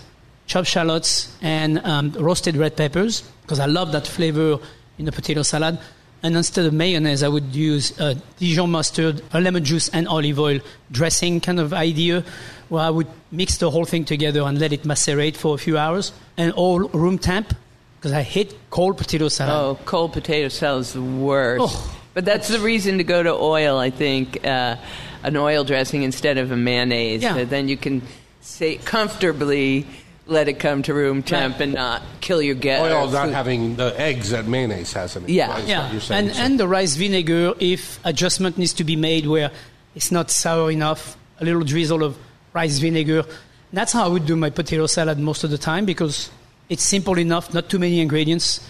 chopped 0.46 0.68
shallots, 0.68 1.28
and 1.42 1.78
um, 1.84 2.12
roasted 2.18 2.56
red 2.56 2.76
peppers 2.76 3.22
because 3.42 3.58
I 3.60 3.66
love 3.66 3.92
that 3.92 4.06
flavor 4.06 4.58
in 4.98 5.04
the 5.04 5.12
potato 5.12 5.42
salad. 5.42 5.78
And 6.22 6.36
instead 6.36 6.66
of 6.66 6.72
mayonnaise, 6.72 7.22
I 7.22 7.28
would 7.28 7.54
use 7.54 7.98
uh, 8.00 8.14
Dijon 8.38 8.70
mustard, 8.70 9.22
a 9.32 9.40
lemon 9.40 9.64
juice, 9.64 9.88
and 9.90 10.08
olive 10.08 10.38
oil 10.40 10.60
dressing 10.90 11.40
kind 11.40 11.60
of 11.60 11.72
idea, 11.72 12.24
where 12.68 12.82
I 12.82 12.90
would 12.90 13.06
mix 13.30 13.58
the 13.58 13.70
whole 13.70 13.84
thing 13.84 14.04
together 14.04 14.42
and 14.42 14.58
let 14.58 14.72
it 14.72 14.84
macerate 14.84 15.36
for 15.36 15.54
a 15.54 15.58
few 15.58 15.78
hours, 15.78 16.12
and 16.36 16.52
all 16.52 16.80
room 16.80 17.18
temp 17.18 17.54
because 17.98 18.12
I 18.12 18.22
hate 18.22 18.56
cold 18.70 18.96
potato 18.96 19.28
salad. 19.28 19.78
Oh, 19.80 19.84
cold 19.84 20.12
potato 20.12 20.48
salad 20.48 20.82
is 20.82 20.92
the 20.92 21.02
worst. 21.02 21.64
Oh. 21.66 21.94
But 22.14 22.24
that's 22.24 22.48
the 22.48 22.58
reason 22.58 22.98
to 22.98 23.04
go 23.04 23.22
to 23.22 23.32
oil, 23.32 23.78
I 23.78 23.90
think. 23.90 24.44
Uh, 24.44 24.76
an 25.22 25.36
oil 25.36 25.64
dressing 25.64 26.02
instead 26.02 26.38
of 26.38 26.50
a 26.50 26.56
mayonnaise. 26.56 27.22
Yeah. 27.22 27.34
So 27.34 27.44
then 27.44 27.68
you 27.68 27.76
can 27.76 28.02
say 28.40 28.76
comfortably 28.76 29.86
let 30.28 30.48
it 30.48 30.58
come 30.60 30.82
to 30.82 30.94
room 30.94 31.22
temp 31.22 31.54
Right. 31.54 31.62
and 31.62 31.74
not 31.74 32.02
kill 32.20 32.40
your 32.40 32.54
get. 32.54 32.80
Oil 32.82 33.08
or 33.08 33.10
not 33.10 33.24
food. 33.26 33.34
having 33.34 33.76
the 33.76 33.98
eggs 34.00 34.30
that 34.30 34.46
mayonnaise 34.46 34.92
has 34.92 35.16
in 35.16 35.24
it. 35.24 35.30
Yeah. 35.30 35.58
is 35.58 35.68
Yeah, 35.68 35.98
saying. 35.98 36.26
and 36.28 36.36
So- 36.36 36.42
and 36.42 36.60
the 36.60 36.68
rice 36.68 36.94
vinegar, 36.96 37.54
if 37.58 37.98
adjustment 38.04 38.58
needs 38.58 38.72
to 38.74 38.84
be 38.84 38.94
made 38.94 39.26
where 39.26 39.50
it's 39.96 40.12
not 40.12 40.30
sour 40.30 40.70
enough, 40.70 41.16
a 41.40 41.44
little 41.44 41.62
drizzle 41.64 42.04
of 42.04 42.16
rice 42.52 42.78
vinegar. 42.78 43.24
That's 43.72 43.92
how 43.92 44.04
I 44.04 44.08
would 44.08 44.26
do 44.26 44.36
my 44.36 44.50
potato 44.50 44.86
salad 44.86 45.18
most 45.18 45.44
of 45.44 45.50
the 45.50 45.58
time 45.58 45.84
because 45.84 46.30
it's 46.68 46.82
simple 46.82 47.18
enough, 47.18 47.52
not 47.54 47.68
too 47.68 47.78
many 47.78 48.00
ingredients, 48.00 48.60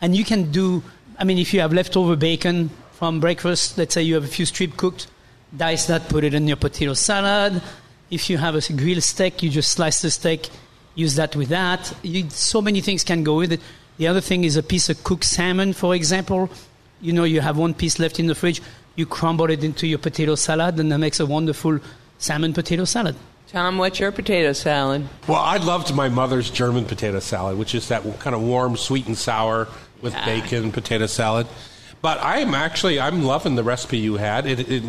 and 0.00 0.14
you 0.16 0.24
can 0.24 0.50
do. 0.50 0.82
I 1.18 1.24
mean, 1.24 1.38
if 1.38 1.54
you 1.54 1.60
have 1.60 1.72
leftover 1.72 2.16
bacon 2.16 2.70
from 2.92 3.20
breakfast, 3.20 3.78
let's 3.78 3.94
say 3.94 4.02
you 4.02 4.14
have 4.14 4.24
a 4.24 4.28
few 4.28 4.46
strip 4.46 4.76
cooked, 4.76 5.06
dice 5.56 5.86
that, 5.86 6.08
put 6.08 6.24
it 6.24 6.34
in 6.34 6.48
your 6.48 6.56
potato 6.56 6.94
salad. 6.94 7.62
If 8.10 8.28
you 8.30 8.38
have 8.38 8.54
a 8.56 8.72
grilled 8.72 9.02
steak, 9.04 9.42
you 9.42 9.50
just 9.50 9.70
slice 9.72 10.02
the 10.02 10.10
steak, 10.10 10.48
use 10.94 11.14
that 11.16 11.34
with 11.36 11.48
that. 11.48 11.92
You, 12.02 12.28
so 12.30 12.60
many 12.62 12.80
things 12.80 13.04
can 13.04 13.22
go 13.24 13.36
with 13.36 13.52
it. 13.52 13.60
The 13.96 14.06
other 14.08 14.20
thing 14.20 14.44
is 14.44 14.56
a 14.56 14.62
piece 14.62 14.88
of 14.88 15.02
cooked 15.04 15.24
salmon, 15.24 15.72
for 15.72 15.94
example. 15.94 16.50
You 17.00 17.12
know, 17.12 17.24
you 17.24 17.40
have 17.40 17.56
one 17.56 17.74
piece 17.74 17.98
left 17.98 18.18
in 18.18 18.26
the 18.26 18.34
fridge, 18.34 18.62
you 18.96 19.06
crumble 19.06 19.50
it 19.50 19.62
into 19.64 19.86
your 19.86 19.98
potato 19.98 20.34
salad, 20.36 20.78
and 20.80 20.90
that 20.92 20.98
makes 20.98 21.20
a 21.20 21.26
wonderful 21.26 21.78
salmon 22.18 22.52
potato 22.52 22.84
salad. 22.84 23.16
Tom, 23.48 23.78
what's 23.78 24.00
your 24.00 24.10
potato 24.10 24.52
salad? 24.52 25.06
Well, 25.28 25.38
I 25.38 25.58
loved 25.58 25.94
my 25.94 26.08
mother's 26.08 26.50
German 26.50 26.86
potato 26.86 27.20
salad, 27.20 27.56
which 27.58 27.74
is 27.74 27.88
that 27.88 28.02
kind 28.18 28.34
of 28.34 28.42
warm, 28.42 28.76
sweet 28.76 29.06
and 29.06 29.16
sour 29.16 29.68
with 30.00 30.14
Ah. 30.16 30.24
bacon 30.24 30.72
potato 30.72 31.06
salad. 31.06 31.46
But 32.02 32.18
I'm 32.20 32.54
actually 32.54 32.98
I'm 33.00 33.22
loving 33.22 33.54
the 33.54 33.62
recipe 33.62 33.98
you 33.98 34.16
had. 34.16 34.46
It, 34.46 34.68
it 34.70 34.82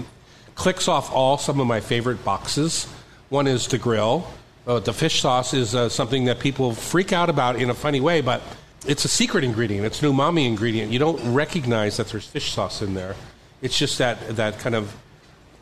clicks 0.55 0.87
off 0.87 1.13
all 1.13 1.37
some 1.37 1.59
of 1.59 1.67
my 1.67 1.79
favorite 1.79 2.23
boxes. 2.25 2.85
One 3.29 3.45
is 3.47 3.67
the 3.67 3.77
grill. 3.77 4.27
Uh, 4.67 4.79
the 4.79 4.93
fish 4.93 5.21
sauce 5.21 5.53
is 5.53 5.75
uh, 5.75 5.87
something 5.89 6.25
that 6.25 6.39
people 6.39 6.73
freak 6.73 7.13
out 7.13 7.29
about 7.29 7.55
in 7.55 7.69
a 7.69 7.73
funny 7.73 8.01
way, 8.01 8.21
but 8.21 8.41
it's 8.87 9.05
a 9.05 9.07
secret 9.07 9.43
ingredient. 9.43 9.85
It's 9.85 10.01
an 10.01 10.11
umami 10.11 10.47
ingredient. 10.47 10.91
You 10.91 10.99
don't 10.99 11.33
recognize 11.33 11.97
that 11.97 12.07
there's 12.07 12.25
fish 12.25 12.51
sauce 12.51 12.81
in 12.81 12.93
there. 12.95 13.15
It's 13.61 13.77
just 13.77 13.99
that 13.99 14.35
that 14.35 14.59
kind 14.59 14.75
of 14.75 14.95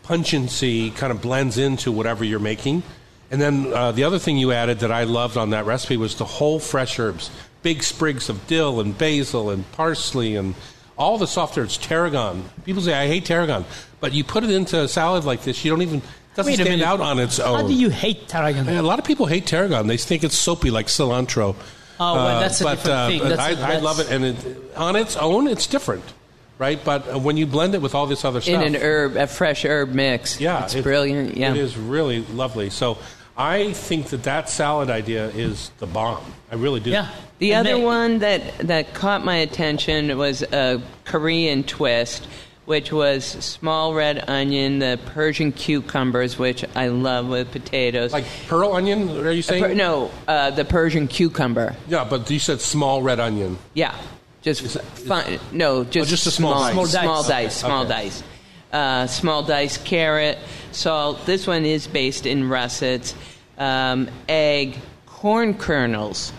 pungency 0.03 0.91
kind 0.91 1.11
of 1.11 1.21
blends 1.21 1.57
into 1.57 1.91
whatever 1.91 2.23
you're 2.23 2.39
making. 2.39 2.83
And 3.31 3.41
then 3.41 3.73
uh, 3.73 3.91
the 3.91 4.03
other 4.03 4.19
thing 4.19 4.37
you 4.37 4.51
added 4.51 4.79
that 4.79 4.91
I 4.91 5.05
loved 5.05 5.37
on 5.37 5.49
that 5.51 5.65
recipe 5.65 5.97
was 5.97 6.15
the 6.15 6.25
whole 6.25 6.59
fresh 6.59 6.99
herbs, 6.99 7.31
big 7.61 7.81
sprigs 7.81 8.29
of 8.29 8.45
dill 8.47 8.79
and 8.79 8.97
basil 8.97 9.49
and 9.49 9.69
parsley 9.71 10.35
and 10.35 10.55
all 10.97 11.17
the 11.17 11.27
soft 11.27 11.57
herbs, 11.57 11.77
tarragon. 11.77 12.43
People 12.65 12.81
say 12.81 12.93
I 12.93 13.07
hate 13.07 13.25
tarragon, 13.25 13.65
but 13.99 14.13
you 14.13 14.23
put 14.23 14.43
it 14.43 14.51
into 14.51 14.79
a 14.81 14.87
salad 14.87 15.23
like 15.23 15.43
this, 15.43 15.65
you 15.65 15.71
don't 15.71 15.81
even 15.81 16.01
doesn't 16.35 16.51
Wait 16.51 16.59
a 16.59 16.63
stand 16.63 16.79
minute. 16.79 16.85
out 16.85 16.99
on 17.01 17.19
its 17.19 17.39
own. 17.39 17.61
How 17.61 17.67
do 17.67 17.73
you 17.73 17.89
hate 17.89 18.27
tarragon? 18.27 18.65
Yeah, 18.65 18.79
a 18.79 18.81
lot 18.81 18.99
of 18.99 19.05
people 19.05 19.25
hate 19.27 19.45
tarragon. 19.45 19.87
They 19.87 19.97
think 19.97 20.23
it's 20.23 20.37
soapy 20.37 20.71
like 20.71 20.87
cilantro. 20.87 21.55
Oh, 21.99 22.15
well, 22.15 22.27
Uh, 22.27 22.39
that's 22.39 22.59
a 22.59 22.63
but, 22.63 22.75
different 22.75 22.97
uh, 22.99 23.07
thing. 23.07 23.19
but 23.19 23.29
That's- 23.29 23.57
I, 23.59 23.73
I 23.75 23.77
love 23.79 23.99
it, 23.99 24.09
and 24.09 24.25
it, 24.25 24.35
on 24.75 24.95
its 24.95 25.15
own, 25.15 25.47
it's 25.47 25.67
different, 25.67 26.03
right? 26.57 26.79
But 26.83 27.07
uh, 27.13 27.19
when 27.19 27.37
you 27.37 27.45
blend 27.45 27.75
it 27.75 27.81
with 27.83 27.93
all 27.93 28.07
this 28.07 28.25
other 28.25 28.41
stuff, 28.41 28.53
In 28.63 28.75
an 28.75 28.81
herb, 28.81 29.15
a 29.15 29.27
fresh 29.27 29.63
herb 29.63 29.93
mix. 29.93 30.41
yeah, 30.41 30.63
it's 30.63 30.73
it- 30.75 30.83
brilliant. 30.83 31.37
Yeah, 31.37 31.51
it 31.51 31.57
is 31.57 31.77
really 31.77 32.21
lovely. 32.33 32.71
So 32.71 32.97
I 33.37 33.73
think 33.73 34.07
that 34.07 34.23
that 34.23 34.49
salad 34.49 34.89
idea 34.89 35.27
is 35.29 35.69
the 35.77 35.85
bomb. 35.87 36.23
I 36.51 36.55
really 36.55 36.79
do. 36.79 36.89
Yeah. 36.89 37.09
The 37.39 37.53
And 37.53 37.67
other 37.67 37.77
they- 37.77 37.83
one 37.83 38.19
that, 38.19 38.41
that 38.59 38.93
caught 38.95 39.23
my 39.23 39.37
attention 39.37 40.17
was 40.17 40.41
a 40.41 40.81
Korean 41.05 41.63
twist, 41.63 42.27
which 42.65 42.91
was 42.91 43.25
small 43.25 43.93
red 43.93 44.23
onion, 44.29 44.79
the 44.79 44.99
Persian 45.07 45.51
cucumbers, 45.51 46.37
which 46.39 46.63
I 46.75 46.87
love 46.87 47.27
with 47.27 47.51
potatoes. 47.51 48.13
Like 48.13 48.25
pearl 48.47 48.73
onion? 48.73 49.09
Are 49.25 49.31
you 49.31 49.41
saying? 49.41 49.63
Per- 49.63 49.73
no, 49.73 50.11
uh, 50.27 50.51
the 50.51 50.65
Persian 50.65 51.07
cucumber. 51.07 51.75
Yeah, 51.87 52.05
but 52.09 52.29
you 52.31 52.39
said 52.39 52.61
small 52.61 53.01
red 53.01 53.19
onion. 53.19 53.57
Yeah, 53.73 53.95
just 54.41 54.61
fine. 55.07 55.39
No, 55.51 55.83
just, 55.83 56.07
Oh, 56.07 56.09
just 56.09 56.27
a 56.27 56.31
small 56.31 56.53
dice. 56.53 56.73
small, 56.73 56.85
Small 56.85 57.03
small 57.03 57.23
dice. 57.23 57.27
dice, 57.29 57.55
small 57.57 57.81
Okay. 57.83 57.89
dice, 57.93 58.23
uh, 58.71 59.07
small 59.07 59.43
dice, 59.43 59.77
carrot, 59.77 60.37
salt. 60.71 61.25
This 61.25 61.45
one 61.47 61.65
is 61.65 61.87
based 61.87 62.25
in 62.25 62.47
russets, 62.49 63.13
um, 63.57 64.07
egg, 64.29 64.77
corn 65.05 65.53
kernels. 65.53 66.31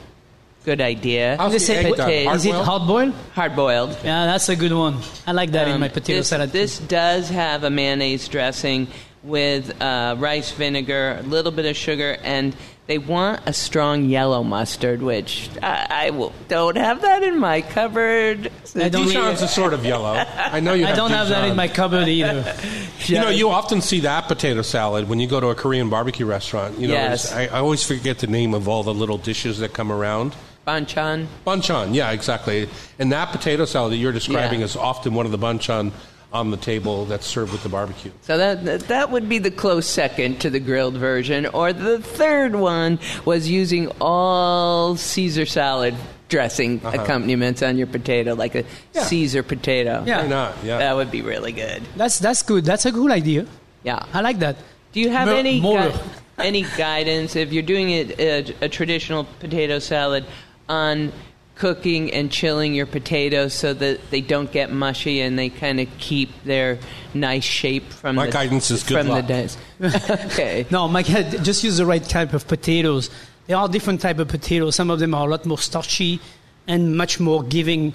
Good 0.65 0.81
idea. 0.81 1.37
How's 1.39 1.51
the 1.51 1.55
Let's 1.57 1.67
say 1.67 1.77
egg 1.77 1.85
done? 1.97 2.07
potatoes. 2.07 2.35
Is 2.37 2.47
it 2.47 2.55
Hard-boiled? 2.55 2.67
hard 2.67 2.87
boiled? 2.87 3.15
Hard 3.35 3.57
boiled. 3.57 3.99
Yeah, 4.05 4.27
that's 4.27 4.49
a 4.49 4.57
good 4.57 4.73
one. 4.73 4.97
I 5.27 5.33
like 5.33 5.51
that 5.53 5.69
in 5.69 5.75
Um, 5.75 5.81
my 5.81 5.89
potato 5.89 6.21
this, 6.21 6.29
salad. 6.29 6.53
This 6.53 6.79
does 6.79 7.29
have 7.29 7.65
a 7.65 7.71
mayonnaise 7.71 8.27
dressing 8.29 8.89
with 9.23 9.81
uh, 9.83 10.17
rice 10.19 10.53
vinegar, 10.53 11.19
a 11.21 11.23
little 11.23 11.53
bit 11.53 11.67
of 11.67 11.77
sugar, 11.77 12.17
and 12.23 12.55
They 12.87 12.99
want 12.99 13.41
a 13.47 13.55
strong 13.55 14.05
yellow 14.11 14.43
mustard, 14.45 15.01
which 15.01 15.49
I, 15.63 15.87
I 16.09 16.11
will, 16.11 16.35
don't 16.49 16.77
have 16.77 17.01
that 17.01 17.23
in 17.23 17.39
my 17.39 17.63
cupboard. 17.63 18.53
I 18.77 18.91
don't 18.91 19.07
Dijon's 19.07 19.15
really- 19.17 19.33
is 19.45 19.51
sort 19.51 19.73
of 19.73 19.87
yellow. 19.87 20.13
I 20.13 20.61
know 20.61 20.75
you. 20.75 20.85
I 20.85 20.89
have 20.89 20.97
don't 20.97 21.11
have 21.11 21.29
that 21.31 21.49
in 21.49 21.57
my 21.57 21.69
cupboard 21.69 22.09
either. 22.09 22.45
You 23.07 23.17
know, 23.21 23.29
you 23.29 23.49
often 23.51 23.81
see 23.83 24.01
that 24.01 24.29
potato 24.29 24.63
salad 24.63 25.09
when 25.11 25.19
you 25.21 25.27
go 25.27 25.39
to 25.41 25.49
a 25.49 25.55
Korean 25.55 25.89
barbecue 25.91 26.25
restaurant. 26.27 26.79
You 26.79 26.89
know, 26.89 26.95
Yes. 26.95 27.31
there's- 27.31 27.51
I, 27.53 27.57
I 27.57 27.61
always 27.61 27.83
forget 27.85 28.19
the 28.19 28.27
name 28.29 28.53
of 28.55 28.67
all 28.69 28.83
the 28.83 28.95
little 28.95 29.19
dishes 29.19 29.59
that 29.61 29.73
come 29.75 29.91
around. 29.93 30.35
Banchan. 30.67 31.27
Banchan, 31.47 31.95
yeah, 31.95 32.11
exactly. 32.13 32.69
And 32.99 33.13
that 33.13 33.31
potato 33.33 33.65
salad 33.65 33.93
that 33.93 33.97
you're 33.97 34.13
describing 34.13 34.61
Yeah. 34.61 34.67
is 34.67 34.77
often 34.77 35.15
one 35.15 35.27
of 35.27 35.33
the 35.33 35.39
banchan 35.39 35.93
on 36.33 36.51
the 36.51 36.57
table 36.57 37.05
that's 37.05 37.27
served 37.27 37.53
with 37.53 37.63
the 37.63 37.69
barbecue. 37.69 38.11
So 38.23 38.37
that, 38.39 38.65
that 38.65 38.81
that 38.89 39.11
would 39.11 39.29
be 39.29 39.39
the 39.39 39.51
close 39.53 39.87
second 39.87 40.41
to 40.41 40.51
the 40.51 40.59
grilled 40.59 40.97
version, 40.97 41.47
or 41.47 41.73
the 41.73 42.01
third 42.01 42.57
one 42.57 42.99
was 43.25 43.49
using 43.49 43.89
all 44.01 44.97
Caesar 44.97 45.47
salad 45.47 45.95
dressing 46.29 46.81
Uh-huh. 46.85 47.01
accompaniments 47.03 47.63
on 47.63 47.77
your 47.79 47.87
potato, 47.87 48.35
like 48.35 48.55
a 48.57 48.65
Yeah. 48.95 49.03
Caesar 49.05 49.43
potato. 49.45 50.03
Yeah. 50.07 50.23
Why 50.23 50.29
not? 50.29 50.53
Yeah. 50.65 50.79
that 50.79 50.97
would 50.97 51.11
be 51.11 51.23
really 51.23 51.53
good. 51.53 51.83
That's 51.97 52.19
that's 52.19 52.43
good. 52.43 52.65
That's 52.65 52.87
a 52.87 52.91
good 52.91 53.11
idea. 53.13 53.47
Yeah. 53.85 54.03
I 54.13 54.21
like 54.23 54.39
that. 54.41 54.57
Do 54.93 55.01
you 55.01 55.11
have 55.11 55.29
Mo- 55.29 55.37
any 55.37 55.61
more. 55.61 55.83
gui- 55.83 56.01
any 56.39 56.63
guidance 56.77 57.37
if 57.37 57.53
you're 57.53 57.63
doing 57.63 57.91
it 57.91 58.19
a, 58.19 58.53
a 58.63 58.69
traditional 58.69 59.23
potato 59.39 59.79
salad 59.79 60.25
on 60.69 61.13
cooking 61.55 62.13
and 62.13 62.31
chilling 62.33 62.75
your 62.75 62.87
potatoes 62.87 63.55
so 63.55 63.73
that 63.73 64.11
they 64.11 64.21
don't 64.21 64.51
get 64.51 64.73
mushy 64.73 65.21
and 65.21 65.39
they 65.39 65.49
kind 65.49 65.79
of 65.79 65.89
keep 65.99 66.31
their 66.45 66.79
nice 67.15 67.45
shape 67.45 67.85
from 67.93 68.17
My 68.17 68.27
the 68.27 68.33
guidance 68.33 68.71
is 68.71 68.83
good 68.83 68.99
from 68.99 69.09
luck. 69.09 69.27
the 69.27 69.29
days. 69.29 69.57
okay. 70.11 70.67
No, 70.71 70.89
my 70.89 71.03
God, 71.03 71.45
just 71.45 71.63
use 71.63 71.77
the 71.77 71.87
right 71.87 72.03
type 72.03 72.33
of 72.33 72.49
potatoes. 72.49 73.09
There 73.47 73.57
are 73.57 73.69
different 73.69 74.01
type 74.01 74.19
of 74.19 74.29
potatoes. 74.29 74.75
Some 74.75 74.91
of 74.91 74.99
them 74.99 75.15
are 75.15 75.27
a 75.27 75.31
lot 75.31 75.47
more 75.47 75.59
starchy 75.59 76.21
and 76.67 76.97
much 76.97 77.21
more 77.21 77.43
giving. 77.43 77.95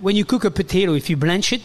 When 0.00 0.16
you 0.16 0.24
cook 0.24 0.44
a 0.44 0.50
potato, 0.50 0.94
if 0.94 1.08
you 1.08 1.16
blanch 1.16 1.52
it, 1.52 1.62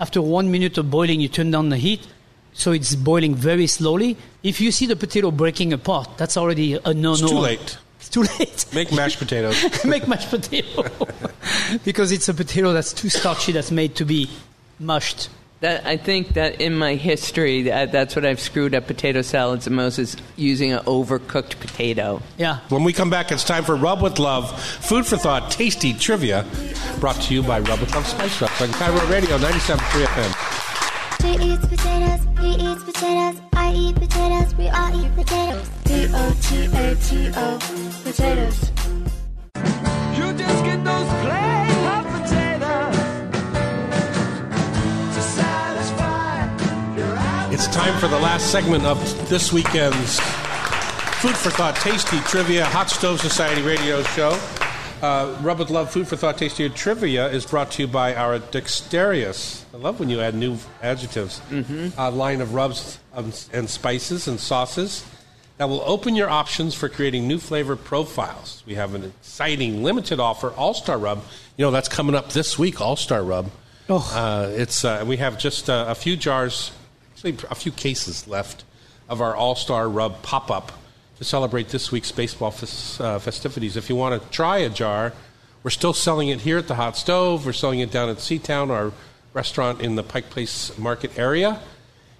after 0.00 0.20
one 0.20 0.50
minute 0.50 0.76
of 0.76 0.90
boiling, 0.90 1.20
you 1.20 1.28
turn 1.28 1.50
down 1.50 1.70
the 1.70 1.76
heat, 1.76 2.06
so 2.52 2.72
it's 2.72 2.94
boiling 2.94 3.34
very 3.34 3.66
slowly. 3.66 4.16
If 4.42 4.60
you 4.60 4.70
see 4.70 4.86
the 4.86 4.96
potato 4.96 5.30
breaking 5.30 5.72
apart, 5.72 6.18
that's 6.18 6.36
already 6.36 6.74
a 6.74 6.92
no-no. 6.94 7.12
It's 7.12 7.20
too 7.20 7.38
late. 7.38 7.78
It's 8.08 8.14
too 8.14 8.22
late. 8.38 8.66
Make 8.74 8.92
mashed 8.92 9.18
potatoes. 9.18 9.62
Make 9.84 10.08
mashed 10.08 10.30
potato 10.30 10.84
because 11.84 12.10
it's 12.10 12.28
a 12.28 12.34
potato 12.34 12.72
that's 12.72 12.92
too 12.92 13.10
starchy. 13.10 13.52
That's 13.52 13.70
made 13.70 13.96
to 13.96 14.06
be 14.06 14.30
mushed. 14.80 15.28
That, 15.60 15.84
I 15.84 15.96
think 15.96 16.34
that 16.34 16.60
in 16.60 16.78
my 16.78 16.94
history, 16.94 17.62
that, 17.62 17.90
that's 17.90 18.14
what 18.14 18.24
I've 18.24 18.38
screwed 18.38 18.74
up 18.74 18.86
potato 18.86 19.22
salads 19.22 19.64
the 19.64 19.72
most 19.72 19.98
is 19.98 20.16
using 20.36 20.72
an 20.72 20.78
overcooked 20.84 21.58
potato. 21.58 22.22
Yeah. 22.38 22.60
When 22.68 22.84
we 22.84 22.92
come 22.92 23.10
back, 23.10 23.32
it's 23.32 23.42
time 23.42 23.64
for 23.64 23.74
Rub 23.74 24.00
with 24.00 24.20
Love, 24.20 24.58
food 24.62 25.04
for 25.04 25.16
thought, 25.16 25.50
tasty 25.50 25.92
trivia, 25.92 26.46
brought 27.00 27.20
to 27.22 27.34
you 27.34 27.42
by 27.42 27.58
Rub 27.58 27.80
with 27.80 27.92
Love 27.92 28.06
Spice 28.06 28.40
Rubs 28.40 28.62
on 28.62 28.68
KIRO 28.68 29.10
Radio 29.10 29.36
97.3 29.36 30.04
FM. 30.04 30.32
She 31.20 31.52
eats 31.52 31.66
potatoes, 31.66 32.26
he 32.40 32.72
eats 32.72 32.84
potatoes, 32.84 33.47
I 33.68 33.74
eat 33.74 33.96
potatoes, 33.96 34.54
we 34.54 34.66
all 34.68 35.04
eat 35.04 35.14
potatoes. 35.14 35.68
P-O-T-A-T-O, 35.84 37.58
potatoes. 38.02 38.72
You 40.16 40.32
just 40.32 40.64
get 40.64 40.82
those 40.84 41.08
plain 41.20 41.68
hot 41.84 42.06
potatoes 42.16 42.96
to 45.14 45.20
satisfy 45.20 46.96
your 46.96 47.14
appetite. 47.14 47.52
It's 47.52 47.66
time 47.66 48.00
for 48.00 48.08
the 48.08 48.18
last 48.18 48.50
segment 48.50 48.86
of 48.86 48.98
this 49.28 49.52
weekend's 49.52 50.18
Food 51.20 51.36
for 51.36 51.50
Thought 51.50 51.76
Tasty 51.76 52.20
Trivia 52.20 52.64
Hot 52.64 52.88
Stove 52.88 53.20
Society 53.20 53.60
radio 53.60 54.02
show. 54.02 54.30
Uh, 55.00 55.36
Rub 55.42 55.60
with 55.60 55.70
Love 55.70 55.92
Food 55.92 56.08
for 56.08 56.16
Thought 56.16 56.38
Tasty 56.38 56.68
Trivia 56.68 57.28
is 57.28 57.46
brought 57.46 57.70
to 57.72 57.82
you 57.82 57.88
by 57.88 58.16
our 58.16 58.40
Dexterious. 58.40 59.64
I 59.72 59.76
love 59.76 60.00
when 60.00 60.10
you 60.10 60.20
add 60.20 60.34
new 60.34 60.58
adjectives. 60.82 61.40
A 61.96 62.10
line 62.10 62.40
of 62.40 62.52
rubs 62.52 62.98
um, 63.14 63.32
and 63.52 63.70
spices 63.70 64.26
and 64.26 64.40
sauces 64.40 65.04
that 65.58 65.68
will 65.68 65.82
open 65.82 66.16
your 66.16 66.28
options 66.28 66.74
for 66.74 66.88
creating 66.88 67.28
new 67.28 67.38
flavor 67.38 67.76
profiles. 67.76 68.64
We 68.66 68.74
have 68.74 68.94
an 68.94 69.04
exciting 69.04 69.84
limited 69.84 70.18
offer, 70.18 70.50
All 70.50 70.74
Star 70.74 70.98
Rub. 70.98 71.22
You 71.56 71.64
know, 71.64 71.70
that's 71.70 71.88
coming 71.88 72.16
up 72.16 72.30
this 72.30 72.58
week, 72.58 72.80
All 72.80 72.96
Star 72.96 73.22
Rub. 73.22 73.52
Oh. 73.88 74.10
Uh, 74.12 74.50
it's 74.50 74.84
uh, 74.84 75.04
we 75.06 75.18
have 75.18 75.38
just 75.38 75.70
uh, 75.70 75.86
a 75.88 75.94
few 75.94 76.16
jars, 76.16 76.72
actually 77.12 77.36
a 77.48 77.54
few 77.54 77.70
cases 77.70 78.26
left 78.26 78.64
of 79.08 79.20
our 79.20 79.36
All 79.36 79.54
Star 79.54 79.88
Rub 79.88 80.22
pop 80.22 80.50
up 80.50 80.72
to 81.18 81.24
celebrate 81.24 81.68
this 81.68 81.90
week's 81.90 82.12
baseball 82.12 82.50
fes- 82.50 83.00
uh, 83.00 83.18
festivities. 83.18 83.76
If 83.76 83.88
you 83.90 83.96
want 83.96 84.22
to 84.22 84.28
try 84.30 84.58
a 84.58 84.68
jar, 84.68 85.12
we're 85.64 85.70
still 85.70 85.92
selling 85.92 86.28
it 86.28 86.40
here 86.40 86.58
at 86.58 86.68
the 86.68 86.76
Hot 86.76 86.96
Stove. 86.96 87.44
We're 87.44 87.52
selling 87.52 87.80
it 87.80 87.90
down 87.90 88.08
at 88.08 88.18
Seatown, 88.18 88.70
our 88.70 88.92
restaurant 89.34 89.80
in 89.80 89.96
the 89.96 90.04
Pike 90.04 90.30
Place 90.30 90.76
Market 90.78 91.18
area, 91.18 91.60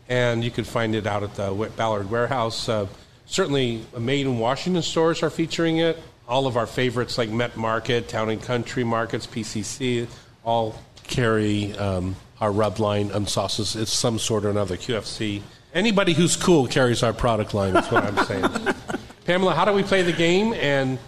and 0.09 0.43
you 0.43 0.51
can 0.51 0.65
find 0.65 0.97
it 0.97 1.07
out 1.07 1.23
at 1.23 1.37
the 1.37 1.71
Ballard 1.77 2.11
Warehouse. 2.11 2.69
Uh, 2.69 2.89
certainly, 3.27 3.85
Made 3.97 4.27
in 4.27 4.39
Washington 4.39 4.83
stores 4.83 5.23
are 5.23 5.31
featuring 5.31 5.79
it. 5.79 5.97
All 6.27 6.47
of 6.47 6.57
our 6.57 6.67
favorites 6.67 7.17
like 7.17 7.31
Met 7.31 7.57
Market, 7.57 8.09
Town 8.09 8.29
and 8.29 8.43
Country 8.43 8.85
Markets, 8.85 9.27
PCC, 9.27 10.09
all 10.45 10.75
carry 11.05 11.75
um, 11.79 12.17
our 12.41 12.51
rub 12.51 12.81
line 12.81 13.13
and 13.13 13.29
sauces. 13.29 13.77
It's 13.77 13.93
some 13.93 14.19
sort 14.19 14.45
or 14.45 14.51
another. 14.51 14.77
QFC. 14.77 15.43
Anybody 15.79 16.13
who's 16.13 16.35
cool 16.35 16.67
carries 16.67 17.05
our 17.05 17.13
product 17.13 17.55
line. 17.55 17.73
That's 17.73 17.89
what 17.93 18.03
I'm 18.03 18.27
saying. 18.27 18.75
Pamela, 19.27 19.55
how 19.55 19.65
do 19.65 19.73
we 19.73 19.85
play 19.85 20.03
the 20.03 20.13
game? 20.13 20.53
And 20.55 20.99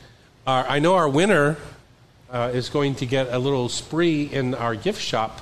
our, 0.47 0.65
I 0.65 0.79
know 0.79 0.95
our 0.95 1.09
winner 1.09 1.57
uh, 2.31 2.53
is 2.55 2.69
going 2.69 2.95
to 2.95 3.05
get 3.05 3.27
a 3.33 3.39
little 3.41 3.69
spree 3.69 4.27
in 4.27 4.55
our 4.55 4.77
gift 4.77 5.03
shop 5.03 5.41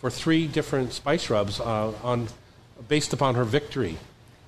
for 0.00 0.10
three 0.10 0.48
different 0.48 0.92
spice 0.92 1.30
rubs 1.30 1.60
uh, 1.60 1.92
on 2.02 2.26
based 2.88 3.12
upon 3.12 3.36
her 3.36 3.44
victory. 3.44 3.96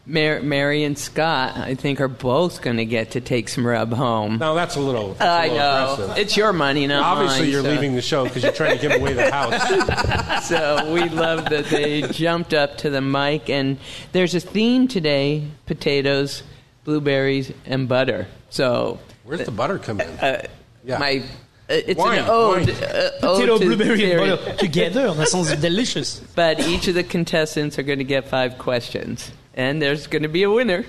Mar- 0.09 0.41
Mary 0.41 0.85
and 0.85 0.97
Scott, 0.97 1.57
I 1.57 1.75
think, 1.75 2.01
are 2.01 2.07
both 2.07 2.63
going 2.63 2.77
to 2.77 2.85
get 2.85 3.11
to 3.13 3.21
take 3.21 3.49
some 3.49 3.67
rub 3.67 3.93
home. 3.93 4.39
Now 4.39 4.55
that's 4.55 4.77
a 4.77 4.81
little. 4.81 5.15
That's 5.15 5.21
a 5.23 5.25
I 5.25 5.43
little 5.49 5.59
know. 5.59 5.93
aggressive. 5.95 6.19
It's 6.19 6.37
your 6.37 6.53
money, 6.53 6.87
not 6.87 7.03
Obviously, 7.03 7.41
mine, 7.43 7.51
you're 7.51 7.63
so- 7.63 7.71
leaving 7.71 7.95
the 7.97 8.03
show 8.03 8.25
because 8.25 8.43
you're 8.45 8.53
trying 8.53 8.79
to 8.79 8.89
give 8.89 9.01
away 9.01 9.15
the 9.15 9.31
house. 9.33 10.47
so 10.49 10.93
we 10.93 11.09
love 11.09 11.47
that 11.51 11.65
they 11.67 12.03
jumped 12.03 12.55
up 12.55 12.79
to 12.79 12.91
the 12.91 13.01
mic. 13.01 13.51
And 13.51 13.79
there's 14.13 14.35
a 14.37 14.41
theme 14.41 14.87
today 14.87 15.49
potatoes, 15.67 16.45
blueberries, 16.85 17.53
and 17.65 17.89
butter. 17.89 18.29
So 18.51 19.01
Where's 19.25 19.45
the 19.45 19.51
butter 19.51 19.79
come 19.81 20.01
in? 20.01 20.09
uh, 20.09 20.43
Yeah. 20.85 20.99
my. 20.99 21.23
Uh, 21.69 21.75
it's 21.85 21.99
Wine, 21.99 22.21
an 22.21 22.27
ode, 22.29 22.71
uh, 22.71 23.11
ode 23.25 23.39
Potato, 23.41 23.59
to 23.59 23.65
blueberry, 23.65 23.97
theory. 23.99 24.31
and 24.31 24.39
butter 24.41 24.57
together. 24.57 25.13
That 25.15 25.27
sounds 25.27 25.53
delicious. 25.61 26.21
But 26.37 26.61
each 26.61 26.87
of 26.87 26.95
the 26.95 27.03
contestants 27.03 27.77
are 27.77 27.83
going 27.83 27.99
to 27.99 28.05
get 28.05 28.29
five 28.29 28.57
questions. 28.57 29.33
And 29.57 29.81
there's 29.81 30.07
going 30.07 30.23
to 30.23 30.29
be 30.29 30.43
a 30.43 30.51
winner. 30.51 30.85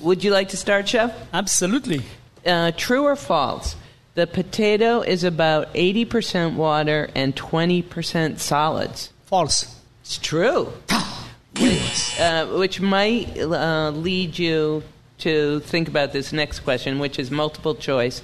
Would 0.00 0.22
you 0.22 0.30
like 0.30 0.50
to 0.50 0.56
start, 0.56 0.88
Chef? 0.88 1.12
Absolutely. 1.32 2.02
Uh, 2.44 2.70
true 2.76 3.04
or 3.04 3.16
false? 3.16 3.76
The 4.14 4.26
potato 4.26 5.00
is 5.00 5.24
about 5.24 5.72
80% 5.74 6.54
water 6.54 7.08
and 7.14 7.34
20% 7.34 8.38
solids. 8.38 9.12
False. 9.24 9.80
It's 10.02 10.18
true. 10.18 10.72
which, 11.58 12.20
uh, 12.20 12.46
which 12.46 12.80
might 12.80 13.38
uh, 13.38 13.90
lead 13.90 14.38
you 14.38 14.82
to 15.18 15.60
think 15.60 15.88
about 15.88 16.12
this 16.12 16.32
next 16.32 16.60
question, 16.60 16.98
which 16.98 17.18
is 17.18 17.30
multiple 17.30 17.74
choice. 17.74 18.22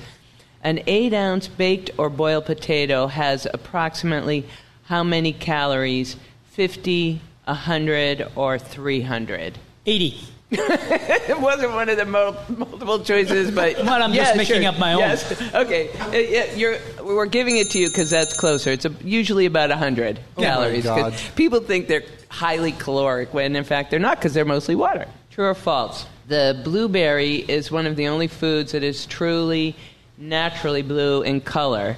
An 0.62 0.80
eight 0.86 1.14
ounce 1.14 1.46
baked 1.46 1.90
or 1.96 2.10
boiled 2.10 2.46
potato 2.46 3.06
has 3.06 3.46
approximately 3.52 4.46
how 4.84 5.04
many 5.04 5.32
calories? 5.32 6.16
50, 6.52 7.20
100, 7.44 8.32
or 8.34 8.58
300? 8.58 9.58
80. 9.86 10.18
it 10.50 11.40
wasn't 11.40 11.72
one 11.72 11.88
of 11.88 11.96
the 11.96 12.04
mul- 12.04 12.36
multiple 12.56 13.00
choices, 13.00 13.50
but 13.50 13.76
Well, 13.82 14.00
I'm 14.02 14.12
yeah, 14.14 14.24
just 14.24 14.36
making 14.36 14.62
sure. 14.62 14.70
up 14.70 14.78
my 14.78 14.92
own. 14.92 15.00
Yes. 15.00 15.54
Okay, 15.54 15.90
Uh, 15.98 16.10
yeah, 16.12 16.54
you're, 16.54 16.78
we're 17.02 17.26
giving 17.26 17.56
it 17.56 17.70
to 17.70 17.78
you 17.80 17.88
because 17.88 18.10
that's 18.10 18.36
closer. 18.36 18.70
It's 18.70 18.84
a, 18.84 18.90
usually 19.02 19.46
about 19.46 19.70
hundred 19.72 20.20
my 20.36 20.44
calories. 20.44 20.84
'cause 20.84 21.12
God. 21.12 21.34
People 21.34 21.60
think 21.60 21.88
they're 21.88 22.04
highly 22.28 22.70
caloric 22.72 23.34
when 23.34 23.56
in 23.56 23.64
fact 23.64 23.90
they're 23.90 23.98
not 23.98 24.18
because 24.18 24.34
they're 24.34 24.44
mostly 24.44 24.76
water. 24.76 25.06
True 25.32 25.46
or 25.46 25.54
false? 25.54 26.06
The 26.28 26.60
blueberry 26.64 27.36
is 27.36 27.70
one 27.72 27.86
of 27.86 27.96
the 27.96 28.06
only 28.08 28.26
foods 28.28 28.70
that 28.72 28.82
is 28.84 29.04
truly 29.06 29.74
naturally 30.16 30.82
blue 30.82 31.22
in 31.22 31.40
color. 31.40 31.96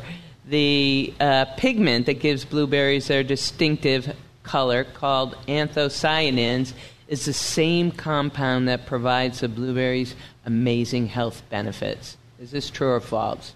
The 0.49 1.13
uh, 1.21 1.45
pigment 1.59 2.07
that 2.07 2.21
gives 2.21 2.45
blueberries 2.47 3.09
their 3.09 3.23
distinctive 3.23 4.15
color, 4.43 4.85
called 4.85 5.37
anthocyanins, 5.47 6.73
is 7.09 7.25
the 7.25 7.33
same 7.33 7.91
compound 7.91 8.69
that 8.69 8.87
provides 8.87 9.41
the 9.41 9.49
blueberries 9.49 10.15
amazing 10.45 11.09
health 11.09 11.43
benefits. 11.51 12.17
Is 12.39 12.51
this 12.51 12.71
true 12.71 12.93
or 12.93 13.01
false? 13.01 13.55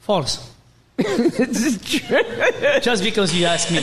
False. 0.00 0.52
It's 1.00 1.98
true. 1.98 2.80
Just 2.80 3.02
because 3.02 3.34
you 3.34 3.46
asked 3.46 3.70
me. 3.70 3.80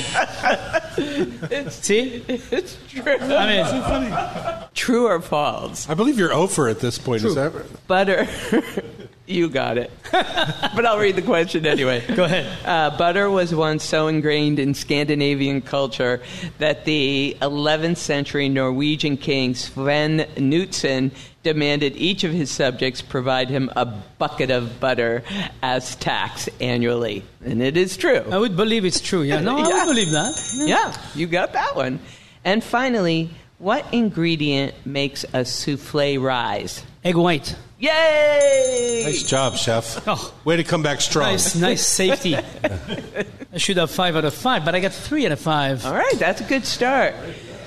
See? 1.69 2.23
It's 2.27 2.77
true. 2.89 3.18
I 3.18 4.60
mean, 4.60 4.68
True 4.73 5.07
or 5.07 5.22
false? 5.22 5.89
I 5.89 5.94
believe 5.94 6.18
you're 6.19 6.34
over 6.34 6.68
at 6.68 6.80
this 6.80 6.98
point. 6.98 7.23
Is 7.23 7.35
that 7.35 7.53
Butter. 7.88 8.27
you 9.27 9.49
got 9.49 9.77
it. 9.77 9.91
but 10.11 10.85
I'll 10.85 10.98
read 10.99 11.15
the 11.15 11.22
question 11.22 11.65
anyway. 11.65 12.03
go 12.15 12.23
ahead. 12.23 12.48
Uh, 12.65 12.98
butter 12.98 13.30
was 13.30 13.53
once 13.53 13.84
so 13.84 14.07
ingrained 14.07 14.60
in 14.60 14.73
Scandinavian 14.73 15.61
culture 15.61 16.22
that 16.60 16.85
the 16.85 17.35
11th 17.41 17.98
century 17.98 18.49
Norwegian 18.49 19.18
king 19.18 19.53
Sven 19.56 20.19
Knutsen 20.35 21.11
demanded 21.48 21.95
each 21.95 22.24
of 22.28 22.32
his 22.34 22.49
subjects 22.52 23.02
provide 23.02 23.49
him 23.49 23.69
a 23.76 23.86
bucket 24.19 24.52
of 24.52 24.80
butter 24.80 25.24
as 25.64 25.95
tax 25.95 26.49
annually. 26.60 27.24
And 27.45 27.61
it 27.61 27.78
is 27.78 27.95
true. 27.95 28.22
I 28.30 28.38
would 28.38 28.56
believe 28.57 28.84
it's 28.86 28.99
true. 29.02 29.22
Yeah, 29.22 29.40
no, 29.41 29.57
I 29.57 29.60
Yeah. 29.69 29.86
would 29.86 29.91
believe 29.94 30.11
that. 30.11 30.34
Yeah, 30.56 30.94
you 31.15 31.26
got 31.28 31.53
that 31.53 31.76
one. 31.76 31.99
And 32.44 32.64
finally, 32.64 33.30
what 33.60 33.86
ingredient 33.94 34.74
makes 34.86 35.24
a 35.34 35.45
souffle 35.45 36.18
rise? 36.19 36.84
Egg 37.03 37.15
white. 37.15 37.56
Yay! 37.80 39.03
nice 39.06 39.24
job, 39.24 39.56
chef? 39.56 40.03
Oh. 40.07 40.34
Way 40.44 40.57
to 40.57 40.64
come 40.64 40.84
back 40.84 40.99
strong. 40.99 41.32
Nice, 41.32 41.56
nice 41.56 41.86
safety. 41.86 42.36
I 43.53 43.57
should 43.57 43.78
have 43.78 43.91
five 43.91 44.15
out 44.15 44.26
of 44.26 44.34
five, 44.34 44.65
but 44.65 44.76
I 44.76 44.80
got 44.80 44.91
three 44.94 45.26
out 45.26 45.32
of 45.32 45.40
five. 45.40 45.86
All 45.86 45.94
right, 45.94 46.18
that's 46.19 46.41
a 46.41 46.44
good 46.44 46.65
start. 46.65 47.14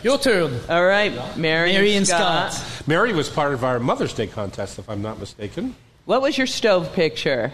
Your 0.02 0.18
turn. 0.18 0.59
All 0.68 0.85
right, 0.85 1.12
Mary, 1.36 1.72
Mary 1.72 1.89
and 1.90 1.98
and 1.98 2.06
Scott. 2.06 2.52
Scott. 2.52 2.89
Mary 2.89 3.12
was 3.12 3.28
part 3.28 3.52
of 3.52 3.64
our 3.64 3.78
Mother's 3.78 4.12
Day 4.14 4.27
contest, 4.27 4.78
if 4.78 4.89
I'm 4.89 5.02
not 5.02 5.18
mistaken. 5.18 5.74
What 6.06 6.22
was 6.22 6.36
your 6.39 6.47
stove 6.47 6.93
picture? 6.94 7.52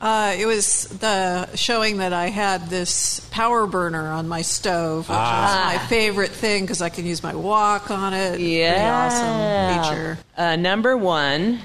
Uh, 0.00 0.34
it 0.36 0.44
was 0.44 0.84
the 0.98 1.46
showing 1.54 1.98
that 1.98 2.12
I 2.12 2.26
had 2.28 2.68
this 2.68 3.20
power 3.30 3.66
burner 3.66 4.08
on 4.08 4.28
my 4.28 4.42
stove, 4.42 5.08
which 5.08 5.16
Ah. 5.16 5.70
was 5.72 5.80
my 5.80 5.86
favorite 5.86 6.30
thing 6.32 6.64
because 6.64 6.82
I 6.82 6.88
can 6.90 7.06
use 7.06 7.22
my 7.22 7.34
wok 7.34 7.90
on 7.90 8.12
it. 8.12 8.40
Yeah. 8.40 8.72
Pretty 8.72 8.90
awesome 8.90 9.94
feature. 9.94 10.18
Uh, 10.36 10.56
number 10.56 10.96
one, 10.96 11.60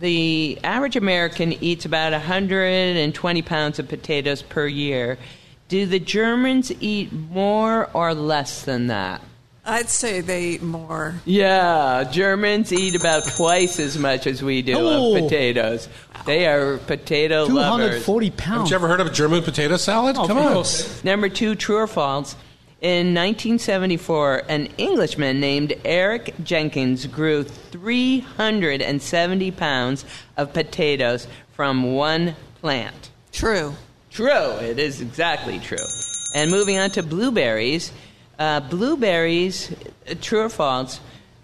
the 0.00 0.58
average 0.64 0.96
American 0.96 1.52
eats 1.64 1.84
about 1.86 2.12
120 2.12 3.42
pounds 3.42 3.78
of 3.78 3.88
potatoes 3.88 4.42
per 4.42 4.66
year. 4.66 5.16
Do 5.68 5.86
the 5.86 6.00
Germans 6.00 6.70
eat 6.80 7.12
more 7.12 7.88
or 7.94 8.12
less 8.14 8.62
than 8.62 8.88
that? 8.88 9.22
I'd 9.66 9.88
say 9.88 10.20
they 10.20 10.44
eat 10.44 10.62
more. 10.62 11.14
Yeah, 11.24 12.04
Germans 12.10 12.70
eat 12.72 12.94
about 12.94 13.24
twice 13.24 13.80
as 13.80 13.96
much 13.96 14.26
as 14.26 14.42
we 14.42 14.60
do 14.62 14.74
Oh. 14.76 15.16
of 15.16 15.22
potatoes. 15.22 15.88
They 16.26 16.46
are 16.46 16.76
potato 16.78 17.44
lovers. 17.46 18.04
240 18.04 18.30
pounds. 18.30 18.46
Haven't 18.46 18.70
you 18.70 18.74
ever 18.76 18.88
heard 18.88 19.00
of 19.00 19.06
a 19.06 19.10
German 19.10 19.42
potato 19.42 19.76
salad? 19.78 20.16
Oh, 20.18 20.26
Come 20.26 20.36
of 20.38 20.46
on. 20.46 20.52
course. 20.54 21.02
Number 21.04 21.28
two, 21.30 21.54
true 21.54 21.76
or 21.76 21.86
false? 21.86 22.36
In 22.82 23.14
1974, 23.14 24.42
an 24.48 24.68
Englishman 24.76 25.40
named 25.40 25.72
Eric 25.86 26.34
Jenkins 26.44 27.06
grew 27.06 27.42
370 27.44 29.50
pounds 29.52 30.04
of 30.36 30.52
potatoes 30.52 31.26
from 31.54 31.94
one 31.94 32.36
plant. 32.60 33.08
True. 33.32 33.74
True. 34.10 34.50
It 34.60 34.78
is 34.78 35.00
exactly 35.00 35.58
true. 35.58 35.78
And 36.34 36.50
moving 36.50 36.76
on 36.78 36.90
to 36.90 37.02
blueberries. 37.02 37.90
Uh, 38.38 38.60
blueberries, 38.60 39.72
uh, 40.10 40.14
true 40.20 40.40
or 40.40 40.48
false? 40.48 41.00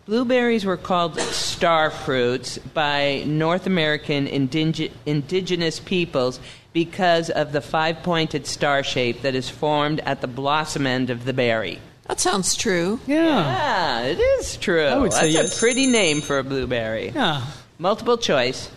Blueberries 0.07 0.65
were 0.65 0.77
called 0.77 1.21
star 1.21 1.91
fruits 1.91 2.59
by 2.59 3.23
North 3.27 3.67
American 3.67 4.27
indige- 4.27 4.91
indigenous 5.07 5.79
peoples 5.79 6.41
because 6.73 7.31
of 7.31 7.53
the 7.53 7.61
five 7.61 8.03
pointed 8.03 8.47
star 8.47 8.83
shape 8.83 9.23
that 9.23 9.35
is 9.35 9.49
formed 9.49 10.01
at 10.01 10.21
the 10.21 10.27
blossom 10.27 10.87
end 10.87 11.11
of 11.11 11.25
the 11.25 11.33
berry. 11.33 11.79
That 12.09 12.19
sounds 12.19 12.57
true. 12.57 12.99
Yeah. 13.07 13.25
Yeah, 13.25 14.01
it 14.03 14.19
is 14.19 14.57
true. 14.57 14.85
I 14.85 14.97
would 14.99 15.13
say 15.13 15.33
That's 15.33 15.51
yes. 15.51 15.57
a 15.57 15.61
pretty 15.61 15.87
name 15.87 16.21
for 16.23 16.39
a 16.41 16.45
blueberry. 16.45 17.11
Yeah. 17.11 17.45
Multiple 17.79 18.19
choice. 18.19 18.69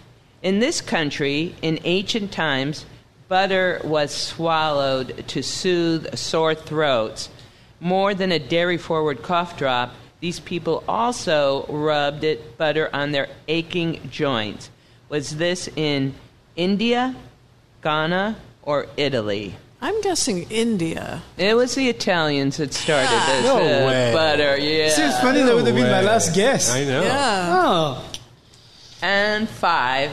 In 0.43 0.59
this 0.59 0.81
country, 0.81 1.55
in 1.63 1.79
ancient 1.83 2.31
times, 2.31 2.85
butter 3.29 3.81
was 3.83 4.11
swallowed 4.13 5.27
to 5.29 5.41
soothe 5.41 6.15
sore 6.15 6.53
throats. 6.53 7.29
More 7.83 8.13
than 8.13 8.31
a 8.31 8.39
dairy 8.39 8.77
forward 8.77 9.21
cough 9.23 9.57
drop, 9.57 9.93
these 10.21 10.39
people 10.39 10.85
also 10.87 11.65
rubbed 11.67 12.23
it 12.23 12.57
butter 12.57 12.89
on 12.93 13.11
their 13.11 13.27
aching 13.49 13.99
joints. 14.09 14.69
Was 15.09 15.35
this 15.35 15.67
in 15.75 16.15
India, 16.55 17.13
Ghana, 17.81 18.37
or 18.61 18.87
Italy? 18.95 19.55
I'm 19.81 19.99
guessing 19.99 20.49
India. 20.49 21.21
It 21.37 21.57
was 21.57 21.75
the 21.75 21.89
Italians 21.89 22.55
that 22.55 22.73
started 22.73 23.09
this 23.09 23.43
No 23.43 23.57
uh, 23.57 23.87
way. 23.87 24.13
butter. 24.13 24.57
Yeah. 24.57 24.87
Seems 24.87 25.19
funny 25.19 25.41
that 25.41 25.53
would 25.53 25.67
have 25.67 25.75
been 25.75 25.91
my 25.91 26.01
last 26.01 26.33
guess. 26.33 26.71
I 26.71 26.85
know. 26.85 27.03
Yeah. 27.03 27.49
Oh. 27.51 28.11
And 29.01 29.49
five, 29.49 30.09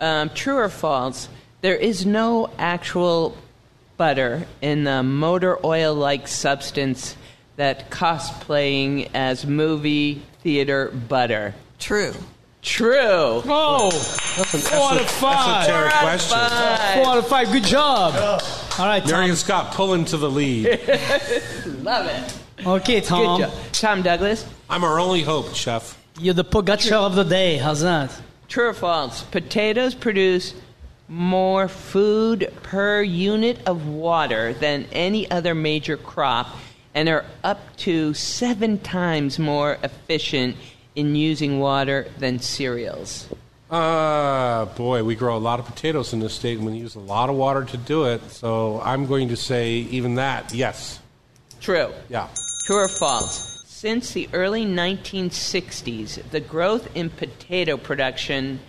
um, 0.00 0.30
true 0.30 0.56
or 0.56 0.68
false, 0.68 1.28
there 1.60 1.76
is 1.76 2.04
no 2.04 2.50
actual 2.58 3.36
butter 3.96 4.46
in 4.60 4.84
the 4.84 5.02
motor 5.02 5.58
oil 5.64 5.94
like 5.94 6.28
substance 6.28 7.16
that 7.56 7.90
cosplaying 7.90 9.10
as 9.14 9.46
movie 9.46 10.22
theater 10.42 10.88
butter. 11.08 11.54
True. 11.78 12.12
True. 12.62 13.42
Oh. 13.46 13.90
That's 14.36 14.54
an 14.54 14.60
Four 14.60 14.90
out 14.90 15.00
of 15.00 15.08
five. 15.08 15.68
esoteric 15.68 15.92
question. 15.92 16.38
Four 16.38 17.12
out 17.12 17.18
of 17.18 17.28
five. 17.28 17.52
Good 17.52 17.64
job. 17.64 18.14
All 18.78 18.86
right, 18.86 19.06
Mary 19.06 19.28
and 19.28 19.38
Scott 19.38 19.72
pulling 19.72 20.04
to 20.06 20.16
the 20.16 20.28
lead. 20.30 20.66
Love 21.82 22.06
it. 22.06 22.66
Okay, 22.66 23.00
Tom. 23.00 23.40
Good 23.40 23.50
job. 23.50 23.54
Tom 23.72 24.02
Douglas, 24.02 24.46
I'm 24.68 24.84
our 24.84 24.98
only 24.98 25.22
hope, 25.22 25.54
chef. 25.54 25.98
You're 26.18 26.34
the 26.34 26.44
Pogacar 26.44 26.92
of 27.06 27.14
the 27.14 27.24
day. 27.24 27.56
How's 27.56 27.82
that? 27.82 28.10
true 28.48 28.68
or 28.68 28.74
false? 28.74 29.22
Potatoes 29.24 29.94
produce 29.94 30.54
more 31.08 31.68
food 31.68 32.52
per 32.62 33.02
unit 33.02 33.58
of 33.66 33.86
water 33.86 34.52
than 34.54 34.86
any 34.92 35.30
other 35.30 35.54
major 35.54 35.96
crop 35.96 36.48
and 36.94 37.08
are 37.08 37.24
up 37.44 37.76
to 37.76 38.14
seven 38.14 38.78
times 38.78 39.38
more 39.38 39.78
efficient 39.82 40.56
in 40.94 41.14
using 41.14 41.60
water 41.60 42.08
than 42.18 42.38
cereals. 42.38 43.28
Uh, 43.70 44.64
boy, 44.64 45.02
we 45.04 45.14
grow 45.14 45.36
a 45.36 45.38
lot 45.38 45.58
of 45.58 45.66
potatoes 45.66 46.12
in 46.12 46.20
this 46.20 46.34
state 46.34 46.56
and 46.56 46.66
we 46.66 46.72
use 46.76 46.94
a 46.94 47.00
lot 47.00 47.28
of 47.28 47.36
water 47.36 47.64
to 47.64 47.76
do 47.76 48.04
it. 48.04 48.22
So 48.30 48.80
I'm 48.82 49.06
going 49.06 49.28
to 49.28 49.36
say 49.36 49.72
even 49.72 50.14
that, 50.14 50.54
yes. 50.54 51.00
True. 51.60 51.92
Yeah. 52.08 52.28
True 52.64 52.78
or 52.78 52.88
false? 52.88 53.64
Since 53.66 54.12
the 54.12 54.28
early 54.32 54.64
1960s, 54.64 56.30
the 56.30 56.40
growth 56.40 56.88
in 56.96 57.10
potato 57.10 57.76
production 57.76 58.60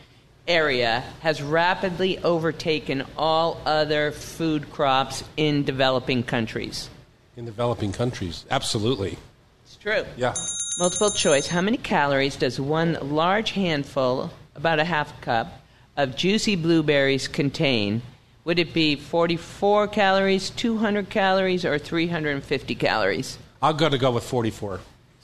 area 0.47 1.03
has 1.21 1.41
rapidly 1.41 2.17
overtaken 2.19 3.03
all 3.17 3.61
other 3.65 4.11
food 4.11 4.71
crops 4.71 5.23
in 5.35 5.63
developing 5.63 6.23
countries. 6.23 6.89
In 7.35 7.45
developing 7.45 7.91
countries. 7.91 8.45
Absolutely. 8.49 9.17
It's 9.63 9.75
true. 9.75 10.05
Yeah. 10.15 10.33
Multiple 10.79 11.11
choice. 11.11 11.47
How 11.47 11.61
many 11.61 11.77
calories 11.77 12.35
does 12.35 12.59
one 12.59 12.97
large 13.01 13.51
handful, 13.51 14.31
about 14.55 14.79
a 14.79 14.85
half 14.85 15.19
cup, 15.21 15.61
of 15.95 16.15
juicy 16.15 16.55
blueberries 16.55 17.27
contain? 17.27 18.01
Would 18.45 18.59
it 18.59 18.73
be 18.73 18.95
44 18.95 19.87
calories, 19.89 20.49
200 20.51 21.09
calories, 21.09 21.65
or 21.65 21.77
350 21.77 22.75
calories? 22.75 23.37
I'll 23.61 23.73
go 23.73 23.89
to 23.89 23.97
go 23.97 24.11
with 24.11 24.23
44. 24.23 24.79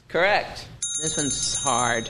Correct. 0.07 0.67
This 1.01 1.17
one's 1.17 1.55
hard. 1.55 2.09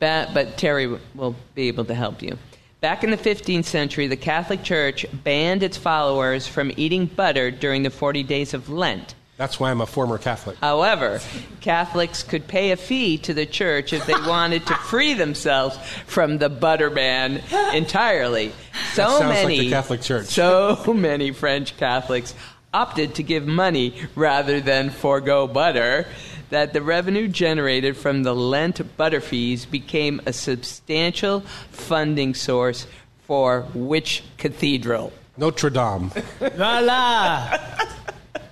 Ba- 0.00 0.28
but 0.34 0.56
Terry 0.58 0.88
will 1.14 1.36
be 1.54 1.68
able 1.68 1.84
to 1.84 1.94
help 1.94 2.22
you. 2.22 2.36
Back 2.80 3.04
in 3.04 3.10
the 3.10 3.18
15th 3.18 3.66
century, 3.66 4.06
the 4.06 4.16
Catholic 4.16 4.62
Church 4.62 5.04
banned 5.12 5.62
its 5.62 5.76
followers 5.76 6.46
from 6.46 6.72
eating 6.76 7.06
butter 7.06 7.50
during 7.50 7.82
the 7.82 7.90
40 7.90 8.22
days 8.22 8.54
of 8.54 8.70
Lent. 8.70 9.14
That's 9.36 9.60
why 9.60 9.70
I'm 9.70 9.80
a 9.80 9.86
former 9.86 10.18
Catholic. 10.18 10.58
However, 10.58 11.20
Catholics 11.60 12.22
could 12.22 12.46
pay 12.46 12.72
a 12.72 12.76
fee 12.76 13.16
to 13.18 13.32
the 13.32 13.46
church 13.46 13.92
if 13.92 14.04
they 14.04 14.12
wanted 14.26 14.66
to 14.66 14.74
free 14.74 15.14
themselves 15.14 15.78
from 16.06 16.38
the 16.38 16.48
butter 16.50 16.90
ban 16.90 17.42
entirely. 17.72 18.52
So 18.92 19.18
like 19.18 19.28
many 19.28 19.60
the 19.60 19.70
Catholic 19.70 20.02
Church. 20.02 20.26
So 20.26 20.92
many 20.94 21.32
French 21.32 21.76
Catholics 21.76 22.34
opted 22.72 23.14
to 23.16 23.22
give 23.22 23.46
money 23.46 23.94
rather 24.14 24.60
than 24.60 24.90
forego 24.90 25.46
butter 25.46 26.06
that 26.50 26.72
the 26.72 26.82
revenue 26.82 27.28
generated 27.28 27.96
from 27.96 28.22
the 28.22 28.34
Lent 28.34 28.96
butter 28.96 29.20
fees 29.20 29.64
became 29.64 30.20
a 30.26 30.32
substantial 30.32 31.40
funding 31.70 32.34
source 32.34 32.86
for 33.26 33.62
which 33.74 34.22
cathedral? 34.36 35.12
Notre 35.36 35.70
Dame. 35.70 36.10
Voila. 36.38 37.56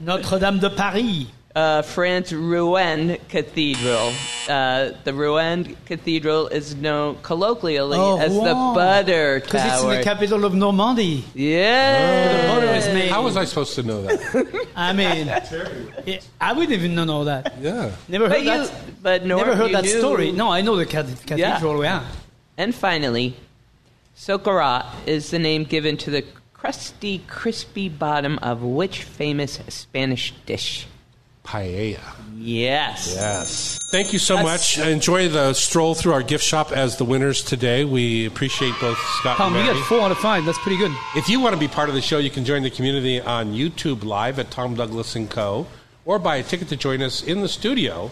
Notre 0.01 0.39
Dame 0.39 0.59
de 0.59 0.71
Paris. 0.71 1.27
Uh, 1.59 1.83
France 1.83 2.31
Rouen 2.33 3.19
Cathedral. 3.29 4.13
Uh, 4.49 4.93
the 5.03 5.13
Rouen 5.13 5.77
Cathedral 5.87 6.47
is 6.59 6.77
known 6.77 7.17
colloquially 7.23 7.99
Oh, 7.99 8.17
as 8.27 8.33
the 8.33 8.55
Rouen. 8.55 8.75
Butter 8.77 9.41
Because 9.41 9.65
it's 9.73 9.83
in 9.83 9.89
the 9.99 10.03
capital 10.05 10.45
of 10.45 10.55
Normandy. 10.55 11.25
yeah. 11.35 12.43
The 12.43 12.49
butter 12.53 12.73
is 12.81 12.87
made. 12.95 13.11
How 13.11 13.23
was 13.25 13.37
I 13.37 13.45
supposed 13.45 13.75
to 13.75 13.83
know 13.83 14.03
that? 14.07 14.69
I 14.77 14.93
mean, 14.93 15.27
yeah, 16.07 16.21
I 16.41 16.53
wouldn't 16.53 16.73
even 16.79 16.95
know 16.95 17.09
all 17.11 17.25
that. 17.25 17.45
yeah. 17.61 17.91
Never 18.07 18.29
But 18.29 18.37
heard 18.39 18.45
you, 18.45 18.67
that. 18.67 19.03
but 19.03 19.27
Norm, 19.27 19.41
Never 19.41 19.57
heard 19.57 19.71
you 19.71 19.77
that 19.79 19.85
knew- 19.85 19.99
story. 19.99 20.31
No, 20.31 20.51
I 20.53 20.61
know 20.61 20.77
the 20.77 20.87
cathedral. 20.87 21.83
Yeah. 21.83 22.05
And 22.57 22.73
finally, 22.73 23.35
Socarrat 24.17 24.87
is 25.07 25.31
the 25.31 25.41
name 25.41 25.65
given 25.65 25.97
to 26.05 26.11
the 26.11 26.23
crusty, 26.55 27.19
crispy 27.27 27.89
bottom 27.89 28.39
of 28.43 28.63
which 28.63 29.03
famous 29.03 29.59
Spanish 29.69 30.33
dish? 30.47 30.87
Paella. 31.49 32.15
Yes. 32.37 33.15
Yes. 33.17 33.79
Thank 33.91 34.13
you 34.13 34.19
so 34.19 34.43
much. 34.43 34.79
Enjoy 34.79 35.29
the 35.29 35.55
stroll 35.55 35.95
through 35.95 36.13
our 36.13 36.23
gift 36.23 36.45
shop 36.45 36.73
as 36.73 36.97
the 36.99 37.05
winners 37.05 37.43
today. 37.43 37.85
We 37.85 38.27
appreciate 38.27 38.75
both 38.81 38.99
Scott 39.21 39.39
Tom, 39.39 39.55
and 39.55 39.57
we 39.57 39.63
Mary. 39.63 39.75
got 39.79 39.87
four 39.89 40.01
out 40.03 40.11
of 40.11 40.19
five. 40.19 40.45
That's 40.45 40.59
pretty 40.59 40.77
good. 40.77 40.93
If 41.17 41.29
you 41.29 41.41
want 41.41 41.55
to 41.55 41.59
be 41.59 41.67
part 41.69 41.89
of 41.89 41.95
the 41.95 42.03
show, 42.03 42.19
you 42.19 42.31
can 42.31 42.45
join 42.45 42.63
the 42.63 42.71
community 42.71 43.21
on 43.21 43.55
YouTube 43.55 44.05
Live 44.05 44.39
at 44.39 44.51
Tom 44.51 44.75
Douglas 44.75 45.17
and 45.17 45.29
Co. 45.31 45.67
or 46.05 46.19
buy 46.19 46.37
a 46.37 46.43
ticket 46.43 46.69
to 46.69 46.77
join 46.77 47.01
us 47.03 47.23
in 47.23 47.41
the 47.41 47.49
studio 47.49 48.11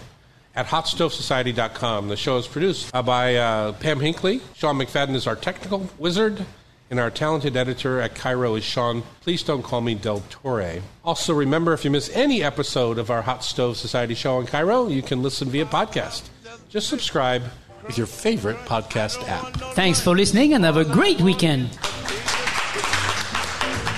at 0.54 0.66
hotstovesociety.com. 0.66 2.08
The 2.08 2.16
show 2.16 2.38
is 2.38 2.46
produced 2.48 2.90
uh, 2.94 3.02
by 3.02 3.36
uh, 3.36 3.72
Pam 3.74 4.00
Hinkley. 4.00 4.40
Sean 4.54 4.76
McFadden 4.78 5.14
is 5.14 5.26
our 5.26 5.36
technical 5.36 5.88
wizard, 5.98 6.44
and 6.90 7.00
our 7.00 7.10
talented 7.10 7.56
editor 7.56 8.00
at 8.00 8.14
KIRO 8.14 8.58
is 8.58 8.64
Sean. 8.64 9.02
Please 9.20 9.42
don't 9.42 9.62
call 9.62 9.80
me 9.80 9.94
Del 9.94 10.22
Torre. 10.30 10.82
Also, 11.04 11.34
remember 11.34 11.72
if 11.72 11.84
you 11.84 11.90
miss 11.90 12.08
any 12.10 12.42
episode 12.42 12.98
of 12.98 13.10
our 13.10 13.22
Hot 13.22 13.42
Stove 13.44 13.76
Society 13.76 14.14
show 14.14 14.40
in 14.40 14.46
KIRO, 14.46 14.90
you 14.90 15.02
can 15.02 15.22
listen 15.22 15.48
via 15.48 15.66
podcast. 15.66 16.28
Just 16.68 16.88
subscribe 16.88 17.42
with 17.86 17.96
your 17.98 18.06
favorite 18.06 18.56
podcast 18.66 19.26
app. 19.28 19.52
Thanks 19.74 20.00
for 20.00 20.14
listening 20.16 20.54
and 20.54 20.64
have 20.64 20.76
a 20.76 20.84
great 20.84 21.20
weekend. 21.20 21.70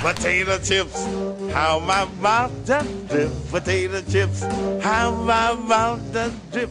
Potato 0.01 0.59
chips, 0.59 1.05
how 1.52 1.81
my 1.81 2.05
mouth 2.20 2.52
does 2.66 2.86
drip. 3.09 3.32
Potato 3.51 4.01
chips, 4.02 4.43
how 4.81 5.10
my 5.10 5.55
mouth 5.55 6.12
does 6.12 6.32
drip. 6.52 6.70